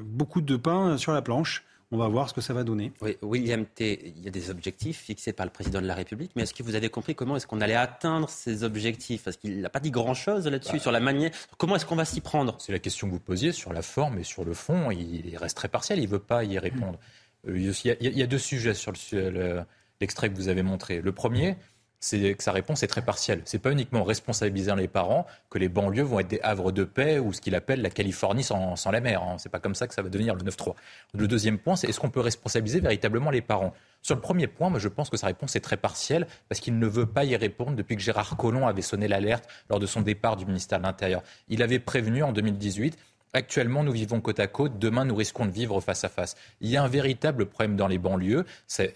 beaucoup 0.00 0.40
de 0.40 0.56
pain 0.56 0.96
sur 0.96 1.12
la 1.12 1.20
planche. 1.20 1.62
On 1.92 1.98
va 1.98 2.06
voir 2.06 2.28
ce 2.28 2.34
que 2.34 2.40
ça 2.40 2.54
va 2.54 2.62
donner. 2.62 2.92
Oui, 3.00 3.16
William 3.20 3.66
T., 3.66 4.12
il 4.16 4.24
y 4.24 4.28
a 4.28 4.30
des 4.30 4.50
objectifs 4.50 5.00
fixés 5.00 5.32
par 5.32 5.44
le 5.44 5.50
président 5.50 5.80
de 5.80 5.86
la 5.86 5.94
République, 5.94 6.30
mais 6.36 6.42
est-ce 6.42 6.54
que 6.54 6.62
vous 6.62 6.76
avez 6.76 6.88
compris 6.88 7.16
comment 7.16 7.36
est-ce 7.36 7.48
qu'on 7.48 7.60
allait 7.60 7.74
atteindre 7.74 8.28
ces 8.28 8.62
objectifs? 8.62 9.24
Parce 9.24 9.36
qu'il 9.36 9.60
n'a 9.60 9.70
pas 9.70 9.80
dit 9.80 9.90
grand-chose 9.90 10.46
là-dessus, 10.46 10.74
bah, 10.74 10.78
sur 10.78 10.92
la 10.92 11.00
manière. 11.00 11.32
Comment 11.58 11.74
est-ce 11.74 11.86
qu'on 11.86 11.96
va 11.96 12.04
s'y 12.04 12.20
prendre? 12.20 12.54
C'est 12.60 12.70
la 12.70 12.78
question 12.78 13.08
que 13.08 13.12
vous 13.12 13.20
posiez 13.20 13.50
sur 13.50 13.72
la 13.72 13.82
forme 13.82 14.20
et 14.20 14.24
sur 14.24 14.44
le 14.44 14.54
fond. 14.54 14.92
Il 14.92 15.36
reste 15.36 15.56
très 15.56 15.68
partiel, 15.68 15.98
il 15.98 16.04
ne 16.04 16.10
veut 16.10 16.20
pas 16.20 16.44
y 16.44 16.58
répondre. 16.60 16.98
Euh, 17.48 17.58
il 17.58 18.16
y, 18.16 18.22
a, 18.22 18.26
deux 18.26 18.38
sujets 18.38 18.74
sur 18.74 18.92
l'extrait 20.00 20.30
que 20.30 20.36
vous 20.36 20.48
avez 20.48 20.62
montré. 20.62 21.00
Le 21.00 21.12
premier, 21.12 21.56
c'est 22.00 22.34
que 22.34 22.42
sa 22.42 22.52
réponse 22.52 22.82
est 22.82 22.86
très 22.86 23.02
partielle. 23.02 23.42
C'est 23.44 23.58
pas 23.58 23.70
uniquement 23.70 24.02
responsabiliser 24.02 24.74
les 24.74 24.88
parents 24.88 25.26
que 25.50 25.58
les 25.58 25.68
banlieues 25.68 26.02
vont 26.02 26.18
être 26.20 26.28
des 26.28 26.40
havres 26.42 26.72
de 26.72 26.84
paix 26.84 27.18
ou 27.18 27.32
ce 27.34 27.42
qu'il 27.42 27.54
appelle 27.54 27.82
la 27.82 27.90
Californie 27.90 28.42
sans, 28.42 28.90
la 28.90 29.00
mer. 29.00 29.22
Hein. 29.22 29.36
C'est 29.38 29.50
pas 29.50 29.60
comme 29.60 29.74
ça 29.74 29.86
que 29.86 29.94
ça 29.94 30.00
va 30.00 30.08
devenir 30.08 30.34
le 30.34 30.42
9-3. 30.42 30.74
Le 31.14 31.28
deuxième 31.28 31.58
point, 31.58 31.76
c'est 31.76 31.88
est-ce 31.88 32.00
qu'on 32.00 32.10
peut 32.10 32.20
responsabiliser 32.20 32.80
véritablement 32.80 33.30
les 33.30 33.42
parents? 33.42 33.74
Sur 34.02 34.14
le 34.14 34.22
premier 34.22 34.46
point, 34.46 34.70
moi, 34.70 34.78
je 34.78 34.88
pense 34.88 35.10
que 35.10 35.18
sa 35.18 35.26
réponse 35.26 35.56
est 35.56 35.60
très 35.60 35.76
partielle 35.76 36.26
parce 36.48 36.60
qu'il 36.60 36.78
ne 36.78 36.86
veut 36.86 37.04
pas 37.04 37.24
y 37.24 37.36
répondre 37.36 37.76
depuis 37.76 37.96
que 37.96 38.02
Gérard 38.02 38.36
Collomb 38.38 38.66
avait 38.66 38.80
sonné 38.80 39.06
l'alerte 39.06 39.46
lors 39.68 39.78
de 39.78 39.86
son 39.86 40.00
départ 40.00 40.36
du 40.36 40.46
ministère 40.46 40.78
de 40.78 40.84
l'Intérieur. 40.84 41.22
Il 41.48 41.62
avait 41.62 41.80
prévenu 41.80 42.22
en 42.22 42.32
2018 42.32 42.96
Actuellement, 43.32 43.84
nous 43.84 43.92
vivons 43.92 44.20
côte 44.20 44.40
à 44.40 44.48
côte. 44.48 44.78
Demain, 44.78 45.04
nous 45.04 45.14
risquons 45.14 45.46
de 45.46 45.52
vivre 45.52 45.80
face 45.80 46.02
à 46.04 46.08
face. 46.08 46.36
Il 46.60 46.68
y 46.68 46.76
a 46.76 46.82
un 46.82 46.88
véritable 46.88 47.46
problème 47.46 47.76
dans 47.76 47.86
les 47.86 47.98
banlieues. 47.98 48.44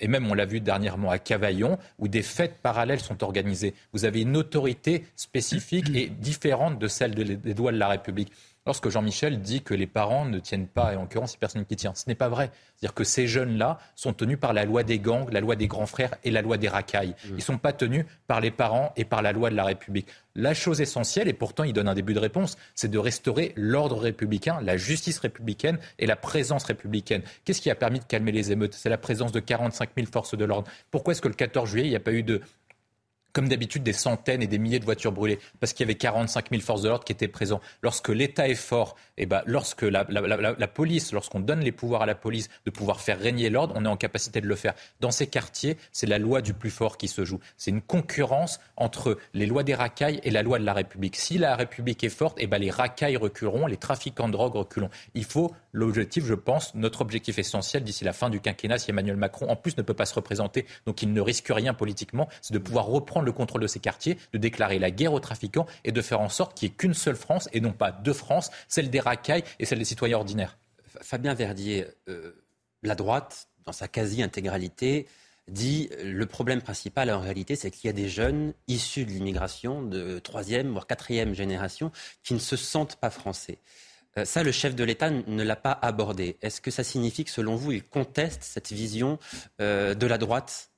Et 0.01 0.09
même, 0.09 0.28
on 0.28 0.35
l'a 0.35 0.45
vu 0.45 0.61
dernièrement 0.61 1.11
à 1.11 1.18
Cavaillon, 1.18 1.78
où 1.99 2.09
des 2.09 2.22
fêtes 2.22 2.59
parallèles 2.61 3.01
sont 3.01 3.22
organisées. 3.22 3.74
Vous 3.93 4.05
avez 4.05 4.22
une 4.22 4.37
autorité 4.37 5.05
spécifique 5.14 5.95
et 5.95 6.09
différente 6.09 6.78
de 6.78 6.89
celle 6.89 7.14
des 7.14 7.55
doigts 7.55 7.72
de 7.72 7.78
la 7.78 7.89
République 7.89 8.32
lorsque 8.66 8.88
Jean-Michel 8.88 9.40
dit 9.40 9.62
que 9.62 9.74
les 9.74 9.86
parents 9.86 10.24
ne 10.24 10.38
tiennent 10.38 10.66
pas, 10.66 10.92
et 10.92 10.96
en 10.96 11.02
l'occurrence, 11.02 11.36
personne 11.36 11.64
qui 11.64 11.76
tient. 11.76 11.94
Ce 11.94 12.04
n'est 12.08 12.14
pas 12.14 12.28
vrai. 12.28 12.50
C'est-à-dire 12.76 12.94
que 12.94 13.04
ces 13.04 13.26
jeunes-là 13.26 13.78
sont 13.94 14.12
tenus 14.12 14.38
par 14.38 14.52
la 14.52 14.64
loi 14.64 14.82
des 14.82 14.98
gangs, 14.98 15.30
la 15.30 15.40
loi 15.40 15.56
des 15.56 15.66
grands 15.66 15.86
frères 15.86 16.14
et 16.24 16.30
la 16.30 16.42
loi 16.42 16.56
des 16.56 16.68
racailles. 16.68 17.14
Ils 17.24 17.36
ne 17.36 17.40
sont 17.40 17.58
pas 17.58 17.72
tenus 17.72 18.04
par 18.26 18.40
les 18.40 18.50
parents 18.50 18.92
et 18.96 19.04
par 19.04 19.22
la 19.22 19.32
loi 19.32 19.50
de 19.50 19.56
la 19.56 19.64
République. 19.64 20.08
La 20.34 20.54
chose 20.54 20.80
essentielle, 20.80 21.28
et 21.28 21.32
pourtant 21.32 21.64
il 21.64 21.72
donne 21.72 21.88
un 21.88 21.94
début 21.94 22.14
de 22.14 22.18
réponse, 22.18 22.56
c'est 22.74 22.90
de 22.90 22.98
restaurer 22.98 23.52
l'ordre 23.56 23.98
républicain, 23.98 24.58
la 24.62 24.76
justice 24.76 25.18
républicaine 25.18 25.78
et 25.98 26.06
la 26.06 26.16
présence 26.16 26.64
républicaine. 26.64 27.22
Qu'est-ce 27.44 27.60
qui 27.60 27.70
a 27.70 27.74
permis 27.76 28.00
de 28.00 28.04
calmer 28.04 28.32
les 28.32 28.50
émeutes? 28.50 28.74
C'est 28.74 28.88
la 28.88 28.98
présence 28.98 29.30
de 29.30 29.40
45 29.40 29.90
000 29.96 30.08
forces 30.12 30.36
de 30.36 30.44
l'ordre. 30.44 30.70
Pourquoi 30.90 31.12
est-ce 31.12 31.22
que 31.22 31.28
le 31.28 31.34
14 31.34 31.70
juillet, 31.70 31.86
il 31.86 31.90
n'y 31.90 31.96
a 31.96 32.00
pas 32.00 32.12
eu 32.12 32.24
de 32.24 32.40
comme 33.35 33.49
d'habitude, 33.49 33.82
des 33.82 33.93
centaines 33.93 34.43
et 34.43 34.47
des 34.47 34.59
milliers 34.59 34.78
de 34.78 34.85
voitures 34.85 35.12
brûlées, 35.12 35.41
parce 35.61 35.74
qu'il 35.74 35.85
y 35.85 35.89
avait 35.89 35.97
45 35.97 36.51
000 36.51 36.62
forces 36.62 36.82
de 36.82 36.89
l'ordre 36.89 37.05
qui 37.05 37.12
étaient 37.12 37.28
présentes. 37.28 37.61
Lorsque 37.82 38.09
l'État 38.09 38.49
est 38.49 38.55
fort, 38.55 38.95
et 39.18 39.24
eh 39.24 39.26
ben, 39.26 39.43
lorsque 39.45 39.82
la, 39.82 40.05
police, 40.68 41.12
lorsqu'on 41.12 41.41
donne 41.41 41.61
les 41.61 41.72
pouvoirs 41.72 42.03
à 42.03 42.07
la 42.07 42.14
police 42.14 42.49
de 42.64 42.70
pouvoir 42.70 43.01
faire 43.01 43.18
régner 43.18 43.51
l'ordre, 43.51 43.74
on 43.76 43.85
est 43.85 43.89
en 43.89 43.97
capacité 43.97 44.41
de 44.41 44.47
le 44.47 44.55
faire. 44.55 44.74
Dans 45.01 45.11
ces 45.11 45.26
quartiers, 45.26 45.76
c'est 45.93 46.07
la 46.07 46.18
loi 46.18 46.43
du 46.43 46.55
plus 46.55 46.70
fort 46.70 46.97
qui 46.97 47.09
se 47.09 47.24
joue. 47.24 47.41
C'est 47.57 47.72
une 47.72 47.82
concurrence 47.82 48.61
entre 48.76 49.18
les 49.35 49.47
lois 49.47 49.64
des 49.64 49.74
racailles 49.74 50.20
et 50.22 50.30
la 50.30 50.43
loi 50.43 50.61
de 50.61 50.64
la 50.64 50.72
République. 50.72 51.16
Si 51.16 51.37
la 51.37 51.57
République 51.57 52.05
est 52.05 52.09
forte, 52.09 52.39
et 52.39 52.45
eh 52.45 52.47
ben, 52.47 52.59
les 52.59 52.70
racailles 52.70 53.16
reculeront, 53.16 53.66
les 53.66 53.76
trafiquants 53.76 54.28
de 54.28 54.32
drogue 54.32 54.55
reculeront. 54.55 54.91
Il 55.14 55.24
faut 55.24 55.53
l'objectif, 55.74 56.24
je 56.24 56.34
pense, 56.34 56.74
notre 56.74 57.02
objectif 57.02 57.38
essentiel 57.38 57.84
d'ici 57.84 58.04
la 58.04 58.14
fin 58.14 58.30
du 58.30 58.40
quinquennat, 58.40 58.78
si 58.78 58.90
Emmanuel 58.90 59.16
Macron, 59.16 59.48
en 59.48 59.56
plus, 59.56 59.76
ne 59.76 59.82
peut 59.82 59.92
pas 59.92 60.06
se 60.06 60.14
représenter, 60.14 60.64
donc 60.86 61.02
il 61.02 61.12
ne 61.12 61.20
risque 61.20 61.48
rien 61.50 61.74
politiquement, 61.74 62.28
c'est 62.40 62.54
de 62.54 62.58
pouvoir 62.58 62.86
reprendre 62.86 63.26
le 63.26 63.32
contrôle 63.32 63.60
de 63.60 63.66
ces 63.66 63.80
quartiers, 63.80 64.16
de 64.32 64.38
déclarer 64.38 64.78
la 64.78 64.90
guerre 64.90 65.12
aux 65.12 65.20
trafiquants 65.20 65.66
et 65.84 65.92
de 65.92 66.00
faire 66.00 66.20
en 66.20 66.28
sorte 66.28 66.56
qu'il 66.56 66.68
n'y 66.68 66.74
ait 66.74 66.76
qu'une 66.76 66.94
seule 66.94 67.16
France 67.16 67.48
et 67.52 67.60
non 67.60 67.72
pas 67.72 67.90
deux 67.90 68.12
France, 68.12 68.50
celle 68.68 68.88
des 68.88 69.00
racailles 69.00 69.44
et 69.58 69.66
celle 69.66 69.80
des 69.80 69.84
citoyens 69.84 70.18
ordinaires. 70.18 70.56
Fabien 71.02 71.34
Verdier, 71.34 71.86
euh, 72.08 72.32
la 72.82 72.94
droite, 72.94 73.48
dans 73.64 73.72
sa 73.72 73.88
quasi-intégralité, 73.88 75.08
dit 75.48 75.90
le 76.02 76.24
problème 76.26 76.62
principal 76.62 77.10
en 77.10 77.20
réalité, 77.20 77.56
c'est 77.56 77.70
qu'il 77.70 77.88
y 77.88 77.90
a 77.90 77.92
des 77.92 78.08
jeunes 78.08 78.54
issus 78.68 79.04
de 79.04 79.10
l'immigration 79.10 79.82
de 79.82 80.20
troisième, 80.20 80.70
voire 80.70 80.86
quatrième 80.86 81.34
génération 81.34 81.90
qui 82.22 82.34
ne 82.34 82.38
se 82.38 82.56
sentent 82.56 82.96
pas 82.96 83.10
français. 83.10 83.58
Euh, 84.18 84.24
ça, 84.24 84.42
le 84.42 84.52
chef 84.52 84.74
de 84.74 84.84
l'État 84.84 85.10
ne 85.10 85.42
l'a 85.42 85.56
pas 85.56 85.72
abordé. 85.72 86.36
Est-ce 86.40 86.60
que 86.60 86.70
ça 86.70 86.84
signifie 86.84 87.24
que, 87.24 87.30
selon 87.30 87.56
vous, 87.56 87.72
il 87.72 87.82
conteste 87.82 88.42
cette 88.42 88.72
vision 88.72 89.18
euh, 89.60 89.94
de 89.94 90.06
la 90.06 90.18
droite? 90.18 90.70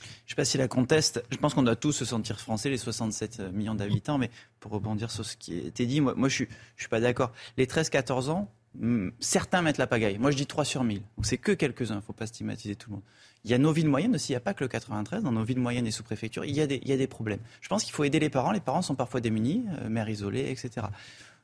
Je 0.00 0.04
ne 0.04 0.28
sais 0.28 0.34
pas 0.36 0.44
si 0.44 0.58
la 0.58 0.68
conteste. 0.68 1.24
Je 1.30 1.36
pense 1.38 1.54
qu'on 1.54 1.62
doit 1.62 1.76
tous 1.76 1.92
se 1.92 2.04
sentir 2.04 2.38
français, 2.38 2.68
les 2.68 2.78
67 2.78 3.40
millions 3.52 3.74
d'habitants. 3.74 4.18
Mais 4.18 4.30
pour 4.60 4.72
rebondir 4.72 5.10
sur 5.10 5.24
ce 5.24 5.36
qui 5.36 5.54
a 5.54 5.66
été 5.66 5.86
dit, 5.86 6.00
moi, 6.00 6.14
je 6.16 6.44
ne 6.44 6.48
suis, 6.76 6.88
pas 6.88 7.00
d'accord. 7.00 7.32
Les 7.56 7.66
13-14 7.66 8.28
ans, 8.28 8.52
hmm, 8.74 9.08
certains 9.18 9.62
mettent 9.62 9.78
la 9.78 9.86
pagaille. 9.88 10.18
Moi, 10.18 10.30
je 10.30 10.36
dis 10.36 10.46
3 10.46 10.64
sur 10.64 10.84
1000. 10.84 11.00
Donc, 11.16 11.26
c'est 11.26 11.38
que 11.38 11.52
quelques-uns. 11.52 11.94
Il 11.94 11.98
ne 11.98 12.02
faut 12.02 12.12
pas 12.12 12.26
stigmatiser 12.26 12.76
tout 12.76 12.90
le 12.90 12.96
monde. 12.96 13.04
Il 13.44 13.50
y 13.50 13.54
a 13.54 13.58
nos 13.58 13.72
villes 13.72 13.88
moyennes 13.88 14.14
aussi. 14.14 14.32
Il 14.32 14.34
n'y 14.34 14.38
a 14.38 14.40
pas 14.40 14.54
que 14.54 14.62
le 14.62 14.68
93. 14.68 15.22
Dans 15.22 15.32
nos 15.32 15.44
villes 15.44 15.58
moyennes 15.58 15.86
et 15.86 15.90
sous-préfectures, 15.90 16.44
il, 16.44 16.54
y 16.54 16.60
a 16.60 16.66
des, 16.66 17.06
problèmes. 17.06 17.40
Je 17.60 17.68
pense 17.68 17.82
qu'il 17.82 17.94
faut 17.94 18.04
aider 18.04 18.20
les 18.20 18.30
parents. 18.30 18.52
Les 18.52 18.60
parents 18.60 18.82
sont 18.82 18.94
parfois 18.94 19.20
démunis, 19.20 19.64
euh, 19.80 19.88
mères 19.88 20.08
isolées, 20.08 20.50
etc. 20.50 20.86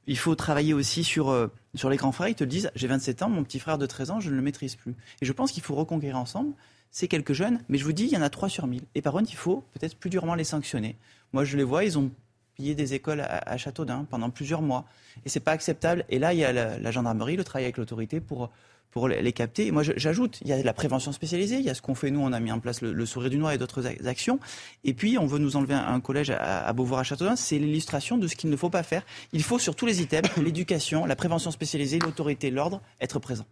Il 0.06 0.18
faut 0.18 0.34
travailler 0.34 0.74
aussi 0.74 1.04
sur, 1.04 1.30
euh, 1.30 1.48
sur 1.74 1.88
les 1.90 1.96
grands 1.96 2.12
frères. 2.12 2.28
Ils 2.28 2.34
te 2.34 2.44
disent, 2.44 2.70
j'ai 2.74 2.88
27 2.88 3.22
ans, 3.22 3.28
mon 3.28 3.44
petit 3.44 3.60
frère 3.60 3.78
de 3.78 3.86
13 3.86 4.10
ans, 4.10 4.20
je 4.20 4.30
ne 4.30 4.36
le 4.36 4.42
maîtrise 4.42 4.74
plus. 4.74 4.94
Et 5.20 5.26
je 5.26 5.32
pense 5.32 5.52
qu'il 5.52 5.62
faut 5.62 5.74
reconquérir 5.74 6.18
ensemble 6.18 6.54
c'est 6.92 7.08
quelques 7.08 7.32
jeunes, 7.32 7.60
mais 7.68 7.78
je 7.78 7.84
vous 7.84 7.92
dis, 7.92 8.04
il 8.04 8.12
y 8.12 8.16
en 8.18 8.22
a 8.22 8.28
3 8.28 8.50
sur 8.50 8.66
1000. 8.66 8.82
Et 8.94 9.00
par 9.00 9.14
contre, 9.14 9.30
il 9.32 9.36
faut 9.36 9.64
peut-être 9.72 9.96
plus 9.96 10.10
durement 10.10 10.34
les 10.34 10.44
sanctionner. 10.44 10.96
Moi, 11.32 11.44
je 11.44 11.56
les 11.56 11.64
vois, 11.64 11.84
ils 11.84 11.98
ont 11.98 12.10
piller 12.54 12.74
des 12.74 12.92
écoles 12.92 13.22
à, 13.22 13.56
Châteaudun 13.56 14.04
pendant 14.10 14.28
plusieurs 14.28 14.60
mois. 14.60 14.84
Et 15.24 15.30
c'est 15.30 15.40
pas 15.40 15.52
acceptable. 15.52 16.04
Et 16.10 16.18
là, 16.18 16.34
il 16.34 16.38
y 16.38 16.44
a 16.44 16.52
la, 16.52 16.90
gendarmerie, 16.90 17.36
le 17.36 17.44
travail 17.44 17.64
avec 17.64 17.78
l'autorité 17.78 18.20
pour 18.20 18.50
pour 18.92 19.08
les 19.08 19.32
capter. 19.32 19.70
Moi, 19.72 19.82
j'ajoute, 19.82 20.38
il 20.42 20.48
y 20.48 20.52
a 20.52 20.62
la 20.62 20.72
prévention 20.72 21.12
spécialisée, 21.12 21.56
il 21.56 21.64
y 21.64 21.70
a 21.70 21.74
ce 21.74 21.82
qu'on 21.82 21.94
fait 21.94 22.10
nous, 22.10 22.20
on 22.20 22.32
a 22.32 22.38
mis 22.38 22.52
en 22.52 22.60
place 22.60 22.82
le, 22.82 23.06
sourire 23.06 23.30
du 23.30 23.38
noir 23.38 23.52
et 23.52 23.58
d'autres 23.58 23.84
actions. 24.06 24.38
Et 24.84 24.94
puis, 24.94 25.18
on 25.18 25.26
veut 25.26 25.38
nous 25.38 25.56
enlever 25.56 25.74
un, 25.74 26.00
collège 26.00 26.30
à, 26.30 26.72
Beauvoir 26.72 27.00
à 27.00 27.02
Châteaudun. 27.02 27.34
C'est 27.34 27.58
l'illustration 27.58 28.18
de 28.18 28.28
ce 28.28 28.36
qu'il 28.36 28.50
ne 28.50 28.56
faut 28.56 28.70
pas 28.70 28.82
faire. 28.82 29.02
Il 29.32 29.42
faut 29.42 29.58
sur 29.58 29.74
tous 29.74 29.86
les 29.86 30.02
items, 30.02 30.30
l'éducation, 30.36 31.06
la 31.06 31.16
prévention 31.16 31.50
spécialisée, 31.50 31.98
l'autorité, 31.98 32.50
l'ordre, 32.50 32.80
être 33.00 33.18
présent. 33.18 33.46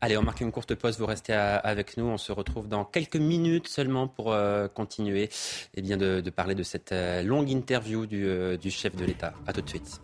Allez, 0.00 0.16
on 0.16 0.22
marque 0.22 0.40
une 0.40 0.52
courte 0.52 0.74
pause, 0.74 0.98
vous 0.98 1.06
restez 1.06 1.34
avec 1.34 1.96
nous. 1.96 2.06
On 2.06 2.18
se 2.18 2.32
retrouve 2.32 2.68
dans 2.68 2.84
quelques 2.84 3.16
minutes 3.16 3.68
seulement 3.68 4.08
pour 4.08 4.32
euh, 4.32 4.68
continuer 4.68 5.28
eh 5.74 5.82
bien, 5.82 5.96
de, 5.96 6.30
parler 6.30 6.54
de 6.54 6.62
cette 6.62 6.92
euh, 6.92 7.22
longue 7.22 7.50
interview 7.50 8.06
du, 8.06 8.26
euh, 8.26 8.56
du 8.56 8.70
chef 8.70 8.96
de 8.96 9.04
l'État. 9.04 9.34
A 9.46 9.52
tout 9.52 9.60
de 9.60 9.68
suite. 9.68 10.00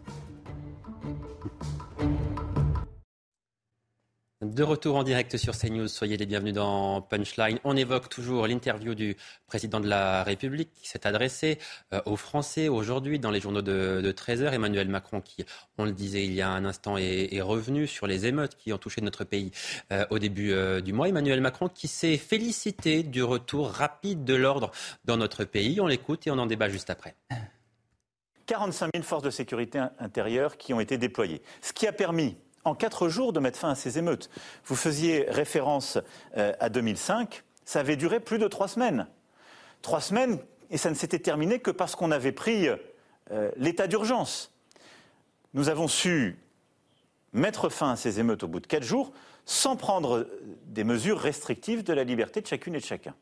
De 4.44 4.62
retour 4.62 4.96
en 4.96 5.04
direct 5.04 5.38
sur 5.38 5.56
CNews, 5.56 5.88
soyez 5.88 6.18
les 6.18 6.26
bienvenus 6.26 6.52
dans 6.52 7.00
Punchline. 7.00 7.58
On 7.64 7.74
évoque 7.78 8.10
toujours 8.10 8.46
l'interview 8.46 8.94
du 8.94 9.16
président 9.46 9.80
de 9.80 9.88
la 9.88 10.22
République 10.22 10.70
qui 10.74 10.86
s'est 10.86 11.06
adressé 11.06 11.58
euh, 11.94 12.02
aux 12.04 12.16
Français 12.16 12.68
aujourd'hui 12.68 13.18
dans 13.18 13.30
les 13.30 13.40
journaux 13.40 13.62
de, 13.62 14.14
13h. 14.14 14.52
Emmanuel 14.52 14.90
Macron, 14.90 15.22
qui, 15.22 15.46
on 15.78 15.86
le 15.86 15.92
disait 15.92 16.26
il 16.26 16.34
y 16.34 16.42
a 16.42 16.50
un 16.50 16.66
instant, 16.66 16.98
est, 16.98 17.40
revenu 17.40 17.86
sur 17.86 18.06
les 18.06 18.26
émeutes 18.26 18.56
qui 18.56 18.74
ont 18.74 18.78
touché 18.78 19.00
notre 19.00 19.24
pays 19.24 19.50
euh, 19.92 20.04
au 20.10 20.18
début 20.18 20.52
euh, 20.52 20.82
du 20.82 20.92
mois. 20.92 21.08
Emmanuel 21.08 21.40
Macron 21.40 21.70
qui 21.70 21.88
s'est 21.88 22.18
félicité 22.18 23.02
du 23.02 23.22
retour 23.22 23.70
rapide 23.70 24.24
de 24.24 24.34
l'ordre 24.34 24.72
dans 25.06 25.16
notre 25.16 25.44
pays. 25.44 25.80
On 25.80 25.86
l'écoute 25.86 26.26
et 26.26 26.30
on 26.30 26.38
en 26.38 26.46
débat 26.46 26.68
juste 26.68 26.90
après. 26.90 27.16
45 28.44 28.90
000 28.94 29.04
forces 29.04 29.22
de 29.22 29.30
sécurité 29.30 29.82
intérieure 29.98 30.58
qui 30.58 30.74
ont 30.74 30.80
été 30.80 30.98
déployées. 30.98 31.40
Ce 31.62 31.72
qui 31.72 31.86
a 31.86 31.92
permis 31.92 32.36
en 32.64 32.74
quatre 32.74 33.08
jours 33.08 33.32
de 33.32 33.40
mettre 33.40 33.58
fin 33.58 33.70
à 33.70 33.74
ces 33.74 33.98
émeutes. 33.98 34.30
Vous 34.64 34.76
faisiez 34.76 35.26
référence 35.28 35.98
euh, 36.36 36.52
à 36.60 36.68
2005, 36.68 37.44
ça 37.64 37.80
avait 37.80 37.96
duré 37.96 38.20
plus 38.20 38.38
de 38.38 38.48
trois 38.48 38.68
semaines. 38.68 39.06
Trois 39.82 40.00
semaines, 40.00 40.38
et 40.70 40.78
ça 40.78 40.90
ne 40.90 40.94
s'était 40.94 41.18
terminé 41.18 41.58
que 41.58 41.70
parce 41.70 41.94
qu'on 41.94 42.10
avait 42.10 42.32
pris 42.32 42.68
euh, 42.68 43.50
l'état 43.56 43.86
d'urgence. 43.86 44.52
Nous 45.52 45.68
avons 45.68 45.88
su 45.88 46.38
mettre 47.32 47.68
fin 47.68 47.92
à 47.92 47.96
ces 47.96 48.20
émeutes 48.20 48.42
au 48.42 48.48
bout 48.48 48.60
de 48.60 48.66
quatre 48.66 48.82
jours 48.82 49.12
sans 49.46 49.76
prendre 49.76 50.26
des 50.66 50.84
mesures 50.84 51.18
restrictives 51.18 51.84
de 51.84 51.92
la 51.92 52.04
liberté 52.04 52.40
de 52.40 52.46
chacune 52.46 52.74
et 52.74 52.80
de 52.80 52.84
chacun. 52.84 53.14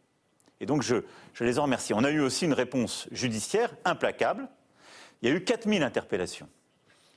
Et 0.61 0.67
donc 0.67 0.83
je, 0.83 0.97
je 1.35 1.43
les 1.43 1.59
en 1.59 1.65
remercie. 1.65 1.95
On 1.95 2.05
a 2.05 2.11
eu 2.11 2.21
aussi 2.21 2.45
une 2.45 2.53
réponse 2.53 3.09
judiciaire 3.11 3.75
implacable. 3.85 4.49
Il 5.21 5.29
y 5.29 5.33
a 5.33 5.35
eu 5.35 5.43
4000 5.43 5.83
interpellations. 5.83 6.49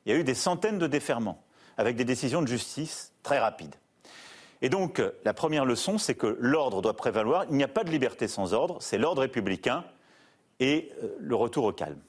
Il 0.05 0.11
y 0.11 0.15
a 0.15 0.19
eu 0.19 0.23
des 0.23 0.33
centaines 0.33 0.79
de 0.79 0.87
déferments 0.87 1.44
avec 1.77 1.95
des 1.95 2.05
décisions 2.05 2.41
de 2.41 2.47
justice 2.47 3.13
très 3.23 3.39
rapides. 3.39 3.75
Et 4.61 4.69
donc, 4.69 5.01
la 5.23 5.33
première 5.33 5.65
leçon, 5.65 5.97
c'est 5.97 6.15
que 6.15 6.37
l'ordre 6.39 6.81
doit 6.81 6.95
prévaloir. 6.95 7.45
Il 7.49 7.57
n'y 7.57 7.63
a 7.63 7.67
pas 7.67 7.83
de 7.83 7.91
liberté 7.91 8.27
sans 8.27 8.53
ordre, 8.53 8.77
c'est 8.79 8.97
l'ordre 8.97 9.21
républicain 9.21 9.83
et 10.59 10.91
euh, 11.03 11.15
le 11.19 11.35
retour 11.35 11.65
au 11.65 11.73
calme. 11.73 11.99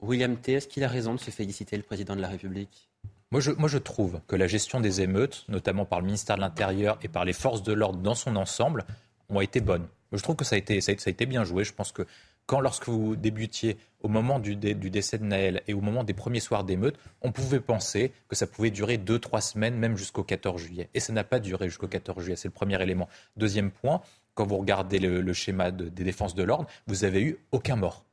William 0.00 0.36
T., 0.36 0.52
est-ce 0.52 0.68
qu'il 0.68 0.84
a 0.84 0.88
raison 0.88 1.14
de 1.14 1.20
se 1.20 1.30
féliciter 1.30 1.76
le 1.76 1.82
président 1.82 2.14
de 2.14 2.20
la 2.20 2.28
République? 2.28 2.90
Moi 3.30 3.40
je, 3.40 3.50
moi 3.52 3.68
je, 3.68 3.78
trouve 3.78 4.20
que 4.28 4.36
la 4.36 4.46
gestion 4.46 4.80
des 4.80 5.00
émeutes, 5.00 5.44
notamment 5.48 5.86
par 5.86 6.00
le 6.00 6.06
ministère 6.06 6.36
de 6.36 6.42
l'Intérieur 6.42 6.98
et 7.02 7.08
par 7.08 7.24
les 7.24 7.32
forces 7.32 7.62
de 7.62 7.72
l'ordre 7.72 7.98
dans 7.98 8.14
son 8.14 8.36
ensemble, 8.36 8.84
ont 9.28 9.40
été 9.40 9.60
bonnes. 9.60 9.88
Je 10.12 10.22
trouve 10.22 10.36
que 10.36 10.44
ça 10.44 10.54
a 10.54 10.58
été, 10.58 10.80
ça 10.80 10.92
a 10.92 11.10
été 11.10 11.26
bien 11.26 11.42
joué. 11.42 11.64
Je 11.64 11.72
pense 11.72 11.90
que 11.90 12.06
quand, 12.46 12.60
lorsque 12.60 12.88
vous 12.88 13.16
débutiez 13.16 13.76
au 14.02 14.08
moment 14.08 14.38
du, 14.38 14.54
décès 14.56 15.18
de 15.18 15.24
Naël 15.24 15.62
et 15.66 15.74
au 15.74 15.80
moment 15.80 16.04
des 16.04 16.12
premiers 16.12 16.40
soirs 16.40 16.64
d'émeute, 16.64 16.98
on 17.22 17.32
pouvait 17.32 17.60
penser 17.60 18.12
que 18.28 18.36
ça 18.36 18.46
pouvait 18.46 18.70
durer 18.70 18.98
deux, 18.98 19.18
trois 19.18 19.40
semaines, 19.40 19.76
même 19.76 19.96
jusqu'au 19.96 20.24
14 20.24 20.60
juillet. 20.60 20.90
Et 20.92 21.00
ça 21.00 21.12
n'a 21.12 21.24
pas 21.24 21.40
duré 21.40 21.68
jusqu'au 21.68 21.88
14 21.88 22.22
juillet. 22.22 22.36
C'est 22.36 22.48
le 22.48 22.52
premier 22.52 22.80
élément. 22.82 23.08
Deuxième 23.36 23.70
point, 23.70 24.02
quand 24.34 24.46
vous 24.46 24.58
regardez 24.58 24.98
le, 24.98 25.32
schéma 25.32 25.70
des 25.70 26.04
défenses 26.04 26.34
de 26.34 26.42
l'ordre, 26.42 26.68
vous 26.86 27.04
avez 27.04 27.22
eu 27.22 27.38
aucun 27.52 27.76
mort. 27.76 28.04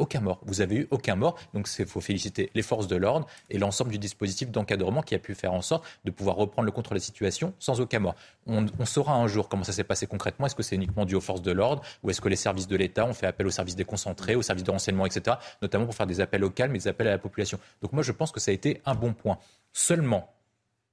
Aucun 0.00 0.20
mort. 0.20 0.40
Vous 0.46 0.62
avez 0.62 0.76
eu 0.76 0.88
aucun 0.90 1.14
mort. 1.14 1.36
Donc 1.52 1.68
il 1.78 1.84
faut 1.84 2.00
féliciter 2.00 2.50
les 2.54 2.62
forces 2.62 2.88
de 2.88 2.96
l'ordre 2.96 3.26
et 3.50 3.58
l'ensemble 3.58 3.90
du 3.90 3.98
dispositif 3.98 4.50
d'encadrement 4.50 5.02
qui 5.02 5.14
a 5.14 5.18
pu 5.18 5.34
faire 5.34 5.52
en 5.52 5.60
sorte 5.60 5.84
de 6.06 6.10
pouvoir 6.10 6.36
reprendre 6.36 6.64
le 6.64 6.72
contrôle 6.72 6.96
de 6.96 7.00
la 7.00 7.04
situation 7.04 7.52
sans 7.58 7.82
aucun 7.82 7.98
mort. 7.98 8.14
On, 8.46 8.66
saura 8.86 9.14
un 9.14 9.26
jour 9.26 9.50
comment 9.50 9.62
ça 9.62 9.72
s'est 9.72 9.84
passé 9.84 10.06
concrètement. 10.06 10.46
Est-ce 10.46 10.54
que 10.54 10.62
c'est 10.62 10.74
uniquement 10.74 11.04
dû 11.04 11.16
aux 11.16 11.20
forces 11.20 11.42
de 11.42 11.52
l'ordre 11.52 11.82
ou 12.02 12.08
est-ce 12.08 12.22
que 12.22 12.30
les 12.30 12.36
services 12.36 12.66
de 12.66 12.76
l'État 12.76 13.04
ont 13.04 13.12
fait 13.12 13.26
appel 13.26 13.46
aux 13.46 13.50
services 13.50 13.76
déconcentrés, 13.76 14.36
aux 14.36 14.42
services 14.42 14.64
de 14.64 14.70
renseignement, 14.70 15.04
etc., 15.04 15.36
notamment 15.60 15.84
pour 15.84 15.94
faire 15.94 16.06
des 16.06 16.22
appels 16.22 16.44
au 16.44 16.50
calme 16.50 16.74
et 16.74 16.78
des 16.78 16.88
appels 16.88 17.08
à 17.08 17.12
la 17.12 17.18
population? 17.18 17.58
Donc 17.82 17.92
moi 17.92 18.02
je 18.02 18.12
pense 18.12 18.32
que 18.32 18.40
ça 18.40 18.52
a 18.52 18.54
été 18.54 18.80
un 18.86 18.94
bon 18.94 19.12
point. 19.12 19.38
Seulement, 19.74 20.32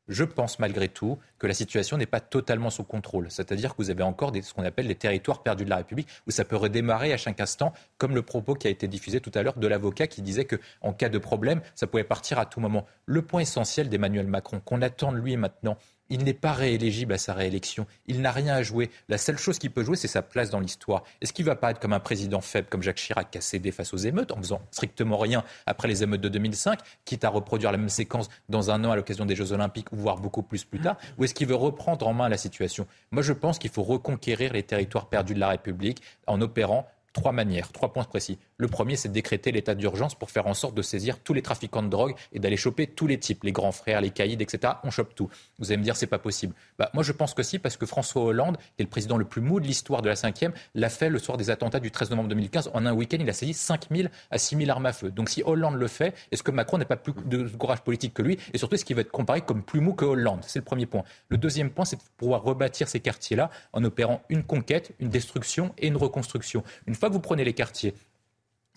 je 0.07 0.23
pense 0.23 0.59
malgré 0.59 0.87
tout 0.87 1.17
que 1.39 1.47
la 1.47 1.53
situation 1.53 1.97
n'est 1.97 2.05
pas 2.05 2.19
totalement 2.19 2.69
sous 2.69 2.83
contrôle. 2.83 3.29
C'est-à-dire 3.29 3.71
que 3.71 3.81
vous 3.81 3.89
avez 3.89 4.03
encore 4.03 4.31
ce 4.41 4.53
qu'on 4.53 4.63
appelle 4.63 4.87
les 4.87 4.95
territoires 4.95 5.43
perdus 5.43 5.65
de 5.65 5.69
la 5.69 5.77
République, 5.77 6.07
où 6.27 6.31
ça 6.31 6.45
peut 6.45 6.55
redémarrer 6.55 7.13
à 7.13 7.17
chaque 7.17 7.39
instant, 7.39 7.73
comme 7.97 8.15
le 8.15 8.21
propos 8.21 8.55
qui 8.55 8.67
a 8.67 8.69
été 8.69 8.87
diffusé 8.87 9.19
tout 9.19 9.31
à 9.35 9.43
l'heure 9.43 9.57
de 9.57 9.67
l'avocat 9.67 10.07
qui 10.07 10.21
disait 10.21 10.45
qu'en 10.45 10.93
cas 10.93 11.09
de 11.09 11.17
problème, 11.17 11.61
ça 11.75 11.87
pouvait 11.87 12.03
partir 12.03 12.39
à 12.39 12.45
tout 12.45 12.59
moment. 12.59 12.85
Le 13.05 13.21
point 13.21 13.41
essentiel 13.41 13.89
d'Emmanuel 13.89 14.27
Macron, 14.27 14.59
qu'on 14.59 14.81
attend 14.81 15.11
de 15.11 15.17
lui 15.17 15.37
maintenant, 15.37 15.77
il 16.09 16.23
n'est 16.23 16.33
pas 16.33 16.53
rééligible 16.53 17.13
à 17.13 17.17
sa 17.17 17.33
réélection. 17.33 17.85
Il 18.07 18.21
n'a 18.21 18.31
rien 18.31 18.55
à 18.55 18.63
jouer. 18.63 18.89
La 19.09 19.17
seule 19.17 19.37
chose 19.37 19.59
qu'il 19.59 19.71
peut 19.71 19.83
jouer, 19.83 19.95
c'est 19.95 20.07
sa 20.07 20.21
place 20.21 20.49
dans 20.49 20.59
l'histoire. 20.59 21.03
Est-ce 21.21 21.33
qu'il 21.33 21.45
ne 21.45 21.49
va 21.49 21.55
pas 21.55 21.71
être 21.71 21.79
comme 21.79 21.93
un 21.93 21.99
président 21.99 22.41
faible, 22.41 22.67
comme 22.69 22.81
Jacques 22.81 22.97
Chirac, 22.97 23.31
qui 23.31 23.37
a 23.37 23.41
cédé 23.41 23.71
face 23.71 23.93
aux 23.93 23.97
émeutes, 23.97 24.31
en 24.31 24.37
faisant 24.37 24.61
strictement 24.71 25.17
rien 25.17 25.43
après 25.65 25.87
les 25.87 26.03
émeutes 26.03 26.21
de 26.21 26.29
2005, 26.29 26.79
quitte 27.05 27.23
à 27.23 27.29
reproduire 27.29 27.71
la 27.71 27.77
même 27.77 27.89
séquence 27.89 28.29
dans 28.49 28.71
un 28.71 28.83
an 28.85 28.91
à 28.91 28.95
l'occasion 28.95 29.25
des 29.25 29.35
Jeux 29.35 29.51
Olympiques, 29.51 29.91
ou 29.91 29.97
voire 29.97 30.17
beaucoup 30.17 30.43
plus 30.43 30.63
plus 30.63 30.79
tard 30.79 30.97
Ou 31.17 31.23
est-ce 31.23 31.33
qu'il 31.33 31.47
veut 31.47 31.55
reprendre 31.55 32.07
en 32.07 32.13
main 32.13 32.29
la 32.29 32.37
situation? 32.37 32.87
Moi, 33.11 33.23
je 33.23 33.33
pense 33.33 33.59
qu'il 33.59 33.71
faut 33.71 33.83
reconquérir 33.83 34.53
les 34.53 34.63
territoires 34.63 35.09
perdus 35.09 35.33
de 35.33 35.39
la 35.39 35.49
République 35.49 36.01
en 36.25 36.41
opérant 36.41 36.87
trois 37.17 37.31
manières, 37.31 37.71
trois 37.71 37.91
points 37.91 38.03
précis. 38.03 38.37
Le 38.57 38.67
premier, 38.67 38.95
c'est 38.95 39.09
de 39.09 39.13
décréter 39.13 39.51
l'état 39.51 39.73
d'urgence 39.73 40.13
pour 40.13 40.29
faire 40.29 40.45
en 40.45 40.53
sorte 40.53 40.75
de 40.75 40.83
saisir 40.83 41.17
tous 41.19 41.33
les 41.33 41.41
trafiquants 41.41 41.81
de 41.81 41.89
drogue 41.89 42.13
et 42.31 42.39
d'aller 42.39 42.57
choper 42.57 42.85
tous 42.85 43.07
les 43.07 43.17
types, 43.17 43.43
les 43.43 43.51
grands 43.51 43.71
frères, 43.71 44.01
les 44.01 44.11
caïds, 44.11 44.37
etc. 44.39 44.73
On 44.83 44.91
chope 44.91 45.15
tout. 45.15 45.27
Vous 45.57 45.71
allez 45.71 45.77
me 45.77 45.83
dire, 45.83 45.95
c'est 45.95 46.05
pas 46.05 46.19
possible. 46.19 46.53
Bah, 46.77 46.91
moi, 46.93 47.01
je 47.01 47.11
pense 47.11 47.33
que 47.33 47.41
si, 47.41 47.57
parce 47.57 47.75
que 47.75 47.87
François 47.87 48.21
Hollande, 48.21 48.57
qui 48.57 48.81
est 48.81 48.83
le 48.83 48.89
président 48.89 49.17
le 49.17 49.25
plus 49.25 49.41
mou 49.41 49.59
de 49.59 49.65
l'histoire 49.65 50.03
de 50.03 50.09
la 50.09 50.13
5e, 50.13 50.51
l'a 50.75 50.89
fait 50.89 51.09
le 51.09 51.17
soir 51.17 51.37
des 51.37 51.49
attentats 51.49 51.79
du 51.79 51.89
13 51.89 52.11
novembre 52.11 52.29
2015. 52.29 52.69
En 52.75 52.85
un 52.85 52.93
week-end, 52.93 53.17
il 53.19 53.29
a 53.29 53.33
saisi 53.33 53.55
5 53.55 53.87
000 53.91 54.09
à 54.29 54.37
6 54.37 54.55
000 54.55 54.69
armes 54.69 54.85
à 54.85 54.93
feu. 54.93 55.09
Donc 55.09 55.29
si 55.29 55.41
Hollande 55.43 55.75
le 55.75 55.87
fait, 55.87 56.13
est-ce 56.31 56.43
que 56.43 56.51
Macron 56.51 56.77
n'a 56.77 56.85
pas 56.85 56.97
plus 56.97 57.13
de 57.25 57.47
courage 57.47 57.81
politique 57.81 58.13
que 58.13 58.21
lui? 58.21 58.37
Et 58.53 58.59
surtout, 58.59 58.75
est-ce 58.75 58.85
qu'il 58.85 58.95
va 58.95 59.01
être 59.01 59.11
comparé 59.11 59.41
comme 59.41 59.63
plus 59.63 59.81
mou 59.81 59.93
que 59.93 60.05
Hollande? 60.05 60.41
C'est 60.45 60.59
le 60.59 60.65
premier 60.65 60.85
point. 60.85 61.03
Le 61.29 61.37
deuxième 61.37 61.71
point, 61.71 61.85
c'est 61.85 61.95
de 61.95 62.03
pouvoir 62.15 62.43
rebâtir 62.43 62.87
ces 62.87 62.99
quartiers-là 62.99 63.49
en 63.73 63.83
opérant 63.83 64.21
une 64.29 64.43
conquête, 64.43 64.93
une 64.99 65.09
destruction 65.09 65.73
et 65.79 65.87
une 65.87 65.97
reconstruction. 65.97 66.63
Une 66.85 66.93
fois 66.93 67.06
vous 67.09 67.19
prenez 67.19 67.43
les 67.43 67.53
quartiers, 67.53 67.93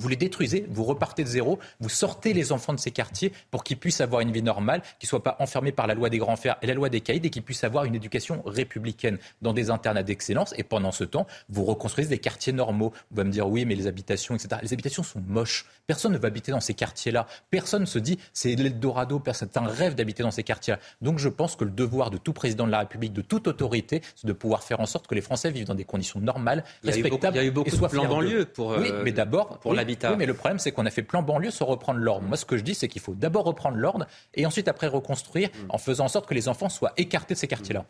vous 0.01 0.09
les 0.09 0.17
détruisez, 0.17 0.67
vous 0.71 0.85
repartez 0.85 1.23
de 1.23 1.29
zéro, 1.29 1.59
vous 1.79 1.91
sortez 1.91 2.33
les 2.33 2.53
enfants 2.53 2.73
de 2.73 2.81
ces 2.81 2.91
quartiers 2.91 3.33
pour 3.51 3.63
qu'ils 3.63 3.77
puissent 3.77 4.01
avoir 4.01 4.23
une 4.23 4.33
vie 4.33 4.43
normale, 4.43 4.81
qu'ils 4.99 5.07
ne 5.07 5.11
soient 5.11 5.23
pas 5.23 5.37
enfermés 5.39 5.73
par 5.73 5.87
la 5.87 5.95
loi 5.95 6.09
des 6.09 6.19
grands 6.19 6.37
fers 6.37 6.57
et 6.63 6.67
la 6.67 6.75
loi 6.75 6.89
des 6.89 7.03
caïds 7.03 7.21
et 7.23 7.31
qu'ils 7.31 7.43
puissent 7.43 7.65
avoir 7.65 7.85
une 7.85 7.95
éducation 7.95 8.43
républicaine 8.47 9.19
dans 9.43 9.53
des 9.53 9.71
internats 9.71 10.03
d'excellence. 10.03 10.55
Et 10.57 10.65
pendant 10.65 10.91
ce 10.91 11.05
temps, 11.05 11.27
vous 11.51 11.65
reconstruisez 11.65 12.09
des 12.09 12.19
quartiers 12.19 12.55
normaux. 12.55 12.93
Vous 13.11 13.21
allez 13.21 13.29
me 13.29 13.33
dire 13.33 13.47
oui, 13.47 13.67
mais 13.67 13.75
les 13.75 13.87
habitations, 13.87 14.35
etc. 14.35 14.57
Les 14.63 14.73
habitations 14.73 15.03
sont 15.03 15.21
moches. 15.21 15.67
Personne 15.87 16.13
ne 16.13 16.19
va 16.19 16.29
habiter 16.29 16.51
dans 16.51 16.61
ces 16.61 16.75
quartiers-là. 16.75 17.27
Personne 17.51 17.83
ne 17.83 17.87
se 17.87 17.99
dit 17.99 18.19
c'est 18.33 18.55
l'Eldorado, 18.55 19.23
c'est 19.35 19.57
un 19.59 19.67
rêve 19.67 19.95
d'habiter 19.95 20.23
dans 20.23 20.31
ces 20.31 20.45
quartiers-là. 20.45 20.81
Donc 21.03 21.19
je 21.19 21.29
pense 21.29 21.57
que 21.57 21.65
le 21.65 21.71
devoir 21.71 22.11
de 22.11 22.17
tout 22.17 22.33
président 22.33 22.67
de 22.67 22.71
la 22.73 22.79
République, 22.81 23.13
de 23.13 23.23
toute 23.23 23.47
autorité, 23.49 24.01
c'est 24.17 24.27
de 24.27 24.33
pouvoir 24.33 24.63
faire 24.63 24.81
en 24.81 24.87
sorte 24.87 25.07
que 25.07 25.15
les 25.15 25.21
Français 25.21 25.51
vivent 25.51 25.67
dans 25.67 25.75
des 25.75 25.85
conditions 25.85 26.21
normales, 26.21 26.65
respectables. 26.83 27.37
Il 27.37 27.41
y 27.41 27.45
a 27.45 27.47
eu 27.47 27.51
beaucoup, 27.51 27.71
de 27.71 27.87
plans 27.87 28.07
banlieue 28.07 28.47
pour, 28.47 28.77
oui, 28.79 28.91
mais 29.05 29.13
d'abord 29.13 29.59
pour 29.59 29.75
la 29.75 29.85
oui, 30.11 30.17
mais 30.19 30.27
le 30.27 30.35
problème, 30.35 30.59
c'est 30.59 30.73
qu'on 30.73 30.87
a 30.87 30.91
fait 30.91 31.03
plan 31.03 31.23
banlieue 31.23 31.51
sans 31.51 31.67
reprendre 31.67 32.01
l'ordre. 32.01 32.27
Moi, 32.27 32.37
ce 32.37 32.45
que 32.45 32.57
je 32.57 32.63
dis, 32.63 32.75
c'est 32.75 32.89
qu'il 32.89 33.01
faut 33.01 33.15
d'abord 33.15 33.45
reprendre 33.45 33.77
l'ordre 33.77 34.07
et 34.35 34.47
ensuite, 34.47 34.69
après, 34.69 34.87
reconstruire 34.87 35.49
en 35.69 35.79
faisant 35.79 36.05
en 36.05 36.09
sorte 36.09 36.27
que 36.27 36.35
les 36.35 36.49
enfants 36.49 36.69
soient 36.69 36.93
écartés 36.97 37.35
de 37.35 37.39
ces 37.39 37.49
quartiers-là. 37.49 37.85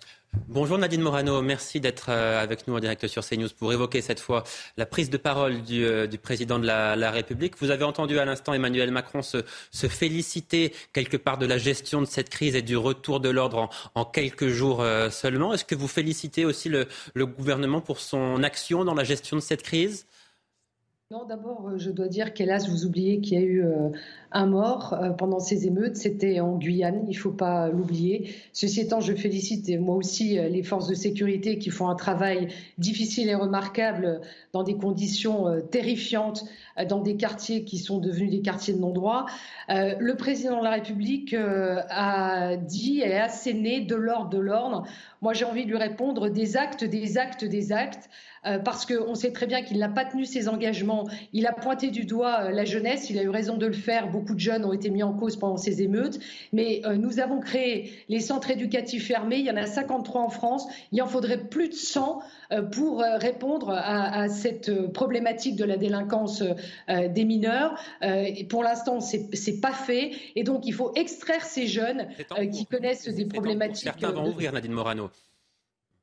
Bonjour 0.49 0.79
Nadine 0.79 1.01
Morano, 1.01 1.43
merci 1.43 1.81
d'être 1.81 2.07
euh, 2.09 2.41
avec 2.41 2.69
nous 2.69 2.77
en 2.77 2.81
direct 2.81 3.07
sur 3.09 3.25
CNews 3.25 3.49
pour 3.59 3.73
évoquer 3.73 4.01
cette 4.01 4.21
fois 4.21 4.45
la 4.77 4.87
prise 4.87 5.11
de 5.11 5.17
parole 5.17 5.63
du, 5.63 5.85
euh, 5.85 6.07
président 6.23 6.59
de 6.59 6.67
la, 6.67 7.11
République. 7.11 7.55
Vous 7.59 7.71
avez 7.71 7.85
entendu 7.85 8.19
à 8.19 8.25
l'instant 8.25 8.53
Emmanuel 8.53 8.91
Macron 8.93 9.23
se, 9.23 9.43
féliciter 9.73 10.73
quelque 10.93 11.17
part 11.17 11.39
de 11.39 11.47
la 11.47 11.59
gestion 11.59 12.01
de 12.01 12.07
cette 12.07 12.31
crise 12.31 12.55
et 12.55 12.63
du 12.63 12.77
retour 12.77 13.21
de 13.21 13.29
l'ordre 13.29 13.71
en, 13.95 14.05
quelques 14.05 14.49
jours 14.49 14.83
euh, 14.83 15.11
seulement. 15.11 15.53
Est-ce 15.53 15.65
que 15.65 15.75
vous 15.75 15.89
félicitez 15.89 16.45
aussi 16.45 16.69
le 16.69 17.27
gouvernement 17.27 17.81
pour 17.81 17.99
son 17.99 18.43
action 18.43 18.85
dans 18.85 18.95
la 18.95 19.05
gestion 19.05 19.37
de 19.37 19.43
cette 19.43 19.63
crise? 19.63 20.07
Non, 21.11 21.25
d'abord, 21.25 21.77
je 21.77 21.91
dois 21.91 22.07
dire 22.07 22.33
qu'hélas, 22.33 22.69
vous 22.69 22.87
oubliez 22.87 23.21
qu'il 23.21 23.35
y 23.35 23.43
a 23.43 23.45
eu 23.45 23.65
un 24.33 24.47
mort 24.47 24.93
euh, 24.93 25.11
pendant 25.11 25.41
ces 25.41 25.67
émeutes. 25.67 25.97
C'était 25.97 26.41
en 26.41 26.57
Guyane, 26.57 27.03
il 27.09 27.17
ne 27.17 27.21
faut 27.21 27.33
pas 27.33 27.69
l'oublier. 27.69 28.35
Ceci 28.53 28.81
étant, 28.81 29.01
je 29.01 29.13
félicite 29.15 29.69
moi 29.81 29.97
aussi 29.97 30.39
euh, 30.39 30.49
les 30.49 30.63
forces 30.63 30.89
de 30.89 30.95
sécurité 30.95 31.59
qui 31.59 31.71
font 31.71 31.89
un 31.89 31.95
travail 31.95 32.49
difficile 32.79 33.29
et 33.29 33.35
remarquable 33.35 34.21
dans 34.53 34.63
des 34.63 34.77
conditions 34.77 35.49
euh, 35.49 35.61
terrifiantes, 35.61 36.45
dans 36.89 37.01
des 37.01 37.17
quartiers 37.17 37.65
qui 37.65 37.79
sont 37.79 37.99
devenus 37.99 38.31
des 38.31 38.41
quartiers 38.41 38.73
de 38.73 38.79
non-droit. 38.79 39.27
Le 39.69 40.15
président 40.15 40.61
de 40.61 40.65
la 40.65 40.71
République 40.71 41.35
a 41.35 42.57
dit 42.57 43.01
et 43.01 43.19
asséné 43.19 43.81
de 43.81 43.95
l'ordre 43.95 44.31
de 44.31 44.39
l'ordre. 44.39 44.85
Moi, 45.21 45.35
j'ai 45.35 45.45
envie 45.45 45.65
de 45.67 45.71
lui 45.71 45.77
répondre 45.77 46.31
des 46.31 46.57
actes, 46.57 46.85
des 46.85 47.19
actes, 47.19 47.45
des 47.45 47.73
actes. 47.73 48.09
parce 48.65 48.87
qu'on 48.87 49.15
sait 49.15 49.33
très 49.33 49.47
bien 49.47 49.63
qu'il 49.63 49.79
n'a 49.79 49.91
pas 49.91 50.07
tenu 50.07 50.25
ses 50.25 50.49
engagements. 50.49 51.07
Il 51.35 51.47
a 51.47 51.53
pointé 51.53 51.91
du 51.91 52.05
doigt 52.05 52.51
la 52.51 52.65
jeunesse, 52.65 53.11
il 53.11 53.19
a 53.19 53.23
eu 53.23 53.29
raison 53.29 53.59
de 53.59 53.67
le 53.67 53.75
faire 53.75 54.11
de 54.35 54.41
jeunes 54.41 54.65
ont 54.65 54.73
été 54.73 54.91
mis 54.91 55.03
en 55.03 55.13
cause 55.13 55.37
pendant 55.37 55.57
ces 55.57 55.83
émeutes. 55.83 56.19
Mais 56.53 56.83
euh, 56.85 56.97
nous 56.97 57.21
avons 57.21 57.41
créé 57.41 57.93
les 58.09 58.21
centres 58.21 58.51
éducatifs 58.51 59.07
fermés. 59.07 59.39
Il 59.39 59.47
y 59.47 59.51
en 59.51 59.57
a 59.57 59.67
53 59.67 60.21
en 60.21 60.29
France. 60.29 60.67
Il 60.93 61.03
en 61.03 61.07
faudrait 61.07 61.49
plus 61.49 61.69
de 61.69 61.75
100 61.75 62.23
euh, 62.53 62.63
pour 62.63 63.03
euh, 63.03 63.17
répondre 63.17 63.71
à, 63.71 64.29
cette 64.29 64.93
problématique 64.93 65.57
de 65.57 65.65
la 65.65 65.77
délinquance 65.77 66.43
des 66.89 67.25
mineurs. 67.25 67.75
Et 68.03 68.45
pour 68.45 68.63
l'instant, 68.63 69.01
c'est 69.01 69.61
pas 69.61 69.73
fait. 69.73 70.13
Et 70.37 70.45
donc, 70.45 70.67
il 70.67 70.73
faut 70.73 70.93
extraire 70.95 71.45
ces 71.45 71.67
jeunes 71.67 72.09
qui 72.53 72.67
connaissent 72.67 73.09
des 73.09 73.25
problématiques. 73.27 73.85
Certains 73.85 74.13
vont 74.13 74.29
ouvrir, 74.29 74.53
Nadine 74.53 74.73
Morano. 74.73 75.11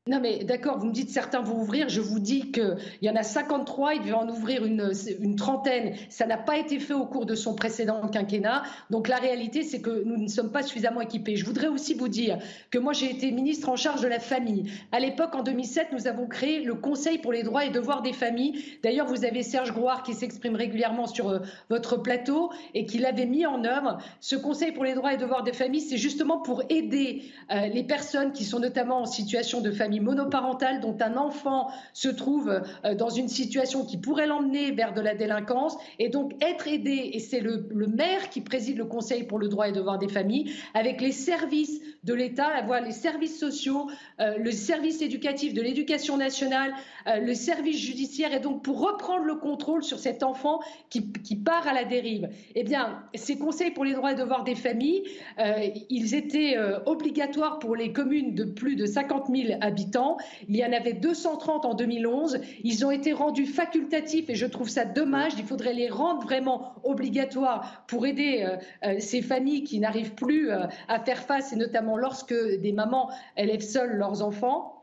Non, 0.07 0.19
mais 0.21 0.43
d'accord, 0.43 0.79
vous 0.79 0.87
me 0.87 0.93
dites 0.93 1.09
certains 1.09 1.41
vont 1.41 1.59
ouvrir. 1.59 1.89
Je 1.89 1.99
vous 1.99 2.19
dis 2.19 2.51
qu'il 2.51 2.77
y 3.01 3.09
en 3.09 3.15
a 3.15 3.23
53, 3.23 3.95
il 3.95 4.01
devait 4.01 4.13
en 4.13 4.29
ouvrir 4.29 4.63
une, 4.65 4.91
une 5.19 5.35
trentaine. 5.35 5.95
Ça 6.09 6.25
n'a 6.25 6.37
pas 6.37 6.57
été 6.57 6.79
fait 6.79 6.93
au 6.93 7.05
cours 7.05 7.25
de 7.25 7.35
son 7.35 7.55
précédent 7.55 8.07
quinquennat. 8.07 8.63
Donc 8.89 9.09
la 9.09 9.17
réalité, 9.17 9.63
c'est 9.63 9.81
que 9.81 10.03
nous 10.05 10.17
ne 10.17 10.27
sommes 10.27 10.51
pas 10.51 10.63
suffisamment 10.63 11.01
équipés. 11.01 11.35
Je 11.35 11.45
voudrais 11.45 11.67
aussi 11.67 11.93
vous 11.93 12.07
dire 12.07 12.37
que 12.71 12.79
moi, 12.79 12.93
j'ai 12.93 13.11
été 13.11 13.31
ministre 13.31 13.67
en 13.69 13.75
charge 13.75 14.01
de 14.01 14.07
la 14.07 14.19
famille. 14.19 14.71
À 14.91 14.99
l'époque, 14.99 15.35
en 15.35 15.43
2007, 15.43 15.89
nous 15.91 16.07
avons 16.07 16.27
créé 16.27 16.63
le 16.63 16.75
Conseil 16.75 17.17
pour 17.17 17.33
les 17.33 17.43
droits 17.43 17.65
et 17.65 17.69
devoirs 17.69 18.01
des 18.01 18.13
familles. 18.13 18.63
D'ailleurs, 18.83 19.07
vous 19.07 19.25
avez 19.25 19.43
Serge 19.43 19.73
Grouard 19.73 20.03
qui 20.03 20.13
s'exprime 20.13 20.55
régulièrement 20.55 21.07
sur 21.07 21.29
euh, 21.29 21.39
votre 21.69 21.97
plateau 21.97 22.51
et 22.73 22.85
qui 22.85 22.97
l'avait 22.97 23.25
mis 23.25 23.45
en 23.45 23.65
œuvre. 23.65 23.97
Ce 24.21 24.35
Conseil 24.37 24.71
pour 24.71 24.85
les 24.85 24.93
droits 24.93 25.13
et 25.13 25.17
devoirs 25.17 25.43
des 25.43 25.53
familles, 25.53 25.81
c'est 25.81 25.97
justement 25.97 26.39
pour 26.39 26.63
aider 26.69 27.23
euh, 27.51 27.67
les 27.67 27.83
personnes 27.83 28.31
qui 28.31 28.45
sont 28.45 28.59
notamment 28.59 29.01
en 29.01 29.05
situation 29.05 29.59
de 29.61 29.71
famille 29.71 29.96
monoparentale 29.99 30.79
dont 30.79 30.97
un 30.99 31.15
enfant 31.17 31.69
se 31.93 32.09
trouve 32.09 32.61
euh, 32.85 32.95
dans 32.95 33.09
une 33.09 33.27
situation 33.27 33.85
qui 33.85 33.97
pourrait 33.97 34.27
l'emmener 34.27 34.71
vers 34.71 34.93
de 34.93 35.01
la 35.01 35.15
délinquance 35.15 35.77
et 35.99 36.09
donc 36.09 36.33
être 36.43 36.67
aidé, 36.67 37.11
et 37.13 37.19
c'est 37.19 37.39
le, 37.39 37.67
maire 37.87 38.29
qui 38.29 38.41
préside 38.41 38.77
le 38.77 38.85
Conseil 38.85 39.23
pour 39.23 39.39
le 39.39 39.47
droit 39.47 39.69
et 39.69 39.71
devoir 39.71 39.97
des 39.97 40.07
familles, 40.07 40.53
avec 40.73 41.01
les 41.01 41.11
services 41.11 41.81
de 42.03 42.13
l'État, 42.13 42.47
avoir 42.47 42.81
les 42.81 42.91
services 42.91 43.39
sociaux, 43.39 43.89
euh, 44.19 44.37
le 44.37 44.51
service 44.51 45.01
éducatif 45.01 45.53
de 45.53 45.61
l'éducation 45.61 46.17
nationale, 46.17 46.73
euh, 47.07 47.19
le 47.19 47.33
service 47.33 47.79
judiciaire, 47.79 48.33
et 48.33 48.39
donc 48.39 48.63
pour 48.63 48.79
reprendre 48.79 49.23
le 49.23 49.35
contrôle 49.35 49.83
sur 49.83 49.99
cet 49.99 50.23
enfant 50.23 50.59
qui, 50.89 51.11
qui 51.11 51.35
part 51.35 51.67
à 51.67 51.73
la 51.73 51.85
dérive. 51.85 52.29
Eh 52.55 52.63
bien, 52.63 53.03
ces 53.15 53.37
conseils 53.37 53.71
pour 53.71 53.85
les 53.85 53.93
droits 53.93 54.11
et 54.11 54.15
devoirs 54.15 54.43
des 54.43 54.55
familles, 54.55 55.03
ils 55.89 56.15
étaient 56.15 56.57
obligatoires 56.85 57.59
pour 57.59 57.75
les 57.75 57.91
communes 57.93 58.35
de 58.35 58.43
plus 58.43 58.75
de 58.75 58.85
50 58.85 59.27
000 59.33 59.57
habitants 59.61 59.86
il 60.47 60.55
y 60.55 60.65
en 60.65 60.73
avait 60.73 60.93
230 60.93 61.65
en 61.65 61.73
2011. 61.73 62.39
Ils 62.63 62.85
ont 62.85 62.91
été 62.91 63.13
rendus 63.13 63.45
facultatifs 63.45 64.29
et 64.29 64.35
je 64.35 64.45
trouve 64.45 64.69
ça 64.69 64.85
dommage. 64.85 65.33
Il 65.37 65.45
faudrait 65.45 65.73
les 65.73 65.89
rendre 65.89 66.23
vraiment 66.23 66.75
obligatoires 66.83 67.83
pour 67.87 68.05
aider 68.05 68.45
euh, 68.45 68.57
euh, 68.87 68.99
ces 68.99 69.21
familles 69.21 69.63
qui 69.63 69.79
n'arrivent 69.79 70.15
plus 70.15 70.51
euh, 70.51 70.65
à 70.87 70.99
faire 70.99 71.19
face, 71.19 71.53
et 71.53 71.55
notamment 71.55 71.97
lorsque 71.97 72.33
des 72.33 72.71
mamans 72.71 73.09
élèvent 73.35 73.61
seules 73.61 73.95
leurs 73.95 74.21
enfants. 74.21 74.73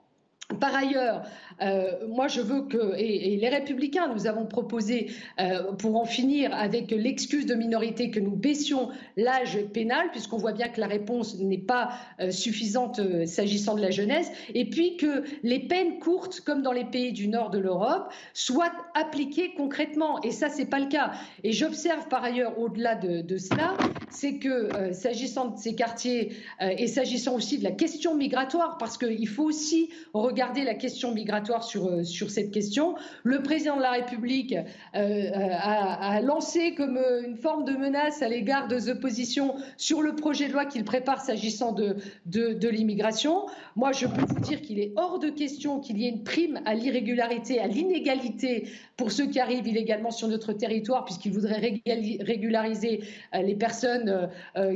Par 0.61 0.75
ailleurs, 0.75 1.23
euh, 1.63 2.07
moi 2.09 2.29
je 2.29 2.41
veux 2.41 2.63
que, 2.63 2.95
et, 2.99 3.37
les 3.37 3.49
républicains, 3.49 4.13
nous 4.13 4.27
avons 4.27 4.47
proposé 4.47 5.11
euh, 5.41 5.73
pour 5.75 5.97
en 5.97 6.05
finir 6.05 6.55
avec 6.55 6.91
l'excuse 6.91 7.47
de 7.47 7.55
minorité 7.55 8.11
que 8.11 8.21
nous 8.21 8.35
baissions 8.35 8.91
l'âge 9.17 9.59
pénal, 9.73 10.11
puisqu'on 10.11 10.37
voit 10.37 10.53
bien 10.53 10.69
que 10.69 10.81
la 10.81 10.87
réponse 10.87 11.39
n'est 11.39 11.59
pas 11.59 11.93
euh, 12.21 12.31
suffisante 12.31 13.01
s'agissant 13.27 13.75
de 13.75 13.81
la 13.81 13.91
jeunesse, 13.91 14.31
et 14.55 14.69
puis 14.69 14.97
que 14.97 15.25
les 15.43 15.61
peines 15.61 15.99
courtes, 15.99 16.41
comme 16.41 16.63
dans 16.63 16.73
les 16.73 16.85
pays 16.85 17.13
du 17.13 17.29
nord 17.29 17.51
de 17.51 17.59
l'Europe, 17.59 18.13
soient 18.33 18.73
appliquées 18.95 19.53
concrètement. 19.57 20.21
Et 20.23 20.31
ça, 20.31 20.49
c'est 20.49 20.67
pas 20.67 20.81
le 20.81 20.87
cas. 20.87 21.13
Et 21.43 21.53
j'observe 21.53 22.09
par 22.09 22.25
ailleurs, 22.25 22.59
au-delà 22.59 22.95
de, 22.95 23.21
de, 23.21 23.39
cela, 23.39 23.77
c'est 24.11 24.39
que 24.39 24.93
s'agissant 24.93 25.51
de 25.51 25.59
ces 25.59 25.75
quartiers 25.75 26.33
et 26.61 26.87
s'agissant 26.87 27.35
aussi 27.35 27.59
de 27.59 27.65
la 27.65 27.71
question 27.71 28.15
migratoire, 28.15 28.79
parce 28.79 28.99
qu'il 28.99 29.29
faut 29.29 29.45
aussi 29.45 29.91
regarder 30.13 30.65
la 30.65 30.75
question 30.75 31.13
migratoire 31.13 31.44
sur, 31.62 31.89
euh, 31.89 32.05
sur 32.05 32.31
cette 32.31 32.51
question. 32.51 32.95
Le 33.23 33.43
président 33.43 33.77
de 33.77 33.83
la 33.83 33.93
République 33.93 34.55
euh, 34.95 35.31
a, 35.35 36.21
lancé 36.21 36.75
comme 36.75 36.97
euh, 36.97 37.23
une 37.25 37.37
forme 37.37 37.65
de 37.65 37.73
menace 37.73 38.23
à 38.23 38.29
l'égard 38.29 38.69
des 38.69 38.89
oppositions 38.89 39.55
sur 39.77 40.03
le 40.03 40.15
projet 40.15 40.49
de 40.49 40.53
loi 40.53 40.65
qu'il 40.65 40.85
prépare 40.85 41.21
s'agissant 41.21 41.73
de, 41.73 41.97
de, 42.27 42.69
l'immigration. 42.69 43.47
Moi, 43.77 43.93
je 43.93 44.07
peux 44.07 44.25
vous 44.27 44.41
dire 44.41 44.61
qu'il 44.62 44.79
est 44.79 44.93
hors 44.97 45.19
de 45.19 45.29
question 45.29 45.81
qu'il 45.81 45.99
y 45.99 46.07
ait 46.07 46.11
une 46.11 46.25
prime 46.25 46.61
à 46.65 46.75
l'irrégularité, 46.75 47.61
à 47.61 47.66
l'inégalité 47.66 48.69
pour 48.97 49.12
ceux 49.12 49.27
qui 49.27 49.41
arrivent 49.41 49.66
illégalement 49.66 50.11
sur 50.11 50.29
notre 50.29 50.53
territoire, 50.53 51.05
puisqu'il 51.05 51.33
voudrait 51.33 51.81
régulariser 52.21 53.03
les 53.33 53.55
personnes 53.57 54.31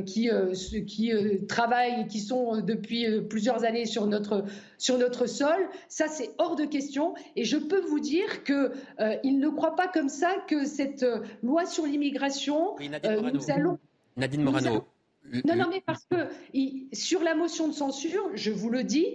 qui, 0.05 0.29
qui 0.87 1.11
travaillent 1.47 2.01
et 2.01 2.07
qui 2.07 2.19
sont 2.19 2.61
depuis 2.61 3.05
plusieurs 3.29 3.63
années 3.63 3.85
sur 3.85 4.07
notre, 4.07 4.45
sur 4.77 4.97
notre 4.97 5.27
sol. 5.27 5.69
Ça, 5.87 6.07
c'est 6.07 6.31
hors 6.37 6.55
de 6.55 6.65
question. 6.65 7.13
Et 7.35 7.43
je 7.43 7.57
peux 7.57 7.81
vous 7.81 7.99
dire 7.99 8.43
qu'il 8.43 8.71
euh, 8.99 9.15
ne 9.23 9.49
croit 9.49 9.75
pas 9.75 9.87
comme 9.87 10.09
ça 10.09 10.35
que 10.47 10.65
cette 10.65 11.03
euh, 11.03 11.19
loi 11.43 11.65
sur 11.65 11.85
l'immigration, 11.85 12.75
euh, 12.79 13.31
nous 13.31 13.51
allons... 13.51 13.77
Nadine 14.17 14.43
Morano. 14.43 14.85
Non, 15.45 15.55
non, 15.55 15.65
mais 15.69 15.81
parce 15.85 16.05
que 16.05 16.15
sur 16.91 17.21
la 17.21 17.35
motion 17.35 17.67
de 17.67 17.73
censure, 17.73 18.31
je 18.33 18.51
vous 18.51 18.69
le 18.69 18.83
dis, 18.83 19.05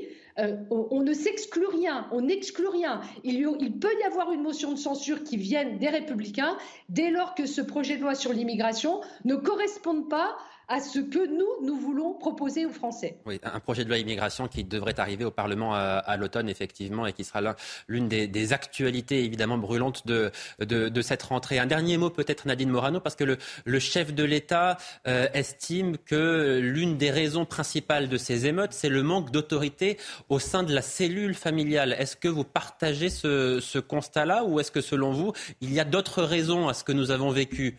on, 0.70 1.00
ne 1.02 1.12
s'exclut 1.12 1.66
rien, 1.66 2.08
on 2.12 2.22
n'exclut 2.22 2.68
rien. 2.68 3.00
Il, 3.22 3.34
il, 3.60 3.78
peut 3.78 3.92
y 4.00 4.04
avoir 4.04 4.32
une 4.32 4.42
motion 4.42 4.72
de 4.72 4.78
censure 4.78 5.22
qui 5.22 5.36
vienne 5.36 5.78
des 5.78 5.88
républicains 5.88 6.56
dès 6.88 7.10
lors 7.10 7.34
que 7.34 7.46
ce 7.46 7.60
projet 7.60 7.96
de 7.96 8.02
loi 8.02 8.14
sur 8.14 8.32
l'immigration 8.32 9.00
ne 9.24 9.36
corresponde 9.36 10.08
pas 10.08 10.36
à 10.68 10.80
ce 10.80 10.98
que 10.98 11.26
nous, 11.26 11.66
nous 11.66 11.78
voulons 11.78 12.14
proposer 12.14 12.64
aux 12.64 12.72
Français. 12.72 13.18
Oui, 13.26 13.40
un 13.42 13.60
projet 13.60 13.84
de 13.84 13.88
loi 13.88 13.98
immigration 13.98 14.48
qui 14.48 14.64
devrait 14.64 14.98
arriver 14.98 15.24
au 15.24 15.30
Parlement 15.30 15.74
à, 15.74 16.16
l'automne, 16.16 16.48
effectivement, 16.48 17.06
et 17.06 17.12
qui 17.12 17.24
sera 17.24 17.40
l'une 17.88 18.08
des, 18.08 18.52
actualités 18.52 19.24
évidemment 19.24 19.58
brûlantes 19.58 20.06
de, 20.06 20.30
de, 20.60 21.02
cette 21.02 21.22
rentrée. 21.22 21.58
Un 21.58 21.66
dernier 21.66 21.96
mot 21.96 22.10
peut-être, 22.10 22.46
Nadine 22.46 22.70
Morano, 22.70 23.00
parce 23.00 23.16
que 23.16 23.24
le, 23.24 23.38
le 23.64 23.78
chef 23.78 24.14
de 24.14 24.24
l'État 24.24 24.76
euh, 25.06 25.28
estime 25.34 25.98
que 25.98 26.60
l'une 26.62 26.96
des 26.96 27.10
raisons 27.10 27.44
principales 27.44 28.08
de 28.08 28.16
ces 28.16 28.46
émeutes, 28.46 28.72
c'est 28.72 28.88
le 28.88 29.02
manque 29.02 29.30
d'autorité 29.30 29.98
au 30.28 30.38
sein 30.38 30.62
de 30.62 30.74
la 30.74 30.82
cellule 30.82 31.34
familiale. 31.34 31.94
Est-ce 31.98 32.16
que 32.16 32.28
vous 32.28 32.44
partagez 32.44 33.10
ce, 33.10 33.60
ce 33.60 33.78
constat-là, 33.78 34.44
ou 34.44 34.60
est-ce 34.60 34.70
que 34.70 34.80
selon 34.80 35.12
vous, 35.12 35.32
il 35.60 35.72
y 35.72 35.80
a 35.80 35.84
d'autres 35.84 36.22
raisons 36.22 36.68
à 36.68 36.74
ce 36.74 36.84
que 36.84 36.92
nous 36.92 37.10
avons 37.10 37.30
vécu 37.30 37.78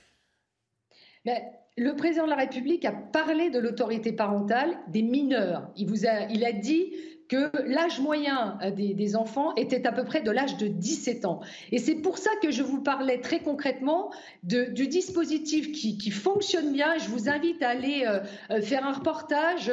Mais 1.25 1.43
le 1.77 1.95
président 1.95 2.23
de 2.25 2.29
la 2.29 2.37
République 2.37 2.85
a 2.85 2.91
parlé 2.91 3.49
de 3.49 3.59
l'autorité 3.59 4.13
parentale 4.13 4.77
des 4.87 5.01
mineurs. 5.01 5.69
Il, 5.75 5.87
vous 5.89 6.05
a, 6.05 6.21
il 6.29 6.45
a 6.45 6.53
dit 6.53 6.93
que 7.27 7.51
l'âge 7.65 7.99
moyen 7.99 8.57
euh, 8.61 8.71
des, 8.71 9.15
enfants 9.15 9.53
était 9.55 9.85
à 9.87 9.91
peu 9.91 10.03
près 10.03 10.21
de 10.21 10.31
l'âge 10.31 10.57
de 10.57 10.67
17 10.67 11.25
ans. 11.25 11.41
Et 11.71 11.77
c'est 11.77 11.95
pour 11.95 12.17
ça 12.17 12.29
que 12.41 12.51
je 12.51 12.63
vous 12.63 12.81
parlais 12.81 13.19
très 13.19 13.39
concrètement 13.39 14.11
du 14.43 14.87
dispositif 14.87 15.71
qui, 15.71 16.11
fonctionne 16.11 16.73
bien. 16.73 16.97
Je 16.97 17.09
vous 17.09 17.29
invite 17.29 17.61
à 17.61 17.69
aller 17.69 18.03
euh, 18.05 18.19
euh, 18.51 18.61
faire 18.61 18.85
un 18.85 18.93
reportage 18.93 19.71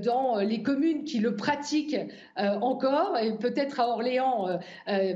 dans 0.00 0.38
les 0.38 0.62
communes 0.62 1.04
qui 1.04 1.18
le 1.18 1.36
pratiquent 1.36 1.96
encore, 2.36 3.18
et 3.18 3.36
peut-être 3.36 3.80
à 3.80 3.88
Orléans, 3.88 4.58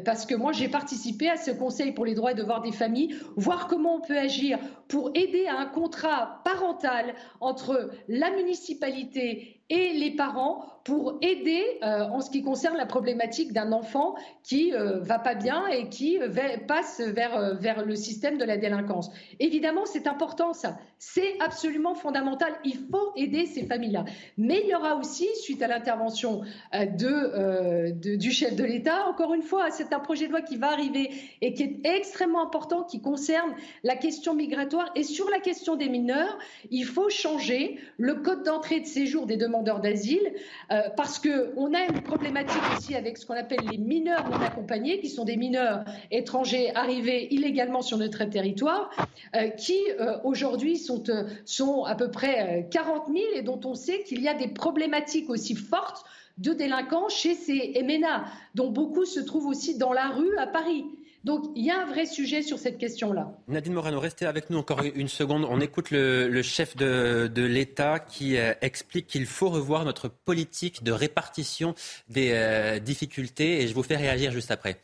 parce 0.04 0.26
que 0.26 0.34
moi 0.34 0.52
j'ai 0.52 0.68
participé 0.68 1.28
à 1.28 1.36
ce 1.36 1.50
Conseil 1.50 1.92
pour 1.92 2.04
les 2.04 2.14
droits 2.14 2.32
et 2.32 2.34
devoirs 2.34 2.62
des 2.62 2.72
familles, 2.72 3.14
voir 3.36 3.68
comment 3.68 3.96
on 3.96 4.00
peut 4.00 4.18
agir 4.18 4.58
pour 4.88 5.10
aider 5.14 5.46
à 5.46 5.58
un 5.58 5.66
contrat 5.66 6.40
parental 6.44 7.14
entre 7.40 7.90
la 8.08 8.30
municipalité 8.30 9.57
et 9.70 9.92
les 9.92 10.10
parents 10.10 10.64
pour 10.84 11.18
aider 11.20 11.62
euh, 11.82 12.04
en 12.04 12.20
ce 12.20 12.30
qui 12.30 12.42
concerne 12.42 12.76
la 12.76 12.86
problématique 12.86 13.52
d'un 13.52 13.72
enfant 13.72 14.14
qui 14.42 14.72
euh, 14.72 15.00
va 15.00 15.18
pas 15.18 15.34
bien 15.34 15.66
et 15.66 15.90
qui 15.90 16.18
euh, 16.18 16.28
passe 16.66 17.00
vers, 17.00 17.56
vers 17.56 17.84
le 17.84 17.94
système 17.94 18.38
de 18.38 18.44
la 18.44 18.56
délinquance. 18.56 19.10
Évidemment, 19.38 19.84
c'est 19.84 20.06
important 20.06 20.54
ça. 20.54 20.78
C'est 20.98 21.38
absolument 21.40 21.94
fondamental. 21.94 22.52
Il 22.64 22.78
faut 22.90 23.12
aider 23.16 23.46
ces 23.46 23.64
familles-là. 23.64 24.04
Mais 24.36 24.62
il 24.64 24.70
y 24.70 24.74
aura 24.74 24.96
aussi, 24.96 25.28
suite 25.40 25.62
à 25.62 25.68
l'intervention 25.68 26.42
de, 26.72 28.16
du 28.16 28.30
chef 28.30 28.56
de 28.56 28.64
l'État, 28.64 29.06
encore 29.08 29.34
une 29.34 29.42
fois, 29.42 29.70
c'est 29.70 29.92
un 29.92 30.00
projet 30.00 30.26
de 30.26 30.32
loi 30.32 30.42
qui 30.42 30.56
va 30.56 30.70
arriver 30.70 31.10
et 31.40 31.54
qui 31.54 31.62
est 31.62 31.80
extrêmement 31.84 32.42
important, 32.42 32.82
qui 32.82 33.00
concerne 33.00 33.54
la 33.84 33.96
question 33.96 34.34
migratoire. 34.34 34.90
Et 34.94 35.02
sur 35.02 35.28
la 35.30 35.38
question 35.38 35.76
des 35.76 35.88
mineurs, 35.88 36.38
il 36.70 36.84
faut 36.84 37.10
changer 37.10 37.78
le 37.96 38.16
code 38.16 38.42
d'entrée 38.44 38.80
de 38.80 38.86
séjour 38.86 39.26
des 39.26 39.36
demandeurs 39.36 39.80
d'asile. 39.80 40.32
Euh, 40.70 40.82
parce 40.96 41.18
qu'on 41.18 41.74
a 41.74 41.84
une 41.84 42.02
problématique 42.02 42.62
aussi 42.76 42.94
avec 42.94 43.18
ce 43.18 43.26
qu'on 43.26 43.34
appelle 43.34 43.60
les 43.70 43.78
mineurs 43.78 44.28
non 44.30 44.40
accompagnés, 44.40 45.00
qui 45.00 45.08
sont 45.08 45.24
des 45.24 45.36
mineurs 45.36 45.84
étrangers 46.10 46.74
arrivés 46.74 47.32
illégalement 47.32 47.82
sur 47.82 47.98
notre 47.98 48.24
territoire, 48.24 48.90
euh, 49.36 49.48
qui 49.48 49.78
euh, 50.00 50.18
aujourd'hui 50.24 50.76
sont, 50.88 51.04
sont 51.44 51.84
à 51.84 51.94
peu 51.94 52.10
près 52.10 52.66
40 52.70 53.06
000 53.06 53.18
et 53.34 53.42
dont 53.42 53.60
on 53.64 53.74
sait 53.74 54.02
qu'il 54.02 54.22
y 54.22 54.28
a 54.28 54.34
des 54.34 54.48
problématiques 54.48 55.30
aussi 55.30 55.54
fortes 55.54 56.04
de 56.38 56.52
délinquants 56.52 57.08
chez 57.08 57.34
ces 57.34 57.80
MNA, 57.82 58.24
dont 58.54 58.70
beaucoup 58.70 59.04
se 59.04 59.20
trouvent 59.20 59.46
aussi 59.46 59.76
dans 59.76 59.92
la 59.92 60.08
rue 60.08 60.36
à 60.38 60.46
Paris. 60.46 60.84
Donc 61.24 61.46
il 61.56 61.64
y 61.64 61.70
a 61.70 61.82
un 61.82 61.86
vrai 61.86 62.06
sujet 62.06 62.42
sur 62.42 62.58
cette 62.58 62.78
question-là. 62.78 63.32
Nadine 63.48 63.72
Morano, 63.72 63.98
restez 63.98 64.24
avec 64.24 64.50
nous 64.50 64.58
encore 64.58 64.82
une 64.82 65.08
seconde. 65.08 65.44
On 65.50 65.60
écoute 65.60 65.90
le, 65.90 66.42
chef 66.42 66.76
de, 66.76 67.30
l'État 67.36 67.98
qui 67.98 68.36
euh, 68.36 68.54
explique 68.62 69.08
qu'il 69.08 69.26
faut 69.26 69.50
revoir 69.50 69.84
notre 69.84 70.08
politique 70.08 70.84
de 70.84 70.92
répartition 70.92 71.74
des 72.08 72.30
euh, 72.32 72.78
difficultés 72.78 73.62
et 73.62 73.68
je 73.68 73.74
vous 73.74 73.82
fais 73.82 73.96
réagir 73.96 74.30
juste 74.30 74.52
après. 74.52 74.80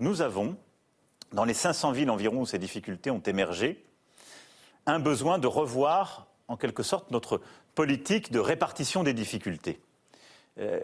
Nous 0.00 0.20
avons, 0.20 0.56
dans 1.32 1.44
les 1.44 1.54
500 1.54 1.92
villes 1.92 2.10
environ 2.10 2.40
où 2.42 2.46
ces 2.46 2.58
difficultés 2.58 3.10
ont 3.10 3.20
émergé, 3.20 3.82
un 4.86 4.98
besoin 4.98 5.38
de 5.38 5.46
revoir 5.46 6.26
en 6.48 6.56
quelque 6.56 6.82
sorte 6.82 7.10
notre 7.10 7.40
politique 7.74 8.32
de 8.32 8.38
répartition 8.38 9.02
des 9.02 9.14
difficultés. 9.14 9.80
Euh, 10.58 10.80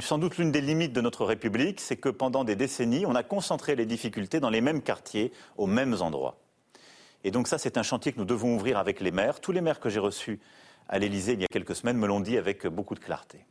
sans 0.00 0.18
doute 0.18 0.38
l'une 0.38 0.52
des 0.52 0.62
limites 0.62 0.92
de 0.92 1.00
notre 1.00 1.24
République, 1.24 1.80
c'est 1.80 1.96
que 1.96 2.08
pendant 2.08 2.44
des 2.44 2.56
décennies, 2.56 3.04
on 3.04 3.14
a 3.14 3.22
concentré 3.22 3.76
les 3.76 3.84
difficultés 3.84 4.40
dans 4.40 4.48
les 4.48 4.62
mêmes 4.62 4.80
quartiers, 4.80 5.32
aux 5.58 5.66
mêmes 5.66 5.96
endroits. 6.00 6.38
Et 7.24 7.30
donc 7.30 7.48
ça, 7.48 7.58
c'est 7.58 7.76
un 7.76 7.82
chantier 7.82 8.12
que 8.12 8.18
nous 8.18 8.24
devons 8.24 8.54
ouvrir 8.54 8.78
avec 8.78 9.00
les 9.00 9.10
maires. 9.10 9.40
Tous 9.40 9.52
les 9.52 9.60
maires 9.60 9.80
que 9.80 9.90
j'ai 9.90 10.00
reçus 10.00 10.40
à 10.88 10.98
l'Élysée 10.98 11.32
il 11.32 11.40
y 11.40 11.44
a 11.44 11.48
quelques 11.48 11.74
semaines 11.74 11.98
me 11.98 12.06
l'ont 12.06 12.20
dit 12.20 12.38
avec 12.38 12.66
beaucoup 12.66 12.94
de 12.94 13.00
clarté. 13.00 13.44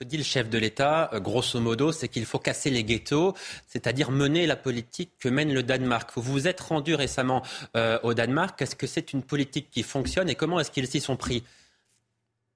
Que 0.00 0.06
dit 0.06 0.16
le 0.16 0.22
chef 0.22 0.48
de 0.48 0.56
l'État, 0.56 1.10
euh, 1.12 1.20
grosso 1.20 1.60
modo, 1.60 1.92
c'est 1.92 2.08
qu'il 2.08 2.24
faut 2.24 2.38
casser 2.38 2.70
les 2.70 2.84
ghettos, 2.84 3.34
c'est-à-dire 3.66 4.10
mener 4.10 4.46
la 4.46 4.56
politique 4.56 5.10
que 5.18 5.28
mène 5.28 5.52
le 5.52 5.62
Danemark. 5.62 6.10
Vous 6.14 6.22
vous 6.22 6.48
êtes 6.48 6.58
rendu 6.62 6.94
récemment 6.94 7.42
euh, 7.76 7.98
au 8.02 8.14
Danemark. 8.14 8.62
Est-ce 8.62 8.74
que 8.74 8.86
c'est 8.86 9.12
une 9.12 9.22
politique 9.22 9.68
qui 9.70 9.82
fonctionne 9.82 10.30
et 10.30 10.36
comment 10.36 10.58
est-ce 10.58 10.70
qu'ils 10.70 10.86
s'y 10.86 11.00
sont 11.00 11.16
pris? 11.16 11.44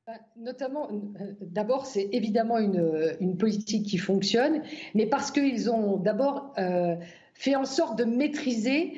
Bah, 0.06 0.14
notamment, 0.38 0.88
euh, 0.88 1.34
d'abord, 1.42 1.84
c'est 1.84 2.08
évidemment 2.12 2.56
une, 2.56 3.36
politique 3.36 3.88
qui 3.88 3.98
fonctionne, 3.98 4.62
mais 4.94 5.04
parce 5.04 5.30
qu'ils 5.30 5.68
ont 5.68 5.98
d'abord 5.98 6.54
fait 7.34 7.56
en 7.56 7.66
sorte 7.66 7.98
de 7.98 8.04
maîtriser 8.04 8.94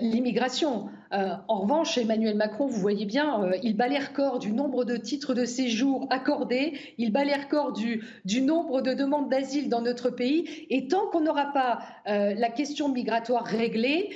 l'immigration. 0.00 0.88
Euh, 1.12 1.34
en 1.48 1.60
revanche, 1.60 1.96
Emmanuel 1.96 2.36
Macron, 2.36 2.66
vous 2.66 2.80
voyez 2.80 3.06
bien, 3.06 3.42
euh, 3.42 3.56
il 3.62 3.76
bat 3.76 3.88
les 3.88 3.98
records 3.98 4.38
du 4.38 4.52
nombre 4.52 4.84
de 4.84 4.96
titres 4.96 5.32
de 5.32 5.44
séjour 5.44 6.06
accordés, 6.10 6.74
il 6.98 7.12
bat 7.12 7.24
les 7.24 7.34
records 7.34 7.72
du, 7.72 8.04
du 8.24 8.42
nombre 8.42 8.82
de 8.82 8.92
demandes 8.92 9.30
d'asile 9.30 9.70
dans 9.70 9.80
notre 9.80 10.10
pays. 10.10 10.66
Et 10.68 10.88
tant 10.88 11.06
qu'on 11.06 11.20
n'aura 11.20 11.52
pas 11.52 11.78
la 12.06 12.48
question 12.48 12.88
migratoire 12.88 13.44
réglée, 13.44 14.10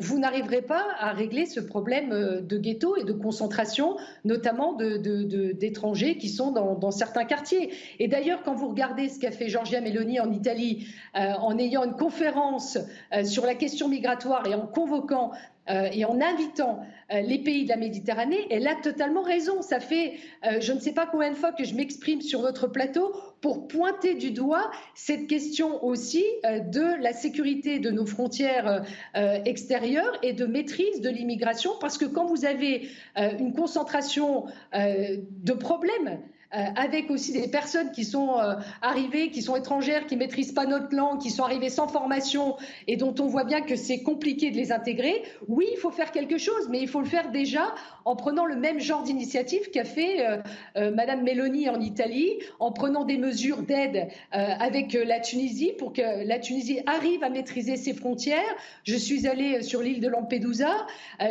vous 0.00 0.18
n'arriverez 0.18 0.62
pas 0.62 0.84
à 0.98 1.12
régler 1.12 1.46
ce 1.46 1.60
problème 1.60 2.40
de 2.42 2.58
ghetto 2.58 2.96
et 2.96 3.04
de 3.04 3.12
concentration, 3.12 3.96
notamment 4.24 4.74
d'étrangers 4.74 6.14
de, 6.14 6.18
qui 6.18 6.28
sont 6.28 6.50
dans, 6.50 6.74
dans, 6.74 6.90
certains 6.90 7.24
quartiers. 7.24 7.72
Et 7.98 8.08
d'ailleurs, 8.08 8.42
quand 8.42 8.54
vous 8.54 8.68
regardez 8.68 9.08
ce 9.08 9.20
qu'a 9.20 9.30
fait 9.30 9.48
Giorgia 9.48 9.80
Meloni 9.80 10.18
en 10.18 10.32
Italie, 10.32 10.88
en 11.14 11.56
ayant 11.58 11.84
une 11.84 11.96
conférence 11.96 12.78
sur 13.24 13.46
la 13.46 13.54
question 13.54 13.88
migratoire 13.88 14.46
et 14.46 14.54
en 14.54 14.66
convoquant 14.66 15.05
euh, 15.68 15.88
et 15.92 16.04
en 16.04 16.20
invitant 16.20 16.80
euh, 17.12 17.20
les 17.20 17.38
pays 17.38 17.64
de 17.64 17.70
la 17.70 17.76
Méditerranée, 17.76 18.46
elle 18.50 18.68
a 18.68 18.76
totalement 18.76 19.22
raison. 19.22 19.62
Ça 19.62 19.80
fait 19.80 20.14
euh, 20.44 20.60
je 20.60 20.72
ne 20.72 20.78
sais 20.78 20.92
pas 20.92 21.06
combien 21.06 21.30
de 21.30 21.36
fois 21.36 21.52
que 21.52 21.64
je 21.64 21.74
m'exprime 21.74 22.20
sur 22.20 22.40
votre 22.40 22.68
plateau 22.68 23.12
pour 23.40 23.66
pointer 23.66 24.14
du 24.14 24.30
doigt 24.30 24.70
cette 24.94 25.26
question 25.26 25.84
aussi 25.84 26.24
de 26.44 27.02
la 27.02 27.12
sécurité 27.12 27.78
de 27.78 27.90
nos 27.90 28.06
frontières 28.06 28.82
extérieures 29.44 30.18
et 30.22 30.32
de 30.32 30.46
maîtrise 30.46 31.00
de 31.00 31.10
l'immigration, 31.10 31.72
parce 31.80 31.98
que 31.98 32.06
quand 32.06 32.24
vous 32.24 32.44
avez 32.44 32.88
une 33.14 33.52
concentration 33.52 34.46
de 34.74 35.52
problèmes, 35.52 36.18
euh, 36.54 36.58
avec 36.76 37.10
aussi 37.10 37.32
des 37.32 37.48
personnes 37.48 37.90
qui 37.90 38.04
sont 38.04 38.38
euh, 38.38 38.54
arrivées, 38.80 39.30
qui 39.30 39.42
sont 39.42 39.56
étrangères, 39.56 40.06
qui 40.06 40.14
ne 40.14 40.20
maîtrisent 40.20 40.52
pas 40.52 40.64
notre 40.64 40.94
langue, 40.94 41.20
qui 41.20 41.30
sont 41.30 41.42
arrivées 41.42 41.70
sans 41.70 41.88
formation 41.88 42.56
et 42.86 42.96
dont 42.96 43.14
on 43.18 43.26
voit 43.26 43.42
bien 43.42 43.62
que 43.62 43.74
c'est 43.74 44.04
compliqué 44.04 44.52
de 44.52 44.56
les 44.56 44.70
intégrer, 44.70 45.24
oui, 45.48 45.66
il 45.72 45.78
faut 45.78 45.90
faire 45.90 46.12
quelque 46.12 46.38
chose, 46.38 46.68
mais 46.70 46.80
il 46.80 46.86
faut 46.86 47.00
le 47.00 47.06
faire 47.06 47.32
déjà 47.32 47.74
en 48.04 48.14
prenant 48.14 48.44
le 48.44 48.54
même 48.54 48.78
genre 48.78 49.02
d'initiative 49.02 49.70
qu'a 49.72 49.84
fait 49.84 50.24
euh, 50.76 50.92
Madame 50.92 51.24
Meloni 51.24 51.68
en 51.68 51.80
Italie, 51.80 52.38
en 52.60 52.70
prenant 52.70 53.04
des 53.04 53.18
mesures 53.18 53.62
d'aide 53.62 54.08
avec 54.30 54.92
la 54.92 55.18
Tunisie 55.18 55.72
pour 55.76 55.92
que 55.92 56.24
la 56.24 56.38
Tunisie 56.38 56.80
arrive 56.86 57.24
à 57.24 57.30
maîtriser 57.30 57.76
ses 57.76 57.94
frontières. 57.94 58.38
Je 58.84 58.94
suis 58.94 59.26
allée 59.26 59.62
sur 59.62 59.82
l'île 59.82 60.00
de 60.00 60.08
Lampedusa, 60.08 60.86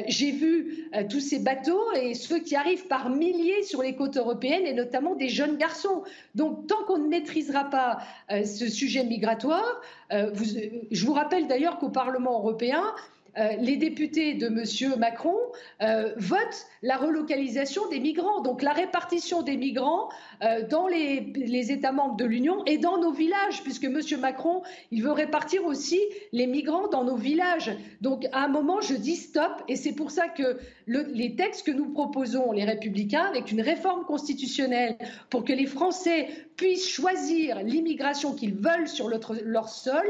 j'ai 0.07 0.31
vu 0.31 0.89
tous 1.09 1.21
ces 1.21 1.39
bateaux 1.39 1.93
et 1.93 2.13
ceux 2.13 2.39
qui 2.39 2.55
arrivent 2.55 2.87
par 2.87 3.09
milliers 3.09 3.63
sur 3.63 3.81
les 3.81 3.95
côtes 3.95 4.17
européennes 4.17 4.65
et 4.65 4.73
notamment 4.73 5.04
des 5.13 5.29
jeunes 5.29 5.57
garçons. 5.57 6.03
Donc 6.33 6.65
tant 6.65 6.83
qu'on 6.85 6.97
ne 6.97 7.07
maîtrisera 7.07 7.65
pas 7.65 7.99
euh, 8.31 8.43
ce 8.43 8.67
sujet 8.67 9.03
migratoire, 9.03 9.81
euh, 10.11 10.33
je 10.89 11.05
vous 11.05 11.13
rappelle 11.13 11.47
d'ailleurs 11.47 11.77
qu'au 11.77 11.89
Parlement 11.89 12.39
européen, 12.39 12.83
euh, 13.37 13.55
les 13.59 13.75
députés 13.75 14.33
de 14.33 14.47
M. 14.47 14.97
Macron 14.97 15.35
euh, 15.81 16.13
votent 16.17 16.67
la 16.81 16.95
relocalisation 16.95 17.87
des 17.89 17.99
migrants, 17.99 18.41
donc 18.41 18.61
la 18.61 18.71
répartition 18.71 19.41
des 19.41 19.57
migrants 19.57 20.09
euh, 20.41 20.65
dans 20.67 20.87
les, 20.87 21.71
États 21.71 21.91
membres 21.91 22.15
de 22.15 22.25
l'Union 22.25 22.63
et 22.65 22.77
dans 22.77 22.97
nos 22.97 23.11
villages, 23.11 23.61
puisque 23.63 23.85
M. 23.85 23.99
Macron, 24.19 24.61
il 24.91 25.03
veut 25.03 25.11
répartir 25.11 25.65
aussi 25.65 25.99
les 26.31 26.47
migrants 26.47 26.87
dans 26.87 27.03
nos 27.03 27.17
villages. 27.17 27.71
Donc 28.01 28.25
à 28.31 28.45
un 28.45 28.47
moment, 28.47 28.79
je 28.81 28.93
dis 28.93 29.15
stop, 29.15 29.63
et 29.67 29.75
c'est 29.75 29.93
pour 29.93 30.11
ça 30.11 30.27
que 30.29 30.57
les 30.87 31.35
textes 31.35 31.65
que 31.65 31.71
nous 31.71 31.89
proposons, 31.89 32.51
les 32.51 32.63
républicains, 32.63 33.25
avec 33.25 33.51
une 33.51 33.61
réforme 33.61 34.05
constitutionnelle 34.05 34.97
pour 35.29 35.43
que 35.43 35.53
les 35.53 35.65
Français 35.65 36.27
puissent 36.55 36.87
choisir 36.87 37.63
l'immigration 37.63 38.33
qu'ils 38.33 38.55
veulent 38.55 38.87
sur 38.87 39.09
leur 39.09 39.69
sol, 39.69 40.05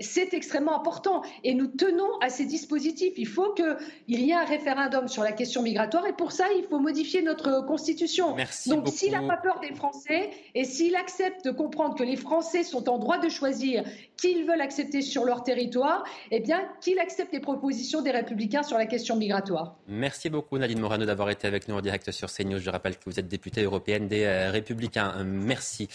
c'est 0.00 0.34
extrêmement 0.34 0.76
important 0.76 1.22
et 1.44 1.54
nous 1.54 1.66
tenons 1.66 2.18
à 2.20 2.28
ces 2.28 2.44
dispositifs. 2.44 3.14
Il 3.16 3.26
faut 3.26 3.54
qu'il 3.54 4.20
y 4.20 4.30
ait 4.30 4.34
un 4.34 4.44
référendum 4.44 5.08
sur 5.08 5.22
la 5.22 5.32
question 5.32 5.62
migratoire 5.62 6.06
et 6.06 6.12
pour 6.12 6.32
ça, 6.32 6.46
il 6.56 6.64
faut 6.64 6.78
modifier 6.78 7.22
notre 7.22 7.64
constitution. 7.66 8.36
Donc 8.66 8.88
s'il 8.88 9.12
n'a 9.12 9.22
pas 9.22 9.36
peur 9.36 9.60
des 9.60 9.74
Français 9.74 10.30
et 10.54 10.64
s'il 10.64 10.96
accepte 10.96 11.44
de 11.44 11.50
comprendre 11.50 11.94
que 11.94 12.02
les 12.02 12.16
Français 12.16 12.64
sont 12.64 12.88
en 12.88 12.98
droit 12.98 13.18
de 13.18 13.28
choisir 13.28 13.84
qu'ils 14.16 14.46
veulent 14.46 14.60
accepter 14.60 15.02
sur 15.02 15.24
leur 15.24 15.44
territoire, 15.44 16.04
eh 16.30 16.40
bien 16.40 16.60
qu'il 16.80 16.98
accepte 16.98 17.32
les 17.32 17.40
propositions 17.40 18.02
des 18.02 18.10
Républicains 18.10 18.62
sur 18.62 18.76
la 18.76 18.86
question 18.86 19.16
migratoire. 19.16 19.76
Merci 19.86 20.28
beaucoup 20.28 20.58
Nadine 20.58 20.80
Morano 20.80 21.06
d'avoir 21.06 21.30
été 21.30 21.46
avec 21.46 21.68
nous 21.68 21.76
en 21.76 21.80
direct 21.80 22.10
sur 22.10 22.30
CNews. 22.30 22.58
Je 22.58 22.70
rappelle 22.70 22.96
que 22.96 23.04
vous 23.06 23.20
êtes 23.20 23.28
députée 23.28 23.62
européenne 23.62 24.08
des 24.08 24.24
euh, 24.24 24.50
Républicains. 24.50 25.14
Euh, 25.18 25.24
merci. 25.24 25.88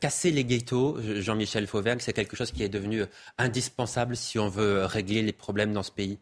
casser 0.00 0.30
les 0.30 0.44
ghettos, 0.44 0.98
Jean-Michel 1.00 1.66
Fauvergue, 1.66 2.00
c'est 2.00 2.12
quelque 2.12 2.36
chose 2.36 2.50
qui 2.50 2.62
est 2.62 2.68
devenu 2.68 3.02
indispensable 3.38 4.16
si 4.16 4.38
on 4.38 4.48
veut 4.48 4.84
régler 4.84 5.22
les 5.22 5.32
problèmes 5.32 5.72
dans 5.72 5.82
ce 5.82 5.92
pays 5.92 6.18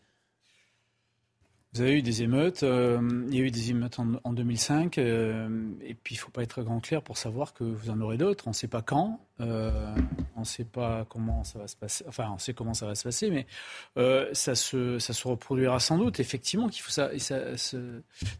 vous 1.75 1.83
avez 1.83 1.99
eu 1.99 2.03
des 2.03 2.23
émeutes, 2.23 2.63
euh, 2.63 2.99
il 3.29 3.35
y 3.37 3.43
a 3.43 3.45
eu 3.45 3.51
des 3.51 3.71
émeutes 3.71 3.99
en, 3.99 4.33
2005, 4.33 4.97
euh, 4.97 5.69
et 5.83 5.93
puis 5.93 6.15
il 6.15 6.19
ne 6.19 6.23
faut 6.23 6.31
pas 6.31 6.43
être 6.43 6.63
grand 6.63 6.81
clair 6.81 7.03
pour 7.03 7.19
savoir 7.19 7.53
que 7.53 7.63
vous 7.63 7.91
en 7.91 8.01
aurez 8.01 8.17
d'autres. 8.17 8.45
On 8.47 8.51
ne 8.51 8.55
sait 8.55 8.69
pas 8.69 8.81
quand, 8.81 9.21
euh, 9.41 9.95
on 10.37 10.41
ne 10.41 10.45
sait 10.47 10.65
pas 10.65 11.05
comment 11.11 11.45
ça 11.45 11.59
va 11.59 11.69
se 11.69 11.77
passer, 11.77 12.05
enfin 12.09 12.31
on 12.35 12.39
sait 12.39 12.55
comment 12.55 12.73
ça 12.73 12.87
va 12.87 12.95
se 12.95 13.05
passer, 13.05 13.31
mais 13.31 13.47
ça, 14.33 14.55
se, 14.55 14.99
ça 14.99 15.13
se 15.13 15.29
reproduira 15.29 15.79
sans 15.79 15.99
doute. 15.99 16.21
Effectivement 16.21 16.69
qu'il 16.69 16.83
faut 16.83 17.03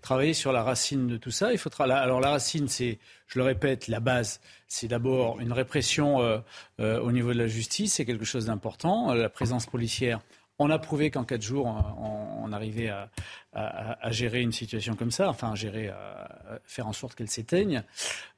travailler 0.01 0.33
sur 0.33 0.51
la 0.51 0.63
racine 0.63 1.07
de 1.07 1.19
tout 1.19 1.31
ça. 1.31 1.53
Il 1.53 1.59
faut 1.59 1.71
alors 1.81 2.21
la 2.21 2.31
racine, 2.31 2.67
c'est, 2.67 2.99
je 3.27 3.39
le 3.39 3.45
répète, 3.45 3.89
la 3.89 4.01
base, 4.01 4.41
c'est 4.69 4.89
d'abord 4.89 5.39
une 5.41 5.53
répression 5.53 6.43
au 6.79 7.13
niveau 7.13 7.35
de 7.35 7.39
la 7.39 7.47
justice, 7.47 7.95
c'est 7.95 8.07
quelque 8.07 8.25
chose 8.25 8.47
d'important. 8.47 9.13
La 9.13 9.29
présence 9.29 9.67
policière 9.67 10.21
On 10.59 10.71
a 10.71 10.79
prouvé 10.79 11.11
qu'en 11.11 11.25
quatre 11.25 11.43
jours, 11.43 11.67
on, 11.67 12.53
arrivait 12.53 12.89
à, 12.89 14.11
gérer 14.11 14.41
une 14.41 14.53
situation 14.53 14.97
comme 14.97 15.11
ça, 15.11 15.29
enfin, 15.29 15.53
à 15.53 15.55
gérer, 15.55 15.89
à 15.89 16.59
faire 16.65 16.87
en 16.87 16.93
sorte 16.93 17.15
qu'elle 17.15 17.29
s'éteigne. 17.29 17.83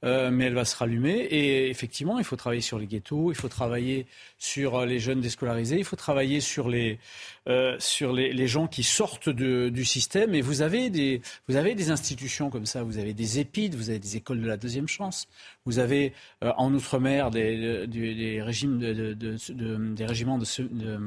Euh, 0.04 0.30
mais 0.30 0.46
elle 0.46 0.54
va 0.54 0.64
se 0.64 0.76
rallumer. 0.76 1.12
Et 1.12 1.70
effectivement, 1.70 2.18
il 2.18 2.24
faut 2.24 2.36
travailler 2.36 2.60
sur 2.60 2.78
les 2.78 2.86
ghettos, 2.86 3.30
il 3.30 3.34
faut 3.34 3.48
travailler 3.48 4.06
sur 4.38 4.84
les 4.84 4.98
jeunes 4.98 5.20
déscolarisés, 5.20 5.78
il 5.78 5.84
faut 5.84 5.96
travailler 5.96 6.40
sur 6.40 6.68
les, 6.68 6.98
euh, 7.48 7.74
sur 7.78 8.12
les, 8.12 8.46
gens 8.46 8.66
qui 8.66 8.82
sortent 8.82 9.30
du 9.30 9.84
système. 9.84 10.34
Et 10.34 10.42
vous 10.42 10.60
avez, 10.60 10.90
des, 10.90 11.22
institutions 11.90 12.50
comme 12.50 12.66
ça, 12.66 12.82
vous 12.82 12.98
avez 12.98 13.14
des 13.14 13.38
épides, 13.38 13.74
vous 13.74 13.88
avez 13.88 13.98
des 13.98 14.16
écoles 14.16 14.42
de 14.42 14.46
la 14.46 14.58
deuxième 14.58 14.88
chance, 14.88 15.26
vous 15.64 15.78
avez 15.78 16.12
euh, 16.44 16.52
en 16.58 16.74
Outre-mer 16.74 17.30
des, 17.30 18.40
régimes 18.42 18.78
de, 18.78 20.04
régiments 20.04 20.38
de, 20.38 20.44
euh, 20.84 20.98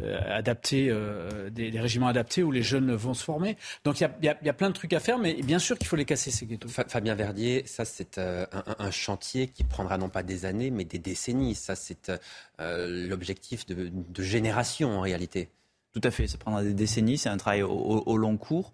adaptés, 0.00 0.88
euh, 0.90 1.50
des, 1.50 1.70
régiments 1.78 2.08
adaptés 2.08 2.42
où 2.42 2.50
les 2.50 2.62
jeunes 2.62 2.92
vont 2.94 3.14
se 3.14 3.22
former. 3.22 3.56
Donc 3.84 4.00
il 4.00 4.10
y, 4.22 4.26
y 4.26 4.48
a, 4.48 4.52
plein 4.52 4.68
de 4.68 4.74
trucs 4.74 4.92
à 4.92 5.00
faire, 5.00 5.18
mais 5.18 5.34
bien 5.42 5.58
sûr 5.58 5.78
qu'il 5.78 5.86
faut 5.86 5.96
les 5.96 6.04
casser 6.04 6.30
ces 6.30 6.46
ghettos. 6.46 6.68
Fabien 6.68 7.14
Verdier, 7.14 7.62
ça 7.66 7.84
c'est 7.84 8.18
un, 8.18 8.46
un, 8.78 8.90
chantier 8.90 9.48
qui 9.48 9.64
prendra 9.64 9.98
non 9.98 10.08
pas 10.08 10.22
des 10.22 10.44
années, 10.44 10.70
mais 10.70 10.84
des 10.84 10.98
décennies. 10.98 11.54
Ça 11.54 11.74
c'est 11.76 12.10
l'objectif 12.58 13.66
de, 13.66 13.90
de 13.92 14.22
génération 14.22 14.90
en 14.90 15.00
réalité. 15.00 15.50
Tout 15.92 16.00
à 16.04 16.10
fait, 16.10 16.26
ça 16.26 16.38
prendra 16.38 16.62
des 16.62 16.74
décennies, 16.74 17.18
c'est 17.18 17.28
un 17.28 17.36
travail 17.36 17.62
au 17.62 18.16
long 18.16 18.38
cours. 18.38 18.72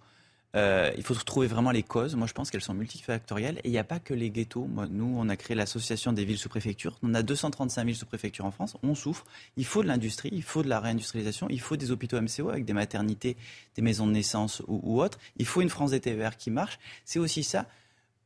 Euh, 0.56 0.90
il 0.96 1.02
faut 1.02 1.14
trouver 1.14 1.46
vraiment 1.46 1.70
les 1.70 1.82
causes. 1.82 2.14
Moi, 2.14 2.26
je 2.26 2.32
pense 2.32 2.50
qu'elles 2.50 2.62
sont 2.62 2.74
multifactorielles. 2.74 3.58
Et 3.58 3.68
il 3.68 3.70
n'y 3.70 3.78
a 3.78 3.84
pas 3.84 3.98
que 3.98 4.14
les 4.14 4.30
ghettos. 4.30 4.66
nous, 4.90 5.14
on 5.18 5.28
a 5.28 5.36
créé 5.36 5.54
l'association 5.54 6.12
des 6.12 6.24
villes 6.24 6.38
sous-préfectures. 6.38 6.98
On 7.02 7.14
a 7.14 7.22
235 7.22 7.84
villes 7.84 7.96
sous-préfectures 7.96 8.44
en 8.44 8.50
France. 8.50 8.76
On 8.82 8.94
souffre. 8.94 9.24
Il 9.56 9.66
faut 9.66 9.82
de 9.82 9.88
l'industrie, 9.88 10.30
il 10.32 10.42
faut 10.42 10.62
de 10.62 10.68
la 10.68 10.80
réindustrialisation, 10.80 11.48
il 11.50 11.60
faut 11.60 11.76
des 11.76 11.90
hôpitaux 11.90 12.20
MCO 12.20 12.48
avec 12.48 12.64
des 12.64 12.72
maternités, 12.72 13.36
des 13.76 13.82
maisons 13.82 14.06
de 14.06 14.12
naissance 14.12 14.62
ou, 14.66 15.00
autres. 15.00 15.18
Il 15.36 15.46
faut 15.46 15.60
une 15.60 15.68
France 15.68 15.90
des 15.90 16.00
TER 16.00 16.36
qui 16.36 16.50
marche. 16.50 16.78
C'est 17.04 17.18
aussi 17.18 17.42
ça 17.42 17.66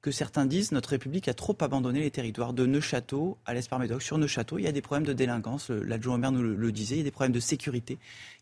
que 0.02 0.10
certains 0.10 0.46
disent 0.46 0.72
notre 0.72 0.90
République 0.90 1.28
a 1.28 1.34
trop 1.34 1.56
abandonné 1.60 2.00
les 2.00 2.10
territoires 2.10 2.52
de 2.52 2.66
Neuchâteau 2.66 3.38
à 3.46 3.54
l'Esparmédoc. 3.54 4.02
Sur 4.02 4.18
Neuchâteau, 4.18 4.58
il 4.58 4.64
y 4.64 4.66
a 4.66 4.72
des 4.72 4.82
problèmes 4.82 5.06
de 5.06 5.12
délinquance. 5.12 5.70
L'adjoint 5.70 6.16
au 6.16 6.18
maire 6.18 6.32
nous 6.32 6.42
le, 6.42 6.72
disait. 6.72 6.96
Il 6.96 6.98
y 6.98 7.02
a 7.02 7.04
des 7.04 7.12
problèmes 7.12 7.32
de 7.32 7.40
sécurité. 7.40 7.98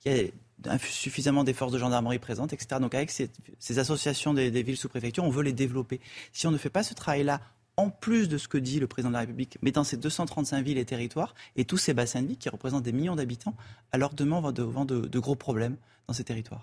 Il 0.07 0.12
y 0.12 0.32
a 0.69 0.78
suffisamment 0.78 1.45
des 1.45 1.53
forces 1.53 1.73
de 1.73 1.78
gendarmerie 1.78 2.19
présentes, 2.19 2.55
etc. 2.55 2.81
Donc 2.81 2.95
avec 2.95 3.11
ces, 3.11 3.78
associations 3.78 4.32
des, 4.32 4.62
villes 4.62 4.78
sous 4.78 4.89
préfecture, 4.89 5.23
on 5.23 5.31
veut 5.31 5.43
les 5.43 5.53
développer. 5.53 6.01
Si 6.32 6.47
on 6.47 6.51
ne 6.51 6.59
fait 6.59 6.70
pas 6.70 6.82
ce 6.82 6.95
travail-là, 6.95 7.43
en 7.81 7.89
plus 7.89 8.28
de 8.28 8.36
ce 8.36 8.47
que 8.47 8.59
dit 8.59 8.78
le 8.78 8.86
président 8.86 9.09
de 9.09 9.15
la 9.15 9.20
République, 9.20 9.57
mais 9.62 9.73
dans 9.73 9.85
ces 9.85 9.97
235 9.97 10.62
villes 10.62 10.77
et 10.77 10.85
territoires 10.85 11.35
et 11.57 11.65
tous 11.65 11.78
ces 11.78 11.94
bassins 11.94 12.20
de 12.20 12.28
vie 12.28 12.36
qui 12.36 12.51
représentent 12.51 12.82
des 12.82 12.93
millions 12.93 13.16
d'habitants, 13.16 13.55
alors 13.90 14.12
demain 14.12 14.36
on 14.36 14.43
va 14.43 14.52
devant 14.52 14.85
de, 14.85 15.01
de, 15.01 15.19
gros 15.19 15.35
problèmes 15.35 15.77
dans 16.07 16.12
ces 16.12 16.24
territoires. 16.24 16.62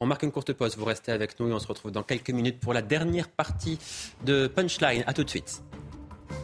On 0.00 0.06
marque 0.06 0.24
une 0.24 0.32
courte 0.32 0.52
pause, 0.52 0.76
vous 0.76 0.84
restez 0.84 1.12
avec 1.12 1.38
nous 1.38 1.48
et 1.48 1.52
on 1.52 1.60
se 1.60 1.68
retrouve 1.68 1.92
dans 1.92 2.02
quelques 2.02 2.30
minutes 2.30 2.58
pour 2.58 2.72
la 2.74 2.82
dernière 2.82 3.28
partie 3.28 3.78
de 4.24 4.48
Punchline. 4.48 5.04
A 5.06 5.12
tout 5.12 5.22
de 5.22 5.30
suite. 5.30 5.62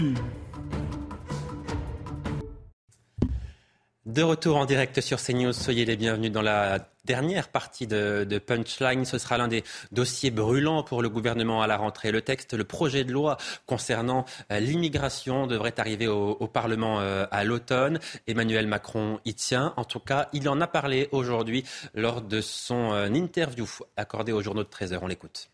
De 4.06 4.22
retour 4.22 4.58
en 4.58 4.66
direct 4.66 5.02
sur 5.02 5.20
CNews, 5.20 5.52
soyez 5.52 5.84
les 5.84 5.98
bienvenus 5.98 6.32
dans 6.32 6.44
la 6.44 6.95
dernière 7.06 7.50
partie 7.50 7.88
de, 7.88 8.42
Punchline. 8.46 9.06
Ce 9.06 9.18
sera 9.18 9.38
l'un 9.38 9.48
des 9.48 9.64
dossiers 9.92 10.32
brûlants 10.32 10.84
pour 10.84 11.02
le 11.02 11.10
gouvernement 11.10 11.62
à 11.62 11.68
la 11.68 11.78
rentrée. 11.78 12.12
Le 12.12 12.22
texte, 12.22 12.54
le 12.54 12.64
projet 12.64 13.04
de 13.04 13.14
loi 13.14 13.38
concernant 13.66 14.26
euh, 14.52 14.60
l'immigration 14.60 15.48
devrait 15.48 15.80
arriver 15.80 16.08
au, 16.08 16.48
Parlement 16.48 17.00
euh, 17.00 17.26
à 17.32 17.44
l'automne. 17.44 18.00
Emmanuel 18.28 18.68
Macron 18.68 19.20
y 19.26 19.34
tient. 19.34 19.74
En 19.78 19.84
tout 19.84 20.00
cas, 20.00 20.30
il 20.34 20.48
en 20.50 20.62
a 20.62 20.68
parlé 20.68 21.10
aujourd'hui 21.12 21.64
lors 21.94 22.22
de 22.22 22.42
son 22.42 22.94
euh, 22.94 23.08
interview 23.08 23.68
accordée 23.98 24.32
au 24.32 24.42
journaux 24.42 24.64
de 24.64 24.70
13h. 24.70 25.00
On 25.02 25.08
l'écoute. 25.08 25.50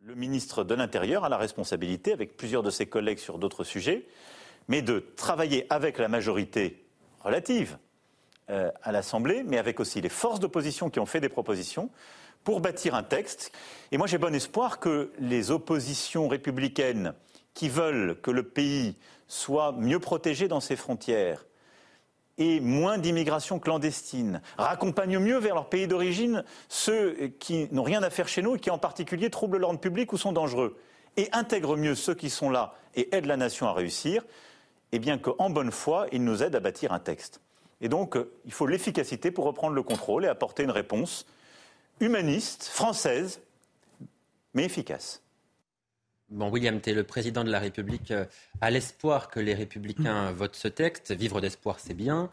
Le 0.00 0.14
ministre 0.14 0.64
de 0.64 0.74
l'Intérieur 0.74 1.24
a 1.24 1.28
la 1.28 1.36
responsabilité, 1.36 2.12
avec 2.12 2.36
plusieurs 2.36 2.62
de 2.62 2.70
ses 2.70 2.86
collègues 2.86 3.18
sur 3.18 3.38
d'autres 3.38 3.64
sujets, 3.64 4.06
mais 4.66 4.80
de 4.80 5.04
travailler 5.16 5.66
avec 5.70 5.98
la 5.98 6.08
majorité 6.08 6.86
relative 7.20 7.76
euh, 8.50 8.70
à 8.82 8.92
l'Assemblée, 8.92 9.42
mais 9.44 9.58
avec 9.58 9.80
aussi 9.80 10.00
les 10.00 10.08
forces 10.08 10.40
d'opposition 10.40 10.90
qui 10.90 11.00
ont 11.00 11.06
fait 11.06 11.20
des 11.20 11.28
propositions 11.28 11.90
pour 12.44 12.60
bâtir 12.60 12.94
un 12.94 13.02
texte. 13.02 13.52
Et 13.92 13.98
moi, 13.98 14.06
j'ai 14.06 14.18
bon 14.18 14.34
espoir 14.34 14.80
que 14.80 15.12
les 15.18 15.50
oppositions 15.50 16.28
républicaines 16.28 17.14
qui 17.54 17.68
veulent 17.68 18.18
que 18.22 18.30
le 18.30 18.42
pays 18.42 18.96
soit 19.26 19.72
mieux 19.72 19.98
protégé 19.98 20.48
dans 20.48 20.60
ses 20.60 20.76
frontières 20.76 21.44
et 22.38 22.60
moins 22.60 22.98
d'immigration 22.98 23.58
clandestine, 23.58 24.40
raccompagnent 24.56 25.18
mieux 25.18 25.38
vers 25.38 25.56
leur 25.56 25.68
pays 25.68 25.88
d'origine 25.88 26.44
ceux 26.68 27.32
qui 27.40 27.68
n'ont 27.72 27.82
rien 27.82 28.02
à 28.02 28.10
faire 28.10 28.28
chez 28.28 28.42
nous 28.42 28.56
et 28.56 28.60
qui 28.60 28.70
en 28.70 28.78
particulier 28.78 29.28
troublent 29.28 29.58
l'ordre 29.58 29.80
public 29.80 30.12
ou 30.12 30.16
sont 30.16 30.32
dangereux, 30.32 30.78
et 31.16 31.28
intègrent 31.32 31.76
mieux 31.76 31.96
ceux 31.96 32.14
qui 32.14 32.30
sont 32.30 32.48
là 32.48 32.74
et 32.94 33.14
aident 33.14 33.26
la 33.26 33.36
nation 33.36 33.66
à 33.66 33.72
réussir, 33.72 34.24
et 34.92 34.98
bien 35.00 35.18
qu'en 35.18 35.50
bonne 35.50 35.72
foi, 35.72 36.06
il 36.12 36.24
nous 36.24 36.42
aide 36.42 36.54
à 36.54 36.60
bâtir 36.60 36.92
un 36.92 37.00
texte. 37.00 37.40
Et 37.80 37.88
donc, 37.88 38.16
euh, 38.16 38.30
il 38.44 38.52
faut 38.52 38.66
l'efficacité 38.66 39.30
pour 39.30 39.44
reprendre 39.44 39.74
le 39.74 39.82
contrôle 39.82 40.24
et 40.24 40.28
apporter 40.28 40.64
une 40.64 40.70
réponse 40.70 41.26
humaniste, 42.00 42.64
française, 42.64 43.40
mais 44.54 44.64
efficace. 44.64 45.22
Bon, 46.30 46.50
William 46.50 46.80
T., 46.80 46.92
le 46.92 47.04
président 47.04 47.42
de 47.42 47.50
la 47.50 47.58
République 47.58 48.10
euh, 48.10 48.26
a 48.60 48.70
l'espoir 48.70 49.28
que 49.28 49.40
les 49.40 49.54
républicains 49.54 50.30
votent 50.32 50.56
ce 50.56 50.68
texte. 50.68 51.12
Vivre 51.12 51.40
d'espoir, 51.40 51.80
c'est 51.80 51.94
bien. 51.94 52.30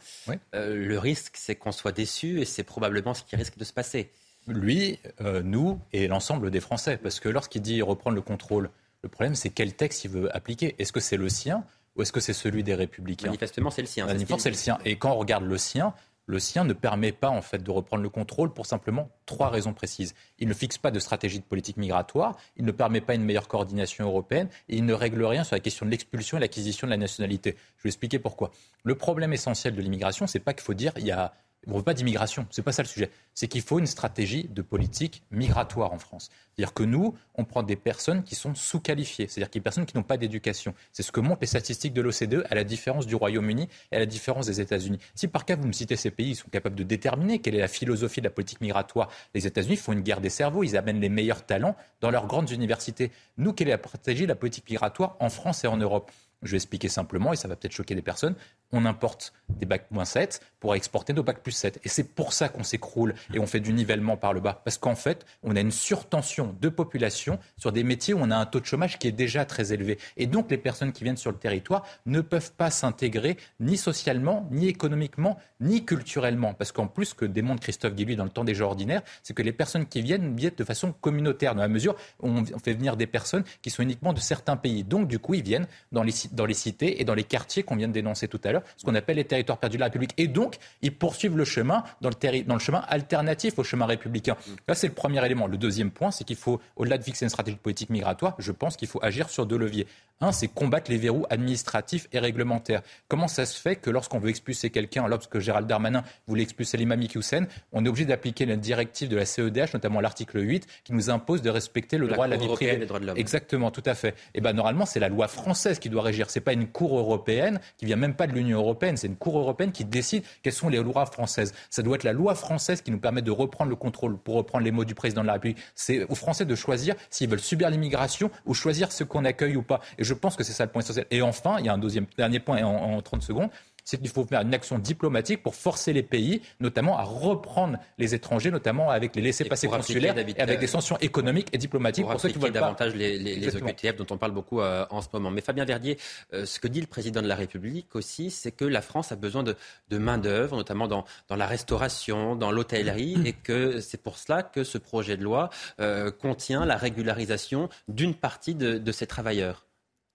Euh, 0.53 0.76
le 0.76 0.99
risque, 0.99 1.38
c'est 1.38 1.55
qu'on 1.55 1.72
soit 1.72 1.93
déçu 1.93 2.41
et 2.41 2.45
c'est 2.45 2.63
probablement 2.63 3.13
ce 3.13 3.23
qui 3.23 3.35
risque 3.35 3.57
de 3.57 3.63
se 3.63 3.73
passer. 3.73 4.11
Lui, 4.47 4.99
nous 5.43 5.80
et 5.91 6.07
l'ensemble 6.07 6.51
des 6.51 6.59
Français. 6.59 6.97
Parce 6.97 7.19
que 7.19 7.30
lorsqu'il 7.30 7.63
dit 7.63 7.81
reprendre 7.81 8.15
le 8.15 8.22
contrôle, 8.22 8.69
le 9.01 9.09
problème, 9.09 9.34
c'est 9.34 9.49
quel 9.49 9.73
texte 9.73 10.05
il 10.05 10.11
veut 10.11 10.35
appliquer. 10.35 10.76
Est-ce 10.77 10.91
que 10.91 10.99
c'est 10.99 11.17
le 11.17 11.30
sien? 11.30 11.63
Ou 11.95 12.01
est-ce 12.01 12.11
que 12.11 12.19
c'est 12.19 12.34
celui 12.34 12.63
des 12.63 12.76
Républicains 12.76 13.27
Manifestement, 13.27 13.69
c'est 13.69 13.81
le 13.81 13.88
sien. 13.88 14.05
Manifestement, 14.05 14.39
c'est 14.39 14.49
le 14.49 14.55
sien. 14.55 14.77
Et 14.85 14.97
quand 14.97 15.11
on 15.11 15.17
regarde 15.17 15.45
le 15.45 15.57
sien, 15.57 15.93
le 16.27 16.39
sien 16.39 16.63
ne 16.63 16.73
permet 16.73 17.11
pas 17.11 17.30
en 17.30 17.41
fait 17.41 17.59
de 17.59 17.72
reprendre 17.72 18.03
le 18.03 18.09
contrôle 18.09 18.51
pour 18.51 18.65
simplement 18.65 19.09
trois 19.26 19.49
raisons 19.49 19.73
précises. 19.73 20.15
Il 20.39 20.47
ne 20.47 20.53
fixe 20.53 20.77
pas 20.77 20.91
de 20.91 20.99
stratégie 20.99 21.39
de 21.39 21.43
politique 21.43 21.77
migratoire, 21.77 22.35
il 22.57 22.65
ne 22.65 22.72
permet 22.72 23.01
pas 23.01 23.13
une 23.13 23.23
meilleure 23.23 23.47
coordination 23.47 24.05
européenne 24.05 24.49
et 24.67 24.77
il 24.77 24.85
ne 24.85 24.93
règle 24.93 25.23
rien 25.23 25.43
sur 25.43 25.55
la 25.55 25.59
question 25.59 25.85
de 25.85 25.91
l'expulsion 25.91 26.38
et 26.38 26.39
l'acquisition 26.39 26.88
de 26.88 26.91
la 26.91 26.97
nationalité. 26.97 27.55
Je 27.77 27.84
vais 27.84 27.89
expliquer 27.89 28.19
pourquoi. 28.19 28.51
Le 28.84 28.95
problème 28.95 29.34
essentiel 29.34 29.76
de 29.76 29.81
l'immigration, 29.81 30.26
c'est 30.26 30.39
pas 30.39 30.53
qu'il 30.53 30.63
faut 30.63 30.73
dire 30.73 30.93
il 30.97 31.05
y 31.05 31.11
a 31.11 31.34
on 31.67 31.71
ne 31.73 31.77
veut 31.77 31.83
pas 31.83 31.93
d'immigration, 31.93 32.47
c'est 32.51 32.61
pas 32.61 32.71
ça 32.71 32.83
le 32.83 32.87
sujet. 32.87 33.09
C'est 33.33 33.47
qu'il 33.47 33.61
faut 33.61 33.79
une 33.79 33.87
stratégie 33.87 34.47
de 34.49 34.61
politique 34.61 35.23
migratoire 35.31 35.93
en 35.93 35.99
France. 35.99 36.29
C'est-à-dire 36.55 36.73
que 36.73 36.83
nous, 36.83 37.15
on 37.35 37.43
prend 37.43 37.63
des 37.63 37.75
personnes 37.75 38.23
qui 38.23 38.35
sont 38.35 38.55
sous-qualifiées, 38.55 39.27
c'est-à-dire 39.27 39.51
des 39.51 39.59
personnes 39.59 39.85
qui 39.85 39.97
n'ont 39.97 40.03
pas 40.03 40.17
d'éducation. 40.17 40.73
C'est 40.91 41.03
ce 41.03 41.11
que 41.11 41.19
montrent 41.19 41.41
les 41.41 41.47
statistiques 41.47 41.93
de 41.93 42.01
l'OCDE 42.01 42.45
à 42.49 42.55
la 42.55 42.63
différence 42.63 43.07
du 43.07 43.15
Royaume-Uni 43.15 43.67
et 43.91 43.95
à 43.95 43.99
la 43.99 44.05
différence 44.05 44.45
des 44.45 44.61
États-Unis. 44.61 44.99
Si 45.15 45.27
par 45.27 45.45
cas 45.45 45.55
vous 45.55 45.67
me 45.67 45.73
citez 45.73 45.95
ces 45.95 46.11
pays, 46.11 46.31
ils 46.31 46.35
sont 46.35 46.49
capables 46.49 46.75
de 46.75 46.83
déterminer 46.83 47.39
quelle 47.39 47.55
est 47.55 47.59
la 47.59 47.67
philosophie 47.67 48.21
de 48.21 48.25
la 48.25 48.31
politique 48.31 48.61
migratoire. 48.61 49.09
Les 49.33 49.47
États-Unis 49.47 49.75
font 49.75 49.93
une 49.93 50.01
guerre 50.01 50.21
des 50.21 50.29
cerveaux, 50.29 50.63
ils 50.63 50.77
amènent 50.77 51.01
les 51.01 51.09
meilleurs 51.09 51.45
talents 51.45 51.75
dans 51.99 52.11
leurs 52.11 52.27
grandes 52.27 52.51
universités. 52.51 53.11
Nous, 53.37 53.53
quelle 53.53 53.67
est 53.67 53.71
la 53.71 53.77
stratégie 53.77 54.23
de 54.23 54.27
la 54.27 54.35
politique 54.35 54.69
migratoire 54.69 55.17
en 55.19 55.29
France 55.29 55.63
et 55.63 55.67
en 55.67 55.77
Europe? 55.77 56.11
Je 56.45 56.51
vais 56.51 56.57
expliquer 56.57 56.89
simplement, 56.89 57.34
et 57.34 57.35
ça 57.35 57.47
va 57.47 57.55
peut-être 57.55 57.73
choquer 57.73 57.95
des 57.95 58.01
personnes. 58.01 58.35
On 58.72 58.85
importe 58.85 59.34
des 59.49 59.65
bacs 59.65 59.89
moins 59.91 60.05
7 60.05 60.41
pour 60.59 60.76
exporter 60.76 61.13
nos 61.13 61.23
bacs 61.23 61.41
plus 61.41 61.51
7. 61.51 61.80
Et 61.84 61.89
c'est 61.89 62.03
pour 62.03 62.34
ça 62.34 62.49
qu'on 62.49 62.63
s'écroule 62.63 63.13
et 63.34 63.39
on 63.39 63.45
fait 63.45 63.59
du 63.59 63.73
nivellement 63.73 64.17
par 64.17 64.34
le 64.34 64.39
bas. 64.39 64.61
Parce 64.63 64.77
qu'en 64.77 64.95
fait, 64.95 65.26
on 65.43 65.55
a 65.55 65.59
une 65.59 65.72
surtension 65.72 66.55
de 66.59 66.69
population 66.69 67.39
sur 67.57 67.72
des 67.72 67.84
métiers 67.84 68.13
où 68.13 68.19
on 68.19 68.31
a 68.31 68.35
un 68.35 68.45
taux 68.45 68.59
de 68.59 68.65
chômage 68.65 68.99
qui 68.99 69.07
est 69.07 69.11
déjà 69.11 69.45
très 69.45 69.73
élevé. 69.73 69.97
Et 70.17 70.27
donc, 70.27 70.49
les 70.49 70.57
personnes 70.57 70.91
qui 70.91 71.03
viennent 71.03 71.17
sur 71.17 71.31
le 71.31 71.38
territoire 71.38 71.85
ne 72.05 72.22
peuvent 72.22 72.51
pas 72.53 72.69
s'intégrer 72.69 73.38
ni 73.59 73.77
socialement, 73.77 74.47
ni 74.51 74.67
économiquement, 74.67 75.38
ni 75.59 75.85
culturellement. 75.85 76.53
Parce 76.53 76.72
qu'en 76.72 76.88
plus, 76.88 77.05
ce 77.05 77.15
que 77.15 77.26
démontre 77.26 77.61
Christophe 77.61 77.95
Guilluy 77.95 78.15
dans 78.15 78.23
le 78.23 78.30
temps 78.30 78.43
des 78.43 78.55
jours 78.55 78.69
ordinaires, 78.69 79.03
c'est 79.23 79.34
que 79.34 79.43
les 79.43 79.53
personnes 79.53 79.85
qui 79.85 80.01
viennent 80.01 80.35
viennent 80.35 80.53
de 80.55 80.63
façon 80.63 80.93
communautaire, 80.93 81.55
dans 81.55 81.61
la 81.61 81.67
mesure 81.67 81.95
où 82.22 82.30
on 82.30 82.45
fait 82.59 82.73
venir 82.73 82.97
des 82.97 83.07
personnes 83.07 83.43
qui 83.61 83.69
sont 83.69 83.84
uniquement 83.84 84.13
de 84.13 84.19
certains 84.19 84.57
pays. 84.57 84.84
Donc, 84.84 85.07
du 85.07 85.19
coup, 85.19 85.34
ils 85.34 85.43
viennent 85.43 85.67
dans 85.91 86.03
les 86.03 86.11
dans 86.36 86.45
les 86.45 86.53
cités 86.53 87.02
et 87.02 87.06
dans 87.06 87.16
les 87.16 87.24
quartiers 87.24 87.64
qu'on 87.64 87.76
vient 87.76 87.88
de 87.88 87.94
dénoncer 87.94 88.28
tout 88.28 88.40
à 88.44 88.52
l'heure, 88.52 88.64
ce 88.78 88.86
qu'on 88.86 88.95
appelle 88.95 89.18
les 89.18 89.26
territoires 89.26 89.57
perdus 89.57 89.78
de 89.78 89.80
la 89.80 89.86
République. 89.88 90.14
Et 90.18 90.28
donc, 90.28 90.57
ils 90.82 90.94
poursuivent 90.94 91.38
le 91.38 91.45
chemin 91.45 91.84
dans 92.02 92.10
le, 92.10 92.60
chemin 92.60 92.84
alternatif 92.88 93.57
au 93.57 93.64
chemin 93.64 93.86
républicain. 93.86 94.36
Là, 94.68 94.76
c'est 94.76 94.88
le 94.88 94.94
premier 94.94 95.26
élément. 95.26 95.48
Le 95.48 95.57
deuxième 95.57 95.91
point, 95.91 96.12
c'est 96.12 96.24
qu'il 96.24 96.36
faut, 96.36 96.60
au-delà 96.76 96.98
de 96.98 97.03
fixer 97.03 97.26
une 97.26 97.30
stratégie 97.30 97.57
politique 97.57 97.90
migratoire, 97.90 98.36
je 98.40 98.52
pense 98.52 98.78
qu'il 98.78 98.88
faut 98.88 98.99
agir 99.03 99.30
sur 99.30 99.45
deux 99.45 99.57
leviers. 99.57 99.88
Un, 100.21 100.31
c'est 100.31 100.47
combattre 100.47 100.89
les 100.89 100.97
verrous 100.97 101.25
administratifs 101.29 102.07
et 102.13 102.19
réglementaires. 102.19 102.81
Comment 103.09 103.27
ça 103.27 103.45
se 103.45 103.59
fait 103.59 103.75
que 103.75 103.89
lorsqu'on 103.89 104.19
veut 104.19 104.29
expulser 104.29 104.69
quelqu'un, 104.69 105.07
lorsque 105.09 105.39
Gérald 105.39 105.67
Darmanin 105.67 106.03
voulait 106.25 106.43
expulser 106.43 106.77
l'imam 106.77 107.01
Hussein, 107.01 107.47
on 107.73 107.83
est 107.83 107.89
obligé 107.89 108.05
d'appliquer 108.05 108.45
la 108.45 108.55
directive 108.55 109.09
de 109.09 109.17
la 109.17 109.25
CEDH, 109.25 109.73
notamment 109.73 109.99
l'article 109.99 110.39
8, 110.39 110.67
qui 110.85 110.93
nous 110.93 111.09
impose 111.09 111.41
de 111.41 111.49
respecter 111.49 111.97
le 111.97 112.07
droit 112.07 112.25
à 112.25 112.27
la 112.29 112.37
vie 112.37 112.47
privée? 112.47 112.87
Exactement, 113.17 113.71
tout 113.71 113.83
à 113.85 113.93
fait. 113.93 114.09
Et 114.09 114.35
eh 114.35 114.41
ben 114.41 114.53
normalement, 114.53 114.85
c'est 114.85 115.01
la 115.01 115.09
loi 115.09 115.27
française 115.27 115.79
qui 115.79 115.89
doit 115.89 116.01
régir. 116.01 116.29
C'est 116.29 116.39
pas 116.39 116.53
une 116.53 116.67
cour 116.67 116.97
européenne 116.97 117.59
qui 117.77 117.85
vient 117.85 117.97
même 117.97 118.15
pas 118.15 118.27
de 118.27 118.31
l'Union 118.31 118.59
européenne. 118.59 118.95
C'est 118.95 119.07
une 119.07 119.17
cour 119.17 119.37
européenne 119.37 119.73
qui 119.73 119.83
décide 119.83 120.23
quelles 120.43 120.53
sont 120.53 120.69
les 120.69 120.81
lois 120.81 121.05
françaises. 121.05 121.53
Ça 121.69 121.81
doit 121.81 121.95
être 121.95 122.05
la 122.05 122.13
loi 122.13 122.35
française 122.35 122.81
qui 122.81 122.91
nous 122.91 122.99
permet 122.99 123.21
de 123.21 123.31
reprendre 123.31 123.69
le 123.69 123.75
contrôle, 123.75 124.17
pour 124.17 124.35
reprendre 124.35 124.63
les 124.63 124.71
mots 124.71 124.85
du 124.85 124.95
président 124.95 125.23
de 125.23 125.27
la 125.27 125.33
République. 125.33 125.57
C'est 125.75 126.05
aux 126.05 126.15
Français 126.15 126.45
de 126.45 126.55
choisir 126.55 126.95
s'ils 127.09 127.29
veulent 127.29 127.39
subir 127.39 127.69
l'immigration 127.69 128.31
ou 128.45 128.53
choisir 128.53 128.93
ce 128.93 129.03
qu'on 129.03 129.25
accueille 129.25 129.57
ou 129.57 129.61
pas. 129.61 129.81
Et 129.97 130.05
je 130.06 130.14
pense 130.14 130.36
que 130.36 130.44
c'est 130.44 130.53
ça 130.53 130.65
le 130.65 130.72
point 130.72 130.82
essentiel. 130.82 131.06
Et 131.11 131.22
enfin, 131.22 131.57
il 131.60 131.65
y 131.65 131.69
a 131.69 131.73
un 131.73 131.77
deuxième, 131.77 132.06
dernier 132.18 132.40
point 132.40 132.64
en, 132.64 132.95
en 132.95 133.02
30 133.02 133.22
secondes, 133.22 133.49
c'est 133.86 133.99
qu'il 133.99 134.10
faut 134.10 134.26
faire 134.26 134.41
une 134.41 134.53
action 134.53 134.80
diplomatique 134.80 135.44
pour 135.44 135.56
forcer 135.56 135.94
les 135.94 136.03
pays, 136.03 136.41
notamment 136.60 136.98
à 136.98 137.03
reprendre 137.03 137.77
les 137.98 138.15
étrangers, 138.15 138.52
notamment 138.52 138.90
avec 138.90 139.15
les 139.15 139.22
laissés-passer 139.22 139.68
consulaires 139.68 140.18
et 140.18 140.41
avec 140.41 140.60
des 140.60 140.68
sanctions 140.68 140.98
économiques 140.98 141.49
et 141.53 141.57
diplomatiques 141.57 142.06
pour, 142.06 142.19
ceux 142.19 142.30
qui 142.30 142.40
veulent 142.40 142.52
davantage 142.52 142.95
les, 142.95 143.18
les, 143.18 143.56
OQTF 143.56 143.95
dont 143.95 144.07
on 144.10 144.18
parle 144.18 144.32
beaucoup 144.32 144.60
euh, 144.60 144.86
en 144.90 145.02
ce 145.02 145.07
moment. 145.14 145.30
Mais 145.30 145.41
Fabien 145.41 145.65
Verdier, 145.65 145.98
euh, 146.34 146.45
ce 146.45 146.60
que 146.60 146.68
dit 146.68 146.82
le 146.82 146.88
président 146.88 147.22
de 147.22 147.27
la 147.27 147.36
République 147.36 147.95
aussi, 147.95 148.32
c'est 148.32 148.52
que 148.52 148.65
la 148.65 148.82
France 148.82 149.11
a 149.11 149.15
besoin 149.15 149.44
de, 149.44 149.56
de 149.90 149.98
main-d'œuvre, 149.99 150.57
notamment 150.57 150.88
dans, 150.88 151.06
dans, 151.30 151.36
la 151.36 151.45
restauration, 151.45 152.36
dans 152.36 152.52
l'hôtellerie, 152.52 153.18
et 153.26 153.34
que 153.34 153.80
c'est 153.80 154.02
pour 154.02 154.18
cela 154.18 154.41
que 154.41 154.64
ce 154.64 154.80
projet 154.80 155.15
de 155.15 155.23
loi 155.23 155.52
euh, 155.80 156.10
contient 156.10 156.65
la 156.65 156.76
régularisation 156.76 157.69
d'une 157.88 158.15
partie 158.15 158.56
de, 158.56 158.80
de 158.80 158.91
ces 158.91 159.06
travailleurs. 159.06 159.65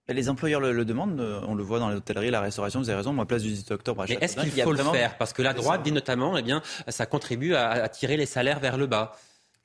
Les 0.09 0.29
employeurs 0.29 0.59
le, 0.59 0.83
demandent, 0.83 1.19
euh, 1.19 1.41
on 1.47 1.55
le 1.55 1.63
voit 1.63 1.79
dans 1.79 1.89
l'hôtellerie, 1.89 2.31
la 2.31 2.41
restauration, 2.41 2.79
vous 2.79 2.89
avez 2.89 2.97
raison, 2.97 3.13
moi, 3.13 3.25
place 3.25 3.43
du 3.43 3.49
18 3.49 3.71
octobre 3.71 4.01
à 4.01 4.05
Mais 4.09 4.17
est-ce 4.19 4.35
qu'il 4.35 4.51
faut 4.51 4.73
le 4.73 4.83
faire? 4.83 5.17
Parce 5.17 5.31
que 5.31 5.41
la 5.41 5.53
droite 5.53 5.83
dit 5.83 5.91
notamment, 5.91 6.37
eh 6.37 6.41
bien, 6.41 6.61
ça 6.87 7.05
contribue 7.05 7.55
à, 7.55 7.87
tirer 7.87 8.17
les 8.17 8.25
salaires 8.25 8.59
vers 8.59 8.77
le 8.77 8.87
bas. 8.87 9.15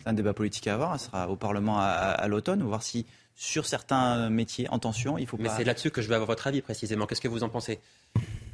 C'est 0.00 0.08
un 0.08 0.12
débat 0.12 0.34
politique 0.34 0.66
à 0.66 0.74
avoir, 0.74 1.00
ça 1.00 1.06
sera 1.06 1.28
au 1.28 1.36
Parlement 1.36 1.78
à, 1.80 2.26
l'automne, 2.28 2.62
voir 2.62 2.82
si 2.82 3.06
sur 3.34 3.66
certains 3.66 4.30
métiers 4.30 4.68
en 4.70 4.78
tension, 4.78 5.18
il 5.18 5.26
faut 5.26 5.36
Mais 5.38 5.48
c'est 5.48 5.64
là-dessus 5.64 5.90
que 5.90 6.00
je 6.00 6.08
veux 6.08 6.14
avoir 6.14 6.28
votre 6.28 6.46
avis 6.46 6.62
précisément. 6.62 7.06
Qu'est-ce 7.06 7.20
que 7.20 7.28
vous 7.28 7.42
en 7.42 7.48
pensez? 7.48 7.80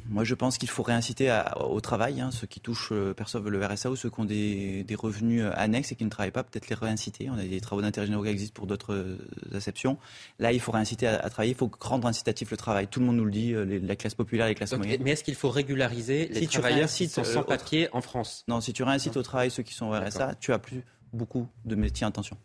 Moi, 0.09 0.24
je 0.24 0.35
pense 0.35 0.59
qu'il 0.59 0.69
faut 0.69 0.83
réinciter 0.83 1.37
au 1.61 1.81
travail. 1.81 2.20
Hein, 2.20 2.31
ceux 2.31 2.47
qui 2.47 2.61
touchent, 2.61 2.93
euh, 2.93 3.15
perçoivent 3.15 3.49
le 3.49 3.65
RSA 3.65 3.91
ou 3.91 3.97
ceux 3.97 4.11
qui 4.11 4.20
ont 4.20 4.24
des, 4.24 4.85
revenus 4.97 5.43
euh, 5.43 5.51
annexes 5.55 5.93
et 5.93 5.97
qui 5.97 6.05
ne 6.05 6.11
travaillent 6.11 6.31
pas, 6.31 6.45
peut-être 6.45 6.69
les 6.69 6.77
réinciter. 6.77 7.31
On 7.31 7.39
a 7.39 7.45
des 7.45 7.61
travaux 7.61 7.83
d'intérêt 7.83 8.07
généraux 8.07 8.24
qui 8.24 8.31
existent 8.31 8.55
pour 8.55 8.66
d'autres 8.66 8.95
euh, 8.95 9.19
acceptions. 9.55 9.99
Là, 10.39 10.53
il 10.53 10.61
faut 10.61 10.73
réinciter 10.73 11.07
à, 11.07 11.29
travailler. 11.31 11.53
Il 11.53 11.57
faut 11.57 11.70
rendre 11.81 12.07
incitatif 12.09 12.51
le 12.51 12.57
travail. 12.57 12.89
Tout 12.89 13.01
le 13.01 13.07
monde 13.07 13.16
nous 13.16 13.24
le 13.24 13.31
dit, 13.31 13.55
la 13.55 13.97
classe 13.97 14.15
populaire, 14.15 14.47
les 14.47 14.55
classes 14.55 14.73
moyennes. 14.73 15.03
Mais 15.03 15.12
est-ce 15.12 15.24
qu'il 15.24 15.35
faut 15.35 15.51
régulariser 15.51 16.29
les 16.29 16.47
travailleurs 16.47 16.89
qui 16.89 17.09
sont 17.09 17.24
sans 17.24 17.43
papier 17.43 17.89
en 17.93 18.01
France? 18.01 18.45
Non, 18.49 18.61
si 18.61 18.73
tu 18.73 18.83
réincites 18.83 19.16
au 19.16 19.23
travail 19.23 19.51
ceux 19.51 19.62
qui 19.62 19.74
sont 19.74 19.87
au 19.87 19.93
RSA, 19.93 20.35
tu 20.41 20.53
as 20.53 20.59
plus 20.59 20.83
beaucoup 21.12 21.49
de 21.65 21.74
métiers 21.74 22.07
en 22.07 22.11
tension. 22.11 22.37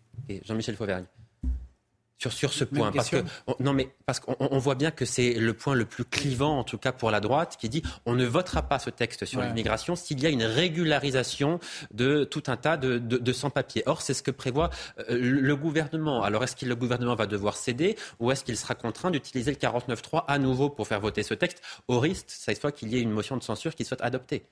Jean-Michel 0.44 0.76
Fauvergne 0.76 1.06
sur, 2.18 2.34
sur 2.34 2.54
ce 2.54 2.64
point. 2.64 2.92
Parce 2.92 3.10
que, 3.10 3.24
non, 3.60 3.74
mais 3.74 3.90
parce 4.06 4.20
qu'on 4.20 4.58
voit 4.58 4.76
bien 4.76 4.92
que 4.92 5.06
c'est 5.06 5.34
le 5.34 5.54
point 5.54 5.76
le 5.76 5.86
plus 5.86 6.06
clivant, 6.06 6.60
en 6.60 6.64
tout 6.64 6.78
cas 6.78 6.92
pour 6.92 7.12
la 7.12 7.20
droite, 7.20 7.58
qui 7.60 7.70
dit 7.70 7.84
on 8.06 8.16
ne 8.16 8.26
votera 8.26 8.64
pas 8.64 8.80
ce 8.80 8.90
texte 8.90 9.26
sur 9.26 9.42
l'immigration 9.42 9.96
s'il 9.96 10.20
y 10.20 10.26
a 10.26 10.30
une 10.30 10.44
régularisation 10.44 11.60
de 11.94 12.24
tout 12.24 12.44
un 12.48 12.58
tas 12.58 12.78
de, 12.78 12.98
de, 12.98 13.18
de 13.18 13.34
sans-papiers. 13.34 13.84
Or, 13.86 14.02
c'est 14.02 14.14
ce 14.14 14.24
que 14.24 14.32
prévoit 14.32 14.70
euh, 15.10 15.18
le 15.20 15.56
gouvernement. 15.56 16.24
Alors, 16.24 16.44
est-ce 16.44 16.56
que 16.56 16.66
le 16.66 16.76
gouvernement 16.76 17.16
va 17.16 17.28
devoir 17.28 17.56
céder 17.56 17.96
ou 18.20 18.32
est-ce 18.32 18.44
qu'il 18.44 18.58
sera 18.58 18.76
contraint 18.76 19.12
d'utiliser 19.12 19.52
le 19.52 19.58
49.3 19.58 20.26
à 20.28 20.40
nouveau 20.40 20.70
pour 20.70 20.88
faire 20.88 21.00
voter 21.00 21.24
ce 21.24 21.34
texte, 21.34 21.62
au 21.88 22.00
risque, 22.00 22.26
cette 22.30 22.60
fois, 22.60 22.72
qu'il 22.72 22.90
y 22.90 22.98
ait 22.98 23.02
une 23.02 23.12
motion 23.12 23.38
de 23.38 23.44
censure 23.44 23.76
qui 23.76 23.86
soit 23.86 24.02
adoptée? 24.02 24.46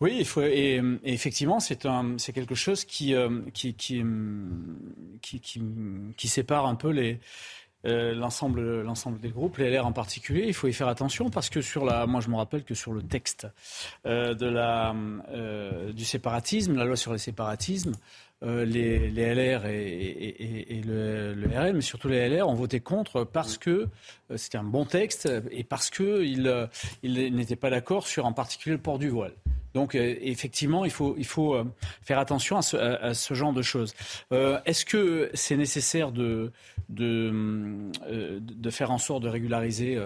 Oui, 0.00 0.24
il 0.36 0.44
et, 0.44 0.80
effectivement, 1.04 1.60
c'est 1.60 2.32
quelque 2.32 2.54
chose 2.54 2.86
qui, 2.86 3.14
euh, 3.14 3.42
qui, 3.52 4.02
sépare 6.24 6.64
un 6.66 6.74
peu 6.74 6.88
les, 6.88 7.20
euh, 7.84 8.14
l'ensemble, 8.14 8.80
l'ensemble 8.80 9.20
des 9.20 9.28
groupes, 9.28 9.58
les 9.58 9.68
LR 9.70 9.86
en 9.86 9.92
particulier. 9.92 10.44
Il 10.46 10.54
faut 10.54 10.68
y 10.68 10.72
faire 10.72 10.88
attention 10.88 11.28
parce 11.28 11.50
que 11.50 11.60
sur 11.60 11.84
la, 11.84 12.06
moi 12.06 12.22
je 12.22 12.30
me 12.30 12.36
rappelle 12.36 12.64
que 12.64 12.74
sur 12.74 12.94
le 12.94 13.02
texte 13.02 13.46
euh, 14.06 14.34
la, 14.40 14.94
du 15.92 16.04
séparatisme, 16.06 16.76
la 16.76 16.86
loi 16.86 16.96
sur 16.96 17.12
les 17.12 17.18
séparatismes, 17.18 17.92
les, 18.42 19.10
LR 19.10 19.66
et, 19.66 20.80
le, 20.82 21.34
RN, 21.54 21.74
mais 21.74 21.82
surtout 21.82 22.08
les 22.08 22.26
LR, 22.26 22.48
ont 22.48 22.54
voté 22.54 22.80
contre 22.80 23.24
parce 23.24 23.58
que 23.58 23.86
c'était 24.34 24.56
un 24.56 24.64
bon 24.64 24.86
texte 24.86 25.28
et 25.50 25.62
parce 25.62 25.90
qu'ils 25.90 26.68
ils 27.02 27.36
n'étaient 27.36 27.56
pas 27.56 27.68
d'accord 27.68 28.06
sur 28.06 28.24
en 28.24 28.32
particulier 28.32 28.76
le 28.76 28.82
port 28.82 28.98
du 28.98 29.10
voile. 29.10 29.34
Donc 29.74 29.94
euh, 29.94 30.16
effectivement, 30.20 30.84
il 30.84 30.90
faut, 30.90 31.14
euh, 31.54 31.64
faire 32.02 32.18
attention 32.18 32.56
à 32.56 32.62
ce, 32.62 33.34
genre 33.34 33.52
de 33.52 33.62
choses. 33.62 33.94
Euh, 34.32 34.58
Est-ce 34.64 34.84
que 34.84 35.30
c'est 35.34 35.56
nécessaire 35.56 36.12
de, 36.12 36.52
de, 36.88 38.70
faire 38.70 38.90
en 38.90 38.98
sorte 38.98 39.22
de 39.22 39.28
régulariser 39.28 39.98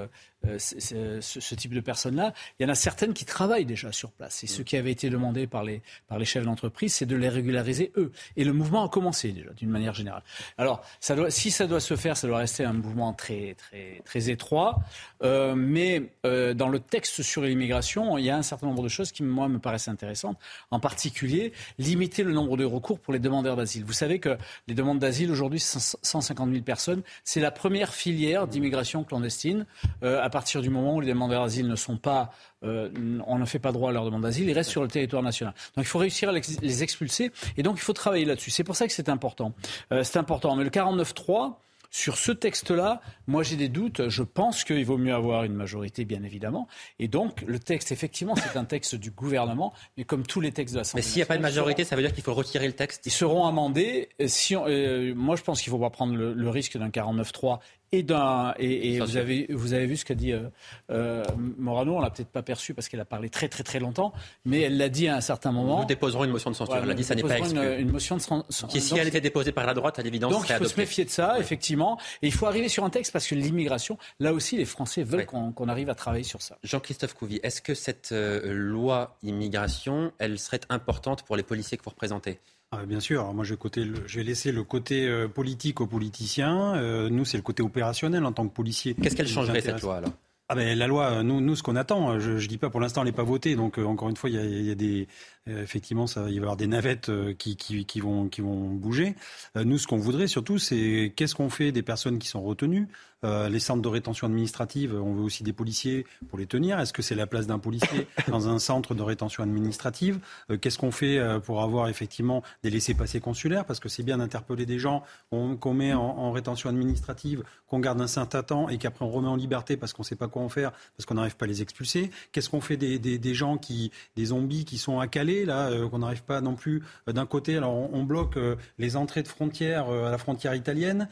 euh, 0.47 0.59
ce, 0.59 1.55
type 1.55 1.73
de 1.73 1.81
personnes-là. 1.81 2.33
Il 2.59 2.65
y 2.65 2.67
en 2.67 2.69
a 2.69 2.75
certaines 2.75 3.15
qui 3.15 3.25
travaillent 3.25 3.65
déjà 3.65 3.93
sur 3.93 4.11
place. 4.11 4.45
Et 4.45 4.47
ce 4.47 4.63
qui 4.63 4.77
avait 4.77 4.91
été 4.91 5.11
demandé 5.11 5.47
par 5.47 5.65
les, 5.65 5.83
par 6.09 6.19
les 6.19 6.25
chefs 6.25 6.45
d'entreprise, 6.45 6.95
c'est 6.95 7.07
de 7.07 7.17
les 7.17 7.29
régulariser 7.29 7.93
eux. 7.97 8.13
Et 8.37 8.45
le 8.45 8.53
mouvement 8.53 8.85
a 8.85 8.89
commencé 8.89 9.33
déjà, 9.33 9.51
d'une 9.51 9.71
manière 9.71 9.95
générale. 9.95 10.23
Alors, 10.59 10.85
ça 11.01 11.15
doit, 11.15 11.31
si 11.31 11.51
ça 11.51 11.67
doit 11.67 11.81
se 11.81 11.97
faire, 11.97 12.17
ça 12.17 12.27
doit 12.27 12.39
rester 12.39 12.65
un 12.65 12.73
mouvement 12.73 13.13
très, 13.13 13.55
très, 13.55 14.03
très 14.05 14.31
étroit. 14.31 14.81
Euh, 15.23 15.55
mais 15.55 16.11
euh, 16.27 16.55
dans 16.55 16.69
le 16.69 16.81
texte 16.81 17.23
sur 17.23 17.43
l'immigration, 17.43 18.19
il 18.19 18.25
y 18.25 18.31
a 18.31 18.37
un 18.37 18.43
certain 18.43 18.67
nombre 18.67 18.83
de 18.83 18.89
choses 18.89 19.13
qui, 19.13 19.23
moi, 19.23 19.49
me 19.49 19.59
paraissent 19.59 19.89
intéressantes. 19.89 20.39
En 20.71 20.81
particulier, 20.81 21.53
limiter 21.79 22.23
le 22.23 22.33
nombre 22.33 22.57
de 22.57 22.65
recours 22.65 22.99
pour 22.99 23.13
les 23.13 23.19
demandeurs 23.19 23.57
d'asile. 23.57 23.85
Vous 23.85 23.93
savez 23.93 24.19
que 24.19 24.37
les 24.69 24.75
demandes 24.75 24.99
d'asile, 24.99 25.31
aujourd'hui, 25.31 25.61
150 25.61 26.51
000 26.51 26.63
personnes. 26.63 27.03
C'est 27.25 27.41
la 27.41 27.51
première 27.51 27.95
filière 27.95 28.47
d'immigration 28.47 29.05
clandestine. 29.05 29.67
Euh, 30.03 30.23
partir 30.35 30.63
du 30.63 30.69
moment 30.69 30.97
où 30.97 31.01
les 31.01 31.13
demandeurs 31.13 31.45
d'asile 31.45 31.69
ne 31.69 31.77
sont 31.77 31.97
pas, 31.97 32.33
euh, 32.65 32.91
on 33.29 33.39
ne 33.39 33.45
fait 33.45 33.61
pas 33.61 33.71
droit 33.71 33.91
à 33.91 33.93
leur 33.93 34.05
demande 34.05 34.23
d'asile, 34.23 34.49
ils 34.49 34.53
restent 34.53 34.71
sur 34.71 34.83
le 34.83 34.89
territoire 34.89 35.23
national. 35.23 35.55
Donc 35.77 35.85
il 35.85 35.89
faut 35.89 36.01
réussir 36.01 36.29
à 36.29 36.33
les 36.33 36.83
expulser 36.83 37.31
et 37.57 37.63
donc 37.63 37.77
il 37.77 37.83
faut 37.83 37.93
travailler 37.93 38.25
là-dessus. 38.25 38.51
C'est 38.51 38.65
pour 38.65 38.75
ça 38.75 38.89
que 38.89 38.93
c'est 38.93 39.09
important. 39.09 39.53
Euh, 39.93 40.03
c'est 40.03 40.19
important. 40.19 40.57
Mais 40.57 40.65
le 40.65 40.71
49.3, 40.71 41.55
sur 41.93 42.19
ce 42.19 42.33
texte-là, 42.33 43.01
moi 43.29 43.45
j'ai 43.45 43.55
des 43.55 43.69
doutes. 43.69 44.09
Je 44.09 44.25
pense 44.25 44.65
qu'il 44.65 44.85
vaut 44.85 44.99
mieux 44.99 45.15
avoir 45.15 45.45
une 45.45 45.55
majorité, 45.55 46.05
bien 46.05 46.25
évidemment. 46.25 46.67
Et 46.99 47.07
donc, 47.07 47.43
le 47.47 47.61
texte, 47.61 47.93
effectivement, 47.93 48.35
c'est 48.35 48.59
un 48.59 48.65
texte 48.65 48.97
du 48.97 49.13
gouvernement, 49.13 49.73
mais 49.97 50.03
comme 50.03 50.27
tous 50.27 50.41
les 50.41 50.51
textes 50.51 50.75
de 50.75 50.81
l'Assemblée. 50.81 51.05
Mais 51.05 51.09
s'il 51.09 51.19
n'y 51.19 51.23
a 51.23 51.27
pas 51.27 51.37
de 51.37 51.43
majorité, 51.43 51.85
ça 51.85 51.95
veut 51.95 52.03
dire 52.03 52.13
qu'il 52.13 52.25
faut 52.25 52.35
retirer 52.35 52.67
le 52.67 52.73
texte? 52.73 53.07
Ils 53.07 53.13
seront 53.13 53.47
amendés. 53.47 54.09
Si 54.27 54.57
euh, 54.57 55.15
moi, 55.15 55.37
je 55.37 55.43
pense 55.45 55.63
qu'il 55.63 55.73
ne 55.73 55.79
faut 55.79 55.85
pas 55.85 55.91
prendre 55.91 56.17
le, 56.17 56.33
le 56.33 56.51
risque 56.51 56.77
d'un 56.77 56.89
49-3 56.89 57.61
et, 57.93 58.95
et, 58.95 59.01
vous, 59.01 59.17
avez, 59.17 59.47
vous 59.51 59.73
avez 59.73 59.87
vu 59.87 59.97
ce 59.97 60.05
qu'a 60.05 60.15
dit 60.15 60.33
euh, 60.33 60.49
euh, 60.91 61.25
Morano, 61.59 61.97
on 61.97 62.01
l'a 62.01 62.11
peut-être 62.11 62.29
pas 62.29 62.43
perçu 62.43 62.75
parce 62.75 62.89
qu'elle 62.89 63.01
a 63.01 63.05
parlé 63.05 63.29
très 63.29 63.49
très 63.49 63.63
très 63.63 63.79
longtemps, 63.79 64.13
mais 64.45 64.63
elle 64.63 64.77
l'a 64.77 64.89
dit 64.89 65.09
à 65.09 65.17
un 65.17 65.21
certain 65.21 65.53
moment. 65.53 65.81
Nous 65.81 65.87
déposerons 65.87 66.25
une 66.25 66.31
motion 66.31 66.51
de 66.51 66.57
censure. 66.57 66.77
elle 66.77 66.91
a 66.91 66.95
dit 66.95 67.05
ça 67.05 67.15
n'est 67.15 67.23
pas 67.23 67.39
exclu. 67.39 67.81
Une, 67.81 67.91
motion 67.91 68.17
de 68.17 68.21
censure. 68.21 68.69
Qui, 68.69 68.81
si 68.81 68.99
elle 68.99 69.09
était 69.09 69.21
déposée 69.21 69.53
par 69.53 69.67
la 69.67 69.75
droite, 69.75 69.99
à 69.99 70.03
l'évidence, 70.03 70.33
Donc 70.33 70.49
il 70.49 70.57
faut 70.57 70.65
se 70.65 70.77
méfier 70.79 71.05
de 71.05 71.11
ça, 71.11 71.39
effectivement. 71.39 71.99
Et 72.23 72.27
il 72.27 72.33
faut 72.33 72.47
arriver 72.47 72.69
sur 72.69 72.85
un 72.85 72.91
texte 72.91 73.13
parce 73.13 73.27
que 73.27 73.35
l'immigration, 73.35 73.99
là 74.21 74.33
aussi, 74.33 74.57
les 74.57 74.65
Français 74.65 75.03
veulent 75.03 75.27
qu'on 75.27 75.69
arrive 75.69 75.91
à 75.91 75.95
travailler 75.95 76.25
sur 76.25 76.43
ça. 76.43 76.59
Jean-Christophe 76.63 77.15
Couvi, 77.15 77.41
est-ce 77.43 77.63
que 77.63 77.75
cette 77.75 78.13
euh, 78.13 78.53
loi 78.53 79.17
immigration, 79.23 80.13
elle 80.19 80.39
serait 80.39 80.61
importante 80.69 81.23
pour 81.23 81.37
les 81.37 81.43
policiers 81.43 81.79
que 81.79 81.85
vous 81.85 81.91
représentez? 81.91 82.41
Ah, 82.71 82.87
bien 82.87 83.01
sûr. 83.01 83.33
moi, 83.35 83.45
je 83.45 83.55
vais, 83.55 84.25
laisser 84.25 84.51
le 84.51 84.65
côté 84.65 85.07
euh, 85.07 85.29
politique 85.29 85.81
aux 85.81 85.87
politiciens. 85.87 86.75
Euh, 86.75 87.09
nous, 87.09 87.25
c'est 87.25 87.37
le 87.37 87.43
côté 87.43 87.63
opérationnel 87.63 88.25
en 88.25 88.33
tant 88.33 88.49
que 88.49 88.53
policier. 88.53 88.95
Qu'est-ce 88.95 89.15
qu'elle 89.15 89.29
changerait 89.29 89.61
cette 89.61 89.83
loi 89.83 89.99
alors? 89.99 90.13
Ah 90.49 90.55
ben, 90.55 90.77
la 90.77 90.87
loi, 90.87 91.23
nous, 91.23 91.41
nous 91.41 91.57
ce 91.57 91.63
qu'on 91.63 91.75
attend, 91.75 92.19
je 92.21 92.33
ne 92.33 92.47
dis 92.47 92.59
pas 92.59 92.69
pour 92.69 92.79
l'instant, 92.79 93.01
elle 93.01 93.07
n'est 93.07 93.13
pas 93.13 93.23
votée, 93.23 93.57
donc 93.57 93.79
euh, 93.79 93.85
encore 93.85 94.11
une 94.11 94.17
fois, 94.17 94.29
il 94.29 94.63
y 94.63 94.71
a, 94.71 94.75
des, 94.75 95.09
effectivement, 95.47 96.07
ça, 96.07 96.23
il 96.23 96.27
va 96.27 96.31
y 96.33 96.39
avoir 96.39 96.57
des 96.57 96.67
navettes 96.67 97.11
qui, 97.39 97.57
qui, 97.57 98.01
vont, 98.01 98.29
qui 98.29 98.41
vont 98.41 98.71
bouger. 98.71 99.15
nous, 99.55 99.79
ce 99.79 99.87
qu'on 99.87 99.99
voudrait 99.99 100.27
surtout, 100.27 100.59
c'est 100.59 101.13
qu'est-ce 101.17 101.35
qu'on 101.35 101.51
fait 101.51 101.73
des 101.73 101.83
personnes 101.83 102.19
qui 102.19 102.29
sont 102.29 102.43
retenues 102.43 102.89
euh, 103.25 103.49
les 103.49 103.59
centres 103.59 103.81
de 103.81 103.89
rétention 103.89 104.27
administrative, 104.27 104.95
on 104.95 105.15
veut 105.15 105.23
aussi 105.23 105.43
des 105.43 105.53
policiers 105.53 106.07
pour 106.29 106.39
les 106.39 106.47
tenir. 106.47 106.79
Est-ce 106.79 106.93
que 106.93 107.01
c'est 107.01 107.15
la 107.15 107.27
place 107.27 107.47
d'un 107.47 107.59
policier 107.59 108.07
dans 108.29 108.49
un 108.49 108.59
centre 108.59 108.95
de 108.95 109.03
rétention 109.03 109.43
administrative 109.43 110.19
euh, 110.51 110.59
Qu'est-ce 110.59 110.79
qu'on 110.79 110.91
fait 110.91 111.19
euh, 111.19 111.41
pour 111.41 111.63
avoir 111.63 111.89
effectivement 111.89 112.43
des 112.63 112.71
laissés-passer 112.71 113.21
consulaires? 113.21 113.65
Parce 113.65 113.81
que 113.81 113.89
c'est 113.89 114.03
bien 114.03 114.19
d'interpeller 114.19 114.67
des 114.67 114.79
gens 114.79 115.03
qu'on 115.31 115.75
met 115.75 115.95
en, 115.95 116.33
rétention 116.33 116.69
administrative, 116.69 117.43
qu'on 117.69 117.79
garde 117.79 118.01
un 118.01 118.07
certain 118.07 118.43
temps 118.43 118.69
et 118.69 118.79
qu'après 118.79 119.05
on 119.05 119.11
remet 119.11 119.29
en 119.29 119.37
liberté 119.37 119.77
parce 119.77 119.93
qu'on 119.93 120.03
ne 120.03 120.07
sait 120.07 120.17
pas 120.17 120.29
quoi 120.29 120.43
en 120.43 120.49
faire, 120.49 120.73
parce 120.97 121.07
qu'on 121.07 121.15
n'arrive 121.15 121.37
pas 121.37 121.45
à 121.45 121.49
les 121.49 121.63
expulser. 121.63 122.11
Qu'est-ce 122.33 122.51
qu'on 122.51 122.61
fait 122.61 122.77
des, 122.77 123.35
gens 123.35 123.57
qui, 123.57 123.91
des 124.17 124.27
zombies 124.27 124.65
qui 124.65 124.79
sont 124.79 125.01
à 125.01 125.07
Calais 125.07 125.34
là, 125.45 125.71
qu'on 125.91 125.99
n'arrive 125.99 126.23
pas 126.23 126.41
non 126.41 126.55
plus 126.55 126.83
d'un 127.07 127.27
côté. 127.27 127.57
Alors 127.57 127.75
on, 127.93 128.05
bloque 128.05 128.39
les 128.79 128.97
entrées 128.97 129.23
de 129.23 129.29
frontières 129.29 129.89
à 129.89 130.11
la 130.11 130.19
frontière 130.19 130.55
italienne 130.55 131.09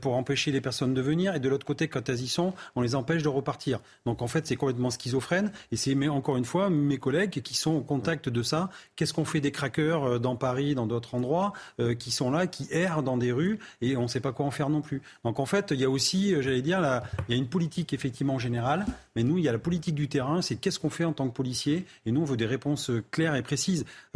pour 0.00 0.14
empêcher 0.14 0.52
les 0.52 0.60
personnes 0.60 0.94
de 0.94 1.00
venir, 1.00 1.34
et 1.34 1.40
de 1.40 1.48
l'autre 1.48 1.64
côté, 1.64 1.88
quand 1.88 2.08
elles 2.08 2.20
y 2.20 2.28
sont, 2.28 2.52
on 2.76 2.82
les 2.82 2.94
empêche 2.94 3.22
de 3.22 3.28
repartir. 3.28 3.80
Donc 4.04 4.20
en 4.20 4.26
fait, 4.26 4.46
c'est 4.46 4.56
complètement 4.56 4.90
schizophrène. 4.90 5.52
Et 5.72 5.76
c'est 5.76 5.96
encore 6.08 6.36
une 6.36 6.44
fois 6.44 6.68
mes 6.70 6.98
collègues 6.98 7.40
qui 7.42 7.54
sont 7.54 7.72
au 7.72 7.80
contact 7.80 8.28
de 8.28 8.42
ça. 8.42 8.68
Qu'est-ce 8.96 9.14
qu'on 9.14 9.24
fait 9.24 9.40
des 9.40 9.52
craqueurs 9.52 10.20
dans 10.20 10.36
Paris, 10.36 10.74
dans 10.74 10.86
d'autres 10.86 11.14
endroits, 11.14 11.52
qui 11.98 12.10
sont 12.10 12.30
là, 12.30 12.46
qui 12.46 12.66
errent 12.70 13.02
dans 13.02 13.16
des 13.16 13.32
rues, 13.32 13.58
et 13.80 13.96
on 13.96 14.02
ne 14.02 14.08
sait 14.08 14.20
pas 14.20 14.32
quoi 14.32 14.44
en 14.46 14.50
faire 14.50 14.68
non 14.68 14.82
plus. 14.82 15.00
Donc 15.24 15.38
en 15.40 15.46
fait, 15.46 15.70
il 15.70 15.80
y 15.80 15.84
a 15.84 15.90
aussi, 15.90 16.34
j'allais 16.42 16.62
dire, 16.62 16.80
il 17.28 17.34
y 17.34 17.38
a 17.38 17.40
une 17.40 17.48
politique 17.48 17.92
effectivement 17.92 18.38
générale, 18.38 18.84
mais 19.16 19.22
nous, 19.22 19.38
il 19.38 19.44
y 19.44 19.48
a 19.48 19.52
la 19.52 19.58
politique 19.58 19.94
du 19.94 20.08
terrain, 20.08 20.42
c'est 20.42 20.56
qu'est-ce 20.56 20.78
qu'on 20.78 20.90
fait 20.90 21.04
en 21.04 21.12
tant 21.12 21.28
que 21.28 21.34
policier, 21.34 21.86
et 22.06 22.12
nous, 22.12 22.20
on 22.20 22.24
veut 22.24 22.36
des 22.36 22.46
réponses 22.46 22.90
claires 23.10 23.34
et 23.34 23.42
précises. 23.42 23.53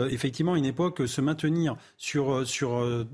Euh, 0.00 0.08
effectivement, 0.08 0.54
à 0.54 0.58
une 0.58 0.64
époque, 0.64 1.06
se 1.06 1.20
maintenir 1.20 1.76
sur, 1.96 2.32
euh, 2.32 2.44
sur, 2.44 2.76
euh, 2.78 3.04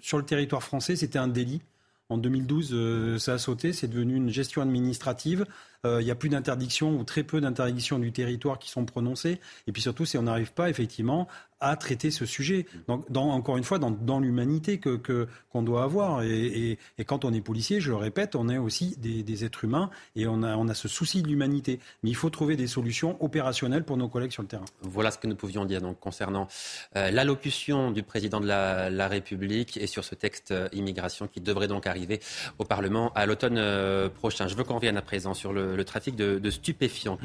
sur 0.00 0.18
le 0.18 0.24
territoire 0.24 0.62
français, 0.62 0.96
c'était 0.96 1.18
un 1.18 1.28
délit. 1.28 1.62
En 2.08 2.18
2012, 2.18 3.18
ça 3.20 3.34
a 3.34 3.38
sauté, 3.38 3.72
c'est 3.72 3.86
devenu 3.86 4.16
une 4.16 4.30
gestion 4.30 4.62
administrative. 4.62 5.46
il 5.84 6.04
n'y 6.04 6.10
a 6.10 6.16
plus 6.16 6.28
d'interdiction 6.28 6.98
ou 6.98 7.04
très 7.04 7.22
peu 7.22 7.40
d'interdictions 7.40 8.00
du 8.00 8.10
territoire 8.10 8.58
qui 8.58 8.68
sont 8.68 8.84
prononcées. 8.84 9.38
Et 9.68 9.72
puis 9.72 9.80
surtout, 9.80 10.04
si 10.04 10.18
on 10.18 10.22
n'arrive 10.22 10.52
pas 10.52 10.68
effectivement 10.68 11.28
à 11.60 11.76
traiter 11.76 12.10
ce 12.10 12.26
sujet. 12.26 12.66
Donc, 12.88 13.04
encore 13.14 13.56
une 13.56 13.64
fois, 13.64 13.78
dans, 13.78 14.20
l'humanité 14.20 14.78
que, 14.78 15.28
qu'on 15.52 15.62
doit 15.62 15.84
avoir. 15.84 16.22
Et, 16.22 16.78
quand 17.06 17.24
on 17.24 17.32
est 17.32 17.40
policier, 17.40 17.80
je 17.80 17.90
le 17.90 17.96
répète, 17.96 18.36
on 18.36 18.48
est 18.48 18.58
aussi 18.58 18.96
des, 18.98 19.44
êtres 19.44 19.64
humains 19.64 19.90
et 20.16 20.26
on 20.26 20.42
a, 20.42 20.56
on 20.56 20.68
a 20.68 20.74
ce 20.74 20.88
souci 20.88 21.22
de 21.22 21.28
l'humanité. 21.28 21.80
Mais 22.02 22.10
il 22.10 22.16
faut 22.16 22.30
trouver 22.30 22.56
des 22.56 22.66
solutions 22.66 23.22
opérationnelles 23.22 23.84
pour 23.84 23.96
nos 23.96 24.08
collègues 24.08 24.32
sur 24.32 24.42
le 24.42 24.48
terrain. 24.48 24.64
Voilà 24.82 25.10
ce 25.10 25.18
que 25.18 25.26
nous 25.26 25.36
pouvions 25.36 25.64
dire 25.64 25.80
donc, 25.80 25.98
concernant 26.00 26.48
euh, 26.96 27.10
l'allocution 27.10 27.90
du 27.90 28.02
président 28.02 28.40
de 28.40 28.46
la, 28.46 29.08
République 29.08 29.76
et 29.76 29.86
sur 29.86 30.04
ce 30.04 30.14
texte 30.14 30.52
euh, 30.52 30.68
immigration 30.72 31.26
qui 31.26 31.40
devrait 31.40 31.66
donc 31.66 31.86
arriver 31.86 32.20
au 32.58 32.64
Parlement 32.64 33.12
à 33.14 33.26
l'automne 33.26 33.58
euh, 33.58 34.08
prochain. 34.08 34.46
Je 34.46 34.54
veux 34.54 34.62
qu'on 34.62 34.76
revienne 34.76 34.96
à 34.96 35.02
présent 35.02 35.34
sur 35.34 35.52
le, 35.52 35.84
trafic 35.84 36.14
de, 36.16 36.50
stupéfiants 36.50 37.18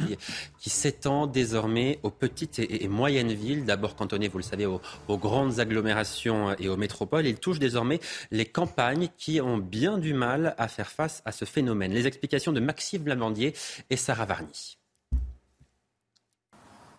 qui, 0.60 0.70
s'étend 0.70 1.28
désormais 1.28 2.00
aux 2.04 2.10
petites 2.10 2.60
et, 2.60 2.88
moyennes 2.88 3.34
villes. 3.34 3.66
D'abord 3.66 3.96
quand 3.96 4.14
vous 4.28 4.38
le 4.38 4.44
savez, 4.44 4.66
aux, 4.66 4.82
grandes 5.10 5.60
agglomérations 5.60 6.56
et 6.58 6.70
aux 6.70 6.78
métropoles. 6.78 7.26
Il 7.26 7.36
touche 7.36 7.60
désormais 7.60 8.00
les 8.32 8.46
campagnes 8.46 9.10
qui 9.18 9.42
ont 9.42 9.58
bien 9.58 9.98
du 9.98 10.14
mal 10.14 10.56
à 10.58 10.68
faire 10.68 10.90
face 10.90 11.22
à 11.26 11.32
ce 11.32 11.46
phénomène. 11.46 11.92
Les 11.92 12.08
explications 12.08 12.52
de 12.52 12.60
Maxime 12.60 13.04
Blamandier 13.04 13.54
et 13.90 13.98
Sarah 13.98 14.26
Varny. 14.26 14.78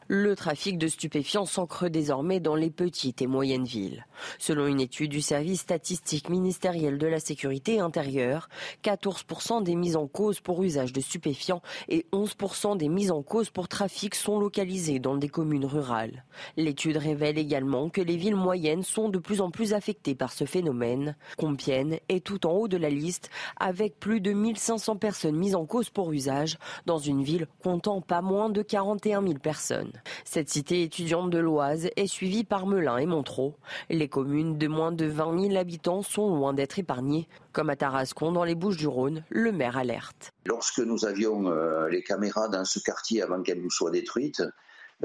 Le 0.08 0.36
trafic 0.36 0.78
de 0.78 0.86
stupéfiants 0.86 1.46
s'ancre 1.46 1.88
désormais 1.88 2.38
dans 2.38 2.54
les 2.54 2.70
petites 2.70 3.22
et 3.22 3.26
moyennes 3.26 3.64
villes. 3.64 4.06
Selon 4.38 4.68
une 4.68 4.80
étude 4.80 5.10
du 5.10 5.20
service 5.20 5.62
statistique 5.62 6.30
ministériel 6.30 6.96
de 6.96 7.08
la 7.08 7.18
sécurité 7.18 7.80
intérieure, 7.80 8.48
14% 8.84 9.64
des 9.64 9.74
mises 9.74 9.96
en 9.96 10.06
cause 10.06 10.38
pour 10.38 10.62
usage 10.62 10.92
de 10.92 11.00
stupéfiants 11.00 11.60
et 11.88 12.06
11% 12.12 12.76
des 12.76 12.88
mises 12.88 13.10
en 13.10 13.24
cause 13.24 13.50
pour 13.50 13.66
trafic 13.66 14.14
sont 14.14 14.38
localisées 14.38 15.00
dans 15.00 15.16
des 15.16 15.28
communes 15.28 15.66
rurales. 15.66 16.24
L'étude 16.56 16.98
révèle 16.98 17.36
également 17.36 17.88
que 17.88 18.00
les 18.00 18.16
villes 18.16 18.36
moyennes 18.36 18.84
sont 18.84 19.08
de 19.08 19.18
plus 19.18 19.40
en 19.40 19.50
plus 19.50 19.74
affectées 19.74 20.14
par 20.14 20.32
ce 20.32 20.44
phénomène. 20.44 21.16
Compiègne 21.36 21.98
est 22.08 22.24
tout 22.24 22.46
en 22.46 22.52
haut 22.52 22.68
de 22.68 22.76
la 22.76 22.90
liste 22.90 23.28
avec 23.58 23.98
plus 23.98 24.20
de 24.20 24.32
1500 24.32 24.98
personnes 24.98 25.36
mises 25.36 25.56
en 25.56 25.66
cause 25.66 25.90
pour 25.90 26.12
usage 26.12 26.58
dans 26.86 26.98
une 26.98 27.24
ville 27.24 27.48
comptant 27.60 28.00
pas 28.00 28.22
moins 28.22 28.50
de 28.50 28.62
41 28.62 29.22
000 29.22 29.34
personnes. 29.40 29.95
Cette 30.24 30.48
cité 30.48 30.82
étudiante 30.82 31.30
de 31.30 31.38
l'Oise 31.38 31.88
est 31.96 32.06
suivie 32.06 32.44
par 32.44 32.66
Melun 32.66 32.98
et 32.98 33.06
Montreux. 33.06 33.54
Les 33.90 34.08
communes 34.08 34.58
de 34.58 34.68
moins 34.68 34.92
de 34.92 35.06
20 35.06 35.48
000 35.48 35.56
habitants 35.56 36.02
sont 36.02 36.34
loin 36.34 36.52
d'être 36.52 36.78
épargnées. 36.78 37.28
Comme 37.52 37.70
à 37.70 37.76
Tarascon, 37.76 38.32
dans 38.32 38.44
les 38.44 38.54
Bouches 38.54 38.76
du 38.76 38.86
Rhône, 38.86 39.24
le 39.30 39.52
maire 39.52 39.76
alerte. 39.76 40.32
Lorsque 40.44 40.80
nous 40.80 41.04
avions 41.04 41.48
euh, 41.48 41.88
les 41.88 42.02
caméras 42.02 42.48
dans 42.48 42.64
ce 42.64 42.78
quartier 42.78 43.22
avant 43.22 43.42
qu'elles 43.42 43.62
nous 43.62 43.70
soient 43.70 43.90
détruites, 43.90 44.42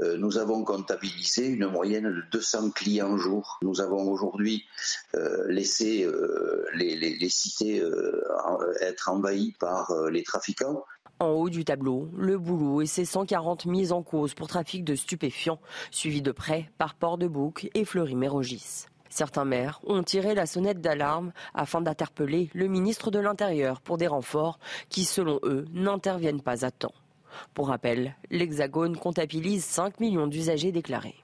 euh, 0.00 0.16
nous 0.16 0.38
avons 0.38 0.64
comptabilisé 0.64 1.46
une 1.46 1.66
moyenne 1.66 2.04
de 2.04 2.22
200 2.32 2.70
clients 2.70 3.18
jour. 3.18 3.58
Nous 3.62 3.80
avons 3.80 4.10
aujourd'hui 4.10 4.64
euh, 5.14 5.46
laissé 5.48 6.08
les, 6.74 7.28
cités 7.28 7.82
être 8.80 9.10
envahies 9.10 9.54
par 9.58 9.92
les 10.10 10.22
trafiquants. 10.22 10.84
En 11.20 11.28
haut 11.28 11.50
du 11.50 11.64
tableau, 11.64 12.08
le 12.16 12.38
boulot 12.38 12.80
et 12.80 12.86
ses 12.86 13.04
140 13.04 13.66
mises 13.66 13.92
en 13.92 14.02
cause 14.02 14.34
pour 14.34 14.48
trafic 14.48 14.84
de 14.84 14.94
stupéfiants, 14.94 15.60
suivis 15.90 16.22
de 16.22 16.32
près 16.32 16.70
par 16.78 16.94
Port-de-Bouc 16.94 17.70
et 17.74 17.84
Fleury-Mérogis. 17.84 18.86
Certains 19.08 19.44
maires 19.44 19.80
ont 19.86 20.02
tiré 20.02 20.34
la 20.34 20.46
sonnette 20.46 20.80
d'alarme 20.80 21.32
afin 21.54 21.82
d'interpeller 21.82 22.50
le 22.54 22.66
ministre 22.66 23.10
de 23.10 23.18
l'Intérieur 23.18 23.80
pour 23.82 23.98
des 23.98 24.06
renforts 24.06 24.58
qui, 24.88 25.04
selon 25.04 25.38
eux, 25.42 25.66
n'interviennent 25.72 26.40
pas 26.40 26.64
à 26.64 26.70
temps. 26.70 26.94
Pour 27.54 27.68
rappel, 27.68 28.16
l'Hexagone 28.30 28.96
comptabilise 28.96 29.64
5 29.64 30.00
millions 30.00 30.26
d'usagers 30.26 30.72
déclarés. 30.72 31.22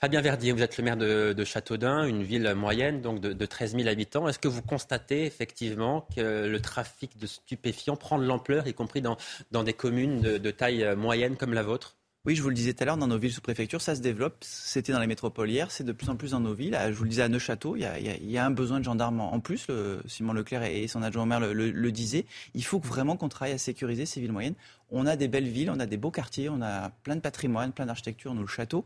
Fabien 0.00 0.20
Verdier, 0.20 0.52
vous 0.52 0.62
êtes 0.62 0.78
le 0.78 0.84
maire 0.84 0.96
de, 0.96 1.44
Châteaudun, 1.44 2.04
une 2.04 2.22
ville 2.22 2.54
moyenne 2.54 3.00
donc 3.00 3.20
de, 3.20 3.46
13 3.46 3.74
000 3.74 3.88
habitants. 3.88 4.28
Est-ce 4.28 4.38
que 4.38 4.46
vous 4.46 4.62
constatez 4.62 5.24
effectivement 5.24 6.06
que 6.14 6.46
le 6.46 6.60
trafic 6.60 7.18
de 7.18 7.26
stupéfiants 7.26 7.96
prend 7.96 8.16
de 8.16 8.24
l'ampleur, 8.24 8.68
y 8.68 8.74
compris 8.74 9.02
dans, 9.02 9.16
des 9.64 9.72
communes 9.72 10.20
de, 10.20 10.50
taille 10.52 10.94
moyenne 10.96 11.36
comme 11.36 11.52
la 11.52 11.64
vôtre? 11.64 11.96
Oui, 12.24 12.36
je 12.36 12.42
vous 12.42 12.48
le 12.48 12.54
disais 12.54 12.74
tout 12.74 12.82
à 12.84 12.86
l'heure, 12.86 12.96
dans 12.96 13.08
nos 13.08 13.18
villes 13.18 13.32
sous 13.32 13.40
préfecture, 13.40 13.80
ça 13.80 13.96
se 13.96 14.00
développe. 14.00 14.36
C'était 14.42 14.92
dans 14.92 15.00
les 15.00 15.06
métropoles 15.08 15.50
hier, 15.50 15.72
c'est 15.72 15.84
de 15.84 15.92
plus 15.92 16.10
en 16.10 16.16
plus 16.16 16.30
dans 16.30 16.40
nos 16.40 16.54
villes. 16.54 16.78
Je 16.80 16.92
vous 16.92 17.04
le 17.04 17.10
disais 17.10 17.22
à 17.22 17.28
Neuchâteau, 17.28 17.74
il 17.74 17.82
y 17.82 18.38
a, 18.38 18.44
un 18.44 18.50
besoin 18.52 18.78
de 18.78 18.84
gendarmes 18.84 19.20
en 19.20 19.40
plus. 19.40 19.66
Simon 20.06 20.32
Leclerc 20.32 20.62
et 20.62 20.86
son 20.86 21.02
adjoint 21.02 21.24
au 21.24 21.26
maire 21.26 21.40
le, 21.40 21.52
le 21.52 21.92
disaient. 21.92 22.26
Il 22.54 22.64
faut 22.64 22.78
vraiment 22.78 23.16
qu'on 23.16 23.28
travaille 23.28 23.54
à 23.54 23.58
sécuriser 23.58 24.06
ces 24.06 24.20
villes 24.20 24.32
moyennes 24.32 24.54
on 24.90 25.06
a 25.06 25.16
des 25.16 25.28
belles 25.28 25.48
villes, 25.48 25.70
on 25.70 25.80
a 25.80 25.86
des 25.86 25.96
beaux 25.96 26.10
quartiers, 26.10 26.48
on 26.48 26.62
a 26.62 26.90
plein 27.02 27.16
de 27.16 27.20
patrimoine, 27.20 27.72
plein 27.72 27.86
d'architecture, 27.86 28.34
nous 28.34 28.42
le 28.42 28.48
château. 28.48 28.84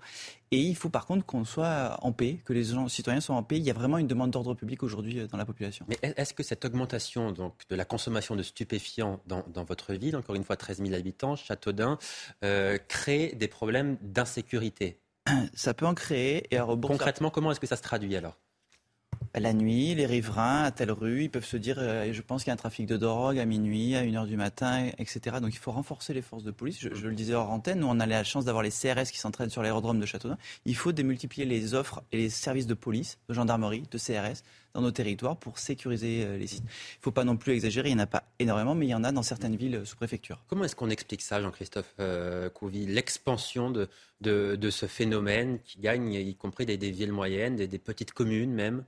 Et 0.51 0.59
il 0.59 0.77
faut 0.77 0.89
par 0.89 1.07
contre 1.07 1.25
qu'on 1.25 1.45
soit 1.45 1.97
en 2.03 2.13
paix, 2.13 2.41
que 2.45 2.53
les 2.53 2.65
citoyens 2.89 3.21
soient 3.21 3.37
en 3.37 3.43
paix. 3.43 3.57
Il 3.57 3.65
y 3.65 3.71
a 3.71 3.75
vraiment 3.75 3.99
une 3.99 4.07
demande 4.07 4.31
d'ordre 4.31 4.55
public 4.55 4.83
aujourd'hui 4.83 5.21
euh, 5.21 5.27
dans 5.27 5.39
la 5.39 5.45
population. 5.45 5.87
Mais 5.89 5.99
est-ce 6.03 6.35
que 6.35 6.43
cette 6.43 6.65
augmentation 6.65 7.33
donc, 7.33 7.55
de 7.69 7.77
la 7.77 7.85
consommation 7.85 8.37
de 8.37 8.43
stupéfiants 8.43 9.21
dans, 9.27 9.65
votre 9.65 9.95
ville, 9.95 10.17
encore 10.17 10.35
une 10.35 10.45
fois 10.45 10.57
13 10.57 10.83
000 10.83 10.95
habitants, 10.95 11.37
Châteaudun, 11.37 11.99
euh, 12.45 12.79
crée 12.89 13.35
des 13.37 13.49
problèmes 13.49 13.97
d'insécurité? 14.03 14.99
Ça 15.55 15.75
peut 15.75 15.87
en 15.87 15.95
créer. 15.95 16.53
Et 16.55 16.59
Concrètement, 16.59 17.31
comment 17.31 17.53
est-ce 17.53 17.61
que 17.61 17.67
ça 17.67 17.77
se 17.77 17.83
traduit 17.83 18.17
alors? 18.17 18.37
La 19.41 19.53
nuit, 19.55 19.95
les 19.95 20.07
riverains 20.07 20.65
à 20.65 20.71
telle 20.71 20.93
rue, 20.93 21.25
ils 21.25 21.31
peuvent 21.31 21.45
se 21.45 21.57
dire, 21.57 21.77
euh, 21.79 22.13
je 22.13 22.21
pense 22.21 22.43
qu'il 22.43 22.49
y 22.49 22.51
a 22.51 22.55
un 22.55 22.57
trafic 22.57 22.87
de 22.87 22.97
drogue 22.99 23.39
à 23.39 23.45
minuit, 23.47 23.97
à 23.97 24.03
1h 24.03 24.27
du 24.27 24.37
matin, 24.37 24.91
etc. 24.99 25.37
Donc 25.41 25.55
il 25.55 25.59
faut 25.59 25.73
renforcer 25.73 26.13
les 26.13 26.21
forces 26.21 26.45
de 26.45 26.51
police. 26.51 26.81
Je, 26.81 26.89
le 26.89 27.15
disais 27.15 27.35
hors 27.35 27.51
antenne, 27.51 27.81
nous 27.81 27.87
on 27.87 27.99
a 27.99 28.07
la 28.07 28.25
chance 28.25 28.45
d'avoir 28.45 28.63
les 28.63 28.71
CRS 28.71 29.11
qui 29.11 29.19
s'entraînent 29.19 29.51
sur 29.51 29.63
l'aérodrome 29.63 29.99
de 29.99 30.07
Châteaudun. 30.07 30.37
Il 30.67 30.77
faut 30.77 30.93
démultiplier 30.93 31.47
les 31.47 31.75
offres 31.75 32.03
et 32.13 32.19
les 32.19 32.31
services 32.31 32.67
de 32.67 32.75
police, 32.75 33.19
de 33.29 33.35
gendarmerie, 33.35 33.85
de 33.91 33.99
CRS 33.99 34.43
dans 34.75 34.83
nos 34.83 34.91
territoires 34.91 35.37
pour 35.37 35.59
sécuriser 35.59 36.25
euh, 36.25 36.37
les 36.37 36.47
sites. 36.47 36.65
Il 36.65 36.99
ne 36.99 37.03
faut 37.03 37.11
pas 37.11 37.25
non 37.25 37.37
plus 37.37 37.53
exagérer, 37.55 37.89
il 37.89 37.95
n'y 37.95 38.01
en 38.01 38.05
a 38.05 38.07
pas 38.07 38.25
énormément, 38.39 38.75
mais 38.75 38.87
il 38.87 38.91
y 38.91 38.95
en 38.95 39.05
a 39.05 39.13
dans 39.13 39.23
certaines 39.23 39.57
villes 39.57 39.83
sous 39.85 39.97
préfecture. 39.97 40.45
Comment 40.49 40.65
est-ce 40.65 40.77
qu'on 40.77 40.91
explique 40.91 41.23
ça, 41.23 41.41
Jean-Christophe 41.41 41.95
euh, 42.01 42.51
Couvi, 42.51 42.87
l'expansion 42.87 43.71
de, 43.71 43.89
ce 44.71 44.87
phénomène 44.87 45.59
qui 45.65 45.79
gagne, 45.79 46.13
y 46.13 46.35
compris 46.35 46.67
des, 46.67 46.77
villes 46.77 47.13
moyennes, 47.13 47.57
des 47.57 47.79
petites 47.79 48.13
communes 48.13 48.53
même 48.53 48.85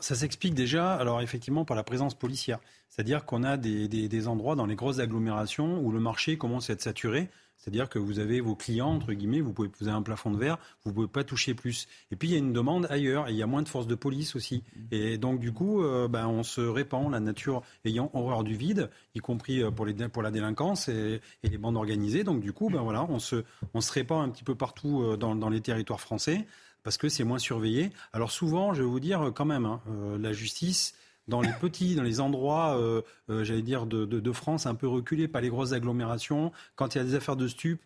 ça 0.00 0.14
s'explique 0.14 0.54
déjà, 0.54 0.94
alors 0.94 1.20
effectivement, 1.20 1.64
par 1.64 1.76
la 1.76 1.82
présence 1.82 2.14
policière. 2.14 2.60
C'est-à-dire 2.88 3.24
qu'on 3.24 3.44
a 3.44 3.56
des, 3.56 4.28
endroits 4.28 4.56
dans 4.56 4.66
les 4.66 4.74
grosses 4.74 4.98
agglomérations 4.98 5.80
où 5.80 5.92
le 5.92 6.00
marché 6.00 6.36
commence 6.36 6.70
à 6.70 6.74
être 6.74 6.82
saturé. 6.82 7.28
C'est-à-dire 7.56 7.90
que 7.90 7.98
vous 7.98 8.18
avez 8.20 8.40
vos 8.40 8.54
clients, 8.54 8.88
entre 8.88 9.12
guillemets, 9.12 9.42
vous, 9.42 9.52
pouvez, 9.52 9.70
vous 9.78 9.86
avez 9.86 9.96
un 9.96 10.02
plafond 10.02 10.30
de 10.30 10.38
verre, 10.38 10.58
vous 10.82 10.90
ne 10.90 10.94
pouvez 10.94 11.08
pas 11.08 11.24
toucher 11.24 11.52
plus. 11.52 11.88
Et 12.10 12.16
puis 12.16 12.28
il 12.28 12.32
y 12.32 12.34
a 12.34 12.38
une 12.38 12.54
demande 12.54 12.86
ailleurs, 12.88 13.28
et 13.28 13.32
il 13.32 13.36
y 13.36 13.42
a 13.42 13.46
moins 13.46 13.60
de 13.60 13.68
forces 13.68 13.86
de 13.86 13.94
police 13.94 14.34
aussi. 14.34 14.62
Mmh. 14.74 14.80
Et 14.92 15.18
donc 15.18 15.40
du 15.40 15.52
coup, 15.52 15.82
euh, 15.82 16.08
ben, 16.08 16.26
on 16.26 16.42
se 16.42 16.62
répand, 16.62 17.12
la 17.12 17.20
nature 17.20 17.62
ayant 17.84 18.10
horreur 18.14 18.44
du 18.44 18.54
vide, 18.54 18.88
y 19.14 19.18
compris 19.18 19.62
euh, 19.62 19.70
pour, 19.70 19.84
les, 19.84 19.92
pour 20.08 20.22
la 20.22 20.30
délinquance 20.30 20.88
et, 20.88 21.20
les 21.42 21.58
bandes 21.58 21.76
organisées. 21.76 22.24
Donc 22.24 22.40
du 22.40 22.54
coup, 22.54 22.70
ben, 22.70 22.80
voilà, 22.80 23.04
on, 23.04 23.18
se, 23.18 23.44
on 23.74 23.82
se 23.82 23.92
répand 23.92 24.26
un 24.26 24.30
petit 24.30 24.44
peu 24.44 24.54
partout 24.54 25.02
euh, 25.02 25.16
dans, 25.18 25.34
dans 25.34 25.50
les 25.50 25.60
territoires 25.60 26.00
français 26.00 26.46
parce 26.82 26.98
que 26.98 27.08
c'est 27.08 27.24
moins 27.24 27.38
surveillé. 27.38 27.90
Alors 28.12 28.30
souvent, 28.30 28.74
je 28.74 28.82
vais 28.82 28.88
vous 28.88 29.00
dire 29.00 29.32
quand 29.34 29.44
même, 29.44 29.66
hein, 29.66 29.80
euh, 29.88 30.18
la 30.18 30.32
justice 30.32 30.94
dans 31.28 31.42
les 31.42 31.52
petits, 31.60 31.94
dans 31.94 32.02
les 32.02 32.20
endroits, 32.20 32.76
euh, 32.76 33.02
euh, 33.28 33.44
j'allais 33.44 33.62
dire, 33.62 33.86
de, 33.86 34.32
France 34.32 34.66
un 34.66 34.74
peu 34.74 34.88
reculés, 34.88 35.28
pas 35.28 35.40
les 35.40 35.48
grosses 35.48 35.72
agglomérations, 35.72 36.50
quand 36.74 36.94
il 36.94 36.98
y 36.98 37.00
a 37.00 37.04
des 37.04 37.14
affaires 37.14 37.36
de 37.36 37.48
stupes, 37.48 37.82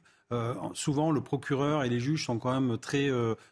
souvent 0.72 1.12
le 1.12 1.20
procureur 1.20 1.84
et 1.84 1.88
les 1.88 2.00
juges 2.00 2.24
sont 2.24 2.40
quand 2.40 2.58
même 2.60 2.76
très, 2.76 3.08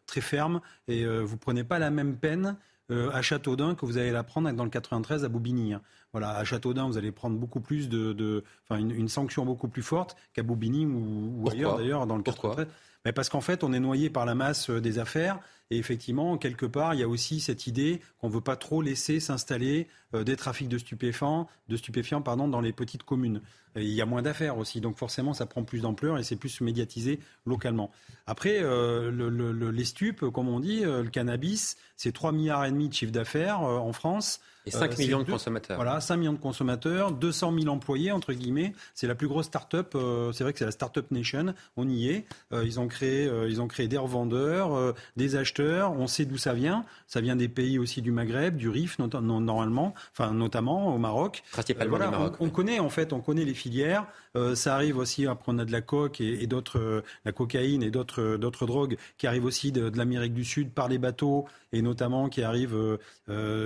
très 0.07 0.21
fermes 0.21 0.61
et 0.89 1.07
vous 1.07 1.37
prenez 1.37 1.63
pas 1.63 1.79
la 1.79 1.91
même 1.91 2.17
peine 2.17 2.57
à 2.91 3.23
Châteaudun 3.23 3.77
que 3.77 3.87
vous 3.87 3.99
allez 3.99 4.11
la 4.11 4.25
prendre 4.25 4.51
dans 4.51 4.65
le 4.65 4.71
93 4.71 5.25
à 5.25 5.29
Bobigny. 5.29 5.75
Hein. 5.75 5.83
Voilà, 6.13 6.37
à 6.37 6.45
Châteaudun, 6.45 6.87
vous 6.87 6.99
allez 6.99 7.13
prendre 7.13 7.39
beaucoup 7.39 7.61
plus 7.61 7.89
de, 7.89 8.45
enfin 8.69 8.81
une, 8.81 9.09
sanction 9.09 9.47
beaucoup 9.47 9.69
plus 9.69 9.83
forte 9.83 10.17
qu'à 10.35 10.43
Bobigny 10.43 10.85
ou, 10.85 11.49
ailleurs 11.51 11.77
d'ailleurs 11.77 12.07
dans 12.07 12.17
le 12.17 12.23
93. 12.23 12.67
Parce 13.15 13.29
qu'en 13.29 13.41
fait, 13.41 13.65
on 13.65 13.73
est 13.73 13.81
noyé 13.81 14.11
par 14.11 14.27
la 14.27 14.35
masse 14.35 14.71
des 14.71 14.99
affaires. 14.99 15.41
Et 15.73 15.79
effectivement, 15.79 16.37
quelque 16.37 16.67
part, 16.67 16.93
il 16.93 17.01
y 17.01 17.03
a 17.03 17.09
aussi 17.09 17.41
cette 17.41 17.67
idée 17.67 18.03
qu'on 18.21 18.29
ne 18.29 18.35
veut 18.35 18.43
pas 18.43 18.57
trop 18.57 18.83
laisser 18.83 19.21
s'installer 19.21 19.89
des 20.13 20.37
trafics 20.37 20.69
de 20.69 20.77
stupéfiants, 20.77 21.49
de 21.69 21.79
stupéfiants 21.79 22.21
pardon, 22.21 22.47
dans 22.47 22.61
les 22.61 22.75
petites 22.75 23.05
communes. 23.05 23.41
il 23.77 23.85
y 23.85 24.03
a 24.03 24.05
moins 24.05 24.21
d'affaires 24.21 24.59
aussi, 24.59 24.83
donc 24.83 24.99
forcément, 24.99 25.33
ça 25.33 25.47
prend 25.47 25.65
plus 25.65 25.81
d'ampleur 25.81 26.19
et 26.19 26.25
c'est 26.25 26.37
plus 26.37 26.61
médiatisé 26.61 27.21
localement. 27.47 27.91
Après, 28.27 28.61
le, 28.61 29.71
les 29.71 29.85
stupes, 29.87 30.29
comme 30.29 30.51
on 30.51 30.61
dit, 30.61 30.83
le 30.83 31.09
cannabis, 31.09 31.79
c'est 31.97 32.13
3 32.13 32.33
milliards 32.33 32.71
de 32.71 32.93
chiffre 32.93 33.13
d'affaires 33.13 33.61
en 33.61 33.95
France. 33.95 34.41
Et 34.65 34.71
5 34.71 34.97
millions 34.99 35.19
de 35.21 35.31
consommateurs. 35.31 35.77
Voilà, 35.77 36.01
5 36.01 36.17
millions 36.19 36.33
de 36.35 36.39
consommateurs, 36.39 37.11
200 37.11 37.59
000 37.61 37.69
employés, 37.75 38.13
entre 38.13 38.33
guillemets. 38.33 38.75
C'est 38.95 39.09
la 39.09 39.17
plus 39.17 39.27
grosse 39.27 39.47
start-up. 39.47 39.97
c'est 40.33 40.45
vrai 40.45 40.53
que 40.53 40.59
c'est 40.59 40.65
la 40.65 40.71
start-up 40.71 41.11
nation. 41.11 41.55
On 41.77 41.89
y 41.89 42.11
est. 42.11 42.27
ils, 42.53 42.79
ont 42.79 42.87
créé, 42.87 43.29
ils 43.49 43.61
ont 43.61 43.67
créé 43.67 43.89
des 43.89 43.99
revendeurs, 43.99 44.95
des 45.17 45.35
acheteurs. 45.35 45.62
On 45.63 46.07
sait 46.07 46.25
d'où 46.25 46.37
ça 46.37 46.53
vient. 46.53 46.85
Ça 47.07 47.21
vient 47.21 47.37
des 47.37 47.49
pays 47.49 47.79
aussi 47.79 48.03
du 48.03 48.13
Maghreb, 48.13 48.57
du 48.57 48.69
Rif, 48.69 48.99
normalement, 48.99 49.95
enfin, 50.13 50.33
notamment 50.33 50.95
au 50.95 50.99
Maroc. 50.99 51.43
Principalement 51.53 51.97
voilà, 51.97 52.11
Maroc. 52.11 52.35
On, 52.41 52.51
connaît, 52.51 52.79
en 52.79 52.89
fait, 52.89 53.13
on 53.13 53.21
connaît 53.21 53.45
les 53.45 53.55
filières. 53.55 54.07
ça 54.55 54.75
arrive 54.75 54.99
aussi, 54.99 55.27
après, 55.27 55.53
on 55.53 55.59
a 55.59 55.65
de 55.65 55.73
la 55.73 55.81
coque 55.81 56.21
et, 56.21 56.47
d'autres, 56.47 57.03
la 57.25 57.33
cocaïne 57.33 57.83
et 57.83 57.91
d'autres, 57.91 58.37
d'autres 58.37 58.67
drogues 58.67 58.97
qui 59.19 59.27
arrivent 59.27 59.45
aussi 59.45 59.73
de, 59.73 59.91
l'Amérique 59.95 60.35
du 60.35 60.45
Sud 60.45 60.71
par 60.71 60.89
les 60.89 60.99
bateaux 60.99 61.47
et 61.73 61.83
notamment 61.83 62.29
qui 62.29 62.43
arrivent 62.43 62.99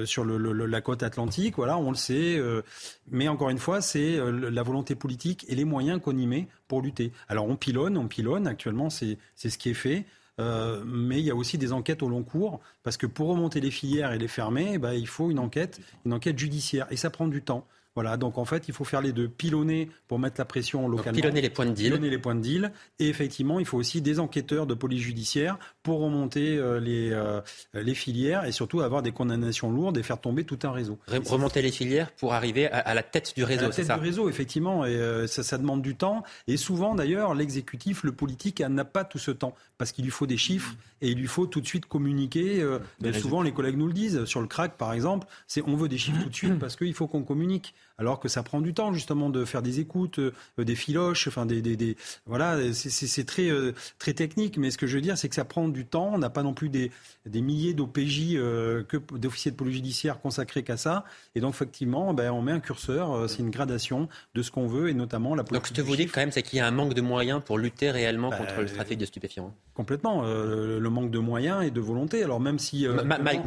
sur 0.05 0.25
le, 0.25 0.37
la 0.67 0.81
côte 0.81 1.03
atlantique, 1.03 1.57
voilà, 1.57 1.79
on 1.79 1.91
le 1.91 1.97
sait. 1.97 2.37
Euh, 2.37 2.63
mais 3.11 3.29
encore 3.29 3.51
une 3.51 3.59
fois, 3.59 3.81
c'est 3.81 4.17
euh, 4.17 4.51
la 4.51 4.63
volonté 4.63 4.95
politique 4.95 5.45
et 5.49 5.55
les 5.55 5.65
moyens 5.65 6.01
qu'on 6.01 6.17
y 6.17 6.27
met 6.27 6.49
pour 6.69 6.83
lutter. 6.83 7.13
Alors 7.29 7.47
on 7.49 7.57
pilonne, 7.57 7.97
on 7.97 8.09
pilonne. 8.09 8.47
Actuellement, 8.47 8.91
c'est 8.91 9.19
ce 9.37 9.59
qui 9.59 9.71
est 9.71 9.75
fait. 9.75 10.05
Euh, 10.39 10.83
mais 10.85 11.19
il 11.19 11.25
y 11.25 11.31
a 11.31 11.35
aussi 11.35 11.57
des 11.59 11.73
enquêtes 11.73 12.03
au 12.03 12.09
long 12.09 12.23
cours, 12.23 12.61
parce 12.83 12.97
que 12.97 13.07
pour 13.07 13.29
remonter 13.29 13.61
les 13.61 13.71
filières 13.71 14.13
et 14.13 14.19
les 14.19 14.29
fermer, 14.29 14.79
bah, 14.79 14.95
il 14.95 15.09
faut 15.09 15.31
une 15.31 15.39
enquête, 15.39 15.81
une 16.05 16.13
enquête 16.13 16.39
judiciaire, 16.39 16.87
et 16.91 16.97
ça 16.97 17.11
prend 17.11 17.27
du 17.29 17.43
temps. 17.43 17.67
Voilà, 17.97 18.19
donc 18.19 18.37
en 18.37 18.45
fait, 18.45 18.69
il 18.69 18.75
faut 18.75 18.85
faire 18.85 19.01
les 19.01 19.13
deux. 19.13 19.27
Pilonner 19.27 19.89
pour 20.07 20.19
mettre 20.19 20.39
la 20.39 20.45
pression 20.45 20.87
localement. 20.87 21.17
pilonner 21.17 21.41
les 21.41 21.49
points 21.49 21.65
de 21.65 21.73
deal. 21.73 21.87
Pilonner 21.93 22.11
les 22.11 22.19
points 22.19 22.35
de 22.35 22.43
deal. 22.43 22.71
Et 22.99 23.09
effectivement, 23.09 23.59
il 23.59 23.65
faut 23.65 23.79
aussi 23.79 24.03
des 24.03 24.21
enquêteurs 24.21 24.67
de 24.67 24.75
police 24.75 25.01
judiciaire 25.01 25.59
pour 25.83 26.01
remonter 26.01 26.59
euh, 26.59 26.79
les, 26.79 27.11
euh, 27.11 27.41
les 27.73 27.95
filières 27.95 28.45
et 28.45 28.53
surtout 28.53 28.83
avoir 28.83 29.01
des 29.01 29.13
condamnations 29.13 29.71
lourdes 29.71 29.97
et 29.97 30.03
faire 30.03 30.21
tomber 30.21 30.45
tout 30.45 30.59
un 30.65 30.73
réseau. 30.73 30.99
Remonter 31.25 31.63
les 31.63 31.71
filières 31.71 32.13
pour 32.13 32.35
arriver 32.35 32.69
à, 32.69 32.93
la 32.93 33.03
tête 33.03 33.33
du 33.35 33.45
réseau, 33.45 33.73
c'est 33.73 33.85
ça? 33.85 33.97
du 33.97 34.05
réseau, 34.05 34.29
effectivement. 34.29 34.85
Et 34.85 34.95
euh, 34.95 35.27
ça, 35.27 35.43
ça 35.43 35.57
demande 35.57 35.81
du 35.81 35.97
temps. 35.97 36.23
Et 36.49 36.59
souvent, 36.59 36.95
d'ailleurs, 36.95 37.35
l'exécutif, 37.35 38.03
le 38.03 38.13
politique 38.13 38.61
n'a 38.61 38.85
pas 38.85 39.05
tout 39.05 39.19
ce 39.19 39.31
temps 39.31 39.55
parce 39.79 39.93
qu'il 39.93 40.05
lui 40.05 40.11
faut 40.11 40.27
des 40.27 40.37
chiffres 40.37 40.75
et 41.01 41.09
il 41.09 41.19
lui 41.19 41.29
faut 41.29 41.47
tout 41.47 41.63
de 41.63 41.67
suite 41.67 41.87
communiquer. 41.87 42.63
mais 43.01 43.15
souvent, 43.15 43.41
les 43.41 43.53
collègues 43.53 43.79
nous 43.79 43.87
le 43.87 43.95
disent. 43.95 44.27
Sur 44.27 44.43
le 44.43 44.49
crack, 44.49 44.77
par 44.77 44.93
exemple, 44.93 45.27
c'est 45.47 45.63
on 45.67 45.77
veut 45.77 45.89
des 45.89 45.97
chiffres 45.97 46.23
tout 46.23 46.29
de 46.29 46.35
suite 46.35 46.59
parce 46.61 46.77
qu'il 46.77 46.93
faut 46.93 47.07
qu'on 47.07 47.23
communique 47.23 47.75
alors 47.99 48.21
que 48.21 48.29
ça 48.29 48.43
prend 48.43 48.61
du 48.61 48.75
temps 48.75 48.93
justement 48.93 49.31
de 49.31 49.45
faire 49.45 49.63
des 49.63 49.81
écoutes, 49.81 50.19
euh, 50.19 50.33
des 50.59 50.75
filoches, 50.75 51.29
enfin 51.29 51.47
des, 51.47 51.63
des, 51.63 51.77
des 51.77 51.97
voilà, 52.27 52.73
c'est 52.73 53.25
très 53.25 53.49
euh, 53.49 53.73
très 53.99 54.13
technique. 54.13 54.59
Mais 54.59 54.71
ce 54.71 54.79
que 54.79 54.87
je 54.87 54.97
veux 54.97 55.01
dire, 55.01 55.17
c'est 55.17 55.29
que 55.29 55.35
ça 55.35 55.45
prend 55.45 55.69
du 55.69 55.87
temps. 55.87 56.11
On 56.15 56.19
n'a 56.19 56.31
pas 56.31 56.43
non 56.43 56.55
plus 56.55 56.69
des, 56.69 56.91
des 57.25 57.41
milliers 57.41 57.75
d'OPJ, 57.75 58.35
euh, 58.35 58.83
d'officiers 59.13 59.51
de 59.51 59.57
police 59.57 59.77
judiciaire 59.77 60.21
consacrés 60.21 60.63
qu'à 60.63 60.77
ça. 60.77 61.05
Et 61.35 61.41
donc 61.41 61.55
effectivement, 61.55 62.13
ben, 62.15 62.31
on 62.31 62.43
met 62.43 62.53
un 62.53 62.61
curseur. 62.61 63.29
c'est 63.29 63.41
une 63.41 63.51
gradation 63.51 64.09
de 64.35 64.43
ce 64.43 64.51
qu'on 64.51 64.67
veut 64.67 64.89
et 64.89 64.95
notamement 64.95 65.35
la. 65.35 65.43
Donc 65.43 65.67
ce 65.67 65.73
que 65.73 65.83
vous 65.83 65.97
dites 65.97 66.13
quand 66.13 66.21
même, 66.21 66.33
c'est 66.33 66.43
qu'il 66.43 66.59
y 66.59 66.61
a 66.61 66.67
un 66.67 66.71
manque 66.71 66.95
de 66.95 67.01
moyens 67.01 67.41
pour 67.45 67.59
lutter 67.59 67.91
réellement 67.91 68.31
ben, 68.31 68.39
contre 68.39 68.61
le 68.61 68.67
trafic 68.67 68.99
de 68.99 69.07
stupéfiants. 69.07 69.55
Complètement, 69.75 70.23
le 70.23 70.89
manque 70.89 71.11
de 71.11 71.19
moyens 71.19 71.65
et 71.65 71.71
de 71.71 71.81
volonté. 71.81 72.23
Alors 72.23 72.41
même 72.41 72.59
si 72.59 72.87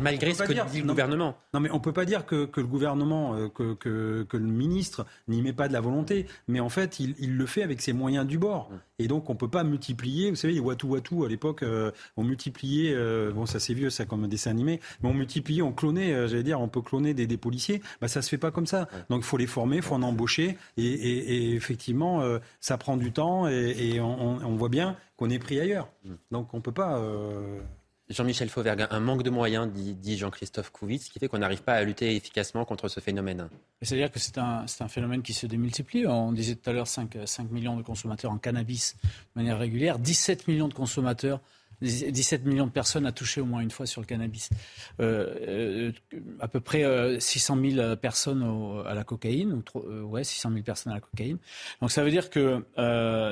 malgré 0.01 0.33
ce 0.33 0.43
que 0.43 0.71
dit 0.71 0.81
le 0.81 0.87
gouvernement. 0.87 1.35
Non 1.53 1.59
mais 1.59 1.69
on 1.71 1.79
peut 1.79 1.93
pas 1.93 2.05
dire 2.05 2.25
que, 2.25 2.45
que 2.45 2.61
le 2.61 2.67
gouvernement, 2.67 3.49
que, 3.49 3.73
que, 3.73 4.23
que 4.23 4.38
le 4.39 4.51
ministre 4.51 5.05
n'y 5.27 5.41
met 5.41 5.53
pas 5.53 5.67
de 5.67 5.73
la 5.73 5.81
volonté, 5.81 6.25
mais 6.47 6.59
en 6.59 6.69
fait, 6.69 6.99
il, 6.99 7.37
le 7.37 7.45
fait 7.45 7.63
avec 7.63 7.81
ses 7.81 7.93
moyens 7.93 8.25
du 8.25 8.37
bord. 8.37 8.71
Et 8.97 9.07
donc, 9.07 9.29
on 9.29 9.33
ne 9.33 9.37
peut 9.37 9.47
pas 9.47 9.63
multiplier. 9.63 10.29
Vous 10.29 10.35
savez, 10.35 10.59
Watu 10.59 10.85
Watu, 10.87 11.25
à 11.25 11.27
l'époque, 11.27 11.63
euh, 11.63 11.91
on 12.17 12.23
multipliait, 12.23 12.93
euh, 12.93 13.31
bon, 13.31 13.45
ça 13.45 13.59
c'est 13.59 13.73
vieux, 13.73 13.89
ça 13.89 14.05
comme 14.05 14.23
un 14.23 14.27
dessin 14.27 14.51
animé, 14.51 14.79
mais 15.01 15.09
on 15.09 15.13
multipliait, 15.13 15.61
on 15.61 15.71
clonait, 15.71 16.13
euh, 16.13 16.27
j'allais 16.27 16.43
dire, 16.43 16.59
on 16.59 16.67
peut 16.67 16.81
cloner 16.81 17.13
des, 17.13 17.37
policiers. 17.37 17.81
Bah, 18.01 18.07
ça 18.07 18.21
se 18.21 18.29
fait 18.29 18.37
pas 18.37 18.51
comme 18.51 18.67
ça. 18.67 18.87
Donc, 19.09 19.21
il 19.21 19.25
faut 19.25 19.37
les 19.37 19.47
former, 19.47 19.77
il 19.77 19.81
faut 19.81 19.95
en 19.95 20.03
embaucher. 20.03 20.57
Et, 20.77 21.53
effectivement, 21.53 22.23
ça 22.59 22.77
prend 22.77 22.97
du 22.97 23.11
temps 23.11 23.47
et, 23.47 23.99
on, 23.99 24.37
on, 24.37 24.55
voit 24.55 24.69
bien 24.69 24.97
qu'on 25.15 25.29
est 25.29 25.39
pris 25.39 25.59
ailleurs. 25.59 25.89
Mm. 26.03 26.13
Donc, 26.31 26.53
on 26.53 26.57
ne 26.57 26.61
peut 26.61 26.71
pas. 26.71 27.01
Jean-Michel 28.09 28.49
Fauvergue, 28.49 28.87
un 28.89 28.99
manque 28.99 29.21
de 29.21 29.29
moyens, 29.29 29.69
dit, 29.71 30.17
Jean-Christophe 30.17 30.71
Kouvitz, 30.71 31.09
qui 31.09 31.19
fait 31.19 31.27
qu'on 31.27 31.37
n'arrive 31.37 31.61
pas 31.61 31.73
à 31.73 31.83
lutter 31.83 32.15
efficacement 32.15 32.65
contre 32.65 32.87
ce 32.87 32.99
phénomène. 32.99 33.49
C'est-à-dire 33.83 34.11
que 34.11 34.17
c'est 34.17 34.39
un, 34.39 34.65
phénomène 34.87 35.21
qui 35.21 35.33
se 35.33 35.45
démultiplie. 35.45 36.07
On 36.07 36.31
disait 36.31 36.55
tout 36.55 36.69
à 36.69 36.73
l'heure 36.73 36.87
5, 36.87 37.17
5 37.23 37.51
millions 37.51 37.77
de 37.77 37.83
consommateurs 37.83 38.31
en 38.31 38.39
cannabis 38.39 38.95
de 39.03 39.09
manière 39.41 39.59
régulière, 39.59 39.99
17 39.99 40.47
millions 40.47 40.67
de 40.67 40.73
consommateurs 40.73 41.39
17 41.81 42.45
millions 42.45 42.67
de 42.67 42.71
personnes 42.71 43.05
à 43.05 43.11
toucher 43.11 43.41
au 43.41 43.45
moins 43.45 43.61
une 43.61 43.71
fois 43.71 43.85
sur 43.85 44.01
le 44.01 44.05
cannabis. 44.05 44.49
Euh, 44.99 45.91
euh, 46.13 46.21
à 46.39 46.47
peu 46.47 46.59
près 46.59 46.83
600 47.19 47.57
euh, 47.57 47.71
000 47.71 47.95
personnes 47.95 48.43
à 48.85 48.93
la 48.93 49.03
cocaïne, 49.03 49.61
ou 49.73 49.79
ouais, 50.03 50.23
600 50.23 50.51
000 50.51 50.63
personnes 50.63 50.91
à 50.91 50.95
la 50.95 51.01
cocaïne. 51.01 51.37
Donc 51.81 51.91
ça 51.91 52.03
veut 52.03 52.11
dire 52.11 52.29
que 52.29 52.63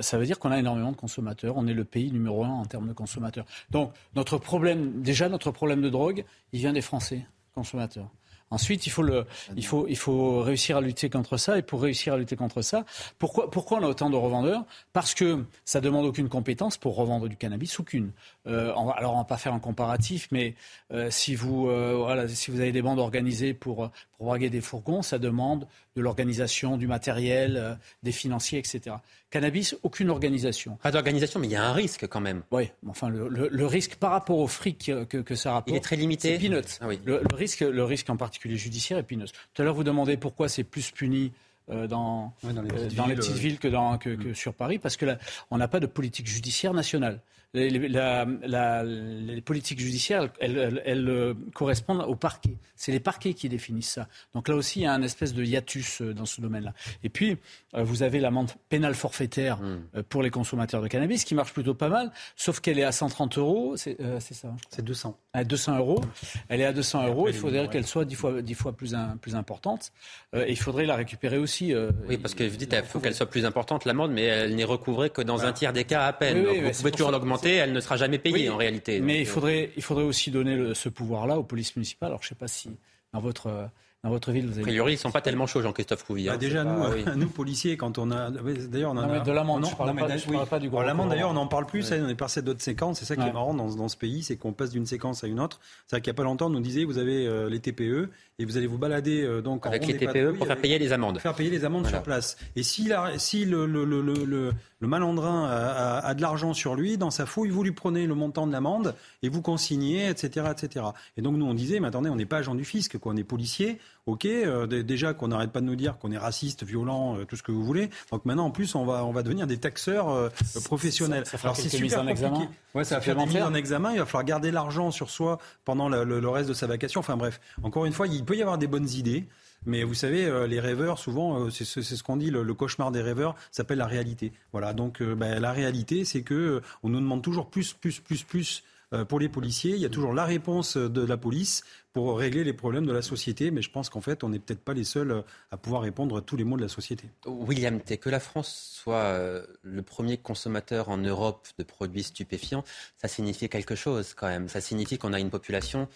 ça 0.01 0.17
veut 0.17 0.25
dire 0.25 0.39
qu'on 0.39 0.51
a 0.51 0.59
énormément 0.59 0.91
de 0.91 0.97
consommateurs. 0.97 1.55
On 1.57 1.67
est 1.67 1.73
le 1.73 1.85
pays 1.85 2.11
numéro 2.11 2.43
un 2.43 2.49
en 2.49 2.65
termes 2.65 2.87
de 2.87 2.93
consommateurs. 2.93 3.45
Donc 3.71 3.93
notre 4.15 4.37
problème, 4.37 5.01
déjà 5.01 5.29
notre 5.29 5.51
problème 5.51 5.81
de 5.81 5.89
drogue, 5.89 6.25
il 6.53 6.59
vient 6.59 6.73
des 6.73 6.81
Français 6.81 7.25
consommateurs. 7.53 8.09
Ensuite, 8.49 8.85
il 8.87 8.89
faut, 8.89 9.03
le, 9.03 9.25
il, 9.55 9.65
faut, 9.65 9.87
il 9.89 9.97
faut 9.97 10.41
réussir 10.41 10.77
à 10.77 10.81
lutter 10.81 11.09
contre 11.09 11.37
ça. 11.37 11.57
Et 11.57 11.61
pour 11.61 11.81
réussir 11.81 12.13
à 12.13 12.17
lutter 12.17 12.35
contre 12.35 12.61
ça, 12.61 12.85
pourquoi, 13.19 13.51
pourquoi 13.51 13.79
on 13.79 13.83
a 13.83 13.87
autant 13.87 14.09
de 14.09 14.15
revendeurs? 14.15 14.63
Parce 14.93 15.13
que 15.13 15.43
ça 15.65 15.81
demande 15.81 16.05
aucune 16.05 16.29
compétence 16.29 16.77
pour 16.77 16.95
revendre 16.95 17.27
du 17.27 17.35
cannabis, 17.35 17.79
aucune. 17.79 18.11
Euh, 18.47 18.73
alors, 18.95 19.13
on 19.13 19.17
va 19.17 19.25
pas 19.25 19.37
faire 19.37 19.53
un 19.53 19.59
comparatif, 19.59 20.29
mais 20.31 20.55
euh, 20.93 21.09
si, 21.11 21.35
vous, 21.35 21.67
euh, 21.67 21.95
voilà, 21.97 22.27
si 22.27 22.51
vous 22.51 22.61
avez 22.61 22.71
des 22.71 22.81
bandes 22.81 22.99
organisées 22.99 23.53
pour, 23.53 23.89
pour 24.17 24.25
braguer 24.27 24.49
des 24.49 24.61
fourgons, 24.61 25.01
ça 25.01 25.19
demande 25.19 25.67
de 25.97 26.01
l'organisation, 26.01 26.77
du 26.77 26.87
matériel, 26.87 27.57
euh, 27.57 27.73
des 28.03 28.11
financiers, 28.11 28.59
etc. 28.59 28.95
Cannabis, 29.31 29.75
aucune 29.83 30.09
organisation. 30.09 30.77
Pas 30.83 30.91
d'organisation, 30.91 31.39
mais 31.39 31.47
il 31.47 31.51
y 31.51 31.55
a 31.55 31.65
un 31.67 31.73
risque 31.73 32.07
quand 32.07 32.21
même. 32.21 32.43
Oui, 32.51 32.69
enfin, 32.87 33.09
le, 33.09 33.65
risque 33.65 33.95
par 33.95 34.11
rapport 34.11 34.37
au 34.37 34.47
fric 34.47 34.91
que, 35.09 35.17
que 35.17 35.35
ça 35.35 35.53
rapporte. 35.53 35.71
Il 35.71 35.75
est 35.75 35.81
très 35.81 35.95
limité. 35.95 36.37
C'est 36.37 36.47
peanuts. 36.47 36.77
Ah 36.79 36.87
oui. 36.87 36.99
le, 37.03 37.21
risque, 37.33 37.61
le 37.61 37.83
risque 37.83 38.09
en 38.09 38.15
particulier 38.15 38.55
judiciaire 38.55 38.97
est 38.99 39.03
peanuts. 39.03 39.25
Tout 39.53 39.61
à 39.61 39.65
l'heure, 39.65 39.73
vous 39.73 39.83
demandez 39.83 40.15
pourquoi 40.15 40.47
c'est 40.47 40.63
plus 40.63 40.91
puni 40.91 41.33
euh, 41.69 41.87
dans, 41.87 42.33
dans, 42.43 42.61
les 42.61 43.15
petites, 43.15 43.33
villes, 43.33 43.59
que, 43.59 43.67
dans, 43.67 43.97
que, 43.97 44.11
que, 44.11 44.29
mm. 44.29 44.35
sur 44.35 44.53
Paris, 44.53 44.79
parce 44.79 44.95
que 44.95 45.05
là, 45.05 45.17
on 45.51 45.57
n'a 45.57 45.67
pas 45.67 45.81
de 45.81 45.87
politique 45.87 46.27
judiciaire 46.27 46.73
nationale 46.73 47.19
les, 47.53 47.69
la, 47.89 48.83
les 48.83 49.41
politiques 49.41 49.79
judiciaires, 49.79 50.29
elles, 50.39 51.09
euh, 51.09 51.33
correspondent 51.53 52.03
au 52.07 52.15
parquet. 52.15 52.57
C'est 52.75 52.91
les 52.91 52.99
parquets 52.99 53.33
qui 53.33 53.49
définissent 53.49 53.91
ça. 53.91 54.07
Donc 54.33 54.47
là 54.47 54.55
aussi, 54.55 54.81
il 54.81 54.83
y 54.83 54.85
a 54.85 54.93
un 54.93 55.01
espèce 55.01 55.33
de 55.33 55.43
hiatus 55.43 56.01
euh, 56.01 56.13
dans 56.13 56.25
ce 56.25 56.41
domaine-là. 56.41 56.73
Et 57.03 57.09
puis, 57.09 57.37
euh, 57.73 57.83
vous 57.83 58.03
avez 58.03 58.19
l'amende 58.19 58.51
pénale 58.69 58.95
forfaitaire 58.95 59.57
hmm. 59.57 60.03
pour 60.09 60.23
les 60.23 60.29
consommateurs 60.29 60.81
de 60.81 60.87
cannabis, 60.87 61.23
qui 61.23 61.35
marche 61.35 61.53
plutôt 61.53 61.73
pas 61.73 61.89
mal, 61.89 62.11
sauf 62.35 62.59
qu'elle 62.59 62.79
est 62.79 62.83
à 62.83 62.91
130 62.91 63.37
euros. 63.37 63.75
C'est 63.77 63.97
ça 64.33 64.53
C'est 64.69 64.83
200. 64.83 65.17
À 65.33 65.43
200 65.43 65.77
euros. 65.77 66.01
Elle 66.49 66.61
est 66.61 66.65
à 66.65 66.73
200 66.73 67.07
euros. 67.07 67.27
Il 67.27 67.33
faudrait 67.33 67.67
qu'elle 67.69 67.87
soit 67.87 68.05
10 68.05 68.15
fois, 68.15 68.41
10 68.41 68.53
fois 68.53 68.73
plus, 68.73 68.95
plus 69.21 69.35
importante. 69.35 69.91
et 70.33 70.51
il 70.51 70.57
faudrait 70.57 70.85
la 70.85 70.95
récupérer 70.95 71.37
aussi. 71.37 71.73
oui, 72.07 72.17
parce 72.17 72.35
que 72.35 72.43
vous 72.43 72.57
dites 72.57 72.71
qu'il 72.71 72.83
faut 72.83 72.99
qu'elle 72.99 73.15
soit 73.15 73.29
plus 73.29 73.45
importante, 73.45 73.85
l'amende, 73.85 74.11
mais 74.11 74.23
elle 74.23 74.55
n'est 74.55 74.63
recouvrée 74.63 75.09
que 75.09 75.21
dans 75.21 75.45
un 75.45 75.53
tiers 75.53 75.73
des 75.73 75.85
cas 75.85 76.05
à 76.05 76.13
peine. 76.13 76.43
Donc, 76.43 76.57
vous 76.57 76.71
pouvez 76.71 76.91
toujours 76.91 77.11
l'augmenter 77.11 77.36
elle 77.45 77.73
ne 77.73 77.79
sera 77.79 77.97
jamais 77.97 78.19
payée 78.19 78.49
en 78.49 78.57
réalité. 78.57 78.99
Mais 78.99 79.21
il, 79.21 79.27
euh, 79.27 79.31
faudrait, 79.31 79.71
il 79.75 79.83
faudrait 79.83 80.03
aussi 80.03 80.31
donner 80.31 80.73
ce 80.73 80.89
pouvoir-là 80.89 81.37
aux 81.37 81.43
polices 81.43 81.75
municipales. 81.75 82.07
Alors 82.09 82.21
je 82.21 82.27
ne 82.27 82.29
sais 82.29 82.35
pas 82.35 82.47
si 82.47 82.69
dans 83.13 83.19
votre 83.19 83.69
dans 84.07 84.13
votre 84.13 84.31
ville, 84.31 84.47
vous 84.47 84.53
avez. 84.53 84.61
A 84.61 84.65
priori, 84.65 84.93
ils 84.93 84.95
ne 84.95 85.01
sont 85.01 85.11
pas 85.11 85.21
tellement 85.21 85.47
chauds, 85.47 85.61
Jean-Christophe 85.61 86.05
Couvi. 86.05 86.25
Bah, 86.25 86.33
hein. 86.33 86.37
déjà, 86.37 86.63
nous, 86.63 86.83
nous, 87.15 87.27
policiers, 87.27 87.77
quand 87.77 87.97
on 87.97 88.11
a. 88.11 88.31
D'ailleurs, 88.31 88.93
on 88.93 88.97
a. 88.97 89.19
de 89.19 89.31
l'amende, 89.31 89.65
je 89.65 89.71
ne 89.71 89.75
parle, 89.75 90.47
pas 90.47 90.59
du 90.59 90.69
gros. 90.69 90.81
L'amende, 90.81 91.09
d'ailleurs, 91.09 91.29
on 91.29 91.33
n'en 91.33 91.47
parle 91.47 91.65
plus. 91.65 91.91
on 91.91 92.07
est 92.07 92.15
passé 92.15 92.41
d'autres 92.41 92.61
séquences. 92.61 92.99
C'est 92.99 93.05
ça 93.05 93.15
qui 93.15 93.27
est 93.27 93.33
marrant 93.33 93.53
dans, 93.53 93.75
dans 93.75 93.87
ce 93.87 93.97
pays, 93.97 94.23
c'est 94.23 94.37
qu'on 94.37 94.53
passe 94.53 94.71
d'une 94.71 94.85
séquence 94.85 95.23
à 95.23 95.27
une 95.27 95.39
autre. 95.39 95.59
C'est 95.85 95.95
vrai 95.95 96.01
qu'il 96.01 96.11
n'y 96.11 96.15
a 96.15 96.17
pas 96.17 96.23
longtemps, 96.23 96.47
on 96.47 96.51
nous 96.51 96.59
disait 96.59 96.83
vous 96.85 96.97
avez 96.97 97.27
euh, 97.27 97.49
les 97.49 97.59
TPE 97.59 98.09
et 98.39 98.45
vous 98.45 98.57
allez 98.57 98.67
vous 98.67 98.77
balader 98.77 99.23
euh, 99.23 99.41
donc 99.41 99.65
avec 99.65 99.87
les 99.87 99.97
TPE 99.97 100.33
pour 100.37 100.45
faire 100.45 100.57
payer 100.57 100.77
les 100.77 100.93
amendes. 100.93 101.19
Faire 101.19 101.33
payer 101.33 101.49
les 101.49 101.65
amendes 101.65 101.87
sur 101.87 102.03
place. 102.03 102.37
Et 102.55 102.63
si, 102.63 102.87
la, 102.87 103.17
si 103.17 103.45
le, 103.45 103.65
le, 103.65 103.83
le, 103.83 104.01
le, 104.01 104.51
le 104.79 104.87
malandrin 104.87 105.45
a, 105.45 105.99
a, 105.99 106.13
de 106.13 106.21
l'argent 106.21 106.53
sur 106.53 106.75
lui, 106.75 106.97
dans 106.97 107.09
sa 107.09 107.25
fouille, 107.25 107.49
vous 107.49 107.63
lui 107.63 107.71
prenez 107.71 108.05
le 108.05 108.13
montant 108.13 108.45
de 108.45 108.51
l'amende 108.51 108.93
et 109.23 109.29
vous 109.29 109.41
consignez, 109.41 110.09
etc., 110.09 110.47
etc. 110.51 110.85
Et 111.17 111.21
donc 111.21 111.35
nous 111.35 111.45
on 111.45 111.55
disait, 111.55 111.79
mais 111.79 111.87
attendez, 111.87 112.09
on 112.09 112.15
n'est 112.15 112.25
pas 112.25 112.37
agent 112.37 112.53
du 112.53 112.65
fisc, 112.65 112.97
quoi, 112.99 113.13
on 113.13 113.17
est 113.17 113.23
policier, 113.23 113.79
ok, 114.07 114.25
euh, 114.25 114.65
déjà 114.65 115.13
qu'on 115.13 115.27
n'arrête 115.27 115.51
pas 115.51 115.61
de 115.61 115.65
nous 115.65 115.75
dire 115.75 115.99
qu'on 115.99 116.11
est 116.11 116.17
raciste, 116.17 116.63
violent, 116.63 117.17
tout 117.27 117.35
ce 117.35 117.43
que 117.43 117.51
vous 117.51 117.63
voulez. 117.63 117.91
Donc 118.11 118.25
maintenant, 118.25 118.45
en 118.45 118.51
plus, 118.51 118.73
on 118.73 118.85
va, 118.85 119.05
on 119.05 119.11
va 119.11 119.21
devenir 119.21 119.45
des 119.45 119.57
taxeurs 119.57 120.31
professionnels. 120.65 121.25
Ça, 121.27 121.37
Alors 121.43 121.55
c'est 121.55 121.69
super 121.69 122.01
en 122.01 122.07
examen. 122.07 122.49
Ouais, 122.73 122.83
ça 122.83 122.95
va 122.95 123.01
faire 123.01 123.15
des 123.15 123.25
mises 123.25 123.43
en 123.43 123.53
examen. 123.53 123.91
Il 123.93 123.99
va 123.99 124.05
falloir 124.05 124.23
garder 124.23 124.49
l'argent 124.49 124.89
sur 124.89 125.11
soi 125.11 125.37
pendant 125.65 125.89
le 125.89 126.29
reste 126.29 126.49
de 126.49 126.55
sa 126.55 126.65
vacation. 126.65 126.99
Enfin 127.01 127.17
bref, 127.17 127.39
encore 127.61 127.85
une 127.85 127.93
fois, 127.93 128.07
il 128.07 128.25
peut 128.25 128.35
y 128.35 128.41
avoir 128.41 128.57
des 128.57 128.67
bonnes 128.67 128.89
idées. 128.89 129.27
Mais 129.65 129.83
vous 129.83 129.93
savez, 129.93 130.25
euh, 130.25 130.47
les 130.47 130.59
rêveurs, 130.59 130.99
souvent, 130.99 131.45
euh, 131.45 131.49
c'est 131.49 131.65
ce 131.65 132.03
qu'on 132.03 132.17
dit, 132.17 132.29
le, 132.29 132.53
cauchemar 132.53 132.91
des 132.91 133.01
rêveurs 133.01 133.35
s'appelle 133.51 133.79
la 133.79 133.87
réalité. 133.87 134.31
Voilà, 134.51 134.73
donc 134.73 135.01
euh, 135.01 135.15
ben, 135.15 135.39
la 135.39 135.51
réalité, 135.51 136.05
c'est 136.05 136.21
que 136.21 136.61
on 136.83 136.89
nous 136.89 136.99
demande 136.99 137.21
toujours 137.21 137.49
plus, 137.49 137.73
plus, 137.73 137.99
plus, 137.99 138.23
plus 138.23 138.63
pour 139.07 139.19
les 139.19 139.29
policiers. 139.29 139.71
Il 139.71 139.81
y 139.81 139.85
a 139.85 139.89
toujours 139.89 140.13
la 140.13 140.25
réponse 140.25 140.77
de 140.77 141.01
la 141.01 141.17
police 141.17 141.63
pour 141.93 142.17
régler 142.17 142.43
les 142.43 142.53
problèmes 142.53 142.85
de 142.85 142.91
la 142.91 143.01
société, 143.01 143.51
mais 143.51 143.61
je 143.61 143.71
pense 143.71 143.89
qu'en 143.89 144.01
fait, 144.01 144.23
on 144.23 144.29
n'est 144.29 144.39
peut-être 144.39 144.63
pas 144.63 144.73
les 144.73 144.83
seuls 144.83 145.23
à 145.51 145.57
pouvoir 145.57 145.81
répondre 145.81 146.17
à 146.17 146.21
tous 146.21 146.37
les 146.37 146.43
maux 146.43 146.57
de 146.57 146.61
la 146.61 146.67
société. 146.67 147.09
William 147.25 147.81
que 147.81 148.09
la 148.09 148.19
France 148.19 148.79
soit 148.81 149.17
le 149.61 149.81
premier 149.81 150.17
consommateur 150.17 150.89
en 150.89 150.97
Europe 150.97 151.47
de 151.57 151.63
produits 151.63 152.03
stupéfiants, 152.03 152.63
ça 152.97 153.07
signifie 153.07 153.49
quelque 153.49 153.75
chose 153.75 154.13
quand 154.13 154.27
même. 154.27 154.47
Ça 154.47 154.61
signifie 154.61 154.97
qu'on 154.97 155.13
a 155.13 155.19
une 155.19 155.31
population 155.31 155.87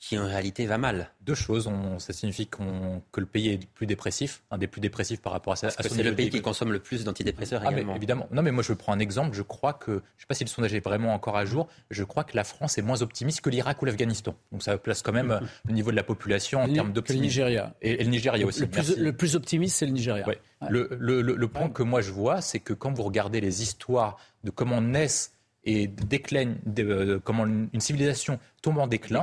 qui 0.00 0.18
en 0.18 0.26
réalité 0.26 0.64
va 0.64 0.78
mal. 0.78 1.10
Deux 1.20 1.34
choses. 1.34 1.70
ça 1.98 2.14
signifie 2.14 2.48
que 2.48 3.20
le 3.20 3.26
pays 3.26 3.50
est 3.50 3.66
plus 3.74 3.86
dépressif, 3.86 4.42
un 4.50 4.56
des 4.56 4.66
plus 4.66 4.80
dépressifs 4.80 5.20
par 5.20 5.32
rapport 5.32 5.52
à, 5.52 5.56
ça. 5.56 5.70
C'est 5.70 6.02
le 6.02 6.14
pays 6.14 6.30
qui 6.30 6.40
consomme 6.40 6.72
le 6.72 6.80
plus 6.80 7.04
d'antidépresseurs 7.04 7.62
ah, 7.64 7.70
également. 7.70 7.94
évidemment. 7.94 8.26
Non, 8.32 8.40
mais 8.42 8.50
moi 8.50 8.62
je 8.62 8.72
prends 8.72 8.94
un 8.94 8.98
exemple. 8.98 9.36
Je 9.36 9.42
crois 9.42 9.74
que, 9.74 9.90
je 9.90 9.96
ne 9.96 10.20
sais 10.20 10.26
pas 10.26 10.34
si 10.34 10.42
le 10.42 10.48
sondage 10.48 10.72
est 10.72 10.80
vraiment 10.80 11.12
encore 11.12 11.36
à 11.36 11.44
jour, 11.44 11.68
je 11.90 12.02
crois 12.02 12.24
que 12.24 12.34
la 12.34 12.44
France 12.44 12.78
est 12.78 12.82
moins 12.82 13.02
optimiste 13.02 13.42
que 13.42 13.50
l'Irak 13.50 13.80
ou 13.82 13.84
l'Afghanistan. 13.84 14.34
Donc 14.52 14.62
ça 14.62 14.78
place 14.78 15.02
quand 15.02 15.12
même 15.12 15.38
le 15.66 15.74
niveau 15.74 15.90
de 15.90 15.96
la 15.96 16.02
population 16.02 16.62
en 16.62 16.72
termes 16.72 16.94
d'optimisme. 16.94 17.20
Le 17.20 17.26
Nigeria. 17.26 17.74
Et, 17.82 18.02
le 18.02 18.10
Nigeria 18.10 18.46
aussi. 18.46 18.62
Le 18.96 19.12
plus, 19.12 19.36
optimiste, 19.36 19.76
c'est 19.76 19.86
le 19.86 19.92
Nigeria. 19.92 20.24
Le, 20.70 21.46
point 21.46 21.68
que 21.68 21.82
moi 21.82 22.00
je 22.00 22.10
vois, 22.10 22.40
c'est 22.40 22.60
que 22.60 22.72
quand 22.72 22.92
vous 22.92 23.02
regardez 23.02 23.42
les 23.42 23.62
histoires 23.62 24.16
de 24.44 24.50
comment 24.50 24.80
naissent 24.80 25.34
et 25.64 25.86
décline, 25.86 26.58
euh, 26.78 27.20
comment 27.22 27.44
une 27.46 27.80
civilisation 27.80 28.38
tombe 28.62 28.78
en 28.78 28.86
déclin, 28.86 29.22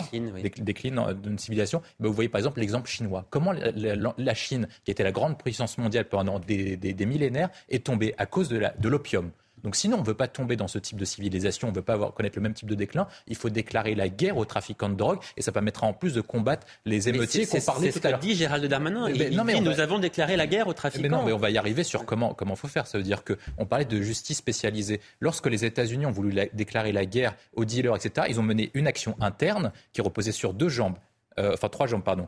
décline, 0.59 1.01
d'une 1.21 1.37
civilisation, 1.37 1.81
ben 1.99 2.07
vous 2.07 2.13
voyez 2.13 2.29
par 2.29 2.39
exemple 2.39 2.59
l'exemple 2.59 2.89
chinois. 2.89 3.25
Comment 3.29 3.53
la, 3.53 4.33
Chine, 4.33 4.67
qui 4.83 4.91
était 4.91 5.03
la 5.03 5.11
grande 5.11 5.37
puissance 5.37 5.77
mondiale 5.77 6.07
pendant 6.07 6.39
des, 6.39 6.77
des 6.77 7.05
millénaires, 7.05 7.49
est 7.69 7.85
tombée 7.85 8.13
à 8.17 8.25
cause 8.25 8.49
de 8.49 8.89
l'opium? 8.89 9.31
Donc 9.67 9.75
sinon, 9.75 9.97
on 9.97 10.01
ne 10.01 10.05
veut 10.05 10.13
pas 10.13 10.29
tomber 10.29 10.55
dans 10.55 10.69
ce 10.69 10.79
type 10.79 10.97
de 10.97 11.03
civilisation, 11.03 11.67
on 11.67 11.71
ne 11.71 11.75
veut 11.75 11.81
pas 11.81 11.91
avoir, 11.91 12.13
connaître 12.13 12.37
le 12.37 12.41
même 12.41 12.53
type 12.53 12.69
de 12.69 12.73
déclin, 12.73 13.05
il 13.27 13.35
faut 13.35 13.49
déclarer 13.49 13.95
la 13.95 14.07
guerre 14.07 14.37
aux 14.37 14.45
trafiquants 14.45 14.87
de 14.87 14.95
drogue 14.95 15.19
et 15.35 15.41
ça 15.41 15.51
permettra 15.51 15.85
en 15.85 15.91
plus 15.91 16.13
de 16.13 16.21
combattre 16.21 16.65
les 16.85 17.09
émeutiers 17.09 17.45
qu'on 17.45 17.59
parlait 17.59 17.91
tout 17.91 17.99
à 18.01 18.11
l'heure. 18.11 18.19
dit 18.19 18.33
Gérald 18.33 18.65
Darmanin. 18.65 19.07
Ben, 19.07 19.27
il, 19.29 19.35
non, 19.35 19.43
mais 19.43 19.59
nous 19.59 19.81
avons 19.81 19.99
déclaré 19.99 20.37
la 20.37 20.47
guerre 20.47 20.69
aux 20.69 20.73
trafiquants. 20.73 21.03
Mais 21.03 21.09
non, 21.09 21.25
mais 21.25 21.33
on 21.33 21.37
va 21.37 21.49
y 21.49 21.57
arriver 21.57 21.83
sur 21.83 22.05
comment 22.05 22.33
comment 22.33 22.55
faut 22.55 22.69
faire. 22.69 22.87
Ça 22.87 22.97
veut 22.97 23.03
dire 23.03 23.25
qu'on 23.25 23.65
parlait 23.65 23.83
de 23.83 24.01
justice 24.01 24.37
spécialisée. 24.37 25.01
Lorsque 25.19 25.47
les 25.47 25.65
États-Unis 25.65 26.05
ont 26.05 26.11
voulu 26.11 26.33
déclarer 26.53 26.93
la 26.93 27.05
guerre 27.05 27.35
aux 27.53 27.65
dealers, 27.65 27.97
etc., 27.97 28.27
ils 28.29 28.39
ont 28.39 28.43
mené 28.43 28.71
une 28.73 28.87
action 28.87 29.17
interne 29.19 29.73
qui 29.91 29.99
reposait 29.99 30.31
sur 30.31 30.53
deux 30.53 30.69
jambes. 30.69 30.95
Euh, 31.39 31.53
enfin 31.53 31.69
trois 31.69 31.87
jambes, 31.87 32.03
pardon. 32.03 32.27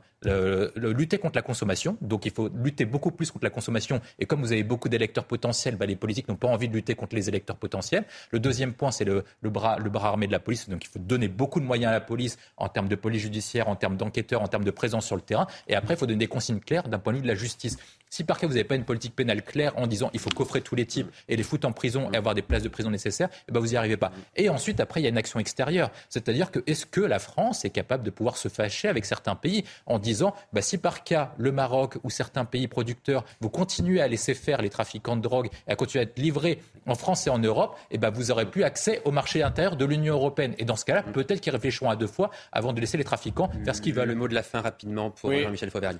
Lutter 0.75 1.17
contre 1.17 1.35
la 1.35 1.41
consommation, 1.41 1.97
donc 2.01 2.25
il 2.25 2.31
faut 2.31 2.49
lutter 2.49 2.85
beaucoup 2.85 3.11
plus 3.11 3.31
contre 3.31 3.45
la 3.45 3.49
consommation. 3.49 4.01
Et 4.19 4.25
comme 4.25 4.41
vous 4.41 4.51
avez 4.51 4.63
beaucoup 4.63 4.89
d'électeurs 4.89 5.25
potentiels, 5.25 5.75
bah, 5.75 5.85
les 5.85 5.95
politiques 5.95 6.27
n'ont 6.27 6.35
pas 6.35 6.47
envie 6.47 6.67
de 6.67 6.73
lutter 6.73 6.95
contre 6.95 7.15
les 7.15 7.29
électeurs 7.29 7.55
potentiels. 7.55 8.05
Le 8.31 8.39
deuxième 8.39 8.73
point, 8.73 8.91
c'est 8.91 9.05
le, 9.05 9.23
bras, 9.43 9.77
le 9.79 9.89
bras 9.89 10.09
armé 10.09 10.27
de 10.27 10.31
la 10.31 10.39
police. 10.39 10.69
Donc 10.69 10.83
il 10.85 10.87
faut 10.87 10.99
donner 10.99 11.27
beaucoup 11.27 11.59
de 11.59 11.65
moyens 11.65 11.89
à 11.89 11.93
la 11.93 12.01
police 12.01 12.37
en 12.57 12.69
termes 12.69 12.87
de 12.87 12.95
police 12.95 13.21
judiciaire, 13.21 13.67
en 13.67 13.75
termes 13.75 13.97
d'enquêteurs, 13.97 14.41
en 14.41 14.47
termes 14.47 14.65
de 14.65 14.71
présence 14.71 15.05
sur 15.05 15.15
le 15.15 15.21
terrain. 15.21 15.47
Et 15.67 15.75
après, 15.75 15.95
il 15.95 15.97
faut 15.97 16.05
donner 16.05 16.19
des 16.19 16.27
consignes 16.27 16.59
claires 16.59 16.87
d'un 16.87 16.99
point 16.99 17.13
de 17.13 17.17
vue 17.17 17.23
de 17.23 17.27
la 17.27 17.35
justice. 17.35 17.77
Si 18.09 18.23
par 18.23 18.39
cas 18.39 18.47
vous 18.47 18.53
n'avez 18.53 18.63
pas 18.63 18.75
une 18.75 18.85
politique 18.85 19.15
pénale 19.15 19.43
claire 19.43 19.77
en 19.77 19.85
disant 19.85 20.09
il 20.13 20.19
faut 20.19 20.31
coffrer 20.31 20.61
tous 20.61 20.73
les 20.73 20.85
types 20.85 21.07
et 21.27 21.35
les 21.35 21.43
foutre 21.43 21.67
en 21.67 21.71
prison 21.71 22.09
et 22.11 22.17
avoir 22.17 22.33
des 22.33 22.41
places 22.41 22.63
de 22.63 22.69
prison 22.69 22.89
nécessaires, 22.89 23.29
eh 23.47 23.51
ben 23.51 23.59
vous 23.59 23.67
n'y 23.67 23.75
arrivez 23.75 23.97
pas. 23.97 24.11
Et 24.35 24.49
ensuite, 24.49 24.79
après, 24.79 24.99
il 24.99 25.03
y 25.03 25.05
a 25.05 25.09
une 25.09 25.17
action 25.17 25.39
extérieure. 25.39 25.91
C'est-à-dire 26.09 26.49
que 26.49 26.59
est-ce 26.65 26.87
que 26.87 27.01
la 27.01 27.19
France 27.19 27.65
est 27.65 27.69
capable 27.69 28.03
de 28.03 28.09
pouvoir 28.09 28.37
se 28.37 28.47
fâcher 28.47 28.87
avec 28.87 29.05
certains 29.05 29.35
pays 29.35 29.63
en 29.85 29.99
disant 29.99 30.33
bah, 30.53 30.61
si 30.61 30.79
par 30.79 31.03
cas 31.03 31.33
le 31.37 31.51
Maroc 31.51 31.97
ou 32.03 32.09
certains 32.09 32.45
pays 32.45 32.67
producteurs 32.67 33.25
vous 33.41 33.49
continuez 33.49 34.01
à 34.01 34.07
laisser 34.07 34.33
faire 34.33 34.61
les 34.61 34.69
trafiquants 34.69 35.15
de 35.15 35.21
drogue 35.21 35.49
et 35.67 35.71
à 35.71 35.75
continuer 35.75 36.03
à 36.05 36.07
être 36.09 36.17
livrés 36.17 36.59
en 36.87 36.95
France 36.95 37.27
et 37.27 37.29
en 37.29 37.37
Europe, 37.37 37.77
eh 37.91 37.99
ben 37.99 38.09
vous 38.09 38.31
aurez 38.31 38.49
plus 38.49 38.63
accès 38.63 39.01
au 39.05 39.11
marché 39.11 39.43
intérieur 39.43 39.75
de 39.75 39.85
l'Union 39.85 40.15
européenne. 40.15 40.55
Et 40.57 40.65
dans 40.65 40.75
ce 40.75 40.85
cas-là, 40.85 41.03
peut-être 41.03 41.41
qu'ils 41.41 41.53
réfléchiront 41.53 41.91
à 41.91 41.95
deux 41.95 42.07
fois 42.07 42.31
avant 42.51 42.73
de 42.73 42.81
laisser 42.81 42.97
les 42.97 43.03
trafiquants 43.03 43.51
faire 43.63 43.75
ce 43.75 43.81
qu'ils 43.81 43.93
veulent. 43.93 44.09
Le 44.09 44.15
mot 44.15 44.27
de 44.27 44.33
la 44.33 44.41
fin 44.41 44.61
rapidement 44.61 45.11
pour 45.11 45.31
Jean-Michel 45.31 45.69
Fauvergue. 45.69 45.97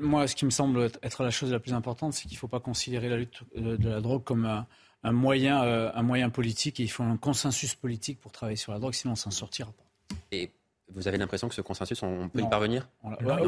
Moi, 0.00 0.26
ce 0.26 0.34
qui 0.34 0.44
me 0.44 0.50
semble 0.50 0.90
être 1.02 1.22
la 1.22 1.30
chose 1.30 1.51
la 1.52 1.60
plus 1.60 1.74
importante, 1.74 2.12
c'est 2.12 2.22
qu'il 2.22 2.36
ne 2.36 2.38
faut 2.38 2.48
pas 2.48 2.60
considérer 2.60 3.08
la 3.08 3.16
lutte 3.16 3.42
euh, 3.56 3.76
de 3.76 3.88
la 3.88 4.00
drogue 4.00 4.24
comme 4.24 4.44
un, 4.44 5.12
moyen, 5.12 5.62
euh, 5.64 5.90
un 5.94 6.02
moyen 6.02 6.30
politique. 6.30 6.80
Et 6.80 6.84
il 6.84 6.88
faut 6.88 7.02
un 7.02 7.16
consensus 7.16 7.74
politique 7.74 8.20
pour 8.20 8.32
travailler 8.32 8.56
sur 8.56 8.72
la 8.72 8.78
drogue, 8.78 8.94
sinon 8.94 9.12
on 9.12 9.16
s'en 9.16 9.30
sortira 9.30 9.70
pas. 9.72 10.16
Et 10.30 10.50
vous 10.94 11.08
avez 11.08 11.16
l'impression 11.18 11.48
que 11.48 11.54
ce 11.54 11.60
consensus, 11.60 12.02
on 12.02 12.28
peut 12.28 12.40
y 12.40 12.48
parvenir? 12.48 12.88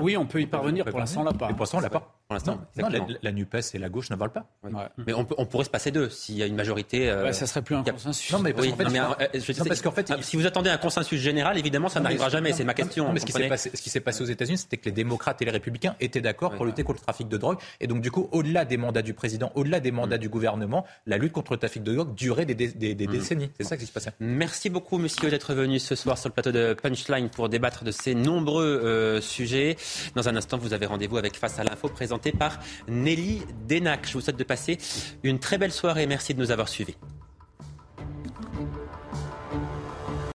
Oui, 0.00 0.16
on 0.16 0.26
peut 0.26 0.40
y 0.40 0.46
parvenir. 0.46 0.84
Pour 0.84 0.98
l'instant, 0.98 1.22
on 1.22 1.24
l'a 1.24 1.32
pas. 1.32 1.48
pour 1.48 1.60
l'instant, 1.60 1.78
on 1.78 1.82
l'a 1.82 1.90
pas. 1.90 2.18
Pour 2.28 2.34
l'instant, 2.36 2.58
la, 3.22 3.32
Nupes 3.32 3.54
et 3.74 3.78
la 3.78 3.90
gauche 3.90 4.08
ne 4.08 4.16
valent 4.16 4.32
pas. 4.32 4.46
Mais 5.06 5.12
on, 5.12 5.26
pourrait 5.44 5.64
se 5.64 5.70
passer 5.70 5.90
d'eux 5.90 6.08
s'il 6.08 6.36
y 6.36 6.42
a 6.42 6.46
une 6.46 6.54
majorité. 6.54 7.10
Euh... 7.10 7.30
ça 7.32 7.46
serait 7.46 7.60
plus 7.60 7.74
un 7.74 7.82
consensus. 7.82 8.32
Non, 8.32 8.38
mais 8.38 8.54
parce 8.54 9.82
qu'en 9.82 9.92
fait, 9.92 10.08
fait, 10.08 10.22
si 10.22 10.36
vous 10.36 10.46
attendez 10.46 10.70
un 10.70 10.78
consensus 10.78 11.20
général, 11.20 11.58
évidemment, 11.58 11.90
ça 11.90 12.00
n'arrivera 12.00 12.30
jamais. 12.30 12.54
C'est 12.54 12.64
ma 12.64 12.72
question. 12.72 13.12
mais 13.12 13.20
ce 13.20 13.26
qui 13.26 13.90
s'est 13.90 14.00
passé, 14.00 14.22
aux 14.22 14.26
États-Unis, 14.26 14.56
c'était 14.56 14.78
que 14.78 14.86
les 14.86 14.92
démocrates 14.92 15.42
et 15.42 15.44
les 15.44 15.50
républicains 15.50 15.96
étaient 16.00 16.22
d'accord 16.22 16.54
pour 16.54 16.64
lutter 16.64 16.82
contre 16.82 17.00
le 17.00 17.04
trafic 17.04 17.28
de 17.28 17.36
drogue. 17.36 17.58
Et 17.80 17.86
donc, 17.86 18.00
du 18.00 18.10
coup, 18.10 18.30
au-delà 18.32 18.64
des 18.64 18.78
mandats 18.78 19.02
du 19.02 19.12
président, 19.12 19.52
au-delà 19.54 19.80
des 19.80 19.90
mandats 19.90 20.16
mm. 20.16 20.20
du 20.20 20.28
gouvernement, 20.30 20.86
la 21.06 21.18
lutte 21.18 21.32
contre 21.32 21.52
le 21.52 21.58
trafic 21.58 21.82
de 21.82 21.92
drogue 21.92 22.14
durait 22.14 22.46
des, 22.46 22.54
mm. 22.54 22.94
décennies. 23.06 23.50
C'est 23.58 23.64
ça 23.64 23.76
qui 23.76 23.84
se 23.84 23.92
passait. 23.92 24.12
Merci 24.18 24.70
beaucoup, 24.70 24.96
monsieur, 24.96 25.28
d'être 25.28 25.52
venu 25.52 25.78
ce 25.78 25.94
soir 25.94 26.16
sur 26.16 26.30
le 26.30 26.32
plateau 26.32 26.52
de 26.52 26.72
Punchline 26.72 27.28
pour 27.28 27.50
débattre 27.50 27.84
de 27.84 27.90
ces 27.90 28.14
nombreux 28.14 28.64
euh, 28.64 29.20
sujets. 29.20 29.76
Dans 30.14 30.26
un 30.26 30.36
instant, 30.36 30.56
vous 30.56 30.72
avez 30.72 30.86
rendez-vous 30.86 31.18
avec 31.18 31.34
Face 31.36 31.58
à 31.58 31.64
l'info 31.64 31.88
présenté 31.88 32.23
par 32.32 32.60
Nelly 32.88 33.42
Denac. 33.68 34.06
Je 34.06 34.14
vous 34.14 34.20
souhaite 34.20 34.36
de 34.36 34.44
passer 34.44 34.78
une 35.22 35.38
très 35.38 35.58
belle 35.58 35.72
soirée. 35.72 36.06
Merci 36.06 36.34
de 36.34 36.40
nous 36.40 36.50
avoir 36.50 36.68
suivis. 36.68 36.96